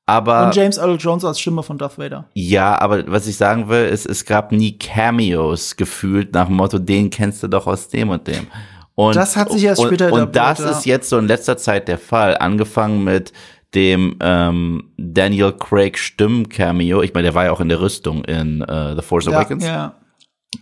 Aber 0.06 0.46
und 0.48 0.56
James 0.56 0.78
Earl 0.78 0.98
Jones 1.00 1.24
als 1.24 1.40
Stimme 1.40 1.64
von 1.64 1.78
Darth 1.78 1.98
Vader. 1.98 2.26
ja, 2.34 2.80
aber 2.82 3.04
was 3.12 3.28
ich 3.28 3.38
sagen 3.38 3.68
will, 3.70 3.86
ist, 3.86 4.06
es 4.06 4.26
gab 4.26 4.52
nie 4.52 4.78
Cameos 4.78 5.76
gefühlt 5.78 6.34
nach 6.34 6.48
dem 6.48 6.56
Motto, 6.56 6.80
den 6.80 7.10
kennst 7.10 7.44
du 7.44 7.48
doch 7.48 7.66
aus 7.68 7.88
dem 7.90 8.10
und 8.10 8.28
dem. 8.28 8.48
Und, 8.96 9.16
Das 9.16 9.36
hat 9.38 9.52
sich 9.52 9.64
erst 9.64 9.80
und, 9.82 9.88
später 9.88 10.12
Und 10.12 10.36
das 10.36 10.60
ja. 10.60 10.70
ist 10.72 10.86
jetzt 10.86 11.10
so 11.10 11.18
in 11.18 11.28
letzter 11.28 11.56
Zeit 11.58 11.88
der 11.88 11.98
Fall. 12.00 12.38
Angefangen 12.38 13.04
mit 13.04 13.32
dem 13.76 14.16
ähm, 14.22 14.92
Daniel 14.98 15.52
Craig 15.54 15.98
Stimmen-Cameo. 15.98 17.04
Ich 17.04 17.14
meine, 17.14 17.26
der 17.26 17.36
war 17.36 17.46
ja 17.46 17.52
auch 17.52 17.60
in 17.62 17.70
der 17.70 17.80
Rüstung 17.80 18.24
in 18.26 18.62
äh, 18.62 18.96
The 18.96 19.02
Force 19.02 19.26
Ja, 19.26 19.32
Awakens. 19.34 19.64
ja, 19.66 19.94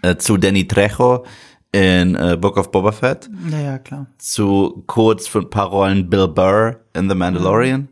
Äh, 0.02 0.18
zu 0.18 0.38
Danny 0.38 0.68
Trejo 0.68 1.24
in 1.76 2.16
äh, 2.16 2.38
Book 2.40 2.58
of 2.58 2.72
Boba 2.72 2.92
Fett. 2.92 3.30
ja, 3.52 3.60
ja, 3.60 3.78
klar. 3.80 4.08
Zu 4.18 4.84
kurz 4.88 5.28
für 5.28 5.40
ein 5.40 5.50
paar 5.50 5.68
Rollen 5.68 6.10
Bill 6.10 6.28
Burr 6.28 6.78
in 6.94 7.10
The 7.10 7.16
Mandalorian. 7.16 7.90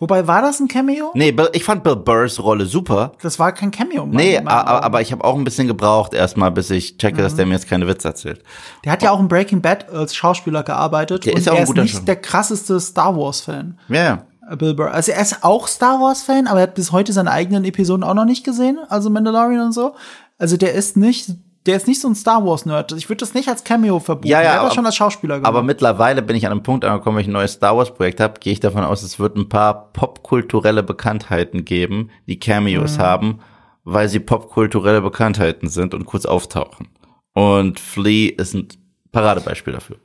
Wobei, 0.00 0.26
war 0.26 0.42
das 0.42 0.58
ein 0.58 0.66
Cameo? 0.66 1.12
Nee, 1.14 1.36
ich 1.52 1.62
fand 1.62 1.84
Bill 1.84 1.94
Burrs 1.94 2.42
Rolle 2.42 2.66
super. 2.66 3.12
Das 3.22 3.38
war 3.38 3.52
kein 3.52 3.70
Cameo. 3.70 4.06
Nee, 4.06 4.12
meinen- 4.12 4.38
in 4.38 4.44
meinen 4.44 4.48
a- 4.48 4.60
a- 4.62 4.76
Augen. 4.78 4.84
aber 4.86 5.00
ich 5.02 5.12
habe 5.12 5.22
auch 5.24 5.36
ein 5.36 5.44
bisschen 5.44 5.68
gebraucht 5.68 6.14
erstmal, 6.14 6.50
bis 6.50 6.70
ich 6.70 6.98
checke, 6.98 7.22
dass 7.22 7.36
der 7.36 7.46
mir 7.46 7.52
jetzt 7.54 7.68
keine 7.68 7.86
Witze 7.86 8.08
erzählt. 8.08 8.42
Der 8.84 8.90
hat 8.90 9.02
ja 9.04 9.12
auch 9.12 9.20
in 9.20 9.28
Breaking 9.28 9.60
Bad 9.62 9.88
als 9.90 10.16
Schauspieler 10.16 10.64
gearbeitet. 10.64 11.26
Der 11.26 11.34
und 11.34 11.38
ist 11.38 11.44
ja 11.46 11.52
auch 11.52 11.58
ein 11.58 11.62
ist 11.62 11.68
guter 11.68 11.82
nicht 11.82 11.94
Schau- 11.94 12.02
der 12.04 12.16
krasseste 12.16 12.80
Star 12.80 13.16
Wars-Fan. 13.16 13.78
Ja, 13.88 14.02
ja. 14.02 14.24
äh, 14.50 14.56
Bill 14.56 14.74
Burr. 14.74 14.90
Also 14.90 15.12
er 15.12 15.20
ist 15.22 15.44
auch 15.44 15.68
Star 15.68 16.00
Wars-Fan, 16.00 16.48
aber 16.48 16.58
er 16.58 16.62
hat 16.64 16.74
bis 16.74 16.90
heute 16.90 17.12
seine 17.12 17.30
eigenen 17.30 17.64
Episoden 17.64 18.02
auch 18.02 18.14
noch 18.14 18.24
nicht 18.24 18.44
gesehen, 18.44 18.80
also 18.88 19.10
Mandalorian 19.10 19.66
und 19.66 19.72
so. 19.72 19.94
Also 20.38 20.56
der 20.56 20.72
ist 20.72 20.96
nicht, 20.96 21.30
der 21.68 21.76
ist 21.76 21.86
nicht 21.86 22.00
so 22.00 22.08
ein 22.08 22.14
Star 22.16 22.44
Wars 22.44 22.66
Nerd. 22.66 22.90
Ich 22.92 23.08
würde 23.08 23.20
das 23.20 23.34
nicht 23.34 23.48
als 23.48 23.62
Cameo 23.62 24.00
verbuchen. 24.00 24.30
Ja, 24.30 24.42
ja, 24.42 24.50
der 24.52 24.60
hat 24.60 24.66
das 24.68 24.74
schon 24.74 24.86
als 24.86 24.96
Schauspieler 24.96 25.36
gemacht. 25.36 25.48
Aber 25.48 25.62
mittlerweile 25.62 26.22
bin 26.22 26.34
ich 26.34 26.44
an 26.46 26.52
einem 26.52 26.62
Punkt 26.64 26.84
angekommen, 26.84 27.16
wenn 27.18 27.22
ich 27.22 27.28
ein 27.28 27.32
neues 27.32 27.52
Star 27.52 27.76
Wars 27.76 27.94
Projekt 27.94 28.18
habe, 28.20 28.40
gehe 28.40 28.52
ich 28.54 28.60
davon 28.60 28.82
aus, 28.82 29.02
es 29.02 29.20
wird 29.20 29.36
ein 29.36 29.48
paar 29.48 29.92
popkulturelle 29.92 30.82
Bekanntheiten 30.82 31.64
geben, 31.64 32.10
die 32.26 32.40
Cameos 32.40 32.96
Mhm. 32.96 33.02
haben, 33.02 33.38
weil 33.84 34.08
sie 34.08 34.18
popkulturelle 34.20 35.00
Bekanntheiten 35.02 35.68
sind 35.68 35.94
und 35.94 36.04
kurz 36.06 36.26
auftauchen. 36.26 36.88
Und 37.34 37.78
Flea 37.78 38.30
ist 38.36 38.54
ein 38.54 38.68
Paradebeispiel 39.12 39.72
dafür. 39.74 39.96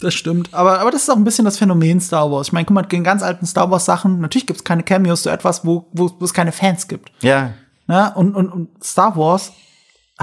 Das 0.00 0.14
stimmt. 0.14 0.52
Aber, 0.52 0.80
aber 0.80 0.90
das 0.90 1.02
ist 1.02 1.10
auch 1.10 1.16
ein 1.16 1.22
bisschen 1.24 1.44
das 1.44 1.58
Phänomen 1.58 2.00
Star 2.00 2.30
Wars. 2.30 2.48
Ich 2.48 2.52
meine, 2.52 2.64
guck 2.66 2.74
mal, 2.74 2.86
in 2.90 3.04
ganz 3.04 3.22
alten 3.22 3.46
Star 3.46 3.70
Wars 3.70 3.84
Sachen, 3.84 4.18
natürlich 4.20 4.46
gibt 4.46 4.58
es 4.58 4.64
keine 4.64 4.82
Cameos, 4.82 5.22
so 5.22 5.30
etwas, 5.30 5.64
wo, 5.64 5.88
wo, 5.92 6.10
wo 6.18 6.24
es 6.24 6.34
keine 6.34 6.50
Fans 6.52 6.88
gibt. 6.88 7.12
Ja, 7.22 7.52
Ja, 7.86 8.08
und, 8.08 8.34
und, 8.34 8.48
und 8.48 8.82
Star 8.84 9.16
Wars 9.16 9.52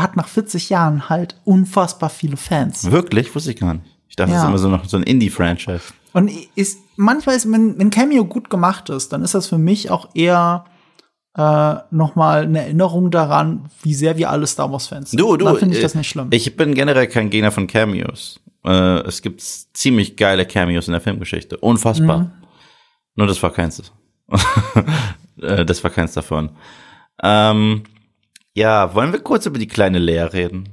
hat 0.02 0.16
nach 0.16 0.28
40 0.28 0.70
Jahren 0.70 1.10
halt 1.10 1.36
unfassbar 1.46 2.10
viele 2.10 2.38
Fans. 2.38 2.90
wirklich? 2.92 3.34
Wusste 3.36 3.52
ich 3.52 3.58
gar 3.60 3.74
nicht. 3.76 3.86
Ich 4.08 4.16
dachte, 4.16 4.32
das 4.32 4.42
Ja. 4.42 4.44
ist 4.46 4.50
immer 4.50 4.58
so 4.58 4.70
noch 4.70 4.86
so 4.86 4.98
ein 4.98 5.04
Indie-Franchise. 5.04 5.82
Und 6.14 6.32
ist, 6.56 6.80
manchmal 6.96 7.36
ist, 7.36 7.52
wenn, 7.52 7.78
wenn 7.78 7.90
Cameo 7.92 8.26
gut 8.26 8.50
gemacht 8.50 8.90
ist, 8.90 9.14
dann 9.14 9.24
ist 9.24 9.36
das 9.36 9.48
für 9.48 9.58
mich 9.60 9.92
auch 9.92 10.10
eher 10.16 10.66
äh, 11.38 11.76
noch 11.92 12.16
mal 12.16 12.44
eine 12.44 12.62
Erinnerung 12.64 13.12
daran, 13.12 13.70
wie 13.84 13.94
sehr 13.94 14.18
wir 14.18 14.30
alle 14.32 14.48
Star 14.48 14.72
Wars 14.72 14.88
Fans 14.88 15.12
sind. 15.12 15.20
Du, 15.22 15.38
du. 15.38 15.46
Dann 15.46 15.58
finde 15.58 15.76
ich 15.76 15.80
äh, 15.80 15.84
das 15.84 15.94
nicht 15.96 16.10
schlimm. 16.10 16.28
Ich 16.32 16.58
bin 16.58 16.74
generell 16.74 17.08
kein 17.08 17.30
Gegner 17.30 17.52
von 17.52 17.68
Cameos. 17.68 18.40
Äh, 18.66 19.02
es 19.08 19.22
gibt 19.22 19.42
ziemlich 19.42 20.18
geile 20.18 20.46
Cameos 20.46 20.88
in 20.88 20.94
der 20.94 21.02
Filmgeschichte. 21.02 21.58
Unfassbar. 21.58 22.18
Mhm. 22.20 22.32
Nur 23.16 23.28
das 23.28 23.42
war 23.44 23.52
keins. 23.54 23.82
Äh, 25.42 25.64
das 25.66 25.82
war 25.86 25.90
keins 25.92 26.12
davon. 26.14 26.50
Ähm, 27.24 27.84
ja, 28.60 28.94
wollen 28.94 29.12
wir 29.14 29.20
kurz 29.22 29.46
über 29.46 29.58
die 29.60 29.68
kleine 29.68 30.00
Lea 30.00 30.22
reden? 30.22 30.70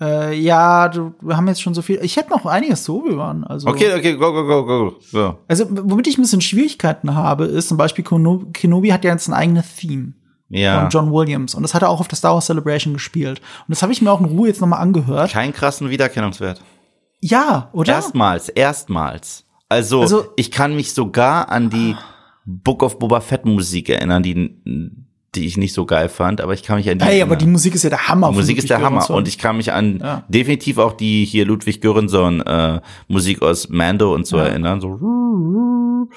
äh, 0.00 0.34
ja, 0.38 0.88
du, 0.88 1.14
wir 1.22 1.36
haben 1.36 1.48
jetzt 1.48 1.62
schon 1.62 1.72
so 1.74 1.80
viel. 1.82 1.98
Ich 2.02 2.16
hätte 2.16 2.30
noch 2.30 2.44
einiges 2.44 2.84
zu 2.84 2.98
Obi-Wan. 2.98 3.44
Also, 3.44 3.66
Okay, 3.68 3.94
okay, 3.94 4.14
go, 4.14 4.30
go, 4.32 4.44
go, 4.46 4.64
go, 4.66 4.94
go. 5.12 5.38
also 5.48 5.64
womit 5.70 6.06
ich 6.06 6.18
ein 6.18 6.22
bisschen 6.22 6.42
Schwierigkeiten 6.42 7.14
habe, 7.14 7.46
ist 7.46 7.68
zum 7.68 7.78
Beispiel 7.78 8.04
Keno- 8.04 8.44
Kenobi 8.52 8.90
hat 8.92 9.04
ja 9.04 9.12
jetzt 9.12 9.28
ein 9.28 9.32
eigenes 9.34 9.74
Theme. 9.76 10.12
Ja. 10.48 10.82
von 10.82 10.90
John 10.90 11.12
Williams. 11.12 11.56
Und 11.56 11.64
das 11.64 11.74
hat 11.74 11.82
er 11.82 11.88
auch 11.88 11.98
auf 11.98 12.06
der 12.06 12.16
Star 12.16 12.34
Wars 12.34 12.46
Celebration 12.46 12.92
gespielt. 12.94 13.40
Und 13.40 13.70
das 13.70 13.82
habe 13.82 13.92
ich 13.92 14.00
mir 14.00 14.12
auch 14.12 14.20
in 14.20 14.26
Ruhe 14.26 14.46
jetzt 14.46 14.60
nochmal 14.60 14.80
angehört. 14.80 15.32
Keinen 15.32 15.52
krassen 15.52 15.90
Wiedererkennungswert. 15.90 16.62
Ja, 17.20 17.68
oder? 17.72 17.94
Erstmals, 17.94 18.48
erstmals. 18.50 19.44
Also, 19.68 20.02
Also- 20.02 20.24
ich 20.36 20.52
kann 20.52 20.76
mich 20.76 20.92
sogar 20.92 21.48
an 21.48 21.68
die 21.70 21.96
Book 22.44 22.84
of 22.84 23.00
Boba 23.00 23.20
Fett 23.20 23.44
Musik 23.44 23.88
erinnern, 23.88 24.22
die, 24.22 25.05
die 25.36 25.46
ich 25.46 25.56
nicht 25.56 25.72
so 25.74 25.86
geil 25.86 26.08
fand, 26.08 26.40
aber 26.40 26.52
ich 26.54 26.62
kann 26.62 26.76
mich 26.76 26.90
an 26.90 26.98
die 26.98 27.04
Hey, 27.04 27.22
aber 27.22 27.36
die 27.36 27.46
Musik 27.46 27.74
ist 27.74 27.84
ja 27.84 27.90
der 27.90 28.08
Hammer. 28.08 28.30
Die 28.30 28.36
Musik 28.36 28.58
ist 28.58 28.68
der 28.70 28.78
Hammer 28.78 28.88
Göransson. 28.98 29.16
und 29.16 29.28
ich 29.28 29.38
kann 29.38 29.56
mich 29.56 29.72
an 29.72 30.00
Ja. 30.02 30.24
definitiv 30.28 30.78
auch 30.78 30.92
die 30.94 31.24
hier 31.24 31.44
Ludwig 31.46 31.80
Göransson 31.80 32.40
äh, 32.40 32.80
Musik 33.08 33.42
aus 33.42 33.68
Mando 33.68 34.14
und 34.14 34.26
so 34.26 34.38
Ja. 34.38 34.44
erinnern. 34.46 34.80
So. 34.80 36.08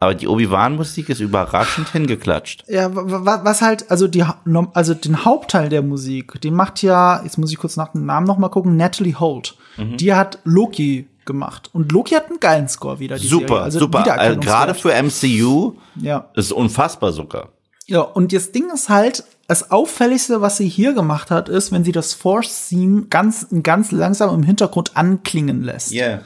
Aber 0.00 0.14
die 0.14 0.28
Obi-Wan-Musik 0.28 1.08
ist 1.08 1.18
überraschend 1.20 1.88
hingeklatscht. 1.90 2.64
Ja, 2.68 2.94
wa- 2.94 3.24
wa- 3.24 3.40
was 3.42 3.62
halt, 3.62 3.90
also 3.90 4.06
die, 4.06 4.24
also 4.72 4.94
den 4.94 5.24
Hauptteil 5.24 5.68
der 5.70 5.82
Musik, 5.82 6.40
den 6.40 6.54
macht 6.54 6.82
ja, 6.82 7.20
jetzt 7.24 7.36
muss 7.36 7.50
ich 7.50 7.58
kurz 7.58 7.76
nach 7.76 7.88
dem 7.92 8.06
Namen 8.06 8.26
noch 8.26 8.38
mal 8.38 8.48
gucken, 8.48 8.76
Natalie 8.76 9.18
Holt. 9.18 9.56
Mhm. 9.76 9.96
Die 9.96 10.14
hat 10.14 10.38
Loki 10.44 11.08
gemacht 11.24 11.68
und 11.72 11.90
Loki 11.92 12.14
hat 12.14 12.30
einen 12.30 12.38
geilen 12.40 12.68
Score 12.68 13.00
wieder. 13.00 13.18
Die 13.18 13.26
Super. 13.26 13.62
Also 13.62 13.80
super. 13.80 14.02
Gerade 14.40 14.74
für 14.74 14.92
MCU 14.94 15.74
ja. 15.96 16.26
ist 16.34 16.52
unfassbar 16.52 17.12
sogar. 17.12 17.48
Ja, 17.88 18.02
und 18.02 18.32
das 18.32 18.52
Ding 18.52 18.70
ist 18.72 18.88
halt, 18.88 19.24
das 19.46 19.70
Auffälligste, 19.70 20.42
was 20.42 20.58
sie 20.58 20.68
hier 20.68 20.92
gemacht 20.92 21.30
hat, 21.30 21.48
ist, 21.48 21.72
wenn 21.72 21.84
sie 21.84 21.92
das 21.92 22.12
Force-Theme 22.12 23.06
ganz, 23.06 23.46
ganz 23.62 23.92
langsam 23.92 24.34
im 24.34 24.42
Hintergrund 24.42 24.94
anklingen 24.94 25.62
lässt. 25.62 25.92
Yeah. 25.92 26.20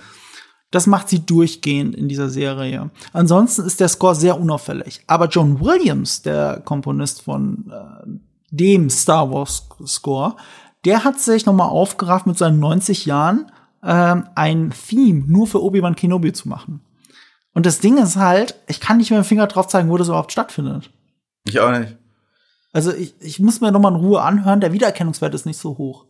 Das 0.72 0.88
macht 0.88 1.08
sie 1.08 1.24
durchgehend 1.24 1.94
in 1.94 2.08
dieser 2.08 2.28
Serie. 2.28 2.90
Ansonsten 3.12 3.62
ist 3.64 3.78
der 3.78 3.88
Score 3.88 4.16
sehr 4.16 4.40
unauffällig. 4.40 5.04
Aber 5.06 5.28
John 5.28 5.60
Williams, 5.60 6.22
der 6.22 6.62
Komponist 6.64 7.22
von 7.22 7.70
äh, 7.70 8.08
dem 8.50 8.90
Star 8.90 9.30
Wars 9.30 9.68
Score, 9.86 10.34
der 10.84 11.04
hat 11.04 11.20
sich 11.20 11.46
nochmal 11.46 11.68
aufgerafft 11.68 12.26
mit 12.26 12.38
seinen 12.38 12.58
90 12.58 13.06
Jahren 13.06 13.52
ähm, 13.84 14.24
ein 14.34 14.72
Theme 14.88 15.24
nur 15.28 15.46
für 15.46 15.62
Obi-Wan 15.62 15.94
Kenobi 15.94 16.32
zu 16.32 16.48
machen. 16.48 16.80
Und 17.54 17.66
das 17.66 17.78
Ding 17.78 17.98
ist 17.98 18.16
halt, 18.16 18.56
ich 18.66 18.80
kann 18.80 18.96
nicht 18.96 19.10
mit 19.10 19.18
dem 19.18 19.24
Finger 19.24 19.46
drauf 19.46 19.68
zeigen, 19.68 19.90
wo 19.90 19.96
das 19.96 20.08
überhaupt 20.08 20.32
stattfindet. 20.32 20.90
Ich 21.44 21.58
auch 21.60 21.76
nicht. 21.76 21.96
Also 22.72 22.92
ich, 22.92 23.14
ich 23.20 23.38
muss 23.40 23.60
mir 23.60 23.70
noch 23.72 23.80
mal 23.80 23.90
in 23.90 24.00
Ruhe 24.00 24.22
anhören, 24.22 24.60
der 24.60 24.72
Wiedererkennungswert 24.72 25.34
ist 25.34 25.46
nicht 25.46 25.58
so 25.58 25.76
hoch. 25.76 26.06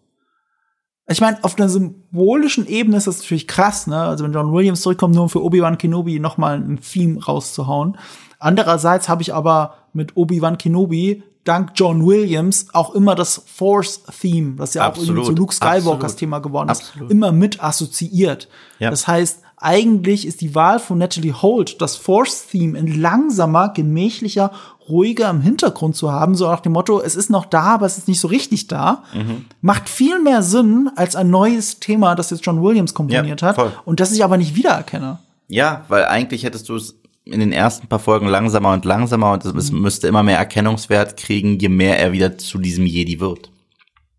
Ich 1.08 1.20
meine, 1.20 1.42
auf 1.42 1.58
einer 1.58 1.68
symbolischen 1.68 2.66
Ebene 2.66 2.96
ist 2.96 3.08
das 3.08 3.18
natürlich 3.18 3.48
krass, 3.48 3.88
ne? 3.88 4.00
Also 4.00 4.24
wenn 4.24 4.32
John 4.32 4.52
Williams 4.52 4.82
zurückkommt, 4.82 5.14
nur 5.14 5.24
um 5.24 5.28
für 5.28 5.42
Obi-Wan 5.42 5.76
Kenobi 5.76 6.20
noch 6.20 6.38
mal 6.38 6.56
ein 6.56 6.80
Theme 6.80 7.22
rauszuhauen. 7.22 7.98
Andererseits 8.38 9.08
habe 9.08 9.22
ich 9.22 9.34
aber 9.34 9.74
mit 9.92 10.16
Obi-Wan 10.16 10.58
Kenobi 10.58 11.24
dank 11.44 11.72
John 11.74 12.06
Williams 12.06 12.66
auch 12.72 12.94
immer 12.94 13.16
das 13.16 13.42
Force-Theme, 13.46 14.56
das 14.56 14.74
ja 14.74 14.82
auch 14.82 14.96
irgendwie 14.96 15.10
Absolut, 15.10 15.26
zu 15.26 15.32
Luke 15.32 15.54
Skywalkers 15.54 15.92
absolut. 15.92 16.18
Thema 16.18 16.38
geworden 16.38 16.68
ist, 16.68 16.80
Absolut. 16.82 17.10
immer 17.10 17.32
mit 17.32 17.62
assoziiert. 17.62 18.48
Ja. 18.78 18.90
Das 18.90 19.08
heißt, 19.08 19.42
eigentlich 19.62 20.26
ist 20.26 20.40
die 20.40 20.54
Wahl 20.54 20.78
von 20.78 20.98
Natalie 20.98 21.32
Holt, 21.40 21.80
das 21.80 21.96
Force-Theme 21.96 22.78
in 22.78 23.00
langsamer, 23.00 23.70
gemächlicher, 23.70 24.50
ruhiger 24.88 25.30
im 25.30 25.40
Hintergrund 25.40 25.94
zu 25.96 26.10
haben, 26.10 26.34
so 26.34 26.46
nach 26.48 26.60
dem 26.60 26.72
Motto, 26.72 27.00
es 27.00 27.14
ist 27.16 27.30
noch 27.30 27.46
da, 27.46 27.62
aber 27.74 27.86
es 27.86 27.98
ist 27.98 28.08
nicht 28.08 28.20
so 28.20 28.28
richtig 28.28 28.66
da, 28.66 29.04
Mhm. 29.14 29.44
macht 29.60 29.88
viel 29.88 30.18
mehr 30.20 30.42
Sinn 30.42 30.90
als 30.96 31.14
ein 31.16 31.30
neues 31.30 31.78
Thema, 31.80 32.14
das 32.14 32.30
jetzt 32.30 32.44
John 32.44 32.62
Williams 32.62 32.92
komponiert 32.92 33.40
Ja, 33.40 33.48
hat 33.48 33.54
voll. 33.56 33.72
und 33.84 34.00
das 34.00 34.12
ich 34.12 34.24
aber 34.24 34.36
nicht 34.36 34.56
wiedererkenne. 34.56 35.18
Ja, 35.48 35.84
weil 35.88 36.04
eigentlich 36.06 36.42
hättest 36.44 36.68
du 36.68 36.76
es 36.76 36.96
in 37.24 37.38
den 37.38 37.52
ersten 37.52 37.86
paar 37.86 38.00
Folgen 38.00 38.26
langsamer 38.26 38.72
und 38.72 38.84
langsamer 38.84 39.32
und 39.32 39.44
es 39.44 39.70
Mhm. 39.70 39.80
müsste 39.82 40.08
immer 40.08 40.24
mehr 40.24 40.38
Erkennungswert 40.38 41.16
kriegen, 41.16 41.58
je 41.60 41.68
mehr 41.68 41.98
er 42.00 42.10
wieder 42.12 42.36
zu 42.36 42.58
diesem 42.58 42.84
Jedi 42.84 43.20
wird. 43.20 43.50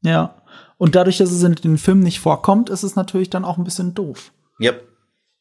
Ja. 0.01 0.35
Und 0.77 0.95
dadurch, 0.95 1.17
dass 1.17 1.31
es 1.31 1.43
in 1.43 1.55
den 1.55 1.77
Filmen 1.77 2.03
nicht 2.03 2.19
vorkommt, 2.19 2.69
ist 2.69 2.83
es 2.83 2.95
natürlich 2.95 3.29
dann 3.29 3.45
auch 3.45 3.57
ein 3.57 3.63
bisschen 3.65 3.93
doof. 3.93 4.31
Yep. 4.61 4.87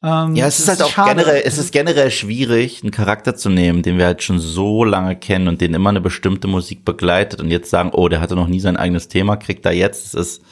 Ähm, 0.02 0.34
Ja, 0.34 0.46
es 0.46 0.58
ist 0.58 0.68
halt 0.68 0.82
auch 0.82 0.90
schade. 0.90 1.14
generell, 1.14 1.42
es 1.44 1.58
ist 1.58 1.72
generell 1.72 2.10
schwierig, 2.10 2.82
einen 2.82 2.90
Charakter 2.90 3.36
zu 3.36 3.50
nehmen, 3.50 3.82
den 3.82 3.98
wir 3.98 4.06
halt 4.06 4.22
schon 4.22 4.38
so 4.38 4.84
lange 4.84 5.16
kennen 5.16 5.48
und 5.48 5.60
den 5.60 5.74
immer 5.74 5.90
eine 5.90 6.00
bestimmte 6.00 6.48
Musik 6.48 6.84
begleitet 6.84 7.40
und 7.40 7.50
jetzt 7.50 7.70
sagen, 7.70 7.90
oh, 7.92 8.08
der 8.08 8.20
hatte 8.20 8.34
noch 8.34 8.48
nie 8.48 8.60
sein 8.60 8.76
eigenes 8.76 9.08
Thema, 9.08 9.36
kriegt 9.36 9.64
er 9.64 9.72
jetzt, 9.72 10.06
es 10.06 10.14
ist 10.14 10.42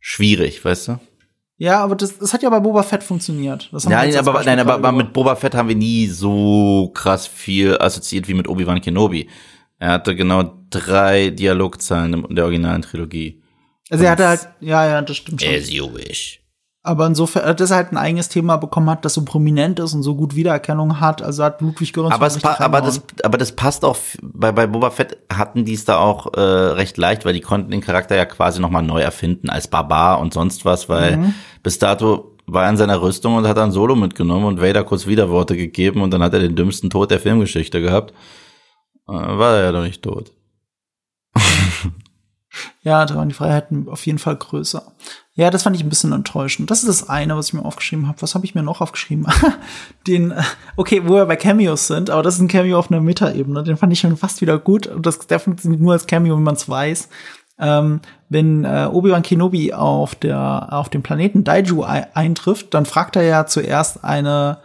schwierig, 0.00 0.64
weißt 0.64 0.88
du? 0.88 1.00
Ja, 1.60 1.80
aber 1.80 1.96
das, 1.96 2.18
das 2.18 2.32
hat 2.32 2.42
ja 2.42 2.50
bei 2.50 2.60
Boba 2.60 2.84
Fett 2.84 3.02
funktioniert. 3.02 3.68
Nein, 3.72 4.14
aber, 4.16 4.32
Beispiel 4.34 4.46
nein, 4.54 4.60
aber, 4.60 4.74
aber 4.74 4.92
mit. 4.92 5.12
Boba 5.12 5.34
Fett 5.34 5.56
haben 5.56 5.68
wir 5.68 5.74
nie 5.74 6.06
so 6.06 6.92
krass 6.94 7.26
viel 7.26 7.76
assoziiert 7.78 8.28
wie 8.28 8.34
mit 8.34 8.46
Obi-Wan 8.48 8.80
Kenobi. 8.80 9.28
Er 9.80 9.90
hatte 9.90 10.14
genau 10.14 10.54
drei 10.70 11.30
Dialogzeilen 11.30 12.24
in 12.24 12.36
der 12.36 12.44
originalen 12.44 12.82
Trilogie. 12.82 13.42
Also 13.90 14.04
er 14.04 14.12
hatte 14.12 14.28
halt, 14.28 14.48
ja, 14.60 14.86
ja, 14.86 15.02
das 15.02 15.16
stimmt 15.16 15.42
schon. 15.42 15.52
As 15.52 15.68
you 15.70 15.92
wish. 15.92 16.40
Aber 16.84 17.06
insofern, 17.06 17.56
dass 17.56 17.70
er 17.70 17.76
halt 17.76 17.92
ein 17.92 17.98
eigenes 17.98 18.28
Thema 18.28 18.56
bekommen 18.56 18.88
hat, 18.88 19.04
das 19.04 19.14
so 19.14 19.24
prominent 19.24 19.78
ist 19.80 19.94
und 19.94 20.02
so 20.02 20.14
gut 20.14 20.36
Wiedererkennung 20.36 21.00
hat, 21.00 21.20
also 21.22 21.42
hat 21.44 21.60
Ludwig 21.60 21.92
Göransson 21.92 22.14
Aber, 22.14 22.26
es 22.28 22.44
aber, 22.44 22.80
das, 22.80 23.02
aber 23.24 23.36
das 23.36 23.52
passt 23.52 23.84
auch, 23.84 23.98
bei, 24.22 24.52
bei 24.52 24.66
Boba 24.66 24.90
Fett 24.90 25.18
hatten 25.30 25.64
die 25.64 25.74
es 25.74 25.84
da 25.84 25.98
auch 25.98 26.32
äh, 26.34 26.40
recht 26.40 26.96
leicht, 26.96 27.24
weil 27.24 27.34
die 27.34 27.40
konnten 27.40 27.70
den 27.72 27.80
Charakter 27.80 28.16
ja 28.16 28.24
quasi 28.24 28.60
nochmal 28.60 28.84
neu 28.84 29.00
erfinden 29.00 29.50
als 29.50 29.68
Barbar 29.68 30.20
und 30.20 30.32
sonst 30.32 30.64
was, 30.64 30.88
weil 30.88 31.16
Mhm. 31.16 31.34
bis 31.62 31.78
dato 31.78 32.36
war 32.46 32.64
er 32.64 32.70
in 32.70 32.76
seiner 32.78 33.02
Rüstung 33.02 33.34
und 33.36 33.46
hat 33.46 33.58
dann 33.58 33.72
Solo 33.72 33.94
mitgenommen 33.94 34.46
und 34.46 34.62
Vader 34.62 34.84
kurz 34.84 35.06
Widerworte 35.06 35.56
gegeben 35.56 36.00
und 36.00 36.12
dann 36.12 36.22
hat 36.22 36.32
er 36.32 36.40
den 36.40 36.56
dümmsten 36.56 36.88
Tod 36.88 37.10
der 37.10 37.20
Filmgeschichte 37.20 37.82
gehabt. 37.82 38.12
Äh, 39.06 39.12
war 39.12 39.56
er 39.56 39.64
ja 39.64 39.72
doch 39.72 39.82
nicht 39.82 40.02
tot. 40.02 40.32
Ja, 42.82 43.04
da 43.04 43.14
waren 43.14 43.28
die 43.28 43.34
Freiheiten 43.34 43.88
auf 43.88 44.06
jeden 44.06 44.18
Fall 44.18 44.36
größer. 44.36 44.92
Ja, 45.38 45.50
das 45.50 45.62
fand 45.62 45.76
ich 45.76 45.84
ein 45.84 45.88
bisschen 45.88 46.10
enttäuschend. 46.12 46.68
Das 46.68 46.80
ist 46.82 46.88
das 46.88 47.08
eine, 47.08 47.36
was 47.36 47.46
ich 47.48 47.54
mir 47.54 47.64
aufgeschrieben 47.64 48.08
habe. 48.08 48.20
Was 48.22 48.34
habe 48.34 48.44
ich 48.44 48.56
mir 48.56 48.64
noch 48.64 48.80
aufgeschrieben? 48.80 49.24
den, 50.08 50.32
äh, 50.32 50.42
okay, 50.74 51.02
wo 51.06 51.14
wir 51.14 51.26
bei 51.26 51.36
Cameos 51.36 51.86
sind, 51.86 52.10
aber 52.10 52.24
das 52.24 52.34
ist 52.34 52.40
ein 52.40 52.48
Cameo 52.48 52.76
auf 52.76 52.90
einer 52.90 53.00
Metaebene. 53.00 53.62
Den 53.62 53.76
fand 53.76 53.92
ich 53.92 54.00
schon 54.00 54.16
fast 54.16 54.40
wieder 54.40 54.58
gut. 54.58 54.88
Und 54.88 55.06
das, 55.06 55.20
der 55.20 55.38
funktioniert 55.38 55.80
nur 55.80 55.92
als 55.92 56.08
Cameo, 56.08 56.34
wenn 56.34 56.42
man 56.42 56.56
es 56.56 56.68
weiß. 56.68 57.08
Ähm, 57.60 58.00
wenn 58.28 58.64
äh, 58.64 58.88
Obi-Wan 58.90 59.22
Kenobi 59.22 59.72
auf 59.74 60.16
der 60.16 60.72
auf 60.72 60.88
dem 60.88 61.02
Planeten 61.02 61.44
Daiju 61.44 61.84
ei- 61.84 62.08
eintrifft, 62.14 62.74
dann 62.74 62.84
fragt 62.84 63.14
er 63.14 63.22
ja 63.22 63.46
zuerst 63.46 64.02
eine 64.04 64.58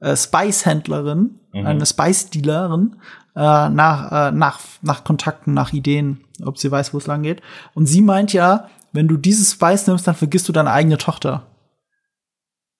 äh, 0.00 0.16
Spice-Händlerin, 0.16 1.38
eine 1.66 1.86
Spice-Dealerin 1.86 2.96
äh, 3.36 3.68
nach, 3.68 4.10
äh, 4.28 4.32
nach, 4.32 4.58
nach 4.82 5.04
Kontakten, 5.04 5.54
nach 5.54 5.72
Ideen, 5.72 6.24
ob 6.44 6.58
sie 6.58 6.70
weiß, 6.70 6.92
wo 6.92 6.98
es 6.98 7.06
lang 7.06 7.22
geht. 7.22 7.40
Und 7.74 7.86
sie 7.86 8.02
meint 8.02 8.32
ja, 8.32 8.68
wenn 8.98 9.06
du 9.06 9.16
dieses 9.16 9.52
Spice 9.52 9.86
nimmst, 9.86 10.08
dann 10.08 10.16
vergisst 10.16 10.48
du 10.48 10.52
deine 10.52 10.72
eigene 10.72 10.98
Tochter. 10.98 11.46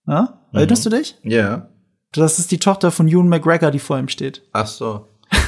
Ja? 0.05 0.41
Erinnerst 0.53 0.85
du 0.85 0.91
dich? 0.91 1.17
Ja. 1.23 1.69
Das 2.11 2.41
ist 2.41 2.51
die 2.51 2.59
Tochter 2.59 2.91
von 2.91 3.07
Ewan 3.07 3.29
McGregor, 3.29 3.71
die 3.71 3.79
vor 3.79 4.01
ihm 4.01 4.09
steht. 4.09 4.43
Ach 4.53 4.67
so. 4.67 5.07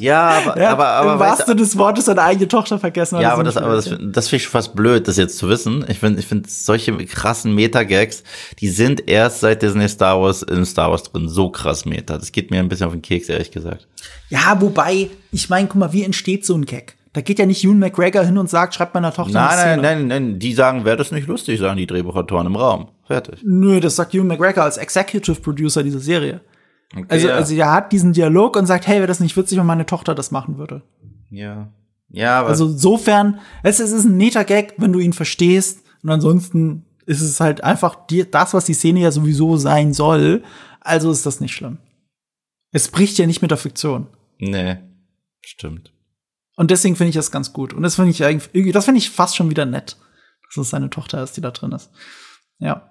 Ja, 0.00 0.30
aber, 0.30 0.60
Ja, 0.60 0.70
aber, 0.70 0.86
aber 0.88 1.12
Im 1.12 1.18
wahrsten 1.20 1.46
Sinne 1.46 1.60
des 1.60 1.78
Wortes 1.78 2.06
seine 2.06 2.22
eigene 2.22 2.48
Tochter 2.48 2.80
vergessen. 2.80 3.20
Ja, 3.20 3.28
er 3.28 3.32
aber 3.34 3.44
das, 3.44 3.56
aber 3.56 3.76
das, 3.76 3.84
das 3.84 4.28
finde 4.28 4.36
ich 4.36 4.42
schon 4.42 4.50
fast 4.50 4.74
blöd, 4.74 5.06
das 5.06 5.16
jetzt 5.16 5.38
zu 5.38 5.48
wissen. 5.48 5.84
Ich 5.88 6.00
finde, 6.00 6.18
ich 6.18 6.26
finde 6.26 6.48
solche 6.48 6.96
krassen 7.06 7.54
Meta-Gags, 7.54 8.24
die 8.58 8.68
sind 8.68 9.08
erst 9.08 9.40
seit 9.40 9.62
Disney 9.62 9.88
Star 9.88 10.20
Wars 10.20 10.42
in 10.42 10.66
Star 10.66 10.90
Wars 10.90 11.04
drin. 11.04 11.28
So 11.28 11.50
krass 11.50 11.84
Meta. 11.84 12.18
Das 12.18 12.32
geht 12.32 12.50
mir 12.50 12.58
ein 12.58 12.68
bisschen 12.68 12.86
auf 12.86 12.92
den 12.92 13.02
Keks, 13.02 13.28
ehrlich 13.28 13.52
gesagt. 13.52 13.86
Ja, 14.28 14.60
wobei, 14.60 15.08
ich 15.30 15.48
meine, 15.48 15.68
guck 15.68 15.76
mal, 15.76 15.92
wie 15.92 16.02
entsteht 16.02 16.44
so 16.44 16.54
ein 16.54 16.64
Gag? 16.64 16.96
Da 17.16 17.22
geht 17.22 17.38
ja 17.38 17.46
nicht 17.46 17.64
Ewan 17.64 17.78
McGregor 17.78 18.24
hin 18.24 18.36
und 18.36 18.50
sagt, 18.50 18.74
schreibt 18.74 18.92
meiner 18.92 19.10
Tochter 19.10 19.38
eine 19.40 19.48
Nein, 19.48 19.58
Szene. 19.58 19.82
nein, 19.82 20.08
nein, 20.08 20.08
nein. 20.32 20.38
Die 20.38 20.52
sagen, 20.52 20.84
wäre 20.84 20.98
das 20.98 21.12
nicht 21.12 21.26
lustig, 21.28 21.58
sagen 21.58 21.78
die 21.78 21.86
Drehbuchautoren 21.86 22.46
im 22.46 22.56
Raum. 22.56 22.88
Fertig. 23.06 23.40
Nö, 23.42 23.80
das 23.80 23.96
sagt 23.96 24.12
Ewan 24.14 24.26
McGregor 24.26 24.64
als 24.64 24.76
Executive 24.76 25.40
Producer 25.40 25.82
dieser 25.82 26.00
Serie. 26.00 26.42
Okay, 26.94 27.06
Also, 27.08 27.28
ja. 27.28 27.34
also 27.36 27.54
er 27.54 27.72
hat 27.72 27.90
diesen 27.92 28.12
Dialog 28.12 28.56
und 28.56 28.66
sagt, 28.66 28.86
hey, 28.86 28.96
wäre 28.98 29.06
das 29.06 29.20
nicht 29.20 29.34
witzig, 29.34 29.56
wenn 29.58 29.64
meine 29.64 29.86
Tochter 29.86 30.14
das 30.14 30.30
machen 30.30 30.58
würde. 30.58 30.82
ja. 31.30 31.68
Ja, 32.10 32.38
aber. 32.40 32.50
Also 32.50 32.66
insofern, 32.66 33.40
es, 33.64 33.80
es 33.80 33.90
ist 33.92 34.04
ein 34.04 34.16
netter 34.18 34.44
Gag, 34.44 34.74
wenn 34.76 34.92
du 34.92 35.00
ihn 35.00 35.12
verstehst. 35.12 35.82
Und 36.04 36.10
ansonsten 36.10 36.84
ist 37.06 37.20
es 37.22 37.40
halt 37.40 37.64
einfach 37.64 38.06
die, 38.06 38.30
das, 38.30 38.54
was 38.54 38.66
die 38.66 38.74
Szene 38.74 39.00
ja 39.00 39.10
sowieso 39.10 39.56
sein 39.56 39.92
soll. 39.94 40.44
Also 40.80 41.10
ist 41.10 41.24
das 41.26 41.40
nicht 41.40 41.52
schlimm. 41.54 41.78
Es 42.72 42.88
bricht 42.88 43.18
ja 43.18 43.26
nicht 43.26 43.40
mit 43.42 43.50
der 43.50 43.58
Fiktion. 43.58 44.06
nee. 44.38 44.76
Stimmt. 45.40 45.92
Und 46.56 46.70
deswegen 46.70 46.96
finde 46.96 47.10
ich 47.10 47.16
das 47.16 47.30
ganz 47.30 47.52
gut. 47.52 47.72
Und 47.72 47.82
das 47.82 47.94
finde 47.94 48.10
ich 48.10 48.24
eigentlich, 48.24 48.50
irgendwie- 48.52 48.72
das 48.72 48.84
finde 48.84 48.98
ich 48.98 49.10
fast 49.10 49.36
schon 49.36 49.50
wieder 49.50 49.66
nett, 49.66 49.96
dass 50.48 50.64
es 50.64 50.70
seine 50.70 50.90
Tochter 50.90 51.22
ist, 51.22 51.36
die 51.36 51.40
da 51.40 51.50
drin 51.50 51.72
ist. 51.72 51.90
Ja. 52.58 52.90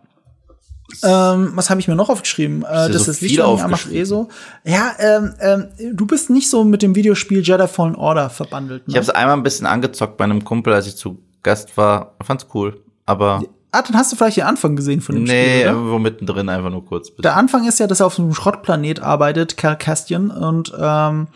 Ähm, 1.03 1.51
was 1.55 1.71
habe 1.71 1.79
ich 1.79 1.87
mir 1.87 1.95
noch 1.95 2.09
aufgeschrieben? 2.09 2.63
Äh, 2.63 2.91
das 2.91 3.05
so 3.05 3.11
ist 3.11 3.39
an 3.39 3.71
macht 3.71 3.91
eh 3.91 4.03
so. 4.03 4.29
Ja, 4.63 4.93
ähm, 4.99 5.33
ähm, 5.39 5.67
du 5.93 6.05
bist 6.05 6.29
nicht 6.29 6.49
so 6.49 6.63
mit 6.63 6.83
dem 6.83 6.95
Videospiel 6.95 7.41
Jedi 7.41 7.67
Fallen 7.67 7.95
Order 7.95 8.29
verbandelt. 8.29 8.87
Ne? 8.87 8.91
Ich 8.91 8.95
habe 8.95 9.03
es 9.03 9.09
einmal 9.09 9.35
ein 9.35 9.41
bisschen 9.41 9.65
angezockt 9.65 10.15
bei 10.17 10.25
einem 10.25 10.43
Kumpel, 10.43 10.73
als 10.73 10.85
ich 10.85 10.95
zu 10.95 11.23
Gast 11.41 11.75
war. 11.75 12.15
Fand's 12.21 12.45
cool. 12.53 12.83
Aber 13.07 13.43
ah, 13.71 13.81
dann 13.81 13.97
hast 13.97 14.11
du 14.11 14.15
vielleicht 14.15 14.37
den 14.37 14.45
Anfang 14.45 14.75
gesehen 14.75 15.01
von 15.01 15.15
dem 15.15 15.23
nee, 15.23 15.29
Spiel, 15.29 15.61
oder? 15.61 15.71
irgendwo 15.71 15.99
mittendrin 15.99 16.49
einfach 16.49 16.69
nur 16.69 16.85
kurz. 16.85 17.13
Der 17.15 17.35
Anfang 17.35 17.67
ist 17.67 17.79
ja, 17.79 17.87
dass 17.87 17.99
er 17.99 18.05
auf 18.05 18.19
einem 18.19 18.33
Schrottplanet 18.33 18.99
arbeitet, 18.99 19.57
Cal 19.57 19.77
Castian, 19.77 20.29
und, 20.29 20.71
ähm, 20.79 21.27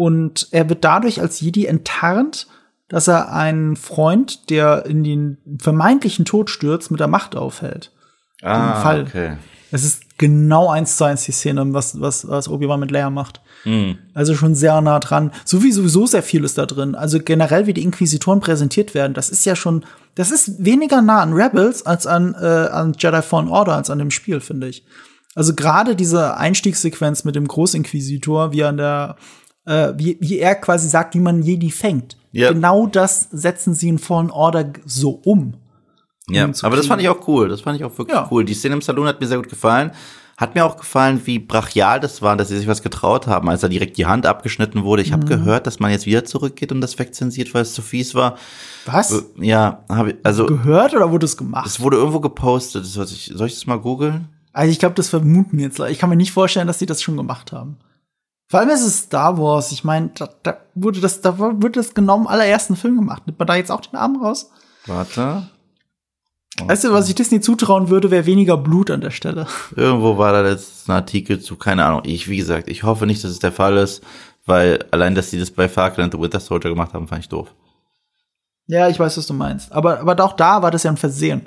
und 0.00 0.48
er 0.50 0.70
wird 0.70 0.82
dadurch 0.82 1.20
als 1.20 1.42
Jedi 1.42 1.66
enttarnt, 1.66 2.46
dass 2.88 3.06
er 3.06 3.34
einen 3.34 3.76
Freund, 3.76 4.48
der 4.48 4.86
in 4.86 5.04
den 5.04 5.36
vermeintlichen 5.58 6.24
Tod 6.24 6.48
stürzt, 6.48 6.90
mit 6.90 7.00
der 7.00 7.06
Macht 7.06 7.36
aufhält. 7.36 7.92
ah, 8.40 8.80
Fall. 8.80 9.02
okay. 9.02 9.36
Es 9.70 9.84
ist 9.84 10.16
genau 10.16 10.70
eins 10.70 10.96
zu 10.96 11.04
eins 11.04 11.24
die 11.24 11.32
Szene, 11.32 11.74
was, 11.74 12.00
was, 12.00 12.26
was 12.26 12.48
Obi-Wan 12.48 12.80
mit 12.80 12.90
Leia 12.90 13.10
macht. 13.10 13.42
Hm. 13.64 13.98
Also 14.14 14.34
schon 14.34 14.54
sehr 14.54 14.80
nah 14.80 15.00
dran. 15.00 15.32
So 15.44 15.62
wie 15.62 15.70
sowieso 15.70 16.06
sehr 16.06 16.22
viel 16.22 16.44
ist 16.44 16.56
da 16.56 16.64
drin. 16.64 16.94
Also 16.94 17.18
generell, 17.20 17.66
wie 17.66 17.74
die 17.74 17.82
Inquisitoren 17.82 18.40
präsentiert 18.40 18.94
werden, 18.94 19.12
das 19.12 19.28
ist 19.28 19.44
ja 19.44 19.54
schon, 19.54 19.84
das 20.14 20.30
ist 20.30 20.64
weniger 20.64 21.02
nah 21.02 21.20
an 21.20 21.34
Rebels 21.34 21.84
als 21.84 22.06
an, 22.06 22.34
äh, 22.40 22.46
an 22.46 22.94
Jedi 22.98 23.20
Fallen 23.20 23.48
Order, 23.48 23.76
als 23.76 23.90
an 23.90 23.98
dem 23.98 24.10
Spiel, 24.10 24.40
finde 24.40 24.68
ich. 24.68 24.82
Also 25.34 25.54
gerade 25.54 25.94
diese 25.94 26.38
Einstiegssequenz 26.38 27.24
mit 27.24 27.36
dem 27.36 27.46
Großinquisitor, 27.46 28.52
wie 28.52 28.60
er 28.60 28.70
an 28.70 28.76
der, 28.78 29.16
äh, 29.66 29.92
wie, 29.96 30.16
wie 30.20 30.38
er 30.38 30.54
quasi 30.54 30.88
sagt, 30.88 31.14
wie 31.14 31.20
man 31.20 31.42
Jedi 31.42 31.70
fängt. 31.70 32.16
Ja. 32.32 32.52
Genau 32.52 32.86
das 32.86 33.28
setzen 33.32 33.74
sie 33.74 33.88
in 33.88 33.98
Fallen 33.98 34.30
Order 34.30 34.72
so 34.86 35.20
um. 35.24 35.54
Ja, 36.28 36.48
aber 36.62 36.76
das 36.76 36.86
fand 36.86 37.02
ich 37.02 37.08
auch 37.08 37.26
cool. 37.26 37.48
Das 37.48 37.62
fand 37.62 37.76
ich 37.76 37.84
auch 37.84 37.96
wirklich 37.98 38.16
Ja. 38.16 38.28
cool. 38.30 38.44
Die 38.44 38.54
Szene 38.54 38.74
im 38.76 38.82
Saloon 38.82 39.08
hat 39.08 39.20
mir 39.20 39.26
sehr 39.26 39.38
gut 39.38 39.48
gefallen. 39.48 39.90
Hat 40.36 40.54
mir 40.54 40.64
auch 40.64 40.76
gefallen, 40.78 41.20
wie 41.24 41.38
brachial 41.38 42.00
das 42.00 42.22
war, 42.22 42.34
dass 42.36 42.48
sie 42.48 42.56
sich 42.56 42.66
was 42.66 42.82
getraut 42.82 43.26
haben, 43.26 43.48
als 43.50 43.60
da 43.60 43.68
direkt 43.68 43.98
die 43.98 44.06
Hand 44.06 44.24
abgeschnitten 44.26 44.84
wurde. 44.84 45.02
Ich 45.02 45.12
habe 45.12 45.26
gehört, 45.26 45.66
dass 45.66 45.80
man 45.80 45.90
jetzt 45.90 46.06
wieder 46.06 46.24
zurückgeht 46.24 46.72
und 46.72 46.80
das 46.80 46.98
wegzensiert, 46.98 47.52
weil 47.52 47.62
es 47.62 47.74
zu 47.74 47.82
fies 47.82 48.14
war. 48.14 48.36
Was? 48.86 49.26
Ja, 49.38 49.84
habe 49.90 50.12
ich, 50.12 50.16
also 50.22 50.46
Gehört 50.46 50.94
oder 50.94 51.10
wurde 51.10 51.26
es 51.26 51.36
gemacht? 51.36 51.66
es 51.66 51.80
wurde 51.80 51.98
irgendwo 51.98 52.20
gepostet. 52.20 52.86
Soll 52.86 53.04
ich, 53.06 53.32
soll 53.34 53.48
ich 53.48 53.54
das 53.54 53.66
mal 53.66 53.78
googeln? 53.80 54.28
Also 54.54 54.70
ich 54.72 54.78
glaube, 54.78 54.94
das 54.94 55.08
vermuten 55.10 55.58
jetzt. 55.58 55.78
Ich 55.80 55.98
kann 55.98 56.08
mir 56.08 56.16
nicht 56.16 56.32
vorstellen, 56.32 56.66
dass 56.68 56.78
die 56.78 56.86
das 56.86 57.02
schon 57.02 57.16
gemacht 57.18 57.52
haben. 57.52 57.76
Vor 58.50 58.58
allem 58.58 58.70
ist 58.70 58.84
es 58.84 58.98
Star 58.98 59.38
Wars. 59.38 59.70
Ich 59.70 59.84
meine, 59.84 60.10
da, 60.16 60.28
da 60.42 60.56
wurde 60.74 61.00
das, 61.00 61.20
da 61.20 61.38
wurde 61.38 61.70
das 61.70 61.94
genau 61.94 62.16
im 62.16 62.26
allerersten 62.26 62.74
Film 62.74 62.96
gemacht. 62.96 63.24
Nimmt 63.24 63.38
man 63.38 63.46
da 63.46 63.54
jetzt 63.54 63.70
auch 63.70 63.80
den 63.80 63.94
Arm 63.94 64.20
raus? 64.20 64.50
Warte. 64.86 65.48
Weißt 66.60 66.82
du, 66.82 66.92
was 66.92 67.08
ich 67.08 67.14
Disney 67.14 67.40
zutrauen 67.40 67.90
würde, 67.90 68.10
wäre 68.10 68.26
weniger 68.26 68.56
Blut 68.56 68.90
an 68.90 69.02
der 69.02 69.12
Stelle. 69.12 69.46
Irgendwo 69.76 70.18
war 70.18 70.32
da 70.32 70.48
jetzt 70.48 70.88
ein 70.88 70.92
Artikel 70.92 71.38
zu, 71.38 71.54
keine 71.54 71.84
Ahnung. 71.84 72.02
Ich, 72.04 72.28
wie 72.28 72.38
gesagt, 72.38 72.68
ich 72.68 72.82
hoffe 72.82 73.06
nicht, 73.06 73.22
dass 73.22 73.30
es 73.30 73.38
der 73.38 73.52
Fall 73.52 73.76
ist, 73.76 74.02
weil 74.46 74.84
allein, 74.90 75.14
dass 75.14 75.30
sie 75.30 75.38
das 75.38 75.52
bei 75.52 75.68
Falcon 75.68 76.02
and 76.02 76.12
the 76.12 76.18
Winter 76.18 76.40
Soldier 76.40 76.70
gemacht 76.70 76.92
haben, 76.92 77.06
fand 77.06 77.22
ich 77.22 77.28
doof. 77.28 77.54
Ja, 78.66 78.88
ich 78.88 78.98
weiß, 78.98 79.16
was 79.16 79.28
du 79.28 79.32
meinst. 79.32 79.70
Aber, 79.70 80.00
aber 80.00 80.24
auch 80.24 80.32
da 80.32 80.60
war 80.60 80.72
das 80.72 80.82
ja 80.82 80.90
ein 80.90 80.96
Versehen. 80.96 81.46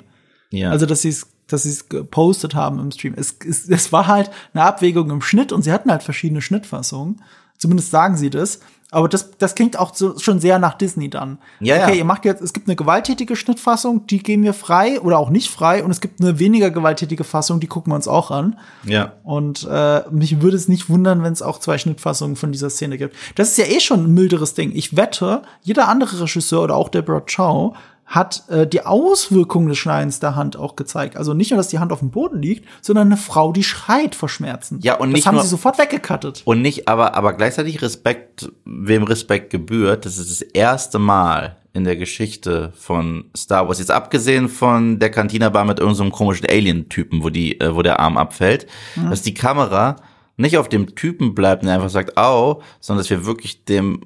Ja. 0.50 0.70
Also, 0.70 0.86
dass 0.86 1.02
sie 1.02 1.10
es 1.10 1.33
dass 1.46 1.64
sie 1.64 1.70
es 1.70 1.88
gepostet 1.88 2.54
haben 2.54 2.78
im 2.78 2.90
Stream. 2.90 3.14
Es, 3.16 3.36
es, 3.46 3.68
es 3.68 3.92
war 3.92 4.06
halt 4.06 4.30
eine 4.52 4.64
Abwägung 4.64 5.10
im 5.10 5.22
Schnitt 5.22 5.52
und 5.52 5.62
sie 5.62 5.72
hatten 5.72 5.90
halt 5.90 6.02
verschiedene 6.02 6.40
Schnittfassungen. 6.40 7.22
Zumindest 7.58 7.90
sagen 7.90 8.16
sie 8.16 8.30
das. 8.30 8.60
Aber 8.94 9.08
das, 9.08 9.36
das 9.38 9.56
klingt 9.56 9.76
auch 9.76 9.92
so, 9.92 10.16
schon 10.20 10.38
sehr 10.38 10.60
nach 10.60 10.74
Disney 10.74 11.10
dann. 11.10 11.38
Ja, 11.58 11.76
ja. 11.76 11.86
okay, 11.88 11.98
ihr 11.98 12.04
macht 12.04 12.24
jetzt, 12.24 12.40
es 12.40 12.52
gibt 12.52 12.68
eine 12.68 12.76
gewalttätige 12.76 13.34
Schnittfassung, 13.34 14.06
die 14.06 14.22
geben 14.22 14.44
wir 14.44 14.54
frei 14.54 15.00
oder 15.00 15.18
auch 15.18 15.30
nicht 15.30 15.50
frei. 15.50 15.82
Und 15.82 15.90
es 15.90 16.00
gibt 16.00 16.20
eine 16.20 16.38
weniger 16.38 16.70
gewalttätige 16.70 17.24
Fassung, 17.24 17.58
die 17.58 17.66
gucken 17.66 17.92
wir 17.92 17.96
uns 17.96 18.06
auch 18.06 18.30
an. 18.30 18.56
ja. 18.84 19.14
Und 19.24 19.66
äh, 19.68 20.02
mich 20.10 20.42
würde 20.42 20.56
es 20.56 20.68
nicht 20.68 20.88
wundern, 20.88 21.24
wenn 21.24 21.32
es 21.32 21.42
auch 21.42 21.58
zwei 21.58 21.76
Schnittfassungen 21.76 22.36
von 22.36 22.52
dieser 22.52 22.70
Szene 22.70 22.96
gibt. 22.96 23.16
Das 23.34 23.50
ist 23.50 23.58
ja 23.58 23.64
eh 23.64 23.80
schon 23.80 24.04
ein 24.04 24.14
milderes 24.14 24.54
Ding. 24.54 24.70
Ich 24.72 24.96
wette, 24.96 25.42
jeder 25.62 25.88
andere 25.88 26.20
Regisseur 26.20 26.62
oder 26.62 26.76
auch 26.76 26.88
Deborah 26.88 27.22
Chow 27.22 27.74
hat 28.06 28.44
äh, 28.48 28.66
die 28.66 28.84
Auswirkungen 28.84 29.68
des 29.68 29.78
Schneidens 29.78 30.20
der 30.20 30.36
Hand 30.36 30.56
auch 30.56 30.76
gezeigt. 30.76 31.16
Also 31.16 31.32
nicht 31.34 31.50
nur, 31.50 31.56
dass 31.56 31.68
die 31.68 31.78
Hand 31.78 31.92
auf 31.92 32.00
dem 32.00 32.10
Boden 32.10 32.40
liegt, 32.42 32.68
sondern 32.82 33.08
eine 33.08 33.16
Frau, 33.16 33.50
die 33.52 33.62
schreit 33.64 34.14
vor 34.14 34.28
Schmerzen. 34.28 34.78
Ja, 34.82 34.94
und 34.96 35.10
das 35.10 35.14
nicht 35.14 35.26
haben 35.26 35.34
nur- 35.36 35.42
sie 35.44 35.48
sofort 35.48 35.78
weggekattet. 35.78 36.42
Und 36.44 36.60
nicht, 36.62 36.86
aber, 36.86 37.14
aber 37.14 37.32
gleichzeitig 37.32 37.80
Respekt, 37.82 38.52
wem 38.64 39.04
Respekt 39.04 39.50
gebührt. 39.50 40.04
Das 40.04 40.18
ist 40.18 40.30
das 40.30 40.42
erste 40.42 40.98
Mal 40.98 41.56
in 41.72 41.84
der 41.84 41.96
Geschichte 41.96 42.72
von 42.76 43.24
Star 43.36 43.66
Wars. 43.66 43.78
Jetzt 43.80 43.90
abgesehen 43.90 44.48
von 44.48 44.98
der 45.00 45.10
Cantina-Bar 45.10 45.64
mit 45.64 45.80
irgendeinem 45.80 46.12
komischen 46.12 46.46
Alien-Typen, 46.48 47.24
wo 47.24 47.30
die, 47.30 47.58
äh, 47.60 47.74
wo 47.74 47.82
der 47.82 47.98
Arm 48.00 48.16
abfällt, 48.16 48.66
dass 49.10 49.22
die 49.22 49.34
Kamera 49.34 49.96
nicht 50.36 50.58
auf 50.58 50.68
dem 50.68 50.94
Typen 50.94 51.34
bleibt 51.34 51.62
und 51.62 51.68
einfach 51.70 51.88
sagt, 51.90 52.16
au, 52.16 52.60
sondern 52.80 53.00
dass 53.02 53.10
wir 53.10 53.24
wirklich 53.26 53.64
dem 53.64 54.00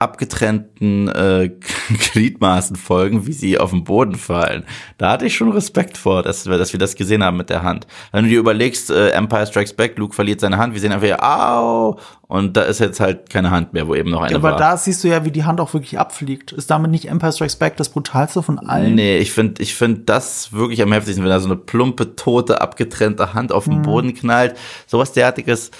abgetrennten 0.00 1.08
äh, 1.08 1.50
Gliedmaßen 2.12 2.74
folgen, 2.74 3.26
wie 3.26 3.32
sie 3.32 3.58
auf 3.58 3.70
den 3.70 3.84
Boden 3.84 4.16
fallen. 4.16 4.64
Da 4.98 5.12
hatte 5.12 5.26
ich 5.26 5.36
schon 5.36 5.52
Respekt 5.52 5.96
vor, 5.98 6.22
dass 6.22 6.46
wir, 6.48 6.58
dass 6.58 6.72
wir 6.72 6.80
das 6.80 6.94
gesehen 6.96 7.22
haben 7.22 7.36
mit 7.36 7.50
der 7.50 7.62
Hand. 7.62 7.86
Wenn 8.10 8.24
du 8.24 8.30
dir 8.30 8.38
überlegst, 8.40 8.90
äh, 8.90 9.10
Empire 9.10 9.46
Strikes 9.46 9.74
Back, 9.74 9.98
Luke 9.98 10.14
verliert 10.14 10.40
seine 10.40 10.56
Hand, 10.58 10.72
wir 10.74 10.80
sehen 10.80 10.92
einfach, 10.92 11.18
au, 11.22 11.98
und 12.28 12.56
da 12.56 12.62
ist 12.62 12.80
jetzt 12.80 12.98
halt 13.00 13.28
keine 13.28 13.50
Hand 13.50 13.72
mehr, 13.72 13.86
wo 13.88 13.94
eben 13.94 14.10
noch 14.10 14.22
eine 14.22 14.36
Aber 14.36 14.52
war. 14.52 14.58
da 14.58 14.76
siehst 14.76 15.04
du 15.04 15.08
ja, 15.08 15.24
wie 15.24 15.30
die 15.32 15.44
Hand 15.44 15.60
auch 15.60 15.74
wirklich 15.74 15.98
abfliegt. 15.98 16.52
Ist 16.52 16.70
damit 16.70 16.90
nicht 16.90 17.06
Empire 17.08 17.32
Strikes 17.32 17.56
Back 17.56 17.76
das 17.76 17.90
brutalste 17.90 18.42
von 18.42 18.58
allen? 18.58 18.94
Nee, 18.94 19.18
ich 19.18 19.32
finde 19.32 19.60
ich 19.62 19.74
find 19.74 20.08
das 20.08 20.52
wirklich 20.52 20.80
am 20.82 20.92
heftigsten, 20.92 21.22
wenn 21.24 21.30
da 21.30 21.40
so 21.40 21.46
eine 21.48 21.56
plumpe, 21.56 22.16
tote, 22.16 22.60
abgetrennte 22.60 23.34
Hand 23.34 23.52
auf 23.52 23.64
den 23.64 23.78
Mhm. 23.78 23.82
Boden 23.82 24.14
knallt. 24.14 24.56
Sowas 24.86 25.12
derartiges 25.12 25.70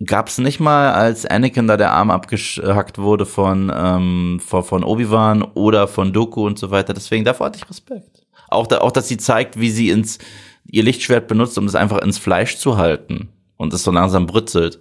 gab's 0.00 0.38
nicht 0.38 0.60
mal, 0.60 0.92
als 0.92 1.24
Anakin 1.24 1.68
da 1.68 1.76
der 1.76 1.92
Arm 1.92 2.10
abgehackt 2.10 2.98
wurde 2.98 3.26
von, 3.26 3.72
ähm, 3.74 4.40
von, 4.44 4.64
von 4.64 4.84
Obi-Wan 4.84 5.42
oder 5.42 5.86
von 5.86 6.12
Doku 6.12 6.46
und 6.46 6.58
so 6.58 6.70
weiter. 6.70 6.94
Deswegen, 6.94 7.24
davor 7.24 7.46
hatte 7.46 7.58
ich 7.62 7.68
Respekt. 7.68 8.26
Auch, 8.48 8.66
da, 8.66 8.78
auch, 8.78 8.92
dass 8.92 9.08
sie 9.08 9.16
zeigt, 9.16 9.58
wie 9.58 9.70
sie 9.70 9.90
ins, 9.90 10.18
ihr 10.66 10.82
Lichtschwert 10.82 11.28
benutzt, 11.28 11.56
um 11.58 11.66
es 11.66 11.74
einfach 11.74 11.98
ins 11.98 12.18
Fleisch 12.18 12.56
zu 12.56 12.76
halten 12.76 13.28
und 13.56 13.72
es 13.72 13.84
so 13.84 13.90
langsam 13.90 14.26
britzelt. 14.26 14.80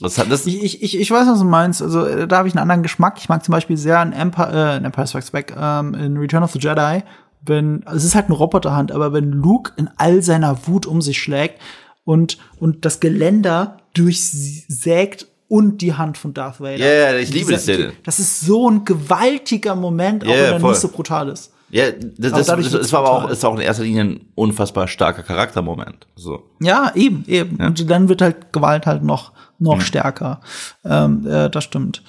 Das 0.00 0.18
hat, 0.18 0.30
das, 0.30 0.46
Ich, 0.46 0.62
ich, 0.62 0.82
ich, 0.82 1.00
ich 1.00 1.10
weiß, 1.10 1.26
was 1.26 1.38
du 1.38 1.44
meinst. 1.44 1.82
Also, 1.82 2.06
äh, 2.06 2.28
da 2.28 2.38
habe 2.38 2.48
ich 2.48 2.54
einen 2.54 2.62
anderen 2.62 2.82
Geschmack. 2.82 3.18
Ich 3.18 3.28
mag 3.28 3.44
zum 3.44 3.52
Beispiel 3.52 3.76
sehr 3.76 4.00
in 4.02 4.12
Empire, 4.12 4.74
äh, 4.74 4.76
in 4.76 4.84
Empire 4.84 5.06
Strikes 5.06 5.30
Back, 5.30 5.54
ähm, 5.58 5.94
in 5.94 6.16
Return 6.16 6.42
of 6.42 6.52
the 6.52 6.58
Jedi, 6.58 7.02
wenn, 7.42 7.86
also 7.86 7.98
es 7.98 8.04
ist 8.04 8.14
halt 8.14 8.26
eine 8.26 8.34
Roboterhand, 8.34 8.92
aber 8.92 9.12
wenn 9.12 9.30
Luke 9.30 9.72
in 9.76 9.88
all 9.96 10.22
seiner 10.22 10.66
Wut 10.66 10.86
um 10.86 11.00
sich 11.00 11.18
schlägt 11.18 11.60
und, 12.06 12.38
und 12.58 12.86
das 12.86 13.00
Geländer 13.00 13.76
durchsägt 13.92 15.26
und 15.48 15.80
die 15.82 15.94
Hand 15.94 16.16
von 16.18 16.32
Darth 16.34 16.60
Vader. 16.60 16.76
Ja, 16.78 17.12
ja, 17.12 17.18
ich 17.18 17.32
liebe 17.32 17.52
die 17.52 17.58
Szene. 17.58 17.92
Das 18.04 18.18
ist 18.18 18.40
so 18.40 18.70
ein 18.70 18.84
gewaltiger 18.84 19.74
Moment, 19.76 20.24
auch 20.24 20.28
Ja, 20.28 20.34
wenn 20.34 20.52
er 20.54 20.60
voll. 20.60 20.70
nicht 20.72 20.80
so 20.80 20.88
brutal 20.88 21.28
ist. 21.28 21.52
ja, 21.70 21.90
das, 21.92 22.32
das, 22.32 22.46
das, 22.46 22.70
das 22.70 22.92
war 22.92 23.00
aber 23.00 23.10
auch, 23.12 23.30
ist 23.30 23.44
auch 23.44 23.54
in 23.54 23.60
erster 23.60 23.84
Linie 23.84 24.04
ein 24.04 24.20
unfassbar 24.34 24.88
starker 24.88 25.22
Charaktermoment. 25.22 26.06
So. 26.16 26.42
Ja, 26.60 26.92
eben, 26.94 27.24
eben. 27.28 27.56
Und 27.64 27.88
dann 27.90 28.08
wird 28.08 28.22
halt 28.22 28.52
Gewalt 28.52 28.86
halt 28.86 29.02
noch, 29.04 29.32
noch 29.58 29.76
Mhm. 29.76 29.80
stärker. 29.82 30.40
Ähm, 30.84 31.26
äh, 31.26 31.48
das 31.50 31.64
stimmt. 31.64 32.02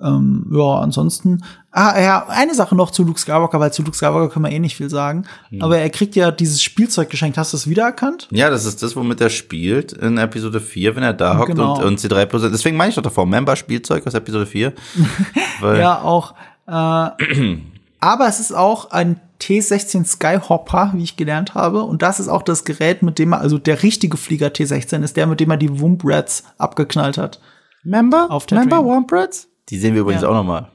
Ähm, 0.00 0.46
ja, 0.52 0.78
ansonsten, 0.78 1.42
ah, 1.72 2.00
ja, 2.00 2.26
eine 2.28 2.54
Sache 2.54 2.76
noch 2.76 2.92
zu 2.92 3.02
Luke 3.02 3.18
Skywalker, 3.18 3.58
weil 3.58 3.72
zu 3.72 3.82
Luke 3.82 3.96
Skywalker 3.96 4.28
können 4.32 4.44
wir 4.44 4.52
eh 4.52 4.58
nicht 4.60 4.76
viel 4.76 4.90
sagen. 4.90 5.24
Hm. 5.50 5.60
Aber 5.62 5.78
er 5.78 5.90
kriegt 5.90 6.14
ja 6.14 6.30
dieses 6.30 6.62
Spielzeug 6.62 7.10
geschenkt. 7.10 7.36
Hast 7.36 7.52
du 7.52 7.56
es 7.56 7.68
wiedererkannt? 7.68 8.28
Ja, 8.30 8.48
das 8.48 8.64
ist 8.64 8.82
das, 8.82 8.94
womit 8.94 9.20
er 9.20 9.30
spielt 9.30 9.92
in 9.92 10.18
Episode 10.18 10.60
4, 10.60 10.94
wenn 10.94 11.02
er 11.02 11.14
da 11.14 11.38
hockt 11.38 11.48
Genau. 11.48 11.78
und, 11.78 11.84
und 11.84 12.00
C3+. 12.00 12.50
Deswegen 12.50 12.76
meine 12.76 12.90
ich 12.90 12.94
doch 12.94 13.02
davor, 13.02 13.26
Member-Spielzeug 13.26 14.06
aus 14.06 14.14
Episode 14.14 14.46
4. 14.46 14.72
Weil, 15.60 15.80
Ja, 15.80 16.00
auch. 16.00 16.34
Äh, 16.68 16.72
aber 18.00 18.28
es 18.28 18.38
ist 18.38 18.52
auch 18.54 18.92
ein 18.92 19.20
T16 19.40 20.04
Skyhopper, 20.04 20.92
wie 20.94 21.02
ich 21.02 21.16
gelernt 21.16 21.54
habe. 21.54 21.82
Und 21.82 22.02
das 22.02 22.20
ist 22.20 22.28
auch 22.28 22.42
das 22.42 22.64
Gerät, 22.64 23.02
mit 23.02 23.18
dem 23.18 23.32
er, 23.32 23.40
also 23.40 23.58
der 23.58 23.82
richtige 23.82 24.16
Flieger 24.16 24.48
T16 24.48 25.02
ist 25.02 25.16
der, 25.16 25.26
mit 25.26 25.40
dem 25.40 25.50
er 25.50 25.56
die 25.56 25.80
Wump 25.80 26.02
Rats 26.04 26.44
abgeknallt 26.58 27.18
hat. 27.18 27.40
Member? 27.84 28.26
Auf 28.30 28.46
Tatooine. 28.46 28.68
Member 28.70 28.84
Womprats? 28.84 29.47
Die 29.70 29.78
sehen 29.78 29.94
wir 29.94 30.00
übrigens 30.02 30.22
Ja. 30.22 30.28
auch 30.28 30.34
noch 30.34 30.44
mal. 30.44 30.70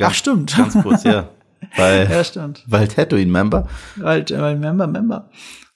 Ach, 0.00 0.14
stimmt. 0.14 0.56
Ganz 0.56 0.74
kurz, 0.82 1.04
ja. 1.04 1.28
Weil, 1.76 2.10
Ja, 2.10 2.24
stimmt. 2.24 2.64
weil 2.66 2.88
Tatooine-Member. 2.88 3.68
Weil, 3.96 4.24
weil 4.30 4.56
Member, 4.56 4.86
Member. 4.86 5.28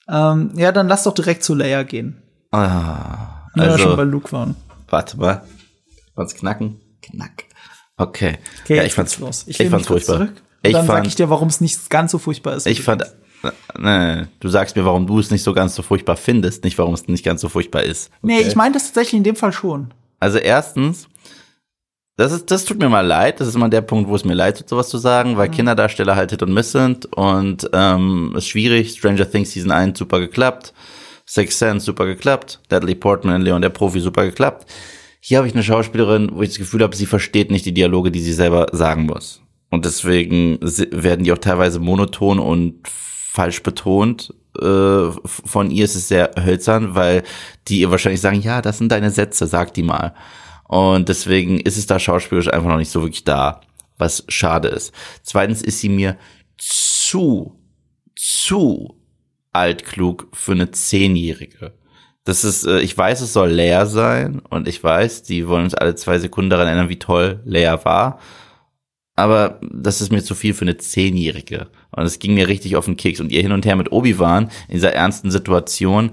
Ähm, 0.08 0.50
ja, 0.56 0.72
dann 0.72 0.88
lass 0.88 1.02
doch 1.04 1.12
direkt 1.14 1.44
zu 1.44 1.54
Leia 1.54 1.82
gehen. 1.82 2.22
Ah, 2.52 3.48
Wenn 3.54 3.64
wir 3.68 3.78
schon 3.78 3.86
also, 3.88 3.96
bei 3.96 4.04
Luke 4.04 4.32
waren. 4.32 4.56
warte 4.88 5.18
mal. 5.18 5.44
Fand's 6.14 6.34
knacken? 6.34 6.80
Knack. 7.02 7.44
Okay. 7.98 8.38
Okay, 8.62 8.76
ja, 8.76 8.82
ich 8.84 8.94
fand's, 8.94 9.18
los. 9.18 9.44
ich, 9.46 9.58
lehne 9.58 9.72
fand's 9.72 9.86
furchtbar. 9.88 10.16
zurück. 10.16 10.32
Ich 10.62 10.72
dann 10.72 10.86
sag 10.86 10.94
fand, 10.96 11.06
ich 11.06 11.16
dir, 11.16 11.28
warum 11.28 11.48
es 11.48 11.60
nicht 11.60 11.90
ganz 11.90 12.12
so 12.12 12.18
furchtbar 12.18 12.54
ist. 12.54 12.66
ich 12.66 12.80
fand, 12.82 13.04
nee, 13.78 14.22
du 14.40 14.48
sagst 14.48 14.76
mir, 14.76 14.86
warum 14.86 15.06
du 15.06 15.18
es 15.18 15.30
nicht 15.30 15.42
so 15.42 15.52
ganz 15.52 15.74
so 15.74 15.82
furchtbar 15.82 16.16
findest, 16.16 16.64
nicht 16.64 16.78
warum 16.78 16.94
es 16.94 17.06
nicht 17.08 17.24
ganz 17.24 17.42
so 17.42 17.50
furchtbar 17.50 17.82
ist. 17.82 18.10
Nee, 18.22 18.38
Okay? 18.38 18.48
ich 18.48 18.56
meine 18.56 18.72
das 18.72 18.84
tatsächlich 18.86 19.18
in 19.18 19.24
dem 19.24 19.36
Fall 19.36 19.52
schon. 19.52 19.92
Also 20.18 20.38
erstens, 20.38 21.08
das 22.16 22.32
ist, 22.32 22.50
das 22.50 22.64
tut 22.64 22.78
mir 22.78 22.88
mal 22.88 23.06
leid. 23.06 23.40
Das 23.40 23.48
ist 23.48 23.54
immer 23.56 23.68
der 23.68 23.80
Punkt, 23.80 24.08
wo 24.08 24.14
es 24.14 24.24
mir 24.24 24.34
leid 24.34 24.58
tut, 24.58 24.68
sowas 24.68 24.88
zu 24.88 24.98
sagen, 24.98 25.32
Mhm. 25.32 25.36
weil 25.36 25.48
Kinderdarsteller 25.50 26.16
halt 26.16 26.30
Hit 26.30 26.42
und 26.42 26.52
Miss 26.54 26.72
sind 26.72 27.06
und 27.14 27.68
ähm, 27.72 28.34
ist 28.36 28.48
schwierig. 28.48 28.92
Stranger 28.96 29.30
Things 29.30 29.52
Season 29.52 29.70
1 29.70 29.98
super 29.98 30.20
geklappt, 30.20 30.72
Sixth 31.26 31.58
Sense 31.58 31.84
super 31.86 32.06
geklappt, 32.06 32.60
Dudley 32.68 32.94
Portman, 32.94 33.42
Leon 33.42 33.62
der 33.62 33.70
Profi 33.70 34.00
super 34.00 34.24
geklappt. 34.24 34.70
Hier 35.20 35.38
habe 35.38 35.48
ich 35.48 35.54
eine 35.54 35.62
Schauspielerin, 35.62 36.30
wo 36.34 36.42
ich 36.42 36.50
das 36.50 36.58
Gefühl 36.58 36.82
habe, 36.82 36.94
sie 36.94 37.06
versteht 37.06 37.50
nicht 37.50 37.64
die 37.64 37.72
Dialoge, 37.72 38.10
die 38.10 38.20
sie 38.20 38.34
selber 38.34 38.66
sagen 38.72 39.06
muss. 39.06 39.40
Und 39.70 39.86
deswegen 39.86 40.58
werden 40.60 41.24
die 41.24 41.32
auch 41.32 41.38
teilweise 41.38 41.80
monoton 41.80 42.38
und 42.38 42.80
falsch 42.86 43.62
betont. 43.62 44.32
Äh, 44.60 45.10
von 45.24 45.70
ihr 45.70 45.84
ist 45.86 45.96
es 45.96 46.06
sehr 46.08 46.30
hölzern, 46.44 46.94
weil 46.94 47.22
die 47.66 47.80
ihr 47.80 47.90
wahrscheinlich 47.90 48.20
sagen, 48.20 48.40
ja, 48.40 48.60
das 48.62 48.78
sind 48.78 48.92
deine 48.92 49.10
Sätze, 49.10 49.46
sag 49.46 49.72
die 49.74 49.82
mal. 49.82 50.14
Und 50.68 51.08
deswegen 51.08 51.60
ist 51.60 51.76
es 51.76 51.86
da 51.86 51.98
schauspielerisch 51.98 52.52
einfach 52.52 52.68
noch 52.68 52.78
nicht 52.78 52.90
so 52.90 53.02
wirklich 53.02 53.24
da, 53.24 53.60
was 53.98 54.24
schade 54.28 54.68
ist. 54.68 54.92
Zweitens 55.22 55.62
ist 55.62 55.80
sie 55.80 55.88
mir 55.88 56.16
zu, 56.58 57.58
zu 58.16 59.00
altklug 59.52 60.28
für 60.32 60.52
eine 60.52 60.70
Zehnjährige. 60.70 61.74
Das 62.24 62.42
ist, 62.42 62.66
äh, 62.66 62.80
ich 62.80 62.96
weiß, 62.96 63.20
es 63.20 63.32
soll 63.32 63.50
Leia 63.50 63.86
sein 63.86 64.40
und 64.40 64.66
ich 64.66 64.82
weiß, 64.82 65.22
die 65.22 65.46
wollen 65.46 65.64
uns 65.64 65.74
alle 65.74 65.94
zwei 65.94 66.18
Sekunden 66.18 66.50
daran 66.50 66.66
erinnern, 66.66 66.88
wie 66.88 66.98
toll 66.98 67.40
Leia 67.44 67.84
war. 67.84 68.18
Aber 69.16 69.60
das 69.70 70.00
ist 70.00 70.10
mir 70.10 70.24
zu 70.24 70.34
viel 70.34 70.54
für 70.54 70.64
eine 70.64 70.76
Zehnjährige. 70.76 71.68
Und 71.92 72.04
es 72.04 72.18
ging 72.18 72.34
mir 72.34 72.48
richtig 72.48 72.74
auf 72.74 72.86
den 72.86 72.96
Keks. 72.96 73.20
Und 73.20 73.30
ihr 73.30 73.42
Hin 73.42 73.52
und 73.52 73.64
Her 73.64 73.76
mit 73.76 73.92
Obi-Wan 73.92 74.50
in 74.66 74.74
dieser 74.74 74.92
ernsten 74.92 75.30
Situation 75.30 76.10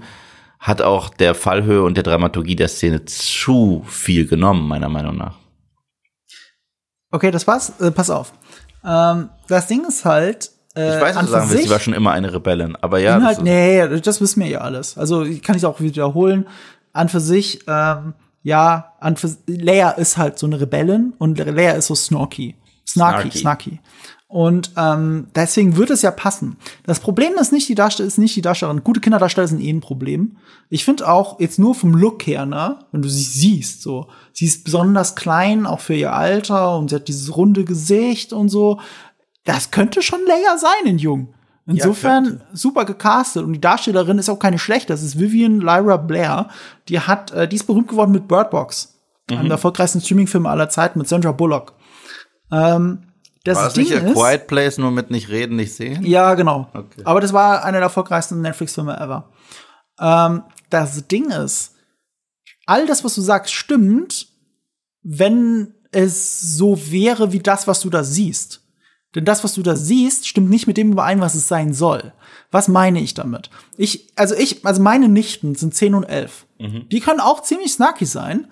hat 0.62 0.80
auch 0.80 1.08
der 1.10 1.34
Fallhöhe 1.34 1.82
und 1.82 1.96
der 1.96 2.04
Dramaturgie 2.04 2.56
der 2.56 2.68
Szene 2.68 3.04
zu 3.04 3.84
viel 3.88 4.26
genommen, 4.26 4.66
meiner 4.68 4.88
Meinung 4.88 5.16
nach. 5.16 5.36
Okay, 7.10 7.30
das 7.30 7.46
war's. 7.46 7.72
Äh, 7.80 7.90
pass 7.90 8.10
auf. 8.10 8.32
Ähm, 8.84 9.28
das 9.48 9.66
Ding 9.66 9.84
ist 9.86 10.04
halt. 10.04 10.50
Äh, 10.74 10.96
Ich 10.96 11.00
weiß, 11.02 11.10
was 11.10 11.16
an 11.16 11.26
du 11.26 11.32
sagen 11.32 11.44
willst, 11.50 11.56
sich- 11.58 11.66
sie 11.66 11.70
war 11.72 11.80
schon 11.80 11.92
immer 11.94 12.12
eine 12.12 12.32
Rebellin. 12.32 12.76
Aber 12.80 12.98
ja, 12.98 13.16
Inhalt, 13.16 13.38
das 13.38 13.44
nee, 13.44 14.00
das 14.00 14.20
wissen 14.20 14.40
wir 14.42 14.48
ja 14.48 14.60
alles. 14.60 14.96
Also 14.96 15.22
ich 15.22 15.42
kann 15.42 15.56
ich 15.56 15.66
auch 15.66 15.80
wiederholen. 15.80 16.46
An 16.94 17.08
für 17.08 17.20
sich, 17.20 17.60
ähm, 17.68 18.14
ja, 18.42 18.94
an 19.00 19.16
für, 19.16 19.34
Leia 19.46 19.90
ist 19.90 20.16
halt 20.16 20.38
so 20.38 20.46
eine 20.46 20.60
Rebellin 20.60 21.12
und 21.18 21.38
Leia 21.38 21.72
ist 21.72 21.88
so 21.88 21.94
snarky. 21.94 22.54
Snarky, 22.88 23.30
Snarky. 23.30 23.38
snarky. 23.38 23.80
Und 24.32 24.70
ähm, 24.78 25.26
deswegen 25.34 25.76
wird 25.76 25.90
es 25.90 26.00
ja 26.00 26.10
passen. 26.10 26.56
Das 26.86 27.00
Problem 27.00 27.34
ist 27.34 27.52
nicht 27.52 27.68
die 27.68 27.74
Darsteller, 27.74 28.06
ist 28.06 28.16
nicht 28.16 28.34
die 28.34 28.40
Darstellerin. 28.40 28.82
Gute 28.82 29.00
Kinderdarsteller 29.00 29.46
sind 29.46 29.60
eh 29.60 29.68
ein 29.68 29.82
Problem. 29.82 30.38
Ich 30.70 30.86
finde 30.86 31.06
auch 31.06 31.38
jetzt 31.38 31.58
nur 31.58 31.74
vom 31.74 31.92
Look 31.92 32.26
her, 32.26 32.46
ne, 32.46 32.78
wenn 32.92 33.02
du 33.02 33.10
sie 33.10 33.24
siehst, 33.24 33.82
so, 33.82 34.08
sie 34.32 34.46
ist 34.46 34.64
besonders 34.64 35.16
klein, 35.16 35.66
auch 35.66 35.80
für 35.80 35.92
ihr 35.92 36.14
Alter 36.14 36.78
und 36.78 36.88
sie 36.88 36.96
hat 36.96 37.08
dieses 37.08 37.36
runde 37.36 37.66
Gesicht 37.66 38.32
und 38.32 38.48
so. 38.48 38.80
Das 39.44 39.70
könnte 39.70 40.00
schon 40.00 40.20
Leia 40.26 40.56
sein 40.56 40.86
in 40.86 40.96
Jung. 40.96 41.34
Insofern 41.66 42.24
könnte. 42.24 42.46
super 42.54 42.86
gecastet 42.86 43.44
und 43.44 43.52
die 43.52 43.60
Darstellerin 43.60 44.16
ist 44.16 44.30
auch 44.30 44.38
keine 44.38 44.58
schlechte. 44.58 44.94
Das 44.94 45.02
ist 45.02 45.18
Vivian 45.18 45.60
Lyra 45.60 45.98
Blair. 45.98 46.48
Die 46.88 46.98
hat, 46.98 47.32
äh, 47.32 47.46
die 47.46 47.56
ist 47.56 47.66
berühmt 47.66 47.88
geworden 47.88 48.12
mit 48.12 48.28
Bird 48.28 48.50
Box, 48.50 48.98
einem 49.30 49.42
der 49.42 49.52
erfolgreichsten 49.52 50.00
Streamingfilme 50.00 50.48
aller 50.48 50.70
Zeiten 50.70 50.98
mit 50.98 51.06
Sandra 51.06 51.32
Bullock. 51.32 51.74
Ähm, 52.50 53.11
das 53.44 53.56
war 53.56 53.64
das 53.64 53.74
Ding 53.74 53.84
nicht 53.84 53.96
A 53.96 54.06
ist, 54.06 54.14
Quiet 54.14 54.46
Place, 54.46 54.78
nur 54.78 54.90
mit 54.90 55.10
nicht 55.10 55.28
reden, 55.28 55.56
nicht 55.56 55.74
sehen? 55.74 56.04
ja, 56.04 56.34
genau. 56.34 56.68
Okay. 56.72 57.02
Aber 57.04 57.20
das 57.20 57.32
war 57.32 57.64
einer 57.64 57.78
der 57.78 57.86
erfolgreichsten 57.86 58.40
Netflix-Filme 58.40 58.98
ever. 58.98 59.30
Ähm, 60.00 60.42
das 60.70 61.06
Ding 61.08 61.30
ist, 61.30 61.74
all 62.66 62.86
das, 62.86 63.04
was 63.04 63.14
du 63.14 63.20
sagst, 63.20 63.52
stimmt, 63.52 64.28
wenn 65.02 65.74
es 65.90 66.40
so 66.40 66.90
wäre 66.90 67.32
wie 67.32 67.40
das, 67.40 67.66
was 67.66 67.80
du 67.80 67.90
da 67.90 68.04
siehst. 68.04 68.60
Denn 69.14 69.26
das, 69.26 69.44
was 69.44 69.54
du 69.54 69.62
da 69.62 69.76
siehst, 69.76 70.26
stimmt 70.26 70.48
nicht 70.48 70.66
mit 70.66 70.78
dem 70.78 70.92
überein, 70.92 71.20
was 71.20 71.34
es 71.34 71.46
sein 71.46 71.74
soll. 71.74 72.14
Was 72.50 72.68
meine 72.68 73.00
ich 73.00 73.12
damit? 73.12 73.50
Ich, 73.76 74.10
also 74.16 74.34
ich, 74.34 74.64
also 74.64 74.80
meine 74.80 75.08
Nichten 75.08 75.54
sind 75.54 75.74
10 75.74 75.94
und 75.94 76.04
11. 76.04 76.46
Die 76.90 77.00
können 77.00 77.20
auch 77.20 77.42
ziemlich 77.42 77.72
snarky 77.72 78.06
sein. 78.06 78.46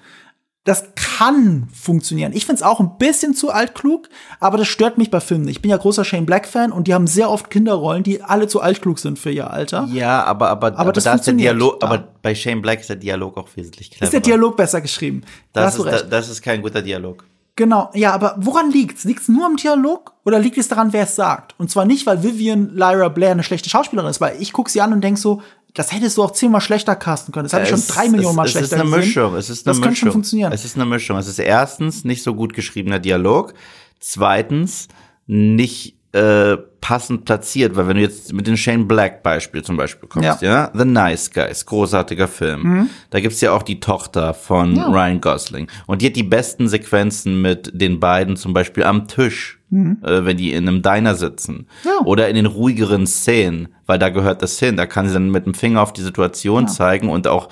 Das 0.65 0.85
kann 0.95 1.69
funktionieren. 1.73 2.33
Ich 2.35 2.45
find's 2.45 2.63
auch 2.63 2.81
ein 2.81 2.99
bisschen 2.99 3.35
zu 3.35 3.51
altklug, 3.51 4.11
aber 4.41 4.59
das 4.59 4.69
stört 4.69 4.99
mich 4.99 5.11
bei 5.11 5.21
Filmen. 5.21 5.49
Ich 5.49 5.63
bin 5.63 5.71
ja 5.71 5.79
großer 5.79 6.05
Shane 6.05 6.27
Black-Fan 6.27 6.71
und 6.71 6.87
die 6.87 6.93
haben 6.93 7.07
sehr 7.07 7.31
oft 7.31 7.49
Kinderrollen, 7.49 8.03
die 8.03 8.23
alle 8.23 8.47
zu 8.47 8.61
altklug 8.61 8.99
sind 8.99 9.19
für 9.19 9.31
ihr 9.31 9.51
Alter. 9.51 9.89
Ja, 9.91 10.23
aber, 10.25 10.51
aber, 10.51 10.79
aber, 10.79 10.93
das 10.93 11.05
da 11.05 11.15
ist 11.15 11.27
der 11.27 11.35
Dialog, 11.35 11.81
da. 11.81 11.87
aber 11.87 12.09
bei 12.21 12.35
Shane 12.35 12.61
Black 12.61 12.81
ist 12.81 12.91
der 12.91 12.97
Dialog 12.97 13.39
auch 13.39 13.49
wesentlich 13.57 13.91
cleverer. 13.91 14.05
Ist 14.05 14.13
der 14.13 14.21
Dialog 14.21 14.57
besser 14.57 14.83
geschrieben? 14.83 15.23
Da 15.55 15.63
das 15.63 15.77
du 15.77 15.85
ist, 15.85 15.93
da- 15.93 16.03
das 16.07 16.29
ist 16.29 16.43
kein 16.43 16.61
guter 16.61 16.83
Dialog. 16.83 17.25
Genau, 17.57 17.91
ja, 17.95 18.13
aber 18.13 18.37
woran 18.39 18.71
liegt's? 18.71 19.05
Liegt's 19.05 19.29
nur 19.29 19.45
am 19.45 19.57
Dialog 19.57 20.13
oder 20.25 20.39
liegt 20.39 20.57
es 20.57 20.69
daran, 20.69 20.93
wer 20.93 21.03
es 21.03 21.17
sagt? 21.17 21.55
Und 21.59 21.71
zwar 21.71 21.85
nicht, 21.85 22.07
weil 22.07 22.23
Vivian 22.23 22.71
Lyra 22.75 23.09
Blair 23.09 23.33
eine 23.33 23.43
schlechte 23.43 23.69
Schauspielerin 23.69 24.11
ist, 24.11 24.21
weil 24.21 24.41
ich 24.41 24.53
guck 24.53 24.69
sie 24.71 24.81
an 24.81 24.93
und 24.93 25.03
denk 25.03 25.19
so, 25.19 25.43
das 25.75 25.93
hättest 25.93 26.17
du 26.17 26.23
auch 26.23 26.33
zehnmal 26.33 26.61
schlechter 26.61 26.97
casten 26.97 27.33
können. 27.33 27.45
Das 27.45 27.53
habe 27.53 27.65
ich 27.65 27.71
schon 27.71 27.83
drei 27.87 28.09
Millionen 28.09 28.37
Mal 28.37 28.47
es, 28.47 28.53
schlechter 28.53 28.67
Es 28.67 28.73
ist 28.73 28.81
eine 28.81 28.85
gesehen. 28.91 29.01
Mischung. 29.07 29.35
Es 29.37 29.51
ist 29.51 29.67
eine 29.67 29.71
Das 29.73 29.77
könnte 29.77 29.91
Mischung. 29.91 30.07
schon 30.07 30.13
funktionieren. 30.13 30.53
Es 30.53 30.65
ist 30.65 30.77
eine 30.77 30.87
Mischung. 30.87 31.17
Es 31.19 31.27
ist 31.29 31.39
erstens 31.39 32.05
nicht 32.05 32.23
so 32.23 32.35
gut 32.35 32.55
geschriebener 32.55 32.99
Dialog. 32.99 33.55
Zweitens 34.01 34.89
nicht 35.27 35.97
äh, 36.13 36.57
passend 36.81 37.25
platziert, 37.25 37.77
weil 37.77 37.87
wenn 37.87 37.97
du 37.97 38.03
jetzt 38.03 38.33
mit 38.33 38.47
dem 38.47 38.57
Shane 38.57 38.89
Black 38.89 39.23
Beispiel 39.23 39.63
zum 39.63 39.77
Beispiel 39.77 40.09
kommst, 40.09 40.43
ja, 40.43 40.49
Ja. 40.49 40.71
The 40.75 40.85
Nice 40.85 41.31
Guys, 41.31 41.65
großartiger 41.67 42.27
Film. 42.27 42.89
Da 43.11 43.21
gibt's 43.21 43.41
ja 43.43 43.53
auch 43.53 43.63
die 43.63 43.79
Tochter 43.81 44.35
von 44.35 44.75
Ja. 44.75 44.87
Ryan 44.89 45.21
Gosling 45.21 45.69
und 45.87 46.03
die 46.03 46.07
hat 46.07 46.17
die 46.17 46.23
besten 46.25 46.67
Sequenzen 46.69 47.41
mit 47.43 47.71
den 47.73 48.01
beiden 48.01 48.37
zum 48.37 48.53
Beispiel 48.55 48.83
am 48.85 49.07
Tisch, 49.07 49.61
äh, 49.71 49.77
wenn 50.03 50.37
die 50.37 50.53
in 50.53 50.67
einem 50.67 50.83
Diner 50.83 51.15
sitzen 51.15 51.69
Ja. 51.85 52.01
oder 52.05 52.29
in 52.29 52.35
den 52.35 52.47
ruhigeren 52.47 53.07
Szenen, 53.07 53.69
weil 53.87 53.99
da 54.01 54.09
gehört 54.09 54.43
das 54.43 54.59
hin. 54.59 54.77
Da 54.77 54.87
kann 54.87 55.07
sie 55.07 55.13
dann 55.15 55.31
mit 55.31 55.47
dem 55.47 55.55
Finger 55.55 55.81
auf 55.83 55.93
die 55.93 56.03
Situation 56.03 56.67
zeigen 56.67 57.09
und 57.09 57.29
auch 57.29 57.51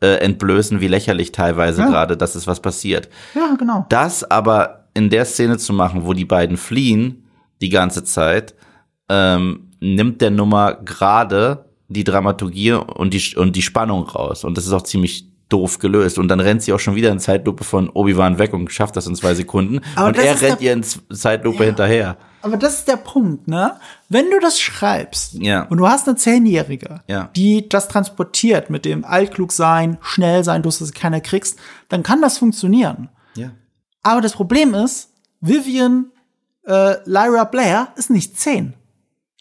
äh, 0.00 0.14
entblößen, 0.20 0.80
wie 0.80 0.86
lächerlich 0.88 1.32
teilweise 1.32 1.82
gerade, 1.84 2.16
dass 2.16 2.36
es 2.36 2.46
was 2.46 2.60
passiert. 2.60 3.08
Ja, 3.34 3.54
genau. 3.58 3.84
Das 3.88 4.22
aber 4.30 4.84
in 4.94 5.10
der 5.10 5.24
Szene 5.24 5.58
zu 5.58 5.72
machen, 5.72 6.06
wo 6.06 6.12
die 6.14 6.24
beiden 6.24 6.56
fliehen, 6.56 7.24
die 7.60 7.68
ganze 7.68 8.04
Zeit, 8.04 8.54
ähm, 9.08 9.70
nimmt 9.80 10.20
der 10.20 10.30
Nummer 10.30 10.74
gerade 10.74 11.66
die 11.88 12.04
Dramaturgie 12.04 12.72
und 12.72 13.14
die, 13.14 13.36
und 13.36 13.56
die 13.56 13.62
Spannung 13.62 14.02
raus. 14.04 14.44
Und 14.44 14.58
das 14.58 14.66
ist 14.66 14.72
auch 14.72 14.82
ziemlich 14.82 15.26
doof 15.48 15.78
gelöst. 15.78 16.18
Und 16.18 16.28
dann 16.28 16.40
rennt 16.40 16.62
sie 16.62 16.74
auch 16.74 16.78
schon 16.78 16.94
wieder 16.94 17.10
in 17.10 17.18
Zeitlupe 17.18 17.64
von 17.64 17.88
Obi-Wan 17.88 18.38
weg 18.38 18.52
und 18.52 18.70
schafft 18.70 18.96
das 18.96 19.06
in 19.06 19.14
zwei 19.14 19.34
Sekunden. 19.34 19.80
Aber 19.96 20.08
und 20.08 20.18
er 20.18 20.38
rennt 20.42 20.60
ihr 20.60 20.74
in 20.74 20.82
Zeitlupe 20.82 21.64
hinterher. 21.64 22.18
Aber 22.42 22.58
das 22.58 22.80
ist 22.80 22.88
der 22.88 22.98
Punkt, 22.98 23.48
ne? 23.48 23.72
Wenn 24.10 24.30
du 24.30 24.38
das 24.40 24.60
schreibst 24.60 25.34
Ja. 25.34 25.62
und 25.62 25.78
du 25.78 25.88
hast 25.88 26.06
eine 26.06 26.16
Zehnjährige, 26.18 27.00
Ja. 27.08 27.30
die 27.34 27.66
das 27.68 27.88
transportiert 27.88 28.68
mit 28.68 28.84
dem 28.84 29.04
altklug 29.06 29.50
sein, 29.52 29.96
schnell 30.02 30.44
sein, 30.44 30.62
du 30.62 30.68
dass 30.68 30.78
du 30.78 30.86
keiner 30.92 31.20
kriegst, 31.22 31.58
dann 31.88 32.02
kann 32.02 32.20
das 32.20 32.36
funktionieren. 32.36 33.08
Ja. 33.34 33.52
Aber 34.02 34.20
das 34.20 34.34
Problem 34.34 34.74
ist, 34.74 35.14
Vivian 35.40 36.10
äh, 36.68 36.96
Lyra 37.04 37.44
Blair 37.44 37.88
ist 37.96 38.10
nicht 38.10 38.38
zehn. 38.38 38.74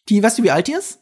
Die, 0.10 0.24
weißt 0.24 0.40
du, 0.40 0.44
wie 0.44 0.52
alt 0.52 0.68
die 0.68 0.74
ist? 0.74 1.00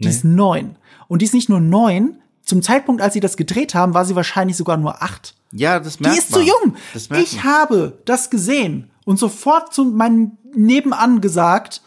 Die 0.00 0.06
Nee. 0.06 0.10
ist 0.10 0.24
neun. 0.24 0.76
Und 1.08 1.20
die 1.22 1.26
ist 1.26 1.34
nicht 1.34 1.48
nur 1.48 1.60
neun, 1.60 2.20
zum 2.42 2.62
Zeitpunkt, 2.62 3.00
als 3.02 3.14
sie 3.14 3.20
das 3.20 3.36
gedreht 3.36 3.74
haben, 3.74 3.94
war 3.94 4.04
sie 4.04 4.16
wahrscheinlich 4.16 4.56
sogar 4.56 4.76
nur 4.76 5.02
acht. 5.02 5.34
Ja, 5.52 5.78
das 5.78 5.98
Die 5.98 6.02
merkt 6.04 6.18
ist 6.18 6.30
man. 6.30 6.40
zu 6.40 6.46
jung. 6.46 6.76
Das 6.92 7.08
merkt 7.10 7.24
Ich 7.24 7.36
man. 7.36 7.44
habe 7.44 7.98
das 8.06 8.30
gesehen 8.30 8.90
und 9.04 9.18
sofort 9.18 9.72
zu 9.72 9.84
meinem 9.84 10.32
Nebenan 10.54 11.20
gesagt, 11.20 11.82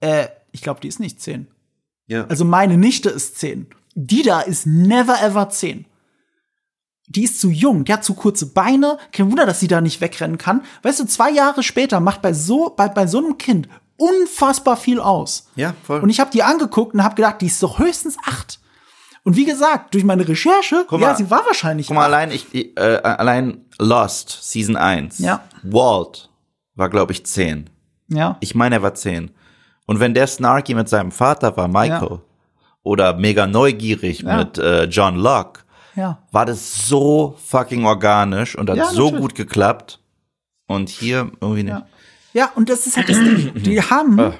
äh, 0.00 0.26
ich 0.52 0.62
glaube, 0.62 0.80
die 0.80 0.88
ist 0.88 0.98
nicht 1.00 1.20
zehn. 1.20 1.46
Ja. 2.06 2.26
Also 2.26 2.44
meine 2.44 2.76
Nichte 2.76 3.08
ist 3.10 3.38
zehn. 3.38 3.68
Die 3.94 4.22
da 4.22 4.40
ist 4.40 4.66
never 4.66 5.22
ever 5.22 5.48
zehn. 5.50 5.84
Die 7.10 7.24
ist 7.24 7.40
zu 7.40 7.50
jung, 7.50 7.84
die 7.84 7.92
hat 7.92 8.04
zu 8.04 8.14
kurze 8.14 8.46
Beine. 8.46 8.96
Kein 9.12 9.28
Wunder, 9.30 9.44
dass 9.44 9.58
sie 9.60 9.66
da 9.68 9.80
nicht 9.80 10.00
wegrennen 10.00 10.38
kann. 10.38 10.62
Weißt 10.82 11.00
du, 11.00 11.04
zwei 11.06 11.30
Jahre 11.30 11.62
später 11.62 11.98
macht 12.00 12.22
bei 12.22 12.32
so, 12.32 12.72
bei, 12.76 12.88
bei 12.88 13.06
so 13.06 13.18
einem 13.18 13.36
Kind 13.36 13.68
unfassbar 13.96 14.76
viel 14.76 15.00
aus. 15.00 15.48
Ja, 15.56 15.74
voll. 15.82 16.00
Und 16.00 16.08
ich 16.10 16.20
habe 16.20 16.30
die 16.30 16.42
angeguckt 16.42 16.94
und 16.94 17.02
habe 17.04 17.16
gedacht, 17.16 17.40
die 17.40 17.46
ist 17.46 17.62
doch 17.62 17.78
höchstens 17.78 18.16
acht. 18.26 18.58
Und 19.24 19.36
wie 19.36 19.44
gesagt, 19.44 19.92
durch 19.92 20.04
meine 20.04 20.26
Recherche, 20.26 20.86
Guck 20.88 21.00
ja, 21.00 21.08
mal. 21.08 21.16
sie 21.16 21.28
war 21.30 21.44
wahrscheinlich 21.44 21.88
Guck 21.88 21.96
mal, 21.96 22.02
acht. 22.02 22.08
allein, 22.14 22.30
ich, 22.30 22.76
äh, 22.78 22.80
allein 23.02 23.64
Lost, 23.78 24.38
Season 24.42 24.76
1. 24.76 25.18
Ja. 25.18 25.42
Walt 25.62 26.30
war, 26.74 26.88
glaube 26.88 27.12
ich, 27.12 27.26
10. 27.26 27.68
Ja. 28.08 28.36
Ich 28.40 28.54
meine, 28.54 28.76
er 28.76 28.82
war 28.82 28.94
10. 28.94 29.30
Und 29.86 30.00
wenn 30.00 30.14
der 30.14 30.26
Snarky 30.26 30.74
mit 30.74 30.88
seinem 30.88 31.10
Vater 31.12 31.56
war, 31.56 31.68
Michael, 31.68 32.08
Ja. 32.12 32.20
oder 32.82 33.14
mega 33.14 33.46
neugierig 33.46 34.20
Ja. 34.20 34.38
mit 34.38 34.56
äh, 34.56 34.84
John 34.84 35.16
Locke, 35.16 35.60
ja. 35.96 36.18
war 36.32 36.46
das 36.46 36.86
so 36.88 37.36
fucking 37.46 37.84
organisch 37.84 38.56
und 38.56 38.68
hat 38.70 38.76
Ja, 38.76 38.86
so 38.86 39.10
gut 39.12 39.34
geklappt. 39.34 39.98
Und 40.66 40.88
hier 40.88 41.30
irgendwie 41.40 41.64
nicht. 41.64 41.72
Ja. 41.72 41.86
Ja, 42.32 42.50
und 42.54 42.68
das 42.68 42.86
ist 42.86 42.96
halt 42.96 43.08
das 43.08 43.18
Ding. 43.18 43.52
Die 43.56 43.82
haben 43.90 44.20
Ah. 44.20 44.34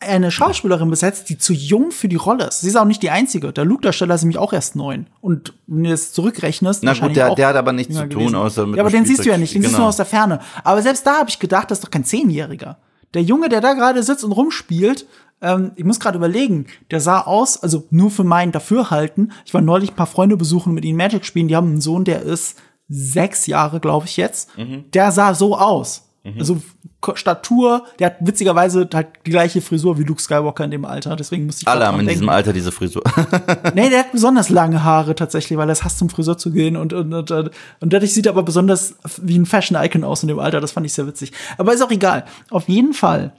eine 0.00 0.30
Schauspielerin 0.32 0.90
besetzt, 0.90 1.28
die 1.28 1.38
zu 1.38 1.52
jung 1.52 1.92
für 1.92 2.08
die 2.08 2.16
Rolle 2.16 2.46
ist. 2.48 2.62
Sie 2.62 2.68
ist 2.68 2.76
auch 2.76 2.84
nicht 2.86 3.02
die 3.04 3.10
einzige. 3.10 3.52
Der 3.52 3.64
Luke-Darsteller 3.64 4.14
ist 4.16 4.22
nämlich 4.22 4.38
auch 4.38 4.52
erst 4.52 4.74
neun. 4.74 5.06
Und 5.20 5.52
wenn 5.68 5.84
du 5.84 5.90
das 5.90 6.12
zurückrechnest, 6.12 6.82
Na 6.82 6.94
gut, 6.94 7.14
der, 7.14 7.34
der 7.36 7.48
hat 7.48 7.56
aber 7.56 7.72
nichts 7.72 7.94
zu 7.94 8.08
tun, 8.08 8.18
gewesen. 8.22 8.34
außer 8.34 8.66
mit 8.66 8.76
Ja, 8.78 8.82
aber 8.82 8.90
den 8.90 9.04
siehst 9.04 9.24
du 9.24 9.28
ja 9.30 9.38
nicht, 9.38 9.54
den 9.54 9.62
siehst 9.62 9.72
du 9.74 9.76
Genau. 9.76 9.82
nur 9.84 9.88
aus 9.90 9.96
der 9.96 10.06
Ferne. 10.06 10.40
Aber 10.64 10.82
selbst 10.82 11.06
da 11.06 11.18
habe 11.18 11.30
ich 11.30 11.38
gedacht, 11.38 11.70
das 11.70 11.78
ist 11.78 11.84
doch 11.84 11.90
kein 11.90 12.04
Zehnjähriger. 12.04 12.78
Der 13.14 13.22
Junge, 13.22 13.48
der 13.48 13.60
da 13.60 13.74
gerade 13.74 14.02
sitzt 14.02 14.24
und 14.24 14.32
rumspielt, 14.32 15.06
ähm, 15.42 15.72
ich 15.76 15.84
muss 15.84 16.00
gerade 16.00 16.18
überlegen, 16.18 16.66
der 16.90 17.00
sah 17.00 17.20
aus, 17.22 17.62
also 17.62 17.86
nur 17.90 18.10
für 18.10 18.24
mein 18.24 18.52
Dafürhalten. 18.52 19.32
Ich 19.44 19.54
war 19.54 19.60
neulich 19.60 19.90
ein 19.90 19.96
paar 19.96 20.06
Freunde 20.06 20.36
besuchen 20.36 20.70
und 20.70 20.74
mit 20.74 20.84
ihnen 20.84 20.96
Magic 20.98 21.24
spielen. 21.24 21.48
Die 21.48 21.56
haben 21.56 21.68
einen 21.68 21.80
Sohn, 21.80 22.04
der 22.04 22.22
ist 22.22 22.58
sechs 22.88 23.46
Jahre, 23.46 23.80
glaube 23.80 24.06
ich 24.06 24.16
jetzt. 24.16 24.56
Mhm. 24.58 24.84
Der 24.92 25.12
sah 25.12 25.34
so 25.34 25.56
aus. 25.56 26.06
Also 26.38 26.60
Ko- 27.00 27.16
Statur, 27.16 27.84
der 27.98 28.08
hat 28.08 28.16
witzigerweise 28.20 28.86
halt 28.92 29.06
die 29.24 29.30
gleiche 29.30 29.62
Frisur 29.62 29.96
wie 29.98 30.02
Luke 30.04 30.20
Skywalker 30.20 30.64
in 30.64 30.70
dem 30.70 30.84
Alter. 30.84 31.16
Deswegen 31.16 31.46
musste 31.46 31.62
ich 31.62 31.68
Alle 31.68 31.86
haben 31.86 31.94
in 31.94 32.00
denken. 32.00 32.20
diesem 32.20 32.28
Alter 32.28 32.52
diese 32.52 32.70
Frisur. 32.72 33.02
Nee, 33.74 33.88
der 33.88 34.00
hat 34.00 34.12
besonders 34.12 34.50
lange 34.50 34.84
Haare 34.84 35.14
tatsächlich, 35.14 35.56
weil 35.58 35.70
er 35.70 35.72
es 35.72 35.82
hasst, 35.82 35.98
zum 35.98 36.10
Friseur 36.10 36.36
zu 36.36 36.50
gehen 36.52 36.76
und, 36.76 36.92
und, 36.92 37.14
und, 37.14 37.30
und 37.30 37.52
dadurch 37.92 38.12
sieht 38.12 38.26
er 38.26 38.32
aber 38.32 38.42
besonders 38.42 38.96
wie 39.22 39.38
ein 39.38 39.46
Fashion-Icon 39.46 40.04
aus 40.04 40.22
in 40.22 40.28
dem 40.28 40.38
Alter. 40.38 40.60
Das 40.60 40.72
fand 40.72 40.84
ich 40.84 40.92
sehr 40.92 41.06
witzig. 41.06 41.32
Aber 41.56 41.72
ist 41.72 41.80
auch 41.82 41.90
egal. 41.90 42.26
Auf 42.50 42.68
jeden 42.68 42.92
Fall 42.92 43.32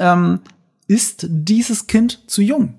ähm, 0.00 0.40
ist 0.86 1.26
dieses 1.28 1.86
Kind 1.86 2.22
zu 2.26 2.42
jung. 2.42 2.74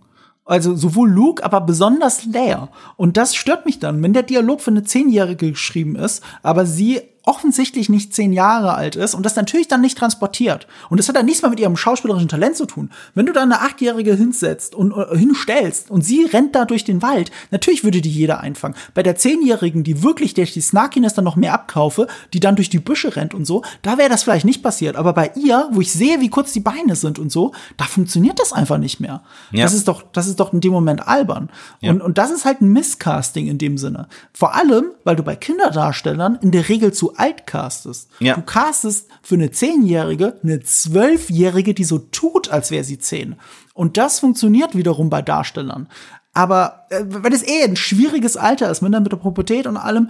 Also 0.45 0.76
sowohl 0.76 1.10
Luke, 1.10 1.43
aber 1.43 1.62
besonders 1.62 2.26
Leia. 2.26 2.70
Und 2.97 3.18
das 3.18 3.36
stört 3.36 3.66
mich 3.66 3.80
dann, 3.80 4.03
wenn 4.03 4.14
der 4.14 4.24
Dialog 4.24 4.62
für 4.62 4.70
eine 4.70 4.84
Zehnjährige 4.84 5.51
geschrieben 5.51 5.95
ist, 5.95 6.24
aber 6.43 6.68
sie 6.68 7.01
offensichtlich 7.26 7.90
nicht 7.90 8.14
zehn 8.14 8.34
Jahre 8.34 8.74
alt 8.74 8.96
ist 8.96 9.16
und 9.16 9.26
das 9.26 9.36
natürlich 9.36 9.68
dann 9.68 9.82
nicht 9.82 9.98
transportiert. 9.98 10.68
Und 10.90 11.00
das 11.00 11.08
hat 11.08 11.16
dann 11.16 11.26
nichts 11.26 11.42
mehr 11.42 11.50
mit 11.50 11.60
ihrem 11.60 11.78
schauspielerischen 11.78 12.30
Talent 12.30 12.56
zu 12.56 12.66
tun. 12.66 12.90
Wenn 13.14 13.26
du 13.26 13.34
da 13.34 13.42
eine 13.42 13.62
Achtjährige 13.62 14.16
hinsetzt 14.16 14.76
und 14.76 14.92
äh, 14.92 15.18
hinstellst 15.18 15.90
und 15.90 16.04
sie 16.04 16.26
rennt 16.26 16.56
da 16.56 16.66
durch 16.66 16.84
den 16.84 17.02
Wald, 17.02 17.32
natürlich 17.52 17.84
würde 17.84 18.02
die 18.02 18.10
jeder 18.10 18.42
einfangen. 18.42 18.76
Bei 18.94 19.04
der 19.04 19.16
Zehnjährigen, 19.16 19.84
die 19.84 20.04
wirklich 20.04 20.34
durch 20.34 20.54
die 20.54 20.62
Snarkiness 20.62 21.14
dann 21.14 21.26
noch 21.26 21.36
mehr 21.36 21.54
abkaufe, 21.54 22.08
die 22.34 22.40
dann 22.40 22.56
durch 22.56 22.70
die 22.70 22.80
Büsche 22.80 23.16
rennt 23.16 23.34
und 23.34 23.46
so, 23.46 23.64
da 23.82 23.98
wäre 23.98 24.10
das 24.10 24.24
vielleicht 24.24 24.46
nicht 24.46 24.62
passiert. 24.62 24.96
Aber 24.96 25.14
bei 25.14 25.32
ihr, 25.36 25.68
wo 25.72 25.82
ich 25.82 25.92
sehe, 25.92 26.22
wie 26.22 26.30
kurz 26.30 26.54
die 26.54 26.60
Beine 26.60 26.96
sind 26.96 27.20
und 27.20 27.32
so, 27.32 27.54
da 27.78 27.86
funktioniert 27.86 28.40
das 28.40 28.54
einfach 28.54 28.78
nicht 28.78 29.00
mehr. 29.00 29.24
Ja. 29.52 29.64
Das 29.64 29.74
ist 29.74 29.88
doch, 29.88 30.04
das 30.14 30.28
ist 30.28 30.40
doch 30.40 30.54
in 30.54 30.62
dem 30.62 30.72
Moment 30.72 31.08
albern. 31.08 31.50
Ja. 31.82 31.92
Und, 31.92 32.02
und 32.02 32.18
das 32.18 32.32
ist 32.32 32.46
halt 32.46 32.62
ein 32.62 32.72
Misscasting 32.72 33.48
in 33.48 33.58
dem 33.58 33.78
Sinne. 33.78 34.08
Vor 34.34 34.56
allem, 34.56 34.92
weil 35.04 35.16
du 35.16 35.24
bei 35.24 35.36
Kinderdarstellern 35.36 36.38
in 36.42 36.52
der 36.52 36.70
Regel 36.70 36.94
zu 36.94 37.14
alt 37.18 37.47
castest. 37.47 38.09
Ja. 38.20 38.36
Du 38.36 38.41
castest 38.41 39.07
für 39.22 39.36
eine 39.36 39.51
Zehnjährige 39.51 40.39
eine 40.43 40.61
Zwölfjährige, 40.61 41.74
die 41.74 41.84
so 41.84 41.99
tut, 41.99 42.49
als 42.49 42.72
wäre 42.72 42.84
sie 42.84 42.99
zehn. 42.99 43.36
Und 43.74 43.97
das 43.97 44.20
funktioniert 44.20 44.76
wiederum 44.76 45.09
bei 45.09 45.22
Darstellern. 45.22 45.88
Aber 46.34 46.86
äh, 46.89 47.03
weil 47.07 47.34
es 47.34 47.47
eh 47.47 47.63
ein 47.63 47.76
schwieriges 47.76 48.38
Alter 48.38 48.70
ist, 48.70 48.82
mit 48.82 48.93
der, 48.93 49.01
mit 49.01 49.11
der 49.11 49.18
Pubertät 49.18 49.68
und 49.68 49.78
allem, 49.78 50.09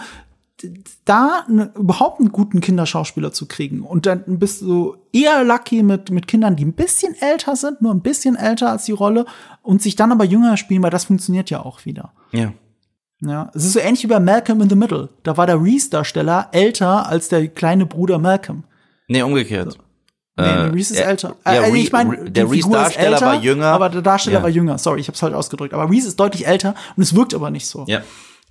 da 1.03 1.45
ne, 1.47 1.71
überhaupt 1.75 2.19
einen 2.19 2.31
guten 2.31 2.61
Kinderschauspieler 2.61 3.31
zu 3.33 3.45
kriegen. 3.45 3.81
Und 3.81 4.05
dann 4.05 4.23
bist 4.39 4.61
du 4.61 4.95
eher 5.11 5.43
lucky 5.43 5.83
mit, 5.83 6.11
mit 6.11 6.27
Kindern, 6.27 6.55
die 6.55 6.65
ein 6.65 6.73
bisschen 6.73 7.13
älter 7.19 7.55
sind, 7.55 7.81
nur 7.81 7.93
ein 7.93 8.01
bisschen 8.01 8.35
älter 8.35 8.71
als 8.71 8.85
die 8.85 8.93
Rolle 8.93 9.25
und 9.61 9.81
sich 9.81 9.95
dann 9.95 10.11
aber 10.11 10.23
jünger 10.23 10.57
spielen, 10.57 10.81
weil 10.81 10.91
das 10.91 11.05
funktioniert 11.05 11.49
ja 11.49 11.63
auch 11.63 11.85
wieder. 11.85 12.13
ja. 12.31 12.53
Ja, 13.22 13.49
es 13.53 13.63
ist 13.66 13.74
so 13.74 13.80
ähnlich 13.80 14.03
wie 14.03 14.07
bei 14.07 14.20
Malcolm 14.20 14.61
in 14.61 14.70
the 14.70 14.76
Middle. 14.76 15.09
Da 15.24 15.38
war 15.38 15.47
der 15.47 15.61
Reese-Darsteller 15.61 16.49
älter 16.51 17.07
als 17.07 17.30
der 17.30 17.47
kleine 17.47 17.86
Bruder 17.86 18.20
Malcolm. 18.20 18.63
Nee, 19.07 19.22
umgekehrt. 19.22 19.78
Nee, 20.38 20.43
Äh, 20.43 20.66
nee, 20.68 20.74
Reese 20.76 20.93
ist 20.93 20.99
ja, 20.99 21.05
älter. 21.05 21.36
ja, 21.45 21.51
Re- 21.61 21.78
ich 21.78 21.91
meine, 21.93 22.30
der 22.30 22.51
Reese-Darsteller 22.51 23.22
war 23.22 23.36
jünger. 23.41 23.68
Aber 23.68 23.89
der 23.89 24.01
Darsteller 24.01 24.38
Ja. 24.39 24.43
war 24.43 24.49
jünger. 24.49 24.78
Sorry, 24.78 24.99
ich 24.99 25.07
hab's 25.07 25.20
falsch 25.22 25.34
ausgedrückt. 25.34 25.74
Aber 25.74 25.89
Reese 25.89 26.09
ist 26.09 26.20
deutlich 26.20 26.45
älter 26.45 26.76
und 26.97 27.03
es 27.03 27.16
wirkt 27.16 27.34
aber 27.34 27.49
nicht 27.51 27.68
so. 27.68 27.86
Ja. 27.88 28.01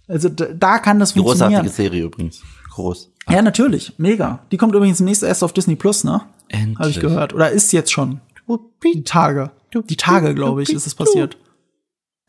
Also 0.08 0.28
da, 0.30 0.78
kann 0.78 0.98
das 0.98 1.12
funktionieren. 1.12 1.62
Großartige 1.62 1.74
Serie 1.74 2.04
übrigens. 2.04 2.42
Groß. 2.74 3.10
Ja, 3.28 3.42
natürlich. 3.42 3.92
Mega. 3.98 4.40
Die 4.50 4.56
kommt 4.56 4.74
übrigens 4.74 5.00
nächste 5.00 5.26
erst 5.26 5.44
auf 5.44 5.52
Disney 5.52 5.76
Plus, 5.76 6.04
ne? 6.04 6.22
Endlich. 6.48 6.78
Habe 6.78 6.90
ich 6.90 7.00
gehört. 7.00 7.32
Oder 7.34 7.50
ist 7.50 7.72
jetzt 7.72 7.92
schon. 7.92 8.20
Die 8.82 9.04
Tage. 9.04 9.50
Die 9.74 9.96
Tage, 9.96 10.34
glaube 10.34 10.62
ich, 10.62 10.72
ist 10.72 10.86
es 10.86 10.94
passiert. 10.94 11.36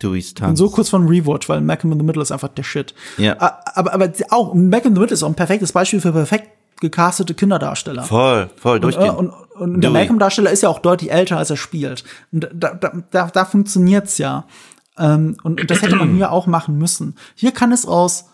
Dewey's 0.01 0.29
Und 0.29 0.37
Tanz. 0.37 0.59
so 0.59 0.69
kurz 0.69 0.89
von 0.89 1.07
Rewatch, 1.07 1.47
weil 1.49 1.61
Malcolm 1.61 1.91
in 1.93 1.99
the 1.99 2.05
Middle 2.05 2.21
ist 2.21 2.31
einfach 2.31 2.49
der 2.49 2.63
Shit. 2.63 2.93
Ja. 3.17 3.37
Aber, 3.39 3.93
aber 3.93 4.11
auch, 4.29 4.53
Malcolm 4.53 4.91
in 4.91 4.95
the 4.95 5.01
Middle 5.01 5.13
ist 5.13 5.23
auch 5.23 5.29
ein 5.29 5.35
perfektes 5.35 5.71
Beispiel 5.71 6.01
für 6.01 6.11
perfekt 6.11 6.49
gecastete 6.81 7.33
Kinderdarsteller. 7.33 8.03
Voll, 8.03 8.49
voll, 8.57 8.75
Und, 8.75 8.81
durchgehend. 8.83 9.15
und, 9.17 9.29
und 9.29 9.73
der 9.81 9.89
Dewey. 9.89 9.93
Malcolm-Darsteller 9.93 10.51
ist 10.51 10.63
ja 10.63 10.69
auch 10.69 10.79
deutlich 10.79 11.11
älter, 11.11 11.37
als 11.37 11.49
er 11.49 11.55
spielt. 11.57 12.03
Und 12.33 12.49
da, 12.53 12.73
da, 12.73 12.91
da, 13.11 13.27
da 13.27 13.45
funktioniert's 13.45 14.17
ja. 14.17 14.45
Ähm, 14.97 15.37
und, 15.43 15.61
und 15.61 15.71
das 15.71 15.81
hätte 15.81 15.95
man 15.95 16.15
hier 16.15 16.31
auch 16.31 16.47
machen 16.47 16.77
müssen. 16.77 17.15
Hier 17.35 17.51
kann 17.53 17.71
es 17.71 17.85
aus, 17.85 18.25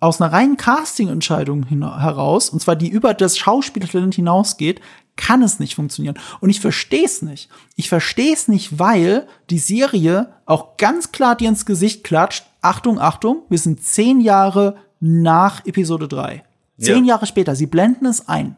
aus 0.00 0.20
einer 0.20 0.30
reinen 0.30 0.58
Casting-Entscheidung 0.58 1.64
heraus, 1.68 2.50
und 2.50 2.60
zwar 2.60 2.76
die 2.76 2.88
über 2.90 3.14
das 3.14 3.38
Schauspielertalent 3.38 4.14
hinausgeht, 4.14 4.80
kann 5.16 5.42
es 5.42 5.58
nicht 5.58 5.74
funktionieren. 5.74 6.18
Und 6.40 6.50
ich 6.50 6.60
verstehe 6.60 7.04
es 7.04 7.22
nicht. 7.22 7.48
Ich 7.74 7.88
verstehe 7.88 8.32
es 8.32 8.48
nicht, 8.48 8.78
weil 8.78 9.26
die 9.50 9.58
Serie 9.58 10.34
auch 10.44 10.76
ganz 10.76 11.12
klar 11.12 11.36
dir 11.36 11.48
ins 11.48 11.66
Gesicht 11.66 12.04
klatscht. 12.04 12.44
Achtung, 12.60 13.00
Achtung, 13.00 13.42
wir 13.48 13.58
sind 13.58 13.82
zehn 13.82 14.20
Jahre 14.20 14.76
nach 15.00 15.64
Episode 15.66 16.08
3. 16.08 16.44
Zehn 16.78 17.04
Ja. 17.04 17.14
Jahre 17.14 17.26
später. 17.26 17.56
Sie 17.56 17.66
blenden 17.66 18.06
es 18.06 18.28
ein. 18.28 18.56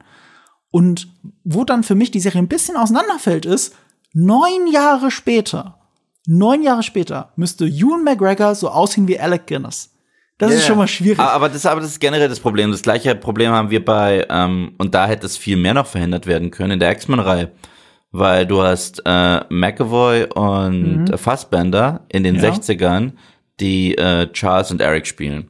Und 0.70 1.08
wo 1.44 1.64
dann 1.64 1.82
für 1.82 1.94
mich 1.94 2.10
die 2.10 2.20
Serie 2.20 2.40
ein 2.42 2.48
bisschen 2.48 2.76
auseinanderfällt, 2.76 3.46
ist, 3.46 3.74
neun 4.12 4.66
Jahre 4.70 5.10
später, 5.10 5.78
neun 6.26 6.62
Jahre 6.62 6.82
später 6.82 7.32
müsste 7.36 7.66
Ewan 7.66 8.04
McGregor 8.04 8.54
so 8.54 8.68
aussehen 8.68 9.08
wie 9.08 9.18
Alec 9.18 9.46
Guinness. 9.46 9.90
Das 10.38 10.52
ist 10.52 10.60
Ja. 10.62 10.66
schon 10.68 10.78
mal 10.78 10.86
schwierig. 10.88 11.18
Aber 11.18 11.48
das, 11.48 11.66
aber 11.66 11.80
das 11.80 11.90
ist 11.90 12.00
generell 12.00 12.28
das 12.28 12.40
Problem. 12.40 12.70
Das 12.70 12.82
gleiche 12.82 13.14
Problem 13.16 13.50
haben 13.52 13.70
wir 13.70 13.84
bei, 13.84 14.24
ähm, 14.30 14.72
und 14.78 14.94
da 14.94 15.06
hätte 15.06 15.26
es 15.26 15.36
viel 15.36 15.56
mehr 15.56 15.74
noch 15.74 15.86
verhindert 15.86 16.26
werden 16.26 16.50
können 16.50 16.72
in 16.72 16.80
der 16.80 16.92
X-Men-Reihe. 16.92 17.50
Weil 18.10 18.46
du 18.46 18.62
hast 18.62 19.02
äh, 19.04 19.40
McAvoy 19.50 20.24
und 20.34 21.10
äh, 21.10 21.18
Fassbender 21.18 22.06
in 22.08 22.22
den 22.24 22.36
Mhm. 22.36 22.42
Ja. 22.42 22.50
60ern, 22.52 23.12
die 23.60 23.98
äh, 23.98 24.32
Charles 24.32 24.70
und 24.70 24.80
Eric 24.80 25.06
spielen. 25.06 25.48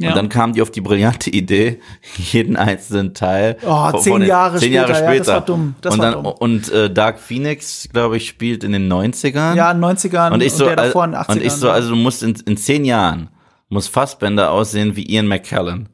Ja. 0.00 0.08
Und 0.08 0.16
dann 0.16 0.28
kamen 0.28 0.54
die 0.54 0.62
auf 0.62 0.70
die 0.72 0.80
brillante 0.80 1.30
Idee, 1.30 1.78
jeden 2.16 2.56
einzelnen 2.56 3.14
Teil. 3.14 3.58
Oh, 3.64 3.92
zehn 3.98 4.12
von 4.14 4.20
den- 4.22 4.28
Jahre 4.28 4.56
zehn 4.58 4.72
Jahre 4.72 4.94
später, 4.94 5.12
ja, 5.12 5.18
das 5.18 5.28
war 5.28 5.40
dumm, 5.42 5.74
das 5.82 5.94
und 5.94 6.00
war 6.00 6.10
dann, 6.12 6.24
dumm. 6.24 6.32
Und 6.38 6.72
äh, 6.72 6.90
Dark 6.90 7.20
Phoenix, 7.20 7.88
glaube 7.92 8.16
ich, 8.16 8.26
spielt 8.26 8.64
in 8.64 8.72
den 8.72 8.90
90ern. 8.92 9.54
ja, 9.54 9.70
in 9.70 9.80
den 9.80 9.84
90ern 9.90 10.32
Und 10.32 10.42
ich 10.42 10.52
so, 10.54 10.64
der 10.64 10.74
davor 10.76 11.04
in 11.04 11.10
den 11.12 11.18
also, 11.18 11.30
80ern. 11.32 11.36
und 11.36 11.42
ich 11.44 11.52
so, 11.52 11.70
also 11.70 11.90
du 11.90 11.96
musst 11.96 12.22
in, 12.24 12.34
in 12.46 12.56
zehn 12.56 12.84
Jahren 12.84 13.28
muss 13.70 13.88
Fassbender 13.88 14.50
aussehen 14.50 14.96
wie 14.96 15.10
Ian 15.10 15.26
McKellen 15.26 15.88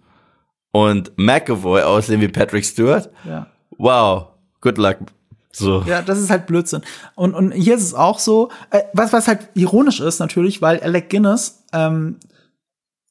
und 0.73 1.13
McAvoy 1.17 1.83
aussehen 1.83 2.21
wie 2.21 2.29
Patrick 2.29 2.65
Stewart. 2.65 3.11
ja. 3.25 3.47
Wow, 3.79 4.29
good 4.61 4.79
luck. 4.79 4.97
So. 5.53 5.83
Ja, 5.87 6.03
das 6.03 6.19
ist 6.19 6.31
halt 6.31 6.47
Blödsinn. 6.47 6.83
Und, 7.15 7.35
und 7.35 7.53
hier 7.53 7.77
ist 7.77 7.83
es 7.83 7.95
auch 7.95 8.19
so, 8.19 8.51
äh, 8.71 8.83
was, 8.93 9.13
was 9.13 9.29
halt 9.29 9.49
ironisch 9.55 10.01
ist 10.01 10.19
natürlich, 10.19 10.61
weil 10.61 10.81
Alec 10.81 11.09
Guinness, 11.11 11.65
ähm, 11.73 12.17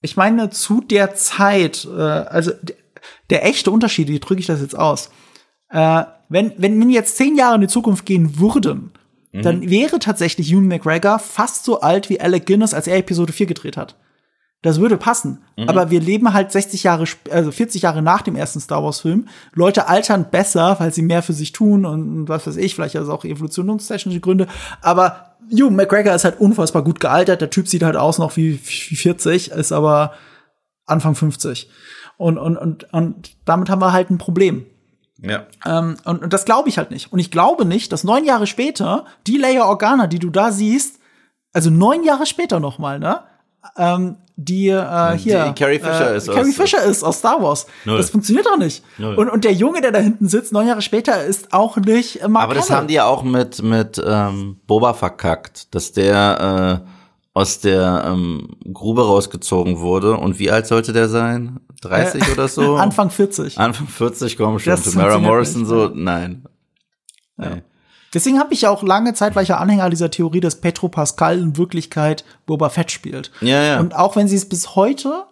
ich 0.01 0.17
meine, 0.17 0.49
zu 0.49 0.81
der 0.81 1.15
Zeit, 1.15 1.85
äh, 1.85 1.99
also 1.99 2.51
der, 3.29 3.45
echte 3.45 3.71
Unterschied, 3.71 4.07
wie 4.09 4.19
drücke 4.19 4.39
ich 4.39 4.47
das 4.47 4.61
jetzt 4.61 4.77
aus? 4.77 5.09
Äh, 5.69 6.03
wenn, 6.29 6.53
wenn 6.57 6.87
wir 6.87 6.93
jetzt 6.93 7.17
zehn 7.17 7.35
Jahre 7.35 7.55
in 7.55 7.61
die 7.61 7.67
Zukunft 7.67 8.05
gehen 8.05 8.39
würden, 8.39 8.91
dann 9.33 9.69
wäre 9.69 9.99
tatsächlich 9.99 10.49
Ewan 10.49 10.67
McGregor 10.67 11.19
fast 11.19 11.65
so 11.65 11.81
alt 11.81 12.09
wie 12.09 12.21
Alec 12.21 12.45
Guinness, 12.45 12.73
als 12.73 12.87
er 12.87 12.97
Episode 12.97 13.33
4 13.33 13.47
gedreht 13.47 13.75
hat. 13.75 13.97
Das 14.65 14.79
würde 14.79 14.97
passen. 14.97 15.43
Mhm. 15.57 15.69
Aber 15.69 15.91
wir 15.91 16.01
leben 16.01 16.33
halt 16.33 16.51
60 16.51 16.81
Jahre, 16.81 17.05
also 17.29 17.51
40 17.51 17.83
Jahre 17.83 18.01
nach 18.01 18.23
dem 18.23 18.35
ersten 18.35 18.59
Star 18.59 18.83
Wars 18.83 18.99
Film. 18.99 19.27
Leute 19.53 19.87
altern 19.87 20.25
besser, 20.31 20.75
weil 20.79 20.91
sie 20.91 21.03
mehr 21.03 21.21
für 21.21 21.33
sich 21.33 21.51
tun 21.51 21.85
und, 21.85 22.27
was 22.27 22.47
weiß 22.47 22.55
ich, 22.55 22.73
vielleicht 22.73 22.95
also 22.95 23.13
auch 23.13 23.25
evolutionstechnische 23.25 24.21
Gründe. 24.21 24.47
Aber 24.81 25.35
Hugh 25.51 25.69
McGregor 25.69 26.15
ist 26.15 26.25
halt 26.25 26.39
unfassbar 26.39 26.83
gut 26.83 26.99
gealtert. 26.99 27.41
Der 27.41 27.51
Typ 27.51 27.67
sieht 27.67 27.83
halt 27.83 27.95
aus 27.95 28.17
noch 28.17 28.37
wie, 28.37 28.53
wie 28.53 28.95
40, 28.95 29.51
ist 29.51 29.71
aber 29.71 30.13
Anfang 30.87 31.13
50. 31.13 31.69
Und, 32.17 32.39
und, 32.39 32.57
und, 32.57 32.91
und 32.91 33.37
damit 33.45 33.69
haben 33.69 33.83
wir 33.83 33.93
halt 33.93 34.09
ein 34.09 34.17
Problem. 34.17 34.65
Ja. 35.19 35.45
Ähm, 35.63 35.97
und, 36.05 36.23
und 36.23 36.33
das 36.33 36.45
glaube 36.45 36.69
ich 36.69 36.79
halt 36.79 36.89
nicht. 36.89 37.13
Und 37.13 37.19
ich 37.19 37.29
glaube 37.29 37.65
nicht, 37.65 37.91
dass 37.91 38.03
neun 38.03 38.25
Jahre 38.25 38.47
später 38.47 39.05
die 39.27 39.37
Leia 39.37 39.65
Organa, 39.65 40.07
die 40.07 40.17
du 40.17 40.31
da 40.31 40.51
siehst, 40.51 40.97
also 41.53 41.69
neun 41.69 42.03
Jahre 42.03 42.25
später 42.25 42.59
noch 42.59 42.79
mal, 42.79 42.97
ne? 42.97 43.21
Ähm, 43.77 44.17
die 44.37 44.67
äh, 44.67 45.17
hier 45.17 45.45
Die 45.45 45.53
Carrie 45.63 45.79
Fisher 45.79 46.11
äh, 46.13 46.17
ist 46.17 46.27
Carrie 46.27 46.49
aus- 46.49 46.55
Fisher 46.55 46.83
ist 46.83 47.03
aus 47.03 47.19
Star 47.19 47.41
Wars. 47.41 47.65
Null. 47.85 47.97
Das 47.97 48.09
funktioniert 48.09 48.45
doch 48.45 48.57
nicht. 48.57 48.83
Null. 48.97 49.15
Und, 49.15 49.29
und 49.29 49.43
der 49.45 49.53
Junge, 49.53 49.81
der 49.81 49.91
da 49.91 49.99
hinten 49.99 50.27
sitzt, 50.27 50.51
neun 50.51 50.67
Jahre 50.67 50.81
später, 50.81 51.23
ist 51.23 51.53
auch 51.53 51.77
nicht 51.77 52.21
äh, 52.21 52.27
Mark 52.27 52.43
Aber 52.45 52.53
das 52.55 52.65
Hamill. 52.69 52.77
haben 52.77 52.87
die 52.87 52.93
ja 52.95 53.05
auch 53.05 53.23
mit, 53.23 53.61
mit 53.63 54.01
ähm, 54.05 54.57
Boba 54.67 54.93
verkackt, 54.93 55.73
dass 55.73 55.91
der 55.93 56.81
äh, 56.85 56.89
aus 57.33 57.59
der 57.59 58.03
ähm, 58.07 58.49
Grube 58.73 59.05
rausgezogen 59.05 59.79
wurde. 59.79 60.15
Und 60.17 60.39
wie 60.39 60.51
alt 60.51 60.67
sollte 60.67 60.93
der 60.93 61.07
sein? 61.09 61.59
30 61.81 62.31
oder 62.31 62.47
so? 62.47 62.75
Anfang 62.77 63.09
40. 63.09 63.57
Anfang 63.59 63.87
40, 63.87 64.37
komm 64.37 64.59
schon. 64.59 64.75
Tamara 64.81 65.17
Morrison 65.19 65.61
nicht, 65.61 65.69
so, 65.69 65.91
nein. 65.93 66.45
Nee. 67.37 67.61
Deswegen 68.15 68.39
habe 68.39 68.53
ich 68.53 68.61
ja 68.61 68.69
auch 68.69 68.81
lange 68.81 69.13
Zeit, 69.13 69.35
war 69.35 69.43
ich 69.43 69.49
ja 69.49 69.57
Anhänger 69.57 69.89
dieser 69.89 70.09
Theorie, 70.09 70.39
dass 70.39 70.61
Petro 70.61 70.87
Pascal 70.87 71.37
in 71.37 71.57
Wirklichkeit 71.57 72.23
Boba 72.45 72.69
Fett 72.69 72.89
spielt. 72.89 73.29
Ja, 73.41 73.61
ja. 73.61 73.79
Und 73.81 73.93
auch 73.93 74.15
wenn 74.15 74.29
sie 74.29 74.37
es 74.37 74.47
bis 74.47 74.75
heute 74.75 75.25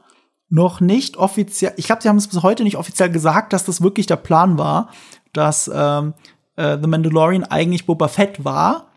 noch 0.49 0.81
nicht 0.81 1.15
offiziell, 1.15 1.73
ich 1.77 1.85
glaube, 1.85 2.01
sie 2.01 2.09
haben 2.09 2.17
es 2.17 2.27
bis 2.27 2.43
heute 2.43 2.63
nicht 2.63 2.75
offiziell 2.75 3.09
gesagt, 3.09 3.53
dass 3.53 3.63
das 3.63 3.81
wirklich 3.81 4.05
der 4.05 4.17
Plan 4.17 4.57
war, 4.57 4.89
dass 5.31 5.71
ähm, 5.73 6.13
äh, 6.57 6.77
The 6.79 6.87
Mandalorian 6.87 7.45
eigentlich 7.45 7.85
Boba 7.85 8.09
Fett 8.09 8.43
war. 8.43 8.89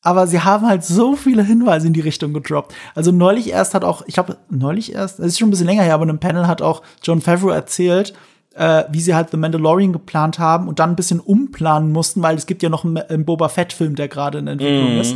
Aber 0.00 0.26
sie 0.26 0.40
haben 0.40 0.66
halt 0.66 0.84
so 0.84 1.14
viele 1.14 1.42
Hinweise 1.42 1.86
in 1.86 1.92
die 1.92 2.00
Richtung 2.00 2.32
gedroppt. 2.32 2.74
Also 2.94 3.12
neulich 3.12 3.50
erst 3.50 3.74
hat 3.74 3.84
auch, 3.84 4.02
ich 4.06 4.14
glaube, 4.14 4.38
neulich 4.48 4.94
erst, 4.94 5.18
das 5.18 5.26
ist 5.26 5.38
schon 5.38 5.48
ein 5.48 5.50
bisschen 5.50 5.66
länger 5.66 5.82
her, 5.82 5.94
aber 5.94 6.04
in 6.04 6.10
einem 6.10 6.20
Panel 6.20 6.46
hat 6.46 6.62
auch 6.62 6.82
John 7.02 7.20
Favreau 7.20 7.50
erzählt, 7.50 8.14
äh, 8.58 8.84
wie 8.90 9.00
sie 9.00 9.14
halt 9.14 9.30
The 9.30 9.36
Mandalorian 9.36 9.92
geplant 9.92 10.38
haben 10.38 10.66
und 10.68 10.78
dann 10.80 10.90
ein 10.90 10.96
bisschen 10.96 11.20
umplanen 11.20 11.92
mussten, 11.92 12.22
weil 12.22 12.36
es 12.36 12.46
gibt 12.46 12.62
ja 12.62 12.68
noch 12.68 12.84
einen, 12.84 12.98
einen 12.98 13.24
Boba 13.24 13.48
Fett-Film, 13.48 13.94
der 13.94 14.08
gerade 14.08 14.38
in 14.38 14.48
Entwicklung 14.48 14.98
ist. 15.00 15.14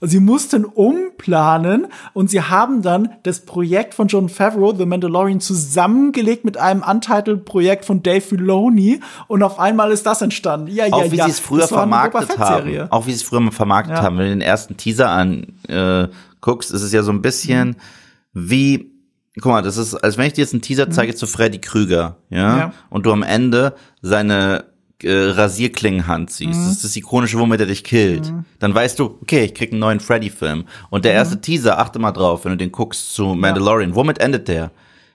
Sie 0.00 0.20
mussten 0.20 0.64
umplanen 0.64 1.86
und 2.12 2.28
sie 2.28 2.42
haben 2.42 2.82
dann 2.82 3.08
das 3.22 3.40
Projekt 3.40 3.94
von 3.94 4.08
John 4.08 4.28
Favreau, 4.28 4.74
The 4.74 4.84
Mandalorian, 4.86 5.40
zusammengelegt 5.40 6.44
mit 6.44 6.56
einem 6.58 6.82
Untitled-Projekt 6.82 7.84
von 7.84 8.02
Dave 8.02 8.20
Filoni 8.20 9.00
und 9.28 9.42
auf 9.42 9.58
einmal 9.58 9.90
ist 9.92 10.04
das 10.04 10.20
entstanden. 10.22 10.68
Ja, 10.68 10.86
ja, 10.86 10.92
Auch 10.92 11.10
wie 11.10 11.16
ja. 11.16 11.24
sie 11.24 11.30
es 11.30 11.40
früher 11.40 11.66
vermarktet 11.66 12.38
haben. 12.38 12.88
Auch 12.90 13.06
wie 13.06 13.10
sie 13.12 13.16
es 13.16 13.22
früher 13.22 13.50
vermarktet 13.50 13.96
Ja. 13.96 14.02
haben. 14.02 14.18
Wenn 14.18 14.24
du 14.26 14.30
den 14.30 14.40
ersten 14.42 14.76
Teaser 14.76 15.08
anguckst, 15.10 16.70
äh, 16.70 16.74
ist 16.76 16.82
es 16.82 16.92
ja 16.92 17.02
so 17.02 17.12
ein 17.12 17.22
bisschen 17.22 17.68
Mhm. 17.68 18.50
wie, 18.50 18.93
guck 19.40 19.52
mal, 19.52 19.62
das 19.62 19.76
ist, 19.76 19.94
als 19.94 20.16
wenn 20.16 20.26
ich 20.26 20.32
dir 20.34 20.42
jetzt 20.42 20.52
einen 20.54 20.62
Teaser 20.62 20.90
zeige 20.90 21.14
zu 21.14 21.26
Freddy 21.26 21.58
Krüger, 21.58 22.16
ja? 22.30 22.52
Mhm. 22.52 22.58
Ja. 22.58 22.72
Und 22.90 23.06
du 23.06 23.12
am 23.12 23.22
Ende 23.22 23.74
seine 24.02 24.64
äh, 25.02 25.12
Rasierklingenhand 25.30 26.30
siehst. 26.30 26.58
Mhm. 26.60 26.64
Das 26.64 26.72
ist 26.72 26.84
das 26.84 26.96
ikonische, 26.96 27.38
womit 27.38 27.60
er 27.60 27.66
dich 27.66 27.84
killt. 27.84 28.32
Dann 28.60 28.74
weißt 28.74 28.98
du, 28.98 29.18
okay, 29.22 29.44
ich 29.44 29.54
krieg 29.54 29.70
einen 29.72 29.80
neuen 29.80 30.00
Freddy-Film. 30.00 30.64
Und 30.90 31.00
Mhm. 31.00 31.02
der 31.02 31.12
erste 31.12 31.40
Teaser, 31.40 31.78
achte 31.78 31.98
mal 31.98 32.12
drauf, 32.12 32.44
wenn 32.44 32.52
du 32.52 32.58
den 32.58 32.72
guckst 32.72 33.12
zu 33.14 33.34
Mandalorian, 33.34 33.94
womit 33.94 34.18
endet 34.18 34.48
der? 34.48 34.70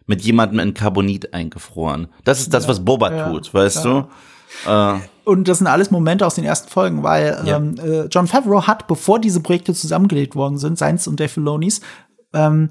Mit 0.06 0.22
jemandem 0.22 0.60
in 0.60 0.74
Carbonit 0.74 1.34
eingefroren. 1.34 2.08
Das 2.24 2.40
ist 2.40 2.54
das, 2.54 2.68
was 2.68 2.84
Boba 2.84 3.12
Ja. 3.16 3.30
tut, 3.30 3.54
weißt 3.54 3.86
du? 3.86 4.06
Äh, 4.68 4.96
Und 5.24 5.48
das 5.48 5.60
sind 5.60 5.68
alles 5.68 5.92
Momente 5.92 6.26
aus 6.26 6.36
den 6.36 6.44
ersten 6.44 6.70
Folgen, 6.70 7.04
weil 7.04 7.42
Ja. 7.46 7.58
ähm, 7.58 7.76
äh, 7.80 8.06
John 8.12 8.28
Favreau 8.28 8.66
hat, 8.68 8.88
bevor 8.88 9.20
diese 9.20 9.40
Projekte 9.42 9.74
zusammengelegt 9.74 10.36
worden 10.36 10.58
sind, 10.58 10.78
seins 10.78 11.08
und 11.08 11.20
Dave 11.20 11.30
Filonis, 11.30 11.82
ähm, 12.34 12.70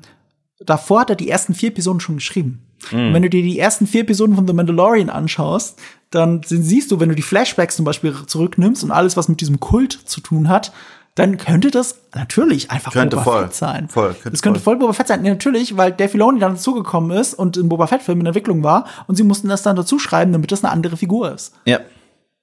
davor 0.60 1.00
hat 1.00 1.10
er 1.10 1.16
die 1.16 1.28
ersten 1.30 1.54
vier 1.54 1.68
Episoden 1.70 2.00
schon 2.00 2.16
geschrieben. 2.16 2.62
Und 2.92 3.12
wenn 3.12 3.22
du 3.22 3.30
dir 3.30 3.42
die 3.42 3.58
ersten 3.58 3.86
vier 3.86 4.02
Episoden 4.02 4.36
von 4.36 4.46
The 4.46 4.52
Mandalorian 4.52 5.10
anschaust, 5.10 5.78
dann 6.10 6.42
sie- 6.44 6.62
siehst 6.62 6.90
du, 6.90 7.00
wenn 7.00 7.08
du 7.08 7.14
die 7.14 7.22
Flashbacks 7.22 7.76
zum 7.76 7.84
Beispiel 7.84 8.14
zurücknimmst 8.26 8.84
und 8.84 8.92
alles, 8.92 9.16
was 9.16 9.28
mit 9.28 9.40
diesem 9.40 9.58
Kult 9.60 9.92
zu 9.92 10.20
tun 10.20 10.48
hat, 10.48 10.72
dann 11.16 11.36
könnte 11.36 11.72
das 11.72 11.96
natürlich 12.14 12.70
einfach 12.70 12.92
Könnte 12.92 13.16
Boba 13.16 13.24
voll. 13.24 13.42
Fett 13.46 13.54
sein. 13.54 13.88
Voll, 13.88 14.12
könnte 14.14 14.30
das 14.30 14.42
könnte 14.42 14.60
voll. 14.60 14.74
voll 14.74 14.78
Boba 14.80 14.92
Fett 14.92 15.08
sein. 15.08 15.22
Natürlich, 15.22 15.76
weil 15.76 15.90
Dave 15.90 16.10
Filoni 16.10 16.38
dann 16.38 16.52
dazugekommen 16.54 17.10
ist 17.18 17.34
und 17.34 17.56
ein 17.56 17.68
Boba 17.68 17.88
Fett-Film 17.88 18.20
in 18.20 18.26
Entwicklung 18.26 18.62
war 18.62 18.86
und 19.08 19.16
sie 19.16 19.24
mussten 19.24 19.48
das 19.48 19.62
dann 19.64 19.74
dazu 19.74 19.98
schreiben, 19.98 20.30
damit 20.32 20.52
das 20.52 20.62
eine 20.62 20.72
andere 20.72 20.96
Figur 20.96 21.32
ist. 21.34 21.54
ja. 21.64 21.80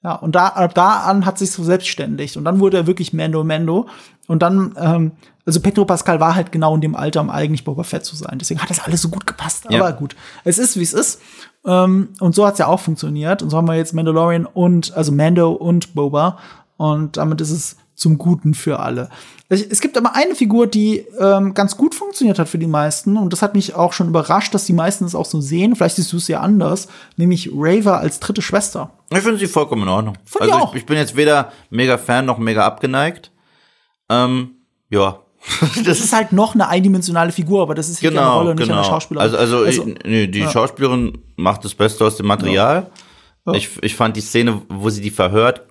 Ja, 0.03 0.13
und 0.17 0.35
da, 0.35 0.49
ab 0.49 0.75
da 0.75 0.99
an 0.99 1.25
hat 1.25 1.39
sich 1.39 1.49
so 1.49 1.63
selbstständig. 1.63 2.37
Und 2.37 2.45
dann 2.45 2.59
wurde 2.59 2.77
er 2.77 2.85
wirklich 2.85 3.11
Mando 3.11 3.43
Mando. 3.43 3.87
Und 4.27 4.41
dann, 4.41 4.75
ähm, 4.79 5.11
also 5.45 5.59
Petro 5.59 5.85
Pascal 5.85 6.19
war 6.19 6.35
halt 6.35 6.51
genau 6.51 6.75
in 6.75 6.81
dem 6.81 6.95
Alter, 6.95 7.21
um 7.21 7.29
eigentlich 7.29 7.63
Boba 7.63 7.83
Fett 7.83 8.05
zu 8.05 8.15
sein. 8.15 8.37
Deswegen 8.39 8.61
hat 8.61 8.69
das 8.69 8.79
alles 8.79 9.01
so 9.01 9.09
gut 9.09 9.27
gepasst. 9.27 9.65
Ja. 9.69 9.79
Aber 9.79 9.93
gut, 9.93 10.15
es 10.43 10.57
ist, 10.57 10.77
wie 10.77 10.83
es 10.83 10.93
ist. 10.93 11.21
Ähm, 11.65 12.09
und 12.19 12.35
so 12.35 12.45
hat's 12.45 12.59
ja 12.59 12.67
auch 12.67 12.79
funktioniert. 12.79 13.41
Und 13.41 13.49
so 13.49 13.57
haben 13.57 13.67
wir 13.67 13.75
jetzt 13.75 13.93
Mandalorian 13.93 14.45
und, 14.45 14.93
also 14.95 15.11
Mando 15.11 15.51
und 15.51 15.93
Boba. 15.93 16.39
Und 16.77 17.17
damit 17.17 17.41
ist 17.41 17.51
es 17.51 17.77
zum 17.95 18.17
Guten 18.17 18.53
für 18.53 18.79
alle. 18.79 19.09
Es 19.47 19.79
gibt 19.79 19.97
aber 19.97 20.15
eine 20.15 20.35
Figur, 20.35 20.67
die 20.67 21.05
ähm, 21.19 21.53
ganz 21.53 21.77
gut 21.77 21.95
funktioniert 21.95 22.39
hat 22.39 22.49
für 22.49 22.57
die 22.57 22.67
meisten. 22.67 23.15
Und 23.15 23.31
das 23.31 23.41
hat 23.41 23.53
mich 23.53 23.75
auch 23.75 23.93
schon 23.93 24.07
überrascht, 24.07 24.53
dass 24.53 24.65
die 24.65 24.73
meisten 24.73 25.05
es 25.05 25.15
auch 25.15 25.25
so 25.25 25.39
sehen. 25.39 25.75
Vielleicht 25.75 25.95
siehst 25.97 26.11
du 26.11 26.17
es 26.17 26.27
ja 26.27 26.41
anders. 26.41 26.87
Nämlich 27.15 27.51
Raver 27.53 27.99
als 27.99 28.19
dritte 28.19 28.41
Schwester. 28.41 28.91
Ich 29.11 29.19
finde 29.19 29.37
sie 29.37 29.47
vollkommen 29.47 29.83
in 29.83 29.89
Ordnung. 29.89 30.17
Find 30.25 30.51
also 30.51 30.69
ich, 30.71 30.81
ich 30.81 30.85
bin 30.85 30.97
jetzt 30.97 31.15
weder 31.15 31.51
mega 31.69 31.97
Fan 31.97 32.25
noch 32.25 32.39
mega 32.39 32.65
abgeneigt. 32.65 33.31
Ähm, 34.09 34.55
ja. 34.89 35.19
Das 35.85 35.99
ist 35.99 36.13
halt 36.13 36.31
noch 36.31 36.55
eine 36.55 36.67
eindimensionale 36.67 37.31
Figur, 37.31 37.61
aber 37.61 37.75
das 37.75 37.89
ist 37.89 37.99
hier 37.99 38.09
eine 38.09 38.19
genau, 38.19 38.37
Rolle, 38.39 38.55
nicht 38.55 38.63
genau. 38.63 38.79
eine 38.79 38.85
Schauspielerin. 38.85 39.35
Also, 39.35 39.57
also, 39.57 39.65
ich, 39.65 40.03
nee, 40.03 40.27
die 40.27 40.43
Schauspielerin 40.43 41.19
macht 41.35 41.63
das 41.63 41.75
Beste 41.75 42.03
aus 42.03 42.17
dem 42.17 42.25
Material. 42.25 42.89
Ich, 43.53 43.69
ich 43.83 43.95
fand 43.95 44.17
die 44.17 44.21
Szene, 44.21 44.63
wo 44.69 44.89
sie 44.89 45.01
die 45.01 45.11
verhört, 45.11 45.67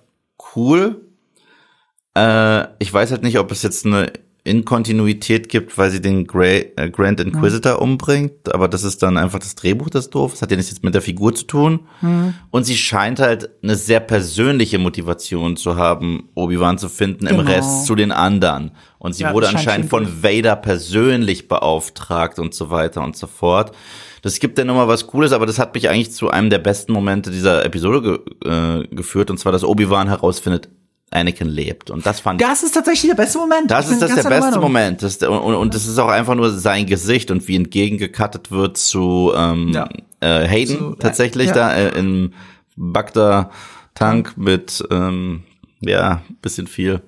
cool. 0.55 1.01
Äh, 2.15 2.67
ich 2.79 2.93
weiß 2.93 3.11
halt 3.11 3.23
nicht, 3.23 3.37
ob 3.37 3.51
es 3.51 3.63
jetzt 3.63 3.85
eine 3.85 4.13
Inkontinuität 4.45 5.49
gibt, 5.49 5.75
weil 5.77 5.89
sie 5.89 5.99
den 6.01 6.27
Grey, 6.27 6.71
äh, 6.75 6.89
Grand 6.89 7.19
Inquisitor 7.19 7.81
umbringt, 7.81 8.53
aber 8.53 8.67
das 8.67 8.83
ist 8.83 9.01
dann 9.03 9.17
einfach 9.17 9.39
das 9.39 9.55
Drehbuch, 9.55 9.89
das 9.89 10.11
doof. 10.11 10.31
Das 10.33 10.41
hat 10.43 10.51
ja 10.51 10.57
nichts 10.57 10.71
jetzt 10.71 10.83
mit 10.83 10.93
der 10.93 11.01
Figur 11.01 11.33
zu 11.33 11.45
tun. 11.45 11.79
Und 12.51 12.63
sie 12.63 12.77
scheint 12.77 13.19
halt 13.19 13.49
eine 13.63 13.75
sehr 13.75 13.99
persönliche 13.99 14.77
Motivation 14.77 15.57
zu 15.57 15.75
haben, 15.75 16.29
Obi-Wan 16.35 16.77
zu 16.77 16.89
finden 16.89 17.25
im 17.25 17.37
Genau. 17.37 17.49
Rest 17.51 17.87
zu 17.87 17.95
den 17.95 18.11
anderen. 18.11 18.71
Und 18.99 19.13
sie 19.13 19.23
Ja, 19.23 19.33
wurde 19.33 19.49
anscheinend 19.49 19.89
von 19.89 20.23
Vader 20.23 20.55
persönlich 20.55 21.47
beauftragt 21.47 22.37
und 22.39 22.53
so 22.53 22.69
weiter 22.69 23.03
und 23.03 23.17
so 23.17 23.25
fort. 23.27 23.71
Das 24.21 24.39
gibt 24.39 24.57
ja 24.59 24.63
nochmal 24.65 24.87
was 24.87 25.07
Cooles, 25.07 25.31
aber 25.33 25.45
das 25.47 25.57
hat 25.59 25.73
mich 25.75 25.89
eigentlich 25.89 26.11
zu 26.11 26.29
einem 26.29 26.49
der 26.51 26.59
besten 26.59 26.93
Momente 26.93 27.31
dieser 27.31 27.65
Episode 27.65 28.01
ge 28.43 28.51
äh, 28.51 28.87
geführt, 28.95 29.29
und 29.31 29.37
zwar, 29.39 29.51
dass 29.51 29.63
Obi-Wan 29.63 30.07
herausfindet, 30.07 30.69
Anakin 31.15 31.47
lebt. 31.47 31.89
Und 31.89 32.05
das 32.05 32.19
fand 32.19 32.41
das 32.41 32.61
ist 32.63 32.73
tatsächlich 32.73 33.09
der 33.09 33.15
beste 33.15 33.37
Moment. 33.39 33.71
das 33.71 33.87
Ich 33.87 33.93
ist 33.93 34.01
das 34.01 34.15
der 34.15 34.23
beste 34.29 34.41
Meinung. 34.51 34.61
Moment. 34.61 35.01
Das, 35.03 35.17
und, 35.17 35.29
und, 35.37 35.55
und 35.55 35.73
das 35.73 35.87
ist 35.87 35.97
auch 35.97 36.09
einfach 36.09 36.35
nur 36.35 36.51
sein 36.51 36.85
Gesicht 36.85 37.31
und 37.31 37.47
wie 37.47 37.55
entgegengekattet 37.55 38.51
wird 38.51 38.77
zu 38.77 39.31
ähm, 39.35 39.71
Ja. 39.73 39.89
äh, 40.19 40.47
Hayden 40.47 40.77
Zu- 40.77 40.95
tatsächlich 40.95 41.47
ja. 41.47 41.53
da 41.53 41.73
äh, 41.75 41.97
im 41.97 42.33
Bagda-Tank 42.75 44.37
mit 44.37 44.83
ähm, 44.91 45.43
ja, 45.81 46.21
bisschen 46.41 46.67
viel. 46.67 47.01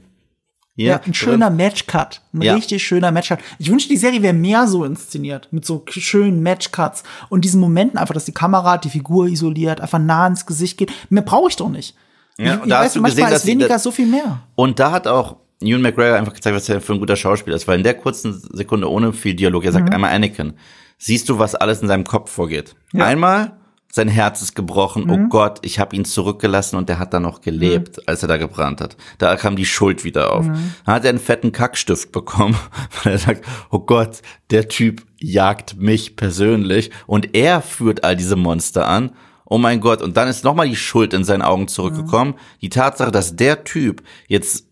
Hier 0.76 0.86
Ja, 0.90 0.96
ein 0.98 1.02
drin. 1.06 1.14
schöner 1.16 1.50
Matchcut. 1.50 2.22
Ein 2.34 2.42
Ja. 2.44 2.54
richtig 2.54 2.84
schöner 2.86 3.12
Matchcut. 3.12 3.40
Ich 3.58 3.72
wünschte, 3.72 3.90
die 3.90 3.98
Serie 3.98 4.22
wäre 4.22 4.34
mehr 4.36 4.68
so 4.68 4.84
inszeniert. 4.86 5.48
Mit 5.52 5.66
so 5.66 5.84
schönen 5.90 6.44
Matchcuts. 6.44 7.04
Und 7.30 7.44
diesen 7.46 7.60
Momenten 7.60 7.98
einfach, 7.98 8.14
dass 8.14 8.26
die 8.26 8.32
Kamera 8.34 8.78
die 8.78 8.90
Figur 8.92 9.28
isoliert, 9.28 9.82
einfach 9.82 9.98
nah 10.00 10.28
ins 10.28 10.46
Gesicht 10.46 10.78
geht. 10.78 10.92
Mehr 11.10 11.24
brauche 11.24 11.50
ich 11.50 11.56
doch 11.56 11.70
nicht. 11.70 11.96
Ja, 12.40 12.56
ich, 12.56 12.62
und 12.64 12.70
da 12.70 12.80
hast 12.84 12.96
du 12.96 13.02
gesehen, 13.02 13.30
dass 13.30 13.46
weniger 13.46 13.68
das- 13.68 13.84
so 13.84 13.92
viel 13.92 14.06
mehr. 14.08 14.42
Und 14.56 14.80
da 14.80 14.92
hat 14.92 15.08
auch 15.08 15.38
Ewan 15.62 15.82
McGregor 15.82 16.18
einfach 16.18 16.34
gezeigt, 16.34 16.56
was 16.56 16.70
er 16.70 16.82
für 16.82 16.94
ein 16.94 17.00
guter 17.00 17.16
Schauspieler 17.16 17.56
ist, 17.56 17.68
weil 17.68 17.78
in 17.78 17.84
der 17.84 17.96
kurzen 17.96 18.40
Sekunde 18.54 18.90
ohne 18.92 19.12
viel 19.14 19.34
Dialog, 19.34 19.64
er 19.66 19.72
Mhm. 19.72 19.74
sagt 19.76 19.94
einmal 19.94 20.14
Anakin, 20.14 20.54
siehst 21.00 21.30
du, 21.30 21.40
was 21.40 21.56
alles 21.56 21.82
in 21.82 21.88
seinem 21.88 22.04
Kopf 22.04 22.30
vorgeht. 22.32 22.76
Einmal, 22.96 23.54
sein 23.92 24.08
Herz 24.08 24.44
ist 24.44 24.54
gebrochen, 24.56 25.06
Mhm. 25.06 25.10
oh 25.10 25.18
Gott, 25.30 25.60
ich 25.64 25.80
habe 25.80 25.96
ihn 25.96 26.06
zurückgelassen 26.06 26.76
und 26.76 26.90
der 26.90 27.00
hat 27.00 27.12
da 27.14 27.20
noch 27.20 27.42
gelebt, 27.42 28.08
als 28.08 28.22
er 28.22 28.28
da 28.28 28.38
gebrannt 28.38 28.82
hat. 28.82 28.98
Da 29.18 29.36
kam 29.36 29.56
die 29.56 29.66
Schuld 29.66 30.04
wieder 30.04 30.32
auf. 30.34 30.46
Mhm. 30.46 30.74
Dann 30.86 30.96
hat 30.96 31.04
er 31.06 31.10
einen 31.10 31.20
fetten 31.20 31.52
Kackstift 31.52 32.12
bekommen, 32.12 32.56
weil 33.04 33.14
er 33.14 33.20
sagt, 33.20 33.46
oh 33.72 33.80
Gott, 33.80 34.22
der 34.52 34.68
Typ 34.68 35.02
jagt 35.20 35.78
mich 35.80 36.16
persönlich 36.16 36.92
und 37.08 37.36
er 37.36 37.62
führt 37.64 38.04
all 38.04 38.16
diese 38.16 38.36
Monster 38.36 38.88
an. 38.88 39.12
Oh 39.50 39.58
mein 39.58 39.80
Gott, 39.80 40.02
und 40.02 40.18
dann 40.18 40.28
ist 40.28 40.44
nochmal 40.44 40.68
die 40.68 40.76
Schuld 40.76 41.14
in 41.14 41.24
seinen 41.24 41.42
Augen 41.42 41.68
zurückgekommen. 41.68 42.36
Die 42.62 42.70
Tatsache, 42.70 43.12
dass 43.12 43.36
der 43.36 43.64
Typ 43.64 44.04
jetzt 44.28 44.66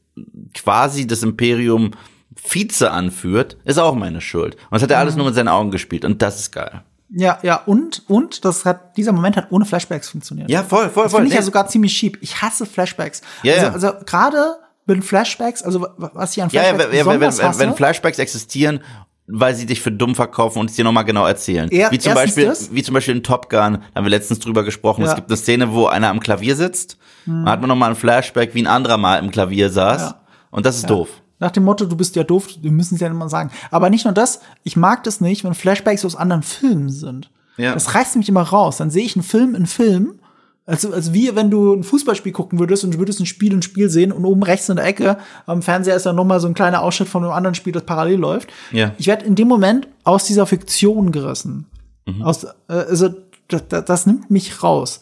quasi 0.54 1.08
das 1.08 1.24
Imperium 1.24 1.92
Vize 2.36 2.92
anführt, 2.92 3.58
ist 3.64 3.78
auch 3.80 3.96
meine 3.96 4.22
Schuld. 4.22 4.56
Und 4.56 4.74
das 4.74 4.84
hat 4.84 4.92
er 4.92 5.00
alles 5.00 5.16
nur 5.16 5.26
mit 5.26 5.36
seinen 5.36 5.48
Augen 5.48 5.72
gespielt 5.72 6.04
und 6.06 6.22
das 6.22 6.40
ist 6.40 6.52
geil. 6.52 6.84
Ja, 7.10 7.40
ja, 7.44 7.58
und, 7.66 8.04
und, 8.10 8.44
das 8.44 8.66
hat, 8.66 8.98
dieser 8.98 9.12
Moment 9.14 9.38
hat 9.38 9.48
ohne 9.52 9.64
Flashbacks 9.66 10.10
funktioniert. 10.10 10.50
Ja, 10.50 10.64
voll, 10.64 10.90
voll, 10.90 11.04
Das 11.04 11.12
voll. 11.12 11.20
finde 11.22 11.30
ich 11.30 11.34
ja 11.36 11.40
Nee. 11.40 11.46
sogar 11.46 11.68
ziemlich 11.68 11.94
cheap. 11.98 12.18
Ich 12.22 12.42
hasse 12.42 12.66
Flashbacks. 12.66 13.22
Ja, 13.44 13.54
also, 13.54 13.66
ja. 13.66 13.72
also 13.74 14.06
gerade 14.06 14.56
mit 14.88 15.04
Flashbacks, 15.06 15.64
also 15.64 15.88
was 15.98 16.36
ich 16.36 16.44
an 16.44 16.50
Ja, 16.52 16.64
ja, 16.64 16.74
Flashbacks 16.76 17.38
wenn, 17.40 17.46
wenn, 17.52 17.60
wenn 17.60 17.76
Flashbacks 17.76 18.20
existieren, 18.20 18.82
weil 19.28 19.56
sie 19.56 19.66
dich 19.66 19.82
für 19.82 19.92
dumm 19.92 20.16
verkaufen 20.16 20.60
und 20.60 20.70
es 20.70 20.76
dir 20.76 20.84
nochmal 20.84 21.06
genau 21.06 21.26
erzählen. 21.26 21.70
Er- 21.72 21.92
wie 21.92 22.00
zum 22.00 22.14
Beispiel, 22.14 22.46
das. 22.46 22.74
wie 22.74 22.84
zum 22.84 22.94
Beispiel 22.94 23.16
in 23.16 23.24
Top 23.24 23.50
Gun, 23.50 23.74
da 23.74 23.80
haben 23.96 24.06
wir 24.06 24.10
letztens 24.12 24.40
drüber 24.40 24.64
gesprochen. 24.64 25.02
Ja. 25.02 25.08
Hm. 25.08 25.12
Es 25.12 25.16
gibt 25.16 25.30
eine 25.30 25.38
Szene, 25.38 25.74
wo 25.74 25.88
einer 25.88 26.10
am 26.10 26.20
Klavier 26.20 26.56
sitzt. 26.56 26.98
Da 27.26 27.52
hat 27.52 27.60
man 27.60 27.70
nochmal 27.70 27.90
ein 27.90 27.96
Flashback, 27.96 28.54
wie 28.54 28.62
ein 28.62 28.68
anderer 28.68 28.98
mal 28.98 29.18
im 29.18 29.32
Klavier 29.32 29.72
saß. 29.72 30.02
Ja. 30.02 30.22
Und 30.52 30.66
das 30.66 30.78
ist 30.78 30.90
doof. 30.90 31.10
Nach 31.40 31.50
dem 31.50 31.64
Motto, 31.64 31.86
du 31.86 31.98
bist 31.98 32.16
ja 32.16 32.24
doof, 32.24 32.48
wir 32.62 32.72
müssen 32.72 32.96
es 32.96 33.02
ja 33.02 33.08
immer 33.08 33.30
sagen. 33.30 33.50
Aber 33.72 33.90
nicht 33.90 34.06
nur 34.06 34.14
das, 34.14 34.42
ich 34.64 34.78
mag 34.78 35.04
das 35.04 35.22
nicht, 35.22 35.44
wenn 35.44 35.56
Flashbacks 35.56 36.06
aus 36.06 36.16
anderen 36.16 36.44
Filmen 36.44 36.90
sind. 36.90 37.32
Ja. 37.58 37.74
Das 37.74 37.96
reißt 37.96 38.16
mich 38.18 38.30
immer 38.30 38.44
raus. 38.44 38.78
Dann 38.78 38.92
sehe 38.92 39.04
ich 39.04 39.16
einen 39.16 39.24
Film 39.24 39.56
in 39.56 39.66
Film, 39.66 40.20
also, 40.66 40.92
also 40.92 41.14
wie 41.14 41.36
wenn 41.36 41.52
du 41.52 41.74
ein 41.74 41.84
Fußballspiel 41.84 42.32
gucken 42.32 42.60
würdest 42.60 42.84
und 42.84 42.96
du 42.96 43.00
würdest 43.00 43.20
ein 43.20 43.28
Spiel 43.28 43.54
in 43.54 43.62
Spiel 43.62 43.90
sehen 43.90 44.12
und 44.12 44.26
oben 44.26 44.42
rechts 44.42 44.68
in 44.70 44.78
der 44.78 44.86
Ecke 44.86 45.18
am 45.46 45.62
Fernseher 45.62 45.96
ist 45.96 46.06
dann 46.06 46.16
nochmal 46.16 46.40
so 46.40 46.48
ein 46.48 46.56
kleiner 46.56 46.82
Ausschnitt 46.82 47.10
von 47.10 47.24
einem 47.24 47.34
anderen 47.34 47.56
Spiel, 47.56 47.74
das 47.74 47.84
parallel 47.84 48.20
läuft. 48.20 48.50
Ja. 48.72 48.94
Ich 48.98 49.08
werde 49.08 49.26
in 49.26 49.36
dem 49.36 49.48
Moment 49.48 49.88
aus 50.04 50.26
dieser 50.26 50.48
Fiktion 50.48 51.12
gerissen. 51.12 51.68
Mhm. 52.08 52.24
Aus, 52.24 52.44
äh, 52.44 52.54
also 52.68 53.10
das, 53.48 53.68
das, 53.68 53.86
das 53.86 54.06
nimmt 54.08 54.32
mich 54.32 54.64
raus 54.64 55.02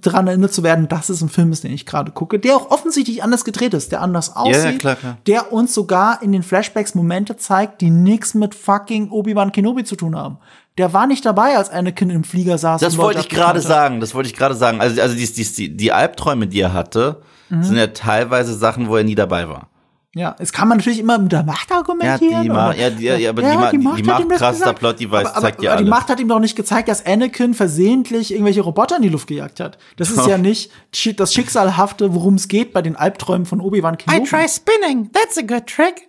daran 0.00 0.26
erinnert 0.26 0.52
zu 0.52 0.62
werden, 0.62 0.88
dass 0.88 1.08
es 1.08 1.22
ein 1.22 1.28
Film 1.28 1.52
ist, 1.52 1.64
den 1.64 1.72
ich 1.72 1.86
gerade 1.86 2.12
gucke, 2.12 2.38
der 2.38 2.56
auch 2.56 2.70
offensichtlich 2.70 3.22
anders 3.22 3.44
gedreht 3.44 3.74
ist, 3.74 3.92
der 3.92 4.00
anders 4.02 4.34
aussieht, 4.36 4.80
klar, 4.80 4.96
klar. 4.96 5.18
der 5.26 5.52
uns 5.52 5.74
sogar 5.74 6.22
in 6.22 6.32
den 6.32 6.42
Flashbacks 6.42 6.94
Momente 6.94 7.36
zeigt, 7.36 7.80
die 7.80 7.90
nichts 7.90 8.34
mit 8.34 8.54
fucking 8.54 9.10
Obi-Wan 9.10 9.52
Kenobi 9.52 9.84
zu 9.84 9.96
tun 9.96 10.16
haben. 10.16 10.38
Der 10.78 10.92
war 10.92 11.06
nicht 11.06 11.24
dabei, 11.26 11.56
als 11.56 11.68
Anakin 11.70 12.10
im 12.10 12.24
Flieger 12.24 12.56
saß. 12.58 12.80
Das 12.80 12.96
wollte 12.96 13.20
ich 13.20 13.28
gerade 13.28 13.60
sagen. 13.60 14.00
Das 14.00 14.14
wollte 14.14 14.28
ich 14.28 14.34
gerade 14.36 14.54
sagen. 14.54 14.80
Also, 14.80 15.00
also 15.02 15.14
die, 15.14 15.26
die, 15.30 15.44
die, 15.44 15.76
die 15.76 15.92
Albträume, 15.92 16.46
die 16.46 16.60
er 16.60 16.72
hatte, 16.72 17.20
Mhm. 17.52 17.62
sind 17.64 17.76
ja 17.76 17.88
teilweise 17.88 18.54
Sachen, 18.54 18.88
wo 18.88 18.96
er 18.96 19.04
nie 19.04 19.14
dabei 19.14 19.46
war. 19.48 19.68
Ja, 20.14 20.36
es 20.38 20.52
kann 20.52 20.68
man 20.68 20.76
natürlich 20.76 20.98
immer 20.98 21.16
mit 21.18 21.32
der 21.32 21.42
Macht 21.42 21.72
argumentieren. 21.72 22.32
Ja, 22.32 22.42
die 22.42 22.48
Ma- 22.50 22.74
ja, 22.74 22.90
die- 22.90 23.04
ja, 23.04 23.30
aber 23.30 23.40
die 23.42 23.48
Ma- 23.48 23.70
die 23.70 23.78
hat 23.78 24.04
Macht 24.04 24.20
ihm 24.20 24.28
das 24.28 24.38
krasser 24.38 24.58
gesagt. 24.58 24.78
Plot-Device 24.80 25.20
aber, 25.26 25.30
aber, 25.36 25.40
zeigt 25.40 25.66
aber 25.66 25.82
die. 25.82 25.88
Macht 25.88 26.08
hat 26.08 26.20
ihm 26.20 26.28
doch 26.28 26.38
nicht 26.38 26.54
gezeigt, 26.54 26.88
dass 26.88 27.06
Anakin 27.06 27.54
versehentlich 27.54 28.30
irgendwelche 28.30 28.60
Roboter 28.60 28.96
in 28.96 29.02
die 29.02 29.08
Luft 29.08 29.26
gejagt 29.26 29.58
hat. 29.58 29.78
Das 29.96 30.10
ist 30.10 30.26
ja 30.26 30.36
nicht 30.38 30.70
das 31.16 31.32
Schicksalhafte, 31.32 32.12
worum 32.14 32.34
es 32.34 32.48
geht 32.48 32.74
bei 32.74 32.82
den 32.82 32.94
Albträumen 32.94 33.46
von 33.46 33.62
Obi-Wan 33.62 33.96
Kenobi. 33.96 34.26
spinning. 34.48 35.10
That's 35.12 35.38
a 35.38 35.42
good 35.42 35.66
trick. 35.66 36.08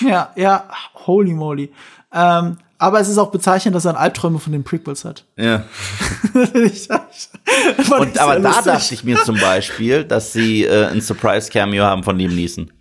Ja, 0.00 0.32
ja, 0.34 0.64
holy 1.06 1.32
moly. 1.32 1.72
Ähm, 2.12 2.56
aber 2.78 2.98
es 2.98 3.08
ist 3.08 3.18
auch 3.18 3.30
bezeichnend, 3.30 3.76
dass 3.76 3.84
er 3.84 3.96
Albträume 3.96 4.40
von 4.40 4.52
den 4.52 4.64
Prequels 4.64 5.04
hat. 5.04 5.24
Ja. 5.36 5.62
Und, 6.34 8.18
aber 8.18 8.40
da 8.40 8.62
dachte 8.62 8.94
ich 8.94 9.04
mir 9.04 9.22
zum 9.22 9.38
Beispiel, 9.38 10.02
dass 10.04 10.32
sie 10.32 10.64
äh, 10.64 10.86
ein 10.86 11.00
Surprise-Cameo 11.00 11.84
haben 11.84 12.02
von 12.02 12.18
Liam 12.18 12.34
Neeson. 12.34 12.72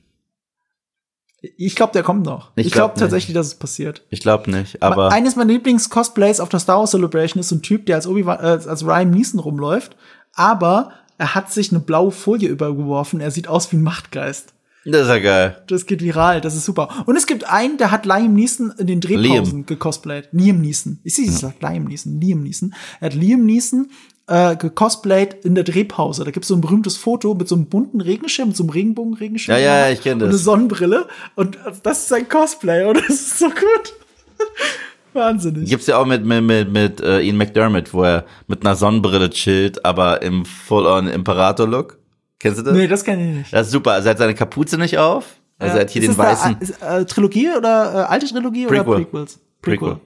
Ich 1.41 1.75
glaube, 1.75 1.93
der 1.93 2.03
kommt 2.03 2.25
noch. 2.25 2.51
Ich 2.55 2.67
Ich, 2.67 2.73
glaub 2.73 2.95
glaube 2.95 2.99
tatsächlich, 2.99 3.33
dass 3.33 3.47
es 3.47 3.55
passiert. 3.55 4.01
Ich 4.09 4.19
glaube 4.19 4.51
nicht, 4.51 4.81
aber 4.83 5.11
Eines 5.11 5.35
meiner 5.35 5.53
Lieblings-Cosplays 5.53 6.39
auf 6.39 6.49
der 6.49 6.59
Star 6.59 6.79
Wars 6.79 6.91
Celebration 6.91 7.39
ist 7.39 7.49
so 7.49 7.55
ein 7.55 7.61
Typ, 7.61 7.85
der 7.85 7.95
als, 7.95 8.07
Obi 8.07 8.21
äh, 8.21 8.25
als 8.27 8.85
Ryan 8.85 9.09
Neeson 9.09 9.39
rumläuft, 9.39 9.95
aber 10.33 10.91
er 11.17 11.35
hat 11.35 11.51
sich 11.51 11.71
eine 11.71 11.79
blaue 11.79 12.11
Folie 12.11 12.49
übergeworfen. 12.49 13.19
Er 13.21 13.31
sieht 13.31 13.47
aus 13.47 13.71
wie 13.71 13.77
ein 13.77 13.83
Machtgeist. 13.83 14.53
das 14.85 15.01
ist 15.03 15.07
ja 15.09 15.19
geil. 15.19 15.63
Das 15.67 15.85
geht 15.85 16.01
viral, 16.01 16.41
das 16.41 16.55
ist 16.55 16.65
super. 16.65 17.03
Und 17.05 17.15
es 17.15 17.27
gibt 17.27 17.43
einen, 17.49 17.77
der 17.77 17.91
hat 17.91 18.05
Liam 18.05 18.33
Neeson 18.33 18.73
in 18.77 18.87
den 18.87 19.01
Drehpausen 19.01 19.57
Liam. 19.57 19.65
gecosplayt. 19.65 20.29
Liam 20.31 20.59
Neeson. 20.61 20.99
Ich 21.03 21.15
sehe, 21.15 21.25
ich 21.25 21.37
sag 21.37 21.61
Liam 21.61 21.85
Neeson, 21.85 22.19
Liam 22.19 22.41
Neeson. 22.43 22.73
Er 22.99 23.07
hat 23.07 23.13
Liam 23.15 23.45
Neeson 23.45 23.89
äh, 24.29 24.55
gecosplayt 24.55 25.43
in 25.43 25.55
der 25.55 25.63
Drehpause. 25.63 26.23
Da 26.23 26.31
gibt's 26.31 26.47
so 26.47 26.55
ein 26.55 26.61
berühmtes 26.61 26.97
Foto 26.97 27.33
mit 27.33 27.47
so 27.47 27.55
einem 27.55 27.65
bunten 27.65 27.99
Regenschirm, 28.01 28.49
mit 28.49 28.57
so 28.57 28.63
einem 28.63 28.69
Regenbogen-Regenschirm. 28.69 29.57
Ja, 29.57 29.59
ja, 29.87 29.89
ich 29.89 30.01
kenn 30.01 30.13
Und 30.13 30.19
das. 30.19 30.29
eine 30.29 30.37
Sonnenbrille. 30.37 31.07
Und 31.35 31.57
das 31.83 31.99
ist 31.99 32.07
sein 32.09 32.29
Cosplay 32.29 32.85
und 32.85 32.97
das 32.97 33.09
ist 33.09 33.39
so 33.39 33.47
gut. 33.47 33.93
Wahnsinnig. 35.13 35.69
Gibt's 35.69 35.87
ja 35.87 35.97
auch 35.97 36.05
mit 36.05 36.23
mit 36.23 36.43
mit, 36.43 36.71
mit 36.71 37.01
äh, 37.01 37.21
Ian 37.21 37.37
McDermott, 37.37 37.93
wo 37.93 38.03
er 38.03 38.25
mit 38.47 38.61
einer 38.65 38.75
Sonnenbrille 38.75 39.29
chillt, 39.31 39.83
aber 39.83 40.21
im 40.21 40.45
Full-on 40.45 41.07
Imperator-Look. 41.07 41.97
Kennst 42.39 42.59
du 42.59 42.63
das? 42.63 42.73
Nee, 42.73 42.87
das 42.87 43.03
kenne 43.03 43.27
ich 43.29 43.37
nicht. 43.39 43.53
Das 43.53 43.67
ist 43.67 43.73
super. 43.73 43.93
Also 43.93 44.07
er 44.07 44.11
hat 44.11 44.17
seine 44.19 44.35
Kapuze 44.35 44.77
nicht 44.77 44.97
auf. 44.97 45.25
Also 45.57 45.75
er 45.75 45.81
hat 45.81 45.89
hier 45.89 46.03
Ist 46.03 46.09
den 46.11 46.17
weißen 46.17 46.55
Eine, 46.55 46.61
ist, 46.61 46.81
äh, 46.81 47.05
Trilogie 47.05 47.49
oder 47.57 47.93
äh, 47.93 47.97
alte 48.11 48.27
Trilogie 48.27 48.67
oder 48.67 48.83
Prequel. 48.83 49.05
Prequels? 49.05 49.39
Prequel. 49.61 49.97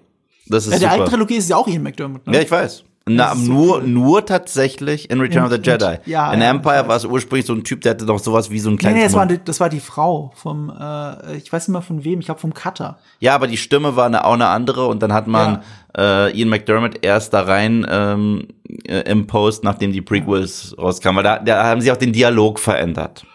Das 0.47 0.65
ist 0.65 0.73
Ja, 0.73 0.79
die 0.79 0.85
alte 0.87 0.97
super. 1.03 1.11
Trilogie 1.11 1.35
ist 1.35 1.49
ja 1.49 1.57
auch 1.57 1.67
Ian 1.67 1.83
McDermott. 1.83 2.25
Ne? 2.25 2.33
Ja, 2.35 2.41
ich 2.41 2.49
weiß. 2.49 2.83
Na, 3.05 3.33
ist 3.33 3.45
so 3.45 3.51
nur, 3.51 3.81
nur 3.81 4.25
tatsächlich 4.25 5.09
in 5.09 5.19
Return 5.19 5.39
In- 5.45 5.51
of 5.51 5.51
the 5.51 5.69
Jedi. 5.69 5.95
in- 6.05 6.11
ja, 6.11 6.31
in 6.31 6.39
ja, 6.41 6.49
Empire 6.49 6.87
war 6.87 6.95
es 6.95 7.03
ursprünglich 7.03 7.45
so 7.45 7.53
ein 7.53 7.65
Typ, 7.65 7.81
der 7.81 7.91
hatte 7.91 8.05
noch 8.05 8.19
sowas 8.19 8.49
wie 8.49 8.59
so 8.59 8.69
ein 8.69 8.73
Nee, 8.75 8.77
kleines 8.77 8.97
nee, 8.97 9.03
das 9.03 9.13
war, 9.13 9.25
das 9.25 9.59
war 9.59 9.67
die 9.69 9.81
Frau 9.81 10.31
vom, 10.35 10.69
äh, 10.69 11.35
ich 11.35 11.51
weiß 11.51 11.67
nicht 11.67 11.73
mal 11.73 11.81
von 11.81 12.05
wem, 12.05 12.19
ich 12.21 12.27
glaube 12.27 12.39
vom 12.39 12.53
Cutter. 12.53 12.97
Ja, 13.19 13.35
aber 13.35 13.47
die 13.47 13.57
Stimme 13.57 13.97
war 13.97 14.05
eine, 14.05 14.23
auch 14.23 14.33
eine 14.33 14.47
andere 14.47 14.87
und 14.87 15.03
dann 15.03 15.11
hat 15.11 15.27
man 15.27 15.63
äh, 15.97 16.31
Ian 16.37 16.47
McDermott 16.49 16.99
erst 17.03 17.33
da 17.33 17.41
rein 17.41 17.85
ähm, 17.89 18.47
äh, 18.87 19.01
im 19.01 19.27
Post, 19.27 19.65
nachdem 19.65 19.91
die 19.91 20.01
Prequels 20.01 20.73
rauskamen, 20.77 21.17
weil 21.17 21.23
da, 21.23 21.39
da 21.39 21.63
haben 21.65 21.81
sie 21.81 21.91
auch 21.91 21.97
den 21.97 22.13
Dialog 22.13 22.57
verändert. 22.57 23.25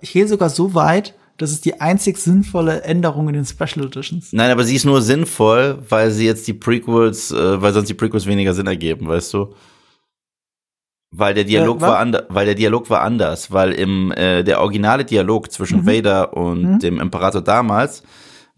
Ich 0.00 0.12
gehe 0.12 0.26
sogar 0.26 0.48
so 0.50 0.74
weit, 0.74 1.14
das 1.42 1.50
ist 1.52 1.64
die 1.64 1.80
einzig 1.80 2.16
sinnvolle 2.18 2.82
Änderung 2.82 3.28
in 3.28 3.34
den 3.34 3.44
Special 3.44 3.84
Editions. 3.86 4.32
Nein, 4.32 4.50
aber 4.50 4.64
sie 4.64 4.76
ist 4.76 4.84
nur 4.86 5.02
sinnvoll, 5.02 5.78
weil 5.88 6.10
sie 6.10 6.24
jetzt 6.24 6.46
die 6.46 6.54
Prequels, 6.54 7.30
äh, 7.32 7.60
weil 7.60 7.72
sonst 7.72 7.88
die 7.88 7.94
Prequels 7.94 8.26
weniger 8.26 8.54
Sinn 8.54 8.66
ergeben, 8.66 9.08
weißt 9.08 9.34
du? 9.34 9.52
Weil 11.14 11.34
der 11.34 11.44
Dialog 11.44 11.78
Äh, 11.78 11.82
war 11.82 11.98
anders, 11.98 12.24
weil 12.30 12.46
der 12.46 12.54
Dialog 12.54 12.88
war 12.88 13.02
anders, 13.02 13.50
weil 13.52 13.72
im 13.72 14.12
äh, 14.12 14.42
der 14.42 14.60
originale 14.60 15.04
Dialog 15.04 15.50
zwischen 15.52 15.80
Mhm. 15.82 15.86
Vader 15.86 16.36
und 16.36 16.78
dem 16.78 17.00
Imperator 17.00 17.42
damals 17.42 18.02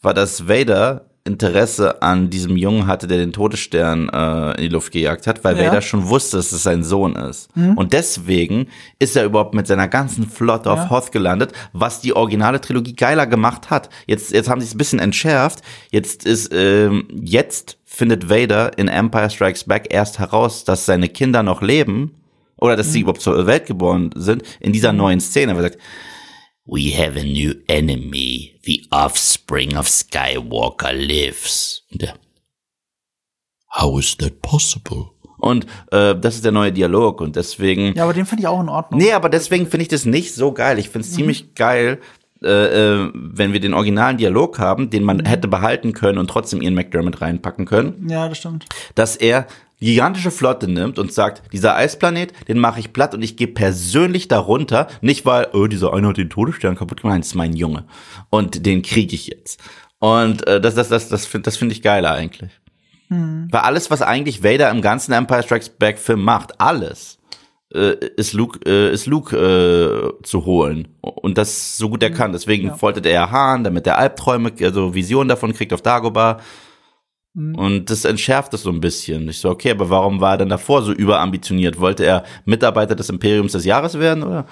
war, 0.01 0.15
dass 0.15 0.47
Vader 0.49 1.11
Interesse 1.27 2.03
an 2.03 2.29
diesem 2.29 2.55
Jungen 2.59 2.87
hatte, 2.87 3.07
der 3.07 3.17
den 3.17 3.33
Todesstern 3.33 4.11
äh, 4.11 4.51
in 4.57 4.63
die 4.65 4.69
Luft 4.69 4.93
gejagt 4.93 5.27
hat, 5.27 5.43
weil 5.43 5.57
Ja. 5.57 5.63
Mhm. 5.63 5.67
Vader 5.69 5.81
schon 5.81 6.09
wusste, 6.09 6.37
dass 6.37 6.53
es 6.53 6.63
sein 6.63 6.85
Sohn 6.85 7.17
ist. 7.17 7.49
Und 7.55 7.95
deswegen 7.95 8.67
ist 8.99 9.17
er 9.17 9.25
überhaupt 9.25 9.55
mit 9.55 9.67
seiner 9.67 9.89
ganzen 9.89 10.29
Flotte 10.29 10.71
auf 10.71 10.81
Ja. 10.81 10.91
Hoth 10.91 11.13
gelandet, 11.13 11.53
was 11.73 12.03
die 12.03 12.15
originale 12.15 12.61
Trilogie 12.61 12.95
geiler 12.95 13.27
gemacht 13.27 13.71
hat. 13.71 13.89
Jetzt, 14.07 14.33
jetzt 14.33 14.51
haben 14.51 14.61
sie 14.61 14.67
es 14.67 14.75
ein 14.75 14.79
bisschen 14.79 14.99
entschärft. 14.99 15.61
Jetzt 15.91 16.27
ist, 16.27 16.53
ähm, 16.53 17.09
jetzt 17.23 17.79
findet 17.87 18.29
Vader 18.29 18.77
in 18.77 18.89
Empire 18.89 19.31
Strikes 19.31 19.65
Back 19.65 19.87
erst 19.91 20.19
heraus, 20.19 20.65
dass 20.65 20.85
seine 20.85 21.09
Kinder 21.09 21.43
noch 21.43 21.63
leben 21.63 22.11
oder 22.57 22.77
dass 22.77 22.93
sie 22.93 23.01
überhaupt 23.01 23.23
zur 23.23 23.47
Welt 23.47 23.65
geboren 23.67 24.11
sind 24.15 24.43
in 24.61 24.73
dieser 24.75 24.93
neuen 24.93 25.21
Szene. 25.21 25.53
Weil 25.57 25.65
er 25.65 25.71
sagt, 25.71 25.79
We 26.67 26.97
have 26.97 27.19
a 27.19 27.23
new 27.25 27.55
enemy. 27.69 28.59
The 28.65 28.87
offspring 28.91 29.77
of 29.77 29.87
Skywalker 29.89 30.93
lives. 30.93 31.83
Und 31.93 32.03
der, 32.03 32.15
How 33.77 33.99
is 33.99 34.17
that 34.19 34.41
possible? 34.41 35.11
Und 35.39 35.67
äh, 35.91 36.15
das 36.15 36.37
ist 36.37 36.45
der 36.45 36.53
neue 36.53 36.73
Dialog 36.73 37.21
und 37.21 37.37
deswegen. 37.37 37.95
Ja, 37.95 38.05
aber 38.05 38.15
den 38.15 38.25
fand 38.25 38.41
ich 38.41 38.47
auch 38.47 38.61
in 38.61 38.69
Ordnung. 38.69 38.99
Nee, 39.01 39.13
aber 39.13 39.29
deswegen 39.29 39.67
finde 39.67 39.83
ich 39.83 39.89
das 39.89 40.07
nicht 40.07 40.33
so 40.35 40.53
geil. 40.53 40.79
Ich 40.79 40.89
finde 40.89 41.07
es 41.07 41.13
ziemlich 41.13 41.55
geil, 41.55 42.01
äh, 42.43 42.49
äh, 42.49 43.11
wenn 43.15 43.53
wir 43.53 43.61
den 43.61 43.75
originalen 43.75 44.17
Dialog 44.17 44.59
haben, 44.59 44.89
den 44.91 45.03
man 45.05 45.25
hätte 45.27 45.49
behalten 45.49 45.93
können 45.93 46.19
und 46.19 46.29
trotzdem 46.29 46.63
Ian 46.63 46.75
McDermott 46.75 47.21
reinpacken 47.21 47.67
können, 47.67 48.09
Ja, 48.09 48.29
das 48.29 48.39
stimmt. 48.39 48.65
dass 48.95 49.17
er 49.17 49.47
gigantische 49.85 50.31
Flotte 50.31 50.69
nimmt 50.69 50.99
und 50.99 51.13
sagt, 51.13 51.43
dieser 51.53 51.77
Eisplanet, 51.77 52.33
den 52.49 52.59
mache 52.59 52.81
ich 52.81 52.93
platt 52.93 53.15
und 53.15 53.23
ich 53.23 53.37
gehe 53.37 53.49
persönlich 53.49 54.29
darunter, 54.29 54.89
nicht 55.01 55.27
weil, 55.27 55.49
oh, 55.53 55.67
dieser 55.67 55.93
eine 55.93 56.09
hat 56.09 56.17
den 56.17 56.31
Todesstern 56.31 56.77
kaputt 56.77 57.03
gemacht, 57.03 57.21
das 57.21 57.29
ist 57.29 57.35
mein 57.35 57.55
Junge 57.55 57.85
und 58.31 58.67
den 58.67 58.83
kriege 58.83 59.15
ich 59.15 59.27
jetzt. 59.27 59.61
Und 59.99 60.47
äh, 60.47 60.61
das, 60.61 60.75
das, 60.75 60.89
das, 60.89 61.09
das 61.09 61.27
finde 61.27 61.47
das 61.47 61.57
finde 61.57 61.75
ich 61.75 61.83
geiler 61.83 62.13
eigentlich. 62.13 62.51
Weil 63.51 63.61
alles, 63.61 63.91
was 63.91 64.03
eigentlich 64.03 64.43
Vader 64.43 64.71
im 64.71 64.83
ganzen 64.83 65.13
Empire 65.13 65.43
Strikes 65.43 65.69
Back 65.69 65.99
Film 65.99 66.23
macht, 66.23 66.61
alles, 66.61 67.19
äh, 67.75 67.97
ist 68.17 68.33
Luke, 68.33 68.61
äh, 68.67 68.93
ist 68.93 69.07
Luke 69.07 69.37
äh, 69.37 70.23
zu 70.23 70.45
holen. 70.45 70.89
Und 71.01 71.39
das 71.39 71.77
so 71.77 71.89
gut 71.89 72.03
er 72.03 72.11
kann. 72.11 72.33
Deswegen 72.33 72.75
foltert 72.77 73.07
er 73.07 73.31
Hahn, 73.31 73.65
damit 73.65 73.87
er 73.87 73.99
Albträume, 73.99 74.53
also 74.63 74.95
Visionen 74.95 75.29
davon 75.29 75.53
kriegt 75.53 75.73
auf 75.73 75.83
Dagobah. 75.83 76.41
Und 77.37 77.91
das 77.91 78.05
entschärft 78.05 78.55
es 78.55 78.63
so 78.63 78.71
ein 78.71 78.81
bisschen. 78.81 79.29
Ich 79.29 79.41
so, 79.41 79.51
okay, 79.51 79.73
aber 79.73 79.91
warum 79.91 80.21
war 80.21 80.35
er 80.35 80.39
denn 80.39 80.49
davor 80.49 80.83
so 80.83 80.93
überambitioniert? 80.93 81.81
Wollte 81.81 82.05
er 82.05 82.25
Mitarbeiter 82.45 82.95
des 82.95 83.09
Imperiums 83.09 83.53
des 83.53 83.65
Jahres 83.65 83.99
werden, 83.99 84.23
oder? 84.23 84.47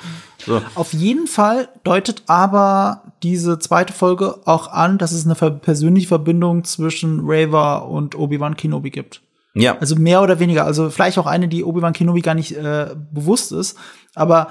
So. 0.44 0.60
Auf 0.74 0.92
jeden 0.92 1.28
Fall 1.28 1.68
deutet 1.84 2.24
aber 2.26 3.02
diese 3.22 3.60
zweite 3.60 3.92
Folge 3.92 4.40
auch 4.46 4.66
an, 4.66 4.98
dass 4.98 5.12
es 5.12 5.24
eine 5.24 5.34
persönliche 5.34 6.08
Verbindung 6.08 6.64
zwischen 6.64 7.20
Raver 7.22 7.88
und 7.88 8.16
Obi-Wan 8.16 8.56
Kenobi 8.56 8.90
gibt. 8.90 9.22
Ja. 9.54 9.78
Also 9.78 9.94
mehr 9.94 10.20
oder 10.20 10.40
weniger. 10.40 10.64
Also 10.64 10.90
vielleicht 10.90 11.18
auch 11.18 11.26
eine, 11.26 11.46
die 11.46 11.62
Obi-Wan 11.62 11.92
Kenobi 11.92 12.20
gar 12.20 12.34
nicht 12.34 12.56
äh, 12.56 12.96
bewusst 13.12 13.52
ist. 13.52 13.78
Aber 14.16 14.48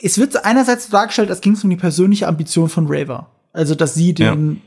es 0.00 0.18
wird 0.18 0.44
einerseits 0.44 0.88
dargestellt, 0.88 1.30
als 1.30 1.40
ging 1.40 1.54
es 1.54 1.64
um 1.64 1.70
die 1.70 1.76
persönliche 1.76 2.28
Ambition 2.28 2.68
von 2.68 2.86
Raver. 2.88 3.26
Also, 3.52 3.74
dass 3.74 3.94
sie 3.94 4.14
den, 4.14 4.62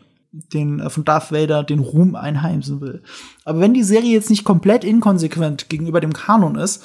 den 0.53 0.79
äh, 0.79 0.89
von 0.89 1.05
Darth 1.05 1.31
Vader 1.31 1.63
den 1.63 1.79
Ruhm 1.79 2.15
einheimsen 2.15 2.81
will. 2.81 3.03
Aber 3.43 3.59
wenn 3.59 3.73
die 3.73 3.83
Serie 3.83 4.13
jetzt 4.13 4.29
nicht 4.29 4.43
komplett 4.43 4.83
inkonsequent 4.83 5.69
gegenüber 5.69 6.01
dem 6.01 6.13
Kanon 6.13 6.55
ist, 6.55 6.83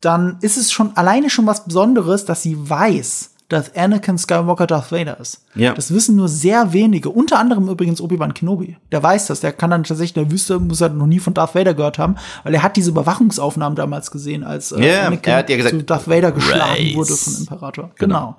dann 0.00 0.38
ist 0.42 0.56
es 0.56 0.70
schon 0.72 0.96
alleine 0.96 1.30
schon 1.30 1.46
was 1.46 1.64
Besonderes, 1.64 2.24
dass 2.24 2.42
sie 2.42 2.56
weiß, 2.70 3.34
dass 3.48 3.74
Anakin 3.74 4.18
Skywalker 4.18 4.66
Darth 4.66 4.92
Vader 4.92 5.18
ist. 5.18 5.44
Ja. 5.54 5.72
Das 5.72 5.92
wissen 5.92 6.16
nur 6.16 6.28
sehr 6.28 6.72
wenige. 6.74 7.08
Unter 7.08 7.38
anderem 7.38 7.68
übrigens 7.68 8.00
Obi-Wan 8.00 8.34
Kenobi. 8.34 8.76
Der 8.92 9.02
weiß 9.02 9.26
das. 9.28 9.40
Der 9.40 9.52
kann 9.52 9.70
dann 9.70 9.84
tatsächlich 9.84 10.16
in 10.16 10.24
der 10.24 10.32
Wüste, 10.32 10.58
muss 10.58 10.82
er 10.82 10.90
noch 10.90 11.06
nie 11.06 11.18
von 11.18 11.32
Darth 11.34 11.54
Vader 11.54 11.72
gehört 11.74 11.98
haben, 11.98 12.16
weil 12.44 12.54
er 12.54 12.62
hat 12.62 12.76
diese 12.76 12.90
Überwachungsaufnahmen 12.90 13.74
damals 13.74 14.10
gesehen, 14.10 14.44
als 14.44 14.72
äh, 14.72 14.86
Ja, 14.86 15.06
Anakin 15.06 15.32
er 15.32 15.38
hat 15.38 15.50
ja 15.50 15.56
gesagt, 15.56 15.74
zu 15.76 15.82
Darth 15.82 16.08
Vader 16.08 16.30
geschlagen 16.32 16.74
Rise. 16.74 16.96
wurde 16.96 17.14
von 17.16 17.34
Imperator. 17.40 17.90
Genau. 17.96 18.36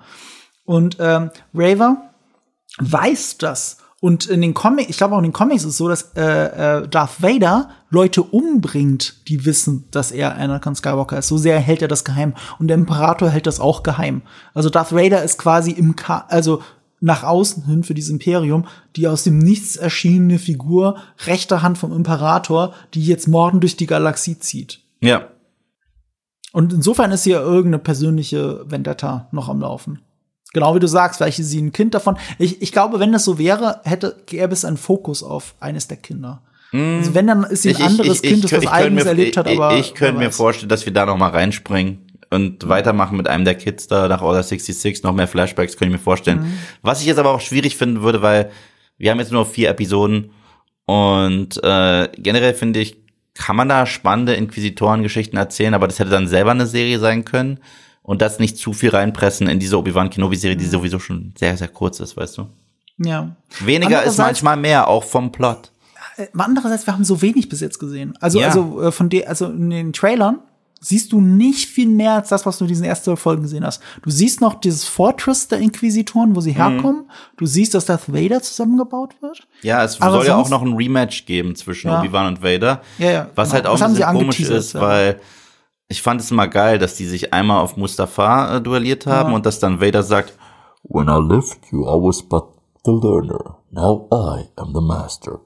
Und 0.65 0.97
ähm, 0.99 1.31
Raver 1.55 1.97
weiß 2.77 3.39
das. 3.39 3.77
Und 4.01 4.27
in 4.27 4.41
den 4.41 4.53
Comics, 4.53 4.89
ich 4.89 4.97
glaube 4.97 5.15
auch 5.15 5.19
in 5.19 5.25
den 5.25 5.33
Comics 5.33 5.63
ist 5.63 5.71
es 5.71 5.77
so, 5.77 5.89
dass 5.89 6.13
äh, 6.15 6.21
äh, 6.21 6.87
Darth 6.87 7.21
Vader 7.21 7.69
Leute 7.89 8.23
umbringt, 8.23 9.27
die 9.27 9.45
wissen, 9.45 9.85
dass 9.91 10.11
er 10.11 10.37
Anakin 10.37 10.75
Skywalker 10.75 11.17
ist. 11.17 11.27
So 11.27 11.37
sehr 11.37 11.59
hält 11.59 11.81
er 11.81 11.89
das 11.89 12.05
geheim. 12.05 12.33
Und 12.59 12.67
der 12.67 12.77
Imperator 12.77 13.29
hält 13.29 13.45
das 13.45 13.59
auch 13.59 13.83
geheim. 13.83 14.21
Also 14.53 14.69
Darth 14.69 14.93
Vader 14.93 15.23
ist 15.23 15.37
quasi 15.37 15.71
im 15.71 15.95
Ka 15.97 16.25
also 16.29 16.61
nach 17.01 17.23
außen 17.23 17.65
hin 17.65 17.83
für 17.83 17.93
dieses 17.93 18.09
Imperium, 18.09 18.65
die 18.95 19.07
aus 19.07 19.23
dem 19.23 19.37
Nichts 19.37 19.75
erschienene 19.75 20.39
Figur, 20.39 20.97
rechter 21.25 21.61
Hand 21.61 21.77
vom 21.77 21.93
Imperator, 21.93 22.73
die 22.93 23.05
jetzt 23.05 23.27
Morden 23.27 23.59
durch 23.59 23.77
die 23.77 23.87
Galaxie 23.87 24.39
zieht. 24.39 24.81
Ja. 25.01 25.27
Und 26.51 26.73
insofern 26.73 27.11
ist 27.11 27.23
hier 27.23 27.39
irgendeine 27.39 27.79
persönliche 27.79 28.69
Vendetta 28.69 29.27
noch 29.31 29.49
am 29.49 29.61
Laufen. 29.61 29.99
Genau 30.53 30.75
wie 30.75 30.79
du 30.79 30.87
sagst, 30.87 31.17
vielleicht 31.17 31.39
ist 31.39 31.49
sie 31.49 31.61
ein 31.61 31.71
Kind 31.71 31.93
davon. 31.93 32.17
Ich, 32.39 32.61
ich 32.61 32.71
glaube, 32.71 32.99
wenn 32.99 33.11
das 33.11 33.23
so 33.23 33.37
wäre, 33.37 33.81
hätte 33.83 34.15
gäbe 34.25 34.53
es 34.53 34.65
einen 34.65 34.77
Fokus 34.77 35.21
auf 35.21 35.53
eines 35.59 35.87
der 35.87 35.97
Kinder. 35.97 36.41
Also 36.71 37.15
wenn, 37.15 37.25
dann 37.25 37.43
ist 37.45 37.63
sie 37.63 37.75
ein 37.75 37.81
anderes 37.81 38.21
Kind, 38.21 38.43
das 38.43 38.51
was 38.51 38.59
könnte 38.59 38.71
Eigenes 38.71 39.03
mir, 39.03 39.09
erlebt 39.09 39.37
hat, 39.37 39.47
ich, 39.47 39.57
aber. 39.57 39.77
Ich 39.77 39.95
könnte 39.95 40.19
wer 40.19 40.27
mir 40.27 40.31
vorstellen, 40.31 40.69
dass 40.69 40.85
wir 40.85 40.93
da 40.93 41.05
noch 41.05 41.17
mal 41.17 41.31
reinspringen 41.31 42.05
und 42.29 42.67
weitermachen 42.69 43.17
mit 43.17 43.27
einem 43.27 43.43
der 43.43 43.55
Kids 43.55 43.87
da 43.87 44.07
nach 44.07 44.21
Order 44.21 44.43
66, 44.43 45.01
noch 45.01 45.13
mehr 45.13 45.27
Flashbacks, 45.27 45.77
könnte 45.77 45.95
ich 45.95 45.99
mir 45.99 46.03
vorstellen. 46.03 46.41
Mhm. 46.41 46.53
Was 46.83 47.01
ich 47.01 47.07
jetzt 47.07 47.17
aber 47.17 47.31
auch 47.31 47.41
schwierig 47.41 47.75
finden 47.75 48.01
würde, 48.01 48.21
weil 48.21 48.51
wir 48.99 49.09
haben 49.09 49.19
jetzt 49.19 49.31
nur 49.31 49.47
vier 49.47 49.69
Episoden 49.69 50.31
und 50.85 51.59
äh, 51.63 52.09
generell 52.17 52.53
finde 52.53 52.81
ich, 52.81 52.97
kann 53.33 53.55
man 53.55 53.69
da 53.69 53.85
spannende 53.85 54.35
Inquisitorengeschichten 54.35 55.39
erzählen, 55.39 55.73
aber 55.73 55.87
das 55.87 55.97
hätte 55.97 56.11
dann 56.11 56.27
selber 56.27 56.51
eine 56.51 56.67
Serie 56.67 56.99
sein 56.99 57.25
können 57.25 57.59
und 58.09 58.23
das 58.23 58.39
nicht 58.39 58.57
zu 58.57 58.73
viel 58.73 58.89
reinpressen 58.89 59.47
in 59.47 59.59
diese 59.59 59.77
Obi-Wan 59.77 60.09
Kenobi-Serie, 60.09 60.55
Mhm. 60.55 60.59
die 60.61 60.65
sowieso 60.65 60.97
schon 60.97 61.31
sehr, 61.37 61.55
sehr 61.55 61.67
kurz 61.67 61.99
ist, 61.99 62.17
weißt 62.17 62.39
du? 62.39 62.47
Ja. 62.97 63.35
Weniger 63.59 64.01
ist 64.03 64.17
manchmal 64.17 64.57
mehr, 64.57 64.87
auch 64.87 65.03
vom 65.03 65.31
Plot. 65.31 65.71
Äh, 66.17 66.25
Andererseits, 66.35 66.87
wir 66.87 66.93
haben 66.95 67.03
so 67.03 67.21
wenig 67.21 67.49
bis 67.49 67.59
jetzt 67.61 67.77
gesehen. 67.79 68.15
Also, 68.19 68.39
Ja. 68.39 68.47
also 68.47 68.81
äh, 68.81 68.91
von 68.91 69.09
der, 69.09 69.29
also 69.29 69.45
in 69.45 69.69
den 69.69 69.93
Trailern 69.93 70.39
siehst 70.81 71.11
du 71.11 71.21
nicht 71.21 71.67
viel 71.69 71.87
mehr 71.87 72.13
als 72.13 72.29
das, 72.29 72.45
was 72.47 72.57
du 72.57 72.63
in 72.63 72.69
diesen 72.69 72.85
ersten 72.85 73.15
Folgen 73.15 73.43
gesehen 73.43 73.63
hast. 73.65 73.79
Du 74.01 74.09
siehst 74.09 74.41
noch 74.41 74.55
dieses 74.55 74.85
Fortress 74.85 75.47
der 75.47 75.59
Inquisitoren, 75.59 76.35
wo 76.35 76.41
sie 76.41 76.51
Mhm. 76.53 76.55
herkommen. 76.55 77.09
Du 77.37 77.45
siehst, 77.45 77.73
dass 77.75 77.85
Darth 77.85 78.11
Vader 78.11 78.41
zusammengebaut 78.41 79.13
wird. 79.21 79.45
Ja, 79.61 79.83
es 79.83 80.01
Aber 80.01 80.13
soll 80.17 80.25
ja 80.27 80.35
auch 80.35 80.49
noch 80.49 80.63
ein 80.63 80.73
Rematch 80.73 81.25
geben 81.27 81.55
zwischen 81.55 81.89
Ja. 81.89 81.99
Obi-Wan 81.99 82.27
und 82.27 82.41
Vader. 82.43 82.81
Ja, 82.97 83.11
ja, 83.11 83.29
was 83.35 83.49
genau. 83.49 83.53
halt 83.55 83.65
auch 83.67 83.71
Das 83.73 83.81
ein 83.81 83.83
haben 83.85 83.93
sie 83.95 84.01
bisschen 84.01 84.47
komisch 84.47 84.57
ist, 84.57 84.73
weil 84.75 85.19
ich 85.89 86.01
fand 86.01 86.21
es 86.21 86.31
immer 86.31 86.47
geil, 86.47 86.77
dass 86.79 86.95
die 86.95 87.05
sich 87.05 87.33
einmal 87.33 87.59
auf 87.61 87.75
Mustafa 87.75 88.57
äh, 88.57 88.61
duelliert 88.61 89.05
haben 89.07 89.31
Ja. 89.31 89.35
und 89.35 89.45
dass 89.45 89.59
dann 89.59 89.81
Vader 89.81 90.03
sagt, 90.03 90.33
When 90.83 91.07
I 91.09 91.19
left 91.33 91.59
you, 91.71 91.81
I 91.83 91.87
was 92.01 92.23
but 92.23 92.45
the 92.85 92.91
learner. 92.91 93.57
Now 93.71 94.07
I 94.11 94.45
am 94.55 94.73
the 94.73 94.81
master. 94.81 95.41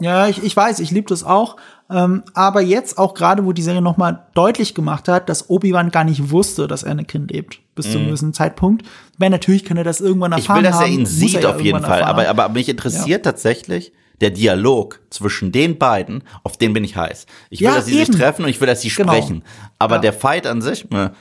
Ja, 0.00 0.28
ich, 0.28 0.42
ich 0.44 0.54
weiß, 0.56 0.78
ich 0.80 0.90
liebe 0.90 1.08
das 1.08 1.24
auch. 1.24 1.56
Ähm, 1.90 2.22
aber 2.34 2.60
jetzt 2.60 2.98
auch 2.98 3.14
gerade, 3.14 3.44
wo 3.44 3.52
die 3.52 3.62
Serie 3.62 3.82
noch 3.82 3.96
mal 3.96 4.26
deutlich 4.34 4.74
gemacht 4.74 5.08
hat, 5.08 5.28
dass 5.28 5.48
Obi-Wan 5.50 5.90
gar 5.90 6.04
nicht 6.04 6.30
wusste, 6.30 6.66
dass 6.68 6.84
Anakin 6.84 7.26
lebt, 7.28 7.60
bis 7.74 7.90
zu 7.90 7.98
einem 7.98 8.06
gewissen 8.08 8.32
Zeitpunkt. 8.34 8.86
Weil 9.18 9.30
natürlich 9.30 9.64
kann 9.64 9.76
er 9.76 9.84
das 9.84 10.00
irgendwann 10.00 10.30
Mhm. 10.32 10.38
ich 10.38 10.44
erfahren 10.44 10.62
will, 10.64 10.70
dass 10.70 10.80
er 10.80 10.86
haben, 10.86 10.92
ihn 10.92 11.00
muss 11.00 11.10
sieht 11.10 11.42
ja 11.42 11.50
auf 11.50 11.60
jeden 11.60 11.80
Fall. 11.82 11.90
erfahren 12.00 12.08
Aber, 12.10 12.26
haben. 12.28 12.38
aber 12.40 12.52
mich 12.54 12.68
interessiert 12.68 13.24
tatsächlich 13.24 13.92
der 14.20 14.30
Dialog 14.30 15.00
zwischen 15.10 15.52
den 15.52 15.78
beiden, 15.78 16.22
auf 16.42 16.56
den 16.56 16.72
bin 16.72 16.84
ich 16.84 16.96
heiß. 16.96 17.26
Ich 17.50 17.60
will, 17.60 17.66
Ja, 17.68 17.74
dass 17.76 17.86
sie 17.86 17.96
eben. 17.98 18.06
sich 18.06 18.16
treffen 18.16 18.44
und 18.44 18.48
ich 18.50 18.60
will, 18.60 18.66
dass 18.68 18.80
sie 18.80 18.88
Genau. 18.88 19.12
sprechen. 19.12 19.42
Aber 19.78 19.96
Ja. 19.96 20.00
der 20.02 20.12
Fight 20.12 20.46
an 20.46 20.62
sich, 20.62 20.88
ne, 20.90 21.12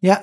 Ja, 0.00 0.20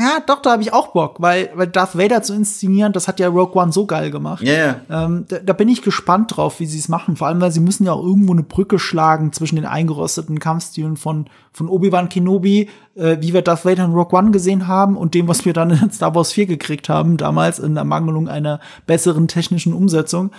ja, 0.00 0.18
doch, 0.26 0.42
da 0.42 0.50
habe 0.50 0.62
ich 0.62 0.72
auch 0.72 0.88
Bock, 0.88 1.20
weil, 1.22 1.50
weil 1.54 1.68
Darth 1.68 1.96
Vader 1.96 2.22
zu 2.22 2.34
inszenieren, 2.34 2.92
das 2.92 3.06
hat 3.06 3.20
ja 3.20 3.28
Rogue 3.28 3.54
One 3.54 3.70
so 3.70 3.86
geil 3.86 4.10
gemacht. 4.10 4.42
ja, 4.42 4.52
ja. 4.52 4.76
Ähm, 5.04 5.26
da, 5.28 5.38
da 5.38 5.52
bin 5.52 5.68
ich 5.68 5.82
gespannt 5.82 6.36
drauf, 6.36 6.58
wie 6.58 6.66
sie 6.66 6.80
es 6.80 6.88
machen. 6.88 7.14
Vor 7.14 7.28
allem, 7.28 7.40
weil 7.40 7.52
sie 7.52 7.60
müssen 7.60 7.84
ja 7.86 7.92
auch 7.92 8.02
irgendwo 8.02 8.32
eine 8.32 8.42
Brücke 8.42 8.80
schlagen 8.80 9.32
zwischen 9.32 9.54
den 9.54 9.64
eingerosteten 9.64 10.40
Kampfstilen 10.40 10.96
von, 10.96 11.26
von 11.52 11.68
Obi-Wan 11.68 12.08
Kenobi, 12.08 12.68
äh, 12.96 13.18
wie 13.20 13.32
wir 13.32 13.42
Darth 13.42 13.64
Vader 13.64 13.84
in 13.84 13.92
Rogue 13.92 14.18
One 14.18 14.32
gesehen 14.32 14.66
haben, 14.66 14.96
und 14.96 15.14
dem, 15.14 15.28
was 15.28 15.44
wir 15.44 15.52
dann 15.52 15.70
in 15.70 15.92
Star 15.92 16.16
Wars 16.16 16.32
4 16.32 16.46
gekriegt 16.46 16.88
haben, 16.88 17.16
damals 17.16 17.60
in 17.60 17.76
Ermangelung 17.76 18.26
einer 18.26 18.58
besseren 18.88 19.28
technischen 19.28 19.72
Umsetzung. 19.72 20.32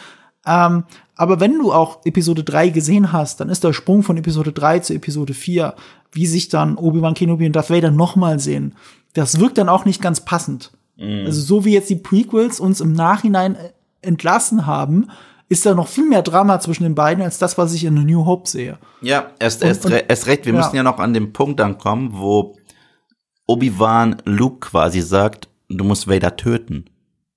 Ähm, 0.45 0.83
aber 1.15 1.39
wenn 1.39 1.57
du 1.57 1.71
auch 1.71 1.99
Episode 2.05 2.43
3 2.43 2.69
gesehen 2.69 3.11
hast, 3.13 3.39
dann 3.39 3.49
ist 3.49 3.63
der 3.63 3.73
Sprung 3.73 4.03
von 4.03 4.17
Episode 4.17 4.51
3 4.51 4.79
zu 4.79 4.93
Episode 4.93 5.33
4, 5.33 5.75
wie 6.11 6.25
sich 6.27 6.49
dann 6.49 6.75
Obi-Wan 6.75 7.13
Kenobi 7.13 7.45
und 7.45 7.55
Darth 7.55 7.69
Vader 7.69 7.91
nochmal 7.91 8.39
sehen, 8.39 8.75
das 9.13 9.39
wirkt 9.39 9.57
dann 9.57 9.69
auch 9.69 9.85
nicht 9.85 10.01
ganz 10.01 10.21
passend. 10.25 10.71
Also 10.99 11.41
so 11.41 11.65
wie 11.65 11.73
jetzt 11.73 11.89
die 11.89 11.95
Prequels 11.95 12.59
uns 12.59 12.79
im 12.79 12.93
Nachhinein 12.93 13.55
äh, 13.55 13.71
entlassen 14.01 14.65
haben, 14.67 15.07
ist 15.49 15.65
da 15.65 15.73
noch 15.73 15.87
viel 15.87 16.07
mehr 16.07 16.21
Drama 16.21 16.59
zwischen 16.59 16.83
den 16.83 16.93
beiden 16.95 17.23
als 17.23 17.39
das, 17.39 17.57
was 17.57 17.73
ich 17.73 17.83
in 17.83 17.97
A 17.97 18.01
New 18.03 18.25
Hope 18.25 18.47
sehe. 18.47 18.77
Ja, 19.01 19.31
erst, 19.39 19.61
Und- 19.63 19.67
erst, 19.69 19.85
und- 19.85 19.91
re 19.91 20.03
erst 20.07 20.27
recht. 20.27 20.45
Wir 20.45 20.53
ja. 20.53 20.59
müssen 20.59 20.75
ja 20.75 20.83
noch 20.83 20.99
an 20.99 21.13
den 21.13 21.33
Punkt 21.33 21.59
ankommen, 21.61 22.11
wo 22.13 22.55
Obi-Wan 23.47 24.17
Luke 24.25 24.59
quasi 24.69 25.01
sagt, 25.01 25.49
du 25.69 25.83
musst 25.83 26.07
Vader 26.07 26.35
töten. 26.35 26.85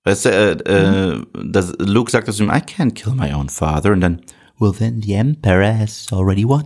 Weißt 0.07 0.25
du, 0.25 0.29
äh, 0.31 0.53
äh, 0.53 1.21
das, 1.45 1.75
Luke 1.81 2.13
sagt 2.13 2.29
das 2.29 2.37
zu 2.37 2.45
ihm, 2.45 2.51
I 2.51 2.61
can't 2.61 2.93
kill 2.93 3.13
my 3.15 3.35
own 3.35 3.49
father. 3.49 3.91
Und 3.91 4.03
dann, 4.03 4.21
well 4.57 4.73
then 4.73 5.03
the 5.03 5.15
Emperor 5.15 5.77
has 5.77 6.07
already 6.13 6.47
won. 6.47 6.65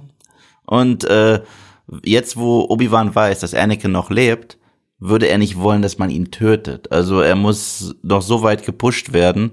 Und 0.66 1.04
äh, 1.04 1.40
jetzt, 2.04 2.36
wo 2.36 2.66
Obi-Wan 2.68 3.14
weiß, 3.14 3.40
dass 3.40 3.54
Anakin 3.54 3.92
noch 3.92 4.10
lebt, 4.10 4.58
würde 4.98 5.26
er 5.26 5.38
nicht 5.38 5.56
wollen, 5.56 5.80
dass 5.80 5.96
man 5.96 6.10
ihn 6.10 6.30
tötet. 6.30 6.92
Also 6.92 7.22
er 7.22 7.34
muss 7.34 7.96
doch 8.02 8.20
so 8.20 8.42
weit 8.42 8.66
gepusht 8.66 9.14
werden, 9.14 9.52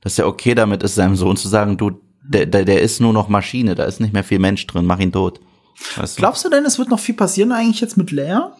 dass 0.00 0.18
er 0.18 0.26
okay 0.26 0.56
damit 0.56 0.82
ist, 0.82 0.96
seinem 0.96 1.14
Sohn 1.14 1.36
zu 1.36 1.46
sagen, 1.46 1.76
du, 1.76 1.92
der, 2.24 2.44
der, 2.44 2.64
der 2.64 2.82
ist 2.82 3.00
nur 3.00 3.12
noch 3.12 3.28
Maschine, 3.28 3.76
da 3.76 3.84
ist 3.84 4.00
nicht 4.00 4.12
mehr 4.12 4.24
viel 4.24 4.40
Mensch 4.40 4.66
drin, 4.66 4.84
mach 4.84 4.98
ihn 4.98 5.12
tot. 5.12 5.38
Weißt 5.94 6.18
du? 6.18 6.22
Glaubst 6.22 6.44
du 6.44 6.50
denn, 6.50 6.64
es 6.64 6.80
wird 6.80 6.90
noch 6.90 6.98
viel 6.98 7.14
passieren 7.14 7.52
eigentlich 7.52 7.80
jetzt 7.80 7.96
mit 7.96 8.10
Leia? 8.10 8.56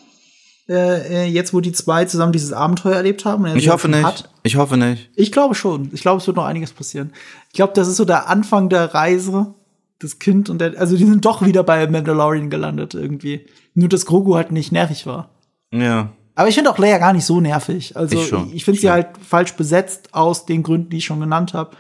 Äh, 0.69 1.25
äh, 1.25 1.25
jetzt, 1.25 1.55
wo 1.55 1.61
die 1.61 1.73
zwei 1.73 2.05
zusammen 2.05 2.33
dieses 2.33 2.53
Abenteuer 2.53 2.97
erlebt 2.97 3.25
haben? 3.25 3.47
Ich 3.57 3.71
hoffe 3.71 3.89
nicht. 3.89 4.05
Hat? 4.05 4.31
Ich 4.43 4.57
hoffe 4.57 4.77
nicht. 4.77 5.11
Ich 5.17 5.33
glaube 5.33 5.55
schon. 5.55 5.89
Ich 5.93 6.03
glaube, 6.03 6.19
es 6.21 6.27
wird 6.27 6.37
noch 6.37 6.45
einiges 6.45 6.73
passieren. 6.73 7.13
Ich 7.49 7.55
glaube, 7.55 7.73
das 7.75 7.89
ist 7.89 7.97
so 7.97 8.05
der 8.05 8.29
Anfang 8.29 8.69
der 8.69 8.95
Reise. 8.95 9.55
Das 9.99 10.19
Kind 10.19 10.49
und 10.49 10.61
der, 10.61 10.79
also 10.79 10.97
die 10.97 11.07
sind 11.07 11.25
doch 11.25 11.45
wieder 11.45 11.65
bei 11.65 11.87
Mandalorian 11.89 12.51
gelandet 12.51 12.95
irgendwie. 12.95 13.47
Nur, 13.75 13.89
dass 13.89 14.07
Grogu 14.07 14.37
halt 14.37 14.53
nicht 14.53 14.71
nervig 14.71 15.07
war. 15.07 15.31
Ja. 15.73 16.11
Aber 16.35 16.49
ich 16.49 16.55
finde 16.55 16.71
auch 16.71 16.79
Leia 16.79 16.99
gar 16.99 17.13
nicht 17.13 17.25
so 17.25 17.41
nervig. 17.41 17.97
Also 17.97 18.17
Ich 18.17 18.55
ich, 18.55 18.65
finde 18.65 18.79
sie 18.79 18.91
halt 18.91 19.09
falsch 19.27 19.55
besetzt 19.55 20.15
aus 20.15 20.47
den 20.47 20.63
Gründen, 20.63 20.91
die 20.91 20.99
ich 20.99 21.05
schon 21.05 21.19
genannt 21.19 21.53
habe. 21.53 21.77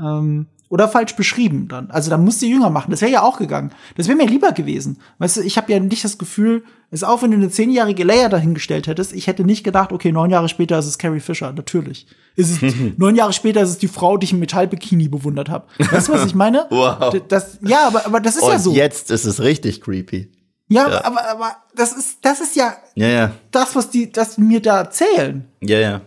Ähm, 0.00 0.46
oder 0.70 0.88
falsch 0.88 1.16
beschrieben 1.16 1.66
dann. 1.68 1.90
Also 1.90 2.08
dann 2.10 2.24
musst 2.24 2.40
du 2.40 2.46
jünger 2.46 2.70
machen. 2.70 2.92
Das 2.92 3.00
wäre 3.02 3.10
ja 3.10 3.22
auch 3.22 3.38
gegangen. 3.38 3.72
Das 3.96 4.06
wäre 4.06 4.16
mir 4.16 4.26
lieber 4.26 4.52
gewesen. 4.52 4.98
Weißt 5.18 5.36
du, 5.36 5.40
ich 5.42 5.56
habe 5.58 5.70
ja 5.72 5.80
nicht 5.80 6.04
das 6.04 6.16
Gefühl, 6.16 6.62
es 6.92 7.02
ist 7.02 7.08
auch 7.08 7.22
wenn 7.22 7.32
du 7.32 7.36
eine 7.36 7.50
zehnjährige 7.50 8.04
Leia 8.04 8.28
dahingestellt 8.28 8.86
hättest, 8.86 9.12
ich 9.12 9.26
hätte 9.26 9.44
nicht 9.44 9.64
gedacht, 9.64 9.92
okay, 9.92 10.12
neun 10.12 10.30
Jahre 10.30 10.48
später 10.48 10.78
ist 10.78 10.86
es 10.86 10.96
Carrie 10.96 11.18
Fisher. 11.20 11.52
Natürlich. 11.52 12.06
Ist 12.36 12.62
es, 12.62 12.74
neun 12.96 13.16
Jahre 13.16 13.32
später 13.32 13.60
ist 13.62 13.70
es 13.70 13.78
die 13.78 13.88
Frau, 13.88 14.16
die 14.16 14.24
ich 14.26 14.32
im 14.32 14.38
Metallbikini 14.38 15.08
bewundert 15.08 15.48
habe. 15.48 15.66
Weißt 15.90 16.08
du, 16.08 16.12
was 16.12 16.24
ich 16.24 16.34
meine? 16.36 16.66
Wow. 16.70 17.14
Das, 17.28 17.58
ja, 17.62 17.88
aber, 17.88 18.06
aber 18.06 18.20
das 18.20 18.36
ist 18.36 18.42
ja 18.46 18.54
Und 18.54 18.60
so. 18.60 18.72
jetzt 18.72 19.10
ist 19.10 19.24
es 19.24 19.40
richtig 19.40 19.80
creepy. 19.82 20.30
Ja, 20.68 20.88
Ja. 20.88 21.04
aber, 21.04 21.28
aber 21.28 21.56
das 21.74 21.92
ist, 21.92 22.18
das 22.22 22.40
ist 22.40 22.54
ja 22.54 22.76
Ja, 22.94 23.08
ja. 23.08 23.30
das, 23.50 23.74
was 23.74 23.90
die, 23.90 24.12
das 24.12 24.38
mir 24.38 24.62
da 24.62 24.78
erzählen. 24.78 25.46
Ja, 25.60 25.78
ja. 25.80 26.00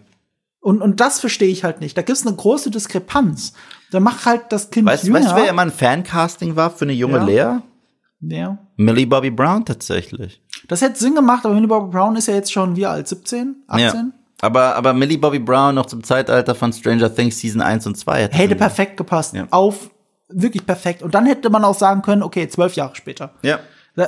Und, 0.61 0.81
und 0.81 1.01
das 1.01 1.19
verstehe 1.19 1.49
ich 1.49 1.65
halt 1.65 1.81
nicht. 1.81 1.97
Da 1.97 2.01
gibt 2.03 2.17
es 2.17 2.25
eine 2.25 2.33
große 2.37 2.71
Diskrepanz. 2.71 3.51
Da 3.93 3.99
macht 3.99 4.25
halt 4.25 4.43
das 4.49 4.69
Kind 4.71 4.87
Weißt, 4.87 5.03
jünger. 5.03 5.19
weißt 5.19 5.31
du, 5.31 5.35
wer 5.35 5.49
immer 5.49 5.61
ein 5.61 5.71
Fancasting 5.71 6.55
war 6.55 6.71
für 6.71 6.85
eine 6.85 6.93
junge 6.93 7.17
Ja. 7.17 7.23
Lea? 7.23 8.35
ja. 8.37 8.57
Millie 8.75 9.05
Bobby 9.05 9.29
Brown 9.29 9.65
tatsächlich. 9.65 10.41
Das 10.67 10.81
hätte 10.81 10.97
Sinn 10.99 11.13
gemacht, 11.13 11.45
aber 11.45 11.53
Millie 11.53 11.67
Bobby 11.67 11.91
Brown 11.91 12.15
ist 12.15 12.27
ja 12.27 12.33
jetzt 12.33 12.51
schon 12.51 12.75
wie 12.75 12.85
alt? 12.87 13.07
17? 13.07 13.55
18? 13.67 13.81
Ja. 13.87 14.05
Aber, 14.41 14.75
aber 14.75 14.93
Millie 14.93 15.17
Bobby 15.19 15.39
Brown 15.39 15.75
noch 15.75 15.85
zum 15.85 16.03
Zeitalter 16.03 16.55
von 16.55 16.73
Stranger 16.73 17.13
Things 17.13 17.39
Season 17.39 17.61
1 17.61 17.85
und 17.85 17.95
2 17.97 18.23
hätte 18.23 18.37
Hätte 18.37 18.55
perfekt 18.55 18.97
gepasst. 18.97 19.35
Ja. 19.35 19.45
Auf, 19.51 19.91
wirklich 20.27 20.65
perfekt. 20.65 21.03
Und 21.03 21.13
dann 21.13 21.25
hätte 21.27 21.49
man 21.49 21.63
auch 21.63 21.77
sagen 21.77 22.01
können, 22.01 22.23
okay, 22.23 22.47
zwölf 22.49 22.73
Jahre 22.75 22.95
später. 22.95 23.33
Ja. 23.43 23.59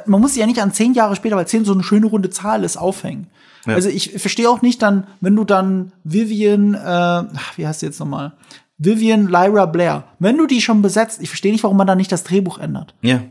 Man 0.08 0.20
muss 0.20 0.32
sich 0.34 0.40
ja 0.42 0.48
nicht 0.48 0.62
an 0.62 0.74
zehn 0.74 0.94
Jahre 0.96 1.16
später, 1.16 1.36
weil 1.36 1.48
zehn 1.48 1.64
so 1.64 1.74
eine 1.74 1.84
schöne 1.84 2.08
runde 2.08 2.32
Zahl 2.32 2.64
ist, 2.64 2.76
aufhängen. 2.78 3.28
Also 3.68 3.90
ich 3.90 4.12
verstehe 4.20 4.50
auch 4.50 4.62
nicht 4.62 4.82
dann, 4.82 5.08
wenn 5.22 5.36
du 5.36 5.44
dann 5.44 5.92
Vivian, 6.04 6.74
äh, 6.76 6.80
ach, 6.80 7.58
wie 7.58 7.66
heißt 7.68 7.80
sie 7.80 7.88
jetzt 7.88 8.00
nochmal? 8.00 8.34
Vivian 8.78 9.28
Lyra 9.28 9.66
Blair. 9.66 10.04
Wenn 10.20 10.38
du 10.38 10.46
die 10.48 10.62
schon 10.62 10.82
besetzt, 10.82 11.22
ich 11.22 11.30
verstehe 11.30 11.52
nicht, 11.52 11.64
warum 11.64 11.78
man 11.78 11.88
da 11.88 11.96
nicht 11.96 12.12
das 12.12 12.24
Drehbuch 12.24 12.58
ändert. 12.60 12.94
Ja. 13.02 13.22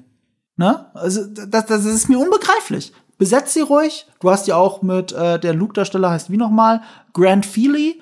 Ne? 0.56 0.86
Also 0.94 1.24
das, 1.26 1.66
das 1.66 1.84
ist 1.84 2.08
mir 2.08 2.18
unbegreiflich. 2.18 2.92
Besetz 3.18 3.54
sie 3.54 3.60
ruhig. 3.60 4.06
Du 4.20 4.30
hast 4.30 4.46
ja 4.46 4.56
auch 4.56 4.82
mit 4.82 5.12
äh, 5.12 5.38
der 5.38 5.54
Luke-Darsteller 5.54 6.10
heißt 6.10 6.30
wie 6.30 6.36
nochmal 6.36 6.80
Grant 7.12 7.46
Feely. 7.46 8.00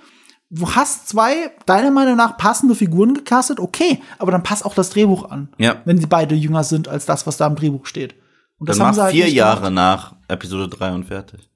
Du 0.51 0.70
hast 0.74 1.09
zwei 1.09 1.51
deiner 1.66 1.90
Meinung 1.90 2.16
nach 2.16 2.36
passende 2.36 2.74
Figuren 2.74 3.14
gecastet, 3.14 3.59
okay, 3.59 4.02
aber 4.19 4.32
dann 4.32 4.43
passt 4.43 4.66
auch 4.66 4.74
das 4.74 4.90
Drehbuch 4.90 5.31
an, 5.31 5.48
Ja. 5.56 5.77
wenn 5.86 5.98
sie 5.98 6.06
beide 6.06 6.35
jünger 6.35 6.62
sind 6.62 6.89
als 6.89 7.06
das, 7.06 7.27
was 7.27 7.39
da 7.39 7.47
im 7.47 7.56
Drehbuch 7.56 7.86
steht. 7.86 8.14
Und 8.59 8.69
das 8.69 8.77
Dann 8.77 8.89
mach 8.89 8.94
sie 8.94 9.01
halt 9.02 9.12
vier 9.14 9.31
Jahre 9.31 9.69
gemacht. 9.70 9.74
nach 9.74 10.14
Episode 10.28 10.69
3 10.69 10.93
und 10.93 11.05
fertig. 11.05 11.48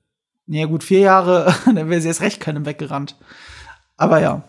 Ja 0.46 0.64
gut, 0.66 0.82
vier 0.82 1.00
Jahre, 1.00 1.54
dann 1.66 1.90
wäre 1.90 2.00
sie 2.00 2.08
erst 2.08 2.22
recht 2.22 2.40
keinem 2.40 2.64
weggerannt. 2.64 3.16
Aber 3.98 4.20
ja. 4.20 4.42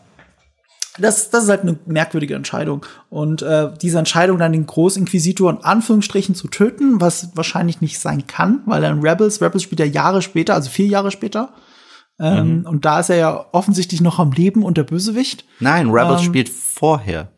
Das, 0.99 1.29
das 1.29 1.43
ist 1.45 1.49
halt 1.49 1.61
eine 1.61 1.77
merkwürdige 1.85 2.35
Entscheidung. 2.35 2.85
Und 3.09 3.41
äh, 3.41 3.71
diese 3.81 3.99
Entscheidung, 3.99 4.37
dann 4.37 4.51
den 4.51 4.65
Großinquisitor 4.65 5.51
in 5.51 5.57
Anführungsstrichen 5.57 6.35
zu 6.35 6.47
töten, 6.47 7.01
was 7.01 7.35
wahrscheinlich 7.35 7.81
nicht 7.81 7.99
sein 7.99 8.27
kann, 8.27 8.61
weil 8.65 8.83
er 8.83 8.91
in 8.91 9.01
Rebels, 9.01 9.41
Rebels 9.41 9.63
spielt 9.63 9.79
ja 9.79 9.85
Jahre 9.85 10.21
später, 10.21 10.53
also 10.53 10.69
vier 10.69 10.87
Jahre 10.87 11.11
später. 11.11 11.53
Ähm, 12.19 12.65
Und 12.67 12.83
da 12.85 12.99
ist 12.99 13.09
er 13.09 13.17
ja 13.17 13.45
offensichtlich 13.51 14.01
noch 14.01 14.17
am 14.19 14.31
Leben 14.31 14.63
und 14.63 14.77
der 14.77 14.83
Bösewicht. 14.83 15.45
Nein, 15.59 15.89
Rebels 15.89 16.21
Ähm, 16.21 16.27
spielt 16.27 16.49
vorher. 16.49 17.29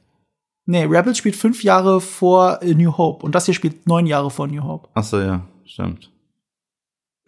Nee, 0.66 0.86
Rebels 0.86 1.18
spielt 1.18 1.36
fünf 1.36 1.64
Jahre 1.64 2.00
vor 2.00 2.62
äh, 2.62 2.74
New 2.74 2.98
Hope. 2.98 3.26
Und 3.26 3.36
das 3.36 3.46
hier 3.46 3.54
spielt 3.54 3.88
neun 3.88 4.06
Jahre 4.06 4.32
vor 4.32 4.48
New 4.48 4.64
Hope. 4.64 4.88
Ach 4.94 5.04
so, 5.04 5.20
ja, 5.20 5.42
stimmt. 5.66 6.12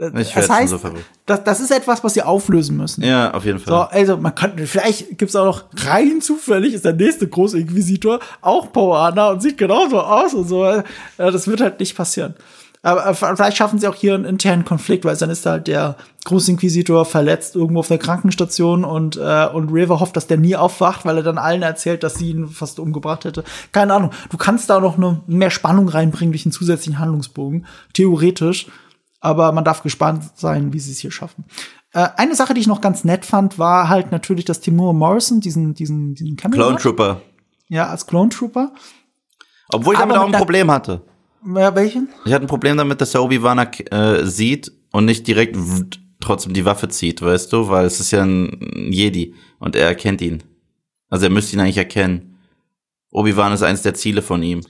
Äh, 0.01 0.21
Ich 0.21 0.33
das 0.33 0.49
heißt, 0.49 0.69
so 0.71 0.79
das, 1.25 1.43
das 1.43 1.59
ist 1.59 1.71
etwas, 1.71 2.03
was 2.03 2.13
sie 2.15 2.23
auflösen 2.23 2.75
müssen. 2.77 3.03
Ja, 3.03 3.33
auf 3.33 3.45
jeden 3.45 3.59
So, 3.59 3.65
Fall. 3.65 3.87
also 3.91 4.17
man 4.17 4.33
könnte, 4.35 4.65
vielleicht 4.67 5.17
gibt's 5.17 5.35
auch 5.35 5.45
noch 5.45 5.63
rein 5.85 6.21
zufällig 6.21 6.73
ist 6.73 6.85
der 6.85 6.93
nächste 6.93 7.27
große 7.27 7.59
Inquisitor 7.59 8.19
auch 8.41 8.71
Poana 8.73 9.29
und 9.29 9.41
sieht 9.41 9.57
genauso 9.57 9.99
aus 10.01 10.33
und 10.33 10.47
so. 10.47 10.65
Ja, 10.65 10.83
das 11.17 11.47
wird 11.47 11.61
halt 11.61 11.79
nicht 11.79 11.95
passieren. 11.95 12.35
Aber 12.83 13.05
äh, 13.05 13.13
vielleicht 13.13 13.57
schaffen 13.57 13.77
sie 13.77 13.87
auch 13.87 13.93
hier 13.95 14.15
einen 14.15 14.25
internen 14.25 14.65
Konflikt, 14.65 15.05
weil 15.05 15.15
dann 15.15 15.29
ist 15.29 15.45
halt 15.45 15.67
der 15.67 15.95
Großinquisitor 16.25 17.05
verletzt 17.05 17.55
irgendwo 17.55 17.81
auf 17.81 17.87
der 17.89 17.99
Krankenstation 17.99 18.83
und, 18.83 19.17
äh, 19.17 19.47
und 19.53 19.69
River 19.71 19.99
hofft, 19.99 20.17
dass 20.17 20.25
der 20.25 20.37
nie 20.37 20.55
aufwacht, 20.55 21.05
weil 21.05 21.17
er 21.17 21.23
dann 21.23 21.37
allen 21.37 21.61
erzählt, 21.61 22.01
dass 22.01 22.15
sie 22.15 22.31
ihn 22.31 22.47
fast 22.47 22.79
umgebracht 22.79 23.25
hätte. 23.25 23.43
Keine 23.71 23.93
Ahnung. 23.93 24.09
Du 24.31 24.37
kannst 24.37 24.69
da 24.71 24.79
noch 24.79 24.97
eine 24.97 25.21
mehr 25.27 25.51
Spannung 25.51 25.89
reinbringen 25.89 26.31
durch 26.31 26.45
einen 26.45 26.51
zusätzlichen 26.53 26.97
Handlungsbogen. 26.99 27.67
Theoretisch. 27.93 28.65
Aber 29.21 29.51
man 29.51 29.63
darf 29.63 29.83
gespannt 29.83 30.23
sein, 30.35 30.73
wie 30.73 30.79
sie 30.79 30.91
es 30.91 30.99
hier 30.99 31.11
schaffen. 31.11 31.45
Äh, 31.93 32.09
eine 32.17 32.35
Sache, 32.35 32.53
die 32.53 32.61
ich 32.61 32.67
noch 32.67 32.81
ganz 32.81 33.03
nett 33.03 33.23
fand, 33.23 33.59
war 33.59 33.87
halt 33.87 34.11
natürlich, 34.11 34.45
dass 34.45 34.59
Timur 34.59 34.93
Morrison 34.93 35.39
diesen, 35.39 35.73
diesen, 35.73 36.15
diesen 36.15 36.35
Cameo 36.35 36.55
Clone. 36.55 36.77
Trooper. 36.77 37.21
Ja, 37.69 37.87
als 37.87 38.07
Clone 38.07 38.29
Trooper. 38.29 38.73
Obwohl 39.69 39.93
ich 39.93 39.99
Aber 39.99 40.13
damit 40.13 40.29
auch 40.29 40.33
ein 40.33 40.39
Problem 40.39 40.71
hatte. 40.71 41.01
Ja, 41.55 41.73
welchen? 41.75 42.09
Ich 42.25 42.33
hatte 42.33 42.45
ein 42.45 42.49
Problem 42.49 42.77
damit, 42.77 42.99
dass 42.99 43.11
der 43.11 43.23
Obi-Wan 43.23 43.59
äh, 43.59 44.25
sieht 44.25 44.71
und 44.91 45.05
nicht 45.05 45.25
direkt 45.27 45.57
trotzdem 46.19 46.53
die 46.53 46.65
Waffe 46.65 46.89
zieht, 46.89 47.21
weißt 47.21 47.51
du? 47.53 47.67
Weil 47.69 47.85
es 47.85 47.99
ist 47.99 48.11
ja 48.11 48.23
ein 48.23 48.91
Jedi 48.91 49.33
und 49.59 49.75
er 49.75 49.87
erkennt 49.87 50.21
ihn. 50.21 50.43
Also 51.09 51.25
er 51.25 51.31
müsste 51.31 51.55
ihn 51.55 51.59
eigentlich 51.59 51.77
erkennen. 51.77 52.37
Obi-Wan 53.11 53.53
ist 53.53 53.63
eins 53.63 53.81
der 53.81 53.93
Ziele 53.93 54.21
von 54.21 54.41
ihm. 54.43 54.61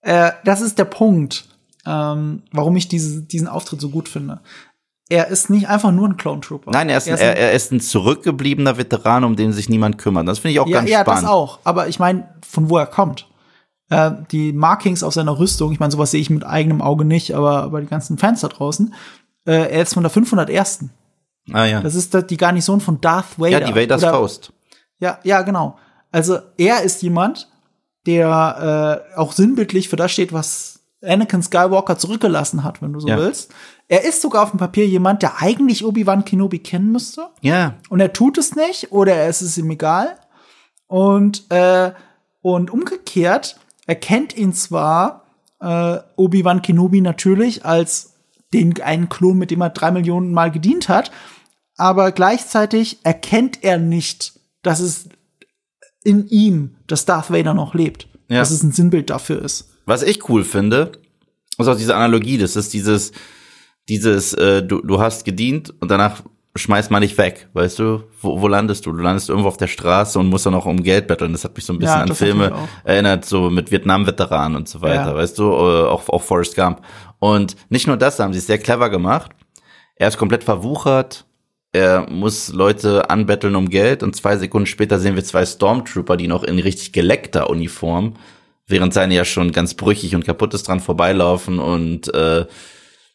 Äh, 0.00 0.32
das 0.44 0.60
ist 0.60 0.78
der 0.78 0.84
Punkt, 0.84 1.48
ähm, 1.88 2.42
warum 2.52 2.76
ich 2.76 2.88
diese, 2.88 3.22
diesen 3.22 3.48
Auftritt 3.48 3.80
so 3.80 3.88
gut 3.88 4.08
finde. 4.08 4.40
Er 5.08 5.28
ist 5.28 5.48
nicht 5.48 5.68
einfach 5.68 5.90
nur 5.90 6.06
ein 6.06 6.18
Clone 6.18 6.42
Trooper. 6.42 6.70
Nein, 6.70 6.90
er 6.90 6.98
ist, 6.98 7.08
ein, 7.08 7.16
er, 7.16 7.34
er 7.34 7.52
ist 7.52 7.72
ein 7.72 7.80
zurückgebliebener 7.80 8.76
Veteran, 8.76 9.24
um 9.24 9.36
den 9.36 9.54
sich 9.54 9.70
niemand 9.70 9.96
kümmert. 9.96 10.28
Das 10.28 10.40
finde 10.40 10.52
ich 10.52 10.60
auch 10.60 10.66
ja, 10.66 10.80
ganz 10.80 10.90
ja, 10.90 11.00
spannend. 11.00 11.22
das 11.22 11.30
auch. 11.30 11.60
Aber 11.64 11.88
ich 11.88 11.98
meine, 11.98 12.28
von 12.46 12.68
wo 12.68 12.76
er 12.76 12.86
kommt. 12.86 13.26
Äh, 13.88 14.10
die 14.30 14.52
Markings 14.52 15.02
auf 15.02 15.14
seiner 15.14 15.38
Rüstung, 15.38 15.72
ich 15.72 15.80
meine, 15.80 15.90
sowas 15.90 16.10
sehe 16.10 16.20
ich 16.20 16.28
mit 16.28 16.44
eigenem 16.44 16.82
Auge 16.82 17.06
nicht, 17.06 17.34
aber, 17.34 17.62
aber 17.62 17.80
die 17.80 17.86
ganzen 17.86 18.18
Fans 18.18 18.42
da 18.42 18.48
draußen, 18.48 18.92
äh, 19.46 19.52
er 19.52 19.82
ist 19.82 19.94
von 19.94 20.02
der 20.02 20.10
501. 20.10 20.84
Ah 21.54 21.64
ja. 21.64 21.80
Das 21.80 21.94
ist 21.94 22.14
die 22.28 22.36
Garnison 22.36 22.82
von 22.82 23.00
Darth 23.00 23.38
Vader. 23.38 23.60
ja, 23.62 23.66
die 23.66 23.74
Vaders 23.74 24.02
Oder- 24.02 24.12
Faust. 24.12 24.52
Ja, 25.00 25.18
ja, 25.22 25.40
genau. 25.40 25.78
Also 26.10 26.38
er 26.58 26.82
ist 26.82 27.02
jemand, 27.02 27.48
der 28.04 29.04
äh, 29.14 29.18
auch 29.18 29.32
sinnbildlich 29.32 29.88
für 29.88 29.96
das 29.96 30.12
steht, 30.12 30.34
was 30.34 30.77
Anakin 31.02 31.42
Skywalker 31.42 31.96
zurückgelassen 31.98 32.64
hat, 32.64 32.82
wenn 32.82 32.92
du 32.92 33.00
so 33.00 33.08
Ja. 33.08 33.18
willst. 33.18 33.52
Er 33.86 34.04
ist 34.04 34.20
sogar 34.20 34.42
auf 34.42 34.50
dem 34.50 34.58
Papier 34.58 34.86
jemand, 34.86 35.22
der 35.22 35.40
eigentlich 35.40 35.84
Obi-Wan 35.84 36.24
Kenobi 36.24 36.58
kennen 36.58 36.90
müsste. 36.92 37.28
Ja. 37.40 37.74
Und 37.88 38.00
er 38.00 38.12
tut 38.12 38.36
es 38.38 38.56
nicht 38.56 38.92
oder 38.92 39.14
es 39.26 39.40
ist 39.42 39.56
ihm 39.58 39.70
egal. 39.70 40.18
Und, 40.86 41.50
äh, 41.50 41.92
und 42.42 42.70
umgekehrt 42.70 43.58
erkennt 43.86 44.36
ihn 44.36 44.52
zwar 44.52 45.24
äh, 45.60 45.98
Obi-Wan 46.16 46.62
Kenobi 46.62 47.00
natürlich 47.00 47.64
als 47.64 48.14
den 48.52 48.80
einen 48.80 49.08
Klon, 49.08 49.38
mit 49.38 49.50
dem 49.50 49.60
er 49.60 49.70
drei 49.70 49.90
Millionen 49.90 50.32
Mal 50.32 50.50
gedient 50.50 50.88
hat, 50.88 51.10
aber 51.76 52.12
gleichzeitig 52.12 52.98
erkennt 53.04 53.62
er 53.62 53.78
nicht, 53.78 54.40
dass 54.62 54.80
es 54.80 55.08
in 56.02 56.26
ihm, 56.28 56.76
dass 56.86 57.04
Darth 57.04 57.30
Vader 57.30 57.54
noch 57.54 57.74
lebt. 57.74 58.08
Ja. 58.28 58.38
Dass 58.38 58.50
es 58.50 58.62
ein 58.62 58.72
Sinnbild 58.72 59.10
dafür 59.10 59.42
ist. 59.42 59.70
Was 59.88 60.02
ich 60.02 60.28
cool 60.28 60.44
finde, 60.44 60.92
ist 61.58 61.66
auch 61.66 61.76
diese 61.76 61.96
Analogie. 61.96 62.36
Das 62.36 62.56
ist 62.56 62.74
dieses, 62.74 63.12
dieses, 63.88 64.34
äh, 64.34 64.62
du, 64.62 64.82
du 64.82 65.00
hast 65.00 65.24
gedient 65.24 65.72
und 65.80 65.90
danach 65.90 66.22
schmeißt 66.56 66.90
man 66.90 67.00
dich 67.02 67.16
weg, 67.16 67.48
weißt 67.54 67.78
du? 67.78 68.02
Wo, 68.20 68.40
wo 68.42 68.48
landest 68.48 68.84
du? 68.84 68.92
Du 68.92 68.98
landest 68.98 69.30
irgendwo 69.30 69.48
auf 69.48 69.56
der 69.56 69.66
Straße 69.66 70.18
und 70.18 70.26
musst 70.26 70.44
dann 70.44 70.54
auch 70.54 70.66
um 70.66 70.82
Geld 70.82 71.06
betteln. 71.06 71.32
Das 71.32 71.44
hat 71.44 71.56
mich 71.56 71.64
so 71.64 71.72
ein 71.72 71.78
bisschen 71.78 71.96
Ja, 71.96 72.02
an 72.02 72.14
Filme 72.14 72.52
erinnert, 72.84 73.24
so 73.24 73.48
mit 73.48 73.70
Vietnam-Veteranen 73.70 74.56
und 74.56 74.68
so 74.68 74.82
weiter, 74.82 75.08
Ja. 75.10 75.14
weißt 75.14 75.38
du? 75.38 75.44
Äh, 75.52 75.86
auch, 75.88 76.06
auch 76.08 76.22
Forrest 76.22 76.54
Gump. 76.54 76.82
Und 77.18 77.56
nicht 77.70 77.86
nur 77.86 77.96
das, 77.96 78.16
da 78.16 78.24
haben 78.24 78.32
sie 78.34 78.40
es 78.40 78.46
sehr 78.46 78.58
clever 78.58 78.90
gemacht. 78.90 79.30
Er 79.96 80.08
ist 80.08 80.18
komplett 80.18 80.44
verwuchert. 80.44 81.24
Er 81.72 82.08
muss 82.10 82.52
Leute 82.52 83.08
anbetteln 83.08 83.56
um 83.56 83.70
Geld 83.70 84.02
und 84.02 84.14
zwei 84.16 84.36
Sekunden 84.36 84.66
später 84.66 84.98
sehen 84.98 85.14
wir 85.16 85.24
zwei 85.24 85.46
Stormtrooper, 85.46 86.16
die 86.18 86.28
noch 86.28 86.42
in 86.44 86.58
richtig 86.58 86.92
geleckter 86.92 87.48
Uniform, 87.48 88.14
während 88.68 88.94
seine 88.94 89.14
ja 89.14 89.24
schon 89.24 89.52
ganz 89.52 89.74
brüchig 89.74 90.14
und 90.14 90.24
kaputt 90.24 90.54
ist, 90.54 90.68
dran 90.68 90.80
vorbeilaufen 90.80 91.58
und 91.58 92.12
äh, 92.14 92.46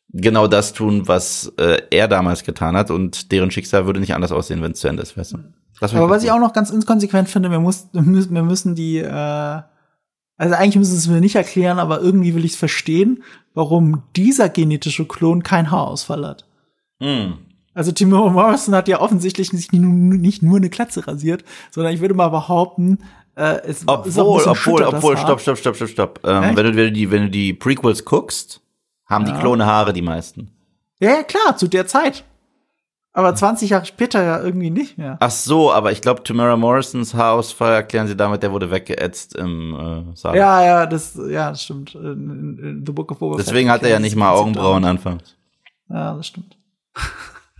genau 0.10 0.48
das 0.48 0.74
tun, 0.74 1.08
was 1.08 1.54
äh, 1.58 1.82
er 1.90 2.08
damals 2.08 2.44
getan 2.44 2.76
hat 2.76 2.92
und 2.92 3.32
deren 3.32 3.52
Schicksal 3.52 3.86
würde 3.86 4.00
nicht 4.00 4.14
anders 4.14 4.32
aussehen, 4.32 4.62
wenn 4.62 4.74
es 4.74 4.80
zu 4.80 4.88
Ende 4.88 5.04
ist, 5.04 5.18
weißt 5.18 5.34
du? 5.34 5.38
Aber 5.82 6.10
was 6.10 6.24
ich 6.24 6.32
auch 6.32 6.40
noch 6.40 6.54
ganz 6.54 6.70
inkonsequent 6.70 7.30
finde, 7.30 7.50
wir, 7.52 7.60
muss, 7.60 7.88
wir 7.94 8.44
müssen, 8.44 8.76
die, 8.76 9.00
äh, 9.00 9.12
also 10.38 10.56
eigentlich 10.56 10.78
müssen 10.78 10.96
es 10.96 11.08
mir 11.08 11.20
nicht 11.20 11.36
erklären, 11.36 11.80
aber 11.80 12.00
irgendwie 12.00 12.36
will 12.36 12.46
ich 12.46 12.54
es 12.54 12.58
verstehen, 12.58 13.24
warum 13.54 14.04
dieser 14.16 14.50
genetische 14.50 15.06
Klon 15.06 15.44
kein 15.44 15.72
Haarausfall 15.72 16.26
hat. 16.28 16.46
Hm. 17.02 17.34
Also 17.74 17.92
Timur 17.92 18.30
Morrison 18.32 18.76
hat 18.76 18.88
ja 18.88 19.02
offensichtlich 19.02 19.52
nicht, 19.52 19.74
nur- 19.74 20.16
nicht 20.16 20.44
nur 20.44 20.58
eine 20.58 20.70
Klatze 20.70 21.08
rasiert, 21.08 21.44
sondern 21.72 21.94
ich 21.94 22.02
würde 22.02 22.14
mal 22.14 22.30
behaupten, 22.30 23.00
äh, 23.36 23.62
es 23.66 23.84
Obwohl, 23.88 24.44
obwohl, 24.44 24.84
obwohl, 24.84 25.18
stopp, 25.18 25.42
stopp, 25.42 25.58
stopp, 25.58 25.76
stopp, 25.76 25.90
stopp. 25.90 26.20
Ähm, 26.24 26.56
wenn, 26.56 26.66
du, 26.66 26.76
wenn, 26.76 26.86
du 26.86 26.92
die, 26.92 27.12
wenn 27.12 27.24
du 27.24 27.30
die 27.30 27.54
Prequels 27.54 28.06
guckst, 28.06 28.62
haben 29.06 29.26
die 29.26 29.34
Klone 29.34 29.66
Haare, 29.66 29.94
die 29.94 30.02
meisten. 30.02 30.52
Ja, 31.00 31.10
ja, 31.12 31.24
klar, 31.24 31.58
zu 31.58 31.68
der 31.68 31.88
Zeit. 31.88 32.24
Aber 33.16 33.36
20 33.36 33.70
Jahre 33.70 33.86
später 33.86 34.24
ja 34.24 34.42
irgendwie 34.42 34.72
nicht 34.72 34.98
mehr. 34.98 35.18
Ach 35.20 35.30
so, 35.30 35.72
aber 35.72 35.92
ich 35.92 36.02
glaube, 36.02 36.24
Tamara 36.24 36.58
Morrisons 36.58 37.14
Haarausfall 37.14 37.74
erklären 37.74 38.08
sie 38.08 38.16
damit, 38.16 38.42
der 38.42 38.52
wurde 38.52 38.72
weggeätzt 38.72 39.36
im 39.36 39.76
äh, 40.12 40.16
Saal. 40.16 40.36
Ja, 40.36 40.66
ja, 40.66 40.86
das, 40.88 41.20
ja, 41.30 41.52
das 41.52 41.64
stimmt. 41.64 41.94
In, 41.94 42.58
in, 42.58 42.84
The 42.86 42.92
Book 42.92 43.12
of 43.12 43.20
Boba 43.20 43.38
Deswegen 43.38 43.70
hat 43.70 43.84
er 43.84 43.90
ja 43.90 44.00
nicht 44.00 44.16
mal 44.16 44.32
Augenbrauen 44.32 44.84
anfangs. 44.84 45.36
Ja, 45.90 46.16
das 46.16 46.28
stimmt. 46.28 46.58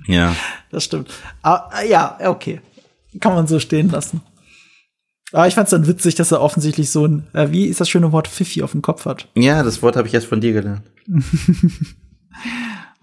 Ja. 0.08 0.36
Das 0.72 0.86
stimmt. 0.86 1.12
Aber, 1.44 1.70
äh, 1.80 1.88
ja, 1.88 2.18
okay. 2.26 2.60
Kann 3.20 3.36
man 3.36 3.46
so 3.46 3.60
stehen 3.60 3.92
lassen. 3.92 4.22
Aber 5.34 5.48
ich 5.48 5.56
fand's 5.56 5.72
dann 5.72 5.88
witzig, 5.88 6.16
dass 6.16 6.32
er 6.32 6.42
offensichtlich 6.42 6.90
so 6.92 7.06
ein, 7.06 7.28
äh, 7.34 7.48
wie 7.50 7.66
ist 7.66 7.82
das 7.82 7.90
schöne 7.90 8.12
Wort, 8.12 8.28
Pfiffi 8.28 8.64
auf 8.64 8.72
dem 8.72 8.82
Kopf 8.82 9.06
hat. 9.06 9.28
Ja, 9.36 9.64
das 9.64 9.82
Wort 9.82 9.98
habe 9.98 10.08
ich 10.08 10.14
erst 10.14 10.28
von 10.28 10.40
dir 10.40 10.54
gelernt. 10.54 10.84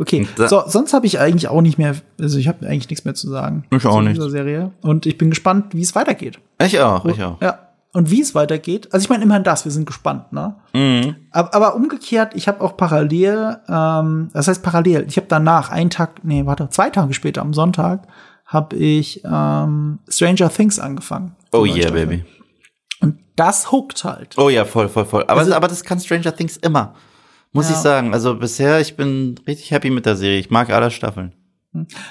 Okay, 0.01 0.27
so, 0.35 0.63
sonst 0.67 0.95
habe 0.95 1.05
ich 1.05 1.21
eigentlich 1.21 1.49
auch 1.49 1.61
nicht 1.61 1.77
mehr, 1.77 1.95
also 2.19 2.39
ich 2.39 2.49
habe 2.49 2.67
eigentlich 2.67 2.89
nichts 2.89 3.05
mehr 3.05 3.13
zu 3.13 3.29
sagen. 3.29 3.65
Ich 3.71 3.85
auch 3.85 3.97
zu 3.97 4.01
nicht. 4.01 4.17
dieser 4.17 4.31
Serie. 4.31 4.73
Und 4.81 5.05
ich 5.05 5.19
bin 5.19 5.29
gespannt, 5.29 5.75
wie 5.75 5.83
es 5.83 5.95
weitergeht. 5.95 6.39
Ich 6.59 6.81
auch, 6.81 7.05
ich 7.05 7.23
auch. 7.23 7.39
Ja. 7.43 7.59
Und 7.93 8.11
wie 8.11 8.23
es 8.23 8.35
weitergeht. 8.35 8.89
Also 8.93 9.05
ich 9.05 9.11
meine 9.11 9.25
immerhin 9.25 9.45
das, 9.45 9.67
wir 9.67 9.73
sind 9.73 9.85
gespannt, 9.85 10.33
ne? 10.33 10.55
Mhm. 10.73 11.17
Aber, 11.33 11.53
aber 11.53 11.75
umgekehrt, 11.75 12.33
ich 12.35 12.49
habe 12.49 12.63
auch 12.63 12.79
parallel, 12.79 13.59
ähm, 13.69 14.31
das 14.33 14.49
heißt 14.49 14.63
parallel, 14.63 15.05
ich 15.07 15.19
habe 15.19 15.27
danach, 15.29 15.71
einen 15.71 15.91
Tag, 15.91 16.25
nee, 16.25 16.47
warte, 16.47 16.71
zwei 16.71 16.89
Tage 16.89 17.13
später, 17.13 17.43
am 17.43 17.53
Sonntag, 17.53 18.07
habe 18.53 18.77
ich 18.77 19.23
ähm, 19.25 19.99
Stranger 20.09 20.51
Things 20.51 20.79
angefangen. 20.79 21.35
Oh 21.53 21.65
yeah, 21.65 21.91
baby. 21.91 22.25
Und 23.01 23.19
das 23.37 23.71
huckt 23.73 24.05
halt. 24.05 24.37
Oh 24.39 24.49
ja, 24.51 24.65
voll, 24.65 24.89
voll, 24.89 25.05
voll. 25.07 25.23
Aber, 25.29 25.41
Also- 25.41 25.55
aber 25.55 25.69
das 25.69 25.83
kann 25.85 25.99
Stranger 26.01 26.35
Things 26.35 26.57
immer. 26.57 26.95
Muss 27.53 27.69
Ja. 27.69 27.75
ich 27.75 27.81
sagen. 27.81 28.13
Also 28.13 28.35
bisher, 28.37 28.81
ich 28.81 28.97
bin 28.97 29.37
richtig 29.47 29.71
happy 29.71 29.91
mit 29.91 30.05
der 30.07 30.17
Serie. 30.17 30.39
Ich 30.39 30.51
mag 30.51 30.71
alle 30.71 30.91
Staffeln. 30.91 31.33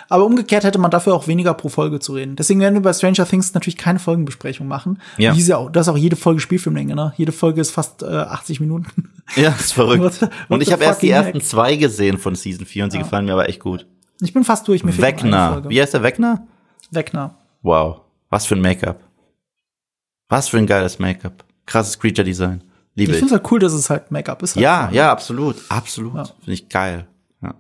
Aber 0.08 0.26
umgekehrt 0.26 0.64
hätte 0.64 0.80
man 0.80 0.90
dafür 0.90 1.14
auch 1.14 1.28
weniger 1.28 1.54
pro 1.54 1.68
Folge 1.68 2.00
zu 2.00 2.14
reden. 2.14 2.38
Deswegen 2.38 2.62
werden 2.62 2.76
wir 2.76 2.82
bei 2.82 2.94
Stranger 2.94 3.26
Things 3.26 3.54
natürlich 3.54 3.76
keine 3.78 4.00
Folgenbesprechung 4.00 4.68
machen. 4.68 5.02
Ja. 5.18 5.34
Sie 5.34 5.54
auch, 5.54 5.70
das 5.70 5.88
ist 5.88 5.94
auch 5.94 5.98
jede 5.98 6.16
Folge 6.16 6.40
Spielfilmlänge, 6.40 6.96
ne? 6.96 7.14
Jede 7.18 7.34
Folge 7.34 7.60
ist 7.60 7.72
fast 7.72 8.02
äh, 8.02 8.06
80 8.06 8.62
Minuten. 8.62 9.10
Ja, 9.36 9.50
ist 9.50 9.74
verrückt. 9.74 10.02
What 10.04 10.14
the- 10.14 10.22
what 10.22 10.32
und 10.48 10.62
ich 10.64 10.72
habe 10.72 10.86
erst 10.86 11.02
die 11.02 11.08
fucking 11.08 11.24
ersten 11.24 11.40
heck? 11.40 11.46
zwei 11.48 11.76
gesehen 11.76 12.18
von 12.18 12.36
Season 12.36 12.66
4 12.66 12.86
und 12.86 12.92
sie 12.92 13.00
gefallen 13.00 13.26
mir 13.26 13.34
aber 13.34 13.50
echt 13.50 13.60
gut. 13.60 13.86
Ich 14.22 14.34
bin 14.34 14.44
fast 14.44 14.68
durch. 14.68 14.84
Mir 14.84 14.98
Wegner. 14.98 15.64
Wie 15.70 15.82
heißt 15.82 15.94
der 15.94 16.04
Wegner? 16.04 16.46
Wegner. 16.92 17.36
Wow. 17.62 18.02
Was 18.30 18.46
für 18.46 18.56
ein 18.56 18.62
Make-up. 18.62 19.00
Was 20.28 20.50
für 20.50 20.58
ein 20.58 20.68
geiles 20.68 21.00
Make-up. 21.00 21.44
Krasses 21.66 22.00
Creature-Design. 22.00 22.64
Liebe 22.96 23.12
Ich 23.12 23.18
ich. 23.18 23.20
finde 23.20 23.36
es 23.36 23.42
halt 23.42 23.52
cool, 23.52 23.60
dass 23.60 23.74
es 23.74 23.90
halt 23.90 24.12
Make-up 24.12 24.44
ist. 24.44 24.56
Halt. 24.56 24.64
Ja, 24.64 24.90
ja, 24.92 25.12
absolut. 25.12 25.56
Absolut. 25.70 26.14
Finde 26.40 26.54
ich 26.54 26.70
geil. 26.70 27.08
Ja. 27.42 27.56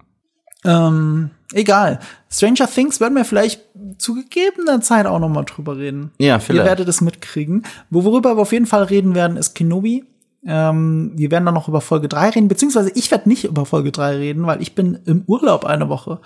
Ähm, 0.65 1.31
egal. 1.53 1.99
Stranger 2.29 2.67
Things 2.67 2.99
werden 2.99 3.15
wir 3.15 3.25
vielleicht 3.25 3.61
zu 3.97 4.15
gegebener 4.15 4.81
Zeit 4.81 5.05
auch 5.05 5.19
noch 5.19 5.29
mal 5.29 5.43
drüber 5.45 5.77
reden. 5.77 6.11
Ja, 6.17 6.35
Ihr 6.35 6.39
vielleicht. 6.41 6.65
werdet 6.67 6.87
es 6.89 7.01
mitkriegen. 7.01 7.63
Wo, 7.89 8.03
worüber 8.03 8.35
wir 8.35 8.41
auf 8.41 8.51
jeden 8.51 8.65
Fall 8.65 8.83
reden 8.83 9.15
werden, 9.15 9.37
ist 9.37 9.53
Kenobi. 9.55 10.05
Ähm, 10.45 11.11
wir 11.15 11.31
werden 11.31 11.45
dann 11.45 11.53
noch 11.53 11.67
über 11.67 11.81
Folge 11.81 12.07
3 12.07 12.29
reden, 12.29 12.47
beziehungsweise 12.47 12.91
ich 12.95 13.11
werde 13.11 13.27
nicht 13.27 13.43
über 13.45 13.65
Folge 13.65 13.91
3 13.91 14.15
reden, 14.17 14.45
weil 14.47 14.61
ich 14.61 14.73
bin 14.75 14.99
im 15.05 15.23
Urlaub 15.27 15.65
eine 15.65 15.89
Woche. 15.89 16.19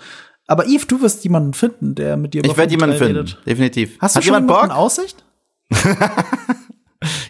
Aber 0.46 0.66
Yves, 0.66 0.86
du 0.86 1.00
wirst 1.00 1.24
jemanden 1.24 1.54
finden, 1.54 1.94
der 1.94 2.16
mit 2.16 2.34
dir 2.34 2.40
über 2.42 2.50
Ich 2.50 2.56
werde 2.56 2.70
jemanden 2.72 2.96
3 2.98 3.04
finden. 3.06 3.16
redet. 3.18 3.38
Definitiv. 3.46 3.96
Hast 3.98 4.14
du 4.14 4.18
Hat 4.18 4.24
schon 4.24 4.34
jemand 4.34 4.50
jemanden 4.50 4.68
Bock? 4.68 4.76
Aussicht? 4.78 5.24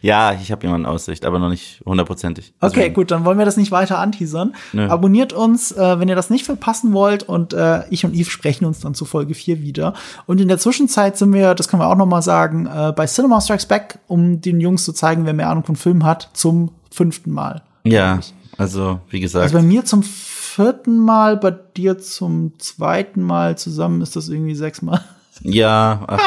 Ja, 0.02 0.32
ich 0.32 0.52
habe 0.52 0.66
jemanden 0.66 0.86
Aussicht, 0.86 1.24
aber 1.24 1.38
noch 1.38 1.48
nicht 1.48 1.82
hundertprozentig. 1.84 2.52
Okay, 2.60 2.72
Deswegen. 2.74 2.94
gut, 2.94 3.10
dann 3.10 3.24
wollen 3.24 3.38
wir 3.38 3.44
das 3.44 3.56
nicht 3.56 3.72
weiter 3.72 3.98
anteasern. 3.98 4.54
Nö. 4.72 4.88
Abonniert 4.88 5.32
uns, 5.32 5.72
äh, 5.72 5.98
wenn 5.98 6.08
ihr 6.08 6.16
das 6.16 6.30
nicht 6.30 6.44
verpassen 6.44 6.92
wollt. 6.92 7.22
Und 7.22 7.52
äh, 7.52 7.82
ich 7.90 8.04
und 8.04 8.14
Yves 8.14 8.28
sprechen 8.32 8.64
uns 8.64 8.80
dann 8.80 8.94
zu 8.94 9.04
Folge 9.04 9.34
4 9.34 9.62
wieder. 9.62 9.94
Und 10.26 10.40
in 10.40 10.48
der 10.48 10.58
Zwischenzeit 10.58 11.16
sind 11.16 11.32
wir, 11.32 11.54
das 11.54 11.68
können 11.68 11.80
wir 11.82 11.88
auch 11.88 11.96
noch 11.96 12.06
mal 12.06 12.22
sagen, 12.22 12.66
äh, 12.66 12.92
bei 12.94 13.06
Cinema 13.06 13.40
Strikes 13.40 13.66
Back, 13.66 13.98
um 14.06 14.40
den 14.40 14.60
Jungs 14.60 14.84
zu 14.84 14.92
zeigen, 14.92 15.26
wer 15.26 15.32
mehr 15.32 15.48
Ahnung 15.48 15.64
von 15.64 15.76
Filmen 15.76 16.04
hat, 16.04 16.30
zum 16.32 16.70
fünften 16.90 17.30
Mal. 17.30 17.62
Ja, 17.84 18.20
also 18.56 19.00
wie 19.10 19.20
gesagt. 19.20 19.42
Also 19.42 19.56
bei 19.56 19.62
mir 19.62 19.84
zum 19.84 20.02
vierten 20.02 20.98
Mal, 20.98 21.36
bei 21.36 21.50
dir 21.50 21.98
zum 21.98 22.52
zweiten 22.58 23.22
Mal 23.22 23.58
zusammen 23.58 24.00
ist 24.02 24.16
das 24.16 24.28
irgendwie 24.28 24.54
sechsmal. 24.54 25.04
ja, 25.40 26.02
ach, 26.06 26.20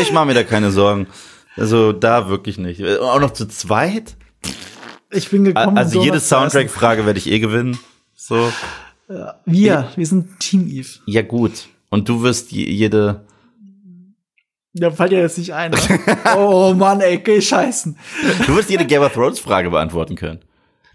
ich 0.00 0.12
mache 0.12 0.26
mir 0.26 0.34
da 0.34 0.44
keine 0.44 0.70
Sorgen. 0.70 1.06
Also 1.56 1.92
da 1.92 2.28
wirklich 2.28 2.58
nicht. 2.58 2.82
Auch 3.00 3.20
noch 3.20 3.32
zu 3.32 3.46
zweit? 3.46 4.16
Ich 5.10 5.28
bin 5.30 5.44
gekommen. 5.44 5.76
Also 5.76 5.98
um 5.98 6.04
jede. 6.04 6.20
Soundtrack-Frage 6.20 7.04
werde 7.06 7.18
ich 7.18 7.30
eh 7.30 7.38
gewinnen. 7.38 7.78
So. 8.14 8.50
Wir, 9.44 9.88
wir 9.94 10.06
sind 10.06 10.40
Team 10.40 10.66
Eve. 10.68 10.88
Ja, 11.06 11.22
gut. 11.22 11.66
Und 11.90 12.08
du 12.08 12.22
wirst 12.22 12.50
je- 12.52 12.70
jede. 12.70 13.24
Da 14.74 14.90
fällt 14.90 15.12
dir 15.12 15.18
jetzt 15.20 15.36
nicht 15.36 15.52
ein. 15.52 15.72
ne? 15.72 15.78
oh 16.38 16.72
Mann, 16.74 17.00
ey, 17.02 17.18
geh 17.18 17.42
scheißen. 17.42 17.98
Du 18.46 18.56
wirst 18.56 18.70
jede 18.70 18.86
Game 18.86 19.02
of 19.02 19.12
Thrones 19.12 19.38
Frage 19.38 19.68
beantworten 19.70 20.14
können. 20.14 20.40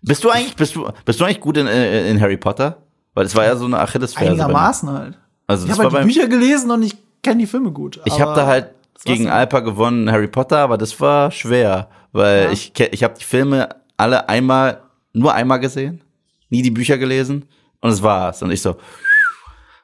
Bist 0.01 0.23
du 0.23 0.29
eigentlich, 0.31 0.55
bist 0.55 0.75
du, 0.75 0.89
bist 1.05 1.19
du 1.19 1.25
eigentlich 1.25 1.39
gut 1.41 1.57
in, 1.57 1.67
äh, 1.67 2.09
in 2.09 2.19
Harry 2.19 2.37
Potter? 2.37 2.77
Weil 3.13 3.25
das 3.25 3.35
war 3.35 3.45
ja 3.45 3.55
so 3.55 3.65
eine 3.65 3.79
Achillesferse. 3.79 4.31
Einigermaßen 4.31 4.89
halt. 4.89 5.19
Also 5.45 5.67
Ich 5.67 5.71
habe 5.73 5.83
halt 5.91 6.03
die 6.03 6.07
Bücher 6.07 6.27
gelesen 6.27 6.71
und 6.71 6.81
ich 6.81 6.95
kenne 7.21 7.39
die 7.41 7.45
Filme 7.47 7.71
gut. 7.71 7.99
ich 8.05 8.19
habe 8.19 8.33
da 8.33 8.47
halt 8.47 8.69
gegen. 9.05 9.29
Alpa 9.29 9.59
gewonnen, 9.61 10.11
Harry 10.11 10.27
Potter, 10.27 10.57
aber 10.59 10.77
das 10.77 10.99
war 10.99 11.31
schwer, 11.31 11.89
weil 12.11 12.45
Ja. 12.45 12.51
ich 12.51 12.73
ich 12.79 13.03
habe 13.03 13.15
die 13.19 13.23
Filme 13.23 13.69
alle 13.97 14.29
einmal 14.29 14.81
nur 15.13 15.33
einmal 15.33 15.59
gesehen, 15.59 16.01
nie 16.49 16.61
die 16.61 16.71
Bücher 16.71 16.97
gelesen 16.97 17.45
und 17.81 17.89
es 17.91 18.01
war's 18.03 18.41
und 18.43 18.51
ich 18.51 18.61
so 18.61 18.77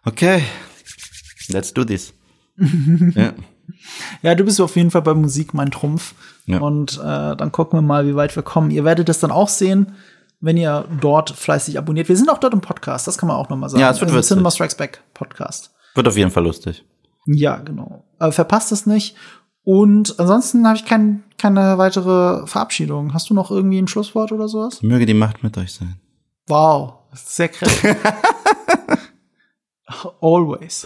okay, 0.05 0.43
let's 1.49 1.73
do 1.73 1.83
this. 1.83 2.13
ja. 3.15 3.33
Ja, 4.21 4.35
du 4.35 4.43
bist 4.43 4.59
auf 4.61 4.75
jeden 4.75 4.91
Fall 4.91 5.01
bei 5.01 5.13
Musik 5.13 5.53
mein 5.53 5.71
Trumpf. 5.71 6.13
Ja. 6.45 6.59
Und 6.59 6.97
äh, 6.97 7.35
dann 7.35 7.51
gucken 7.51 7.77
wir 7.77 7.81
mal, 7.81 8.05
wie 8.05 8.15
weit 8.15 8.35
wir 8.35 8.43
kommen. 8.43 8.69
Ihr 8.71 8.83
werdet 8.83 9.07
das 9.09 9.19
dann 9.19 9.31
auch 9.31 9.47
sehen, 9.47 9.93
wenn 10.41 10.57
ihr 10.57 10.85
dort 10.99 11.31
fleißig 11.31 11.77
abonniert. 11.77 12.09
Wir 12.09 12.17
sind 12.17 12.29
auch 12.29 12.37
dort 12.37 12.53
im 12.53 12.59
Podcast, 12.61 13.07
das 13.07 13.17
kann 13.17 13.27
man 13.27 13.37
auch 13.37 13.49
noch 13.49 13.55
mal 13.57 13.69
sagen. 13.69 13.81
Ja, 13.81 13.89
es 13.91 14.01
wird 14.01 14.11
Also. 14.11 14.21
Cinema 14.21 14.51
Strikes 14.51 14.75
Back 14.75 15.01
Podcast. 15.13 15.71
Wird 15.95 16.07
auf 16.07 16.17
jeden 16.17 16.31
Fall 16.31 16.43
lustig. 16.43 16.83
Ja, 17.25 17.57
genau. 17.57 18.03
Aber 18.19 18.31
verpasst 18.31 18.71
es 18.71 18.85
nicht. 18.85 19.15
Und 19.63 20.19
ansonsten 20.19 20.67
habe 20.67 20.77
ich 20.77 20.85
kein, 20.85 21.23
keine 21.37 21.77
weitere 21.77 22.45
Verabschiedung. 22.47 23.13
Hast 23.13 23.29
du 23.29 23.33
noch 23.33 23.49
irgendwie 23.49 23.81
ein 23.81 23.87
Schlusswort 23.87 24.31
oder 24.31 24.47
sowas? 24.47 24.81
Möge 24.81 25.05
die 25.05 25.13
Macht 25.13 25.43
mit 25.43 25.57
euch 25.57 25.73
sein. 25.73 25.99
Wow, 26.47 26.95
das 27.11 27.21
ist 27.21 27.35
sehr 27.35 27.49
kräftig. 27.49 27.95
Always. 30.21 30.85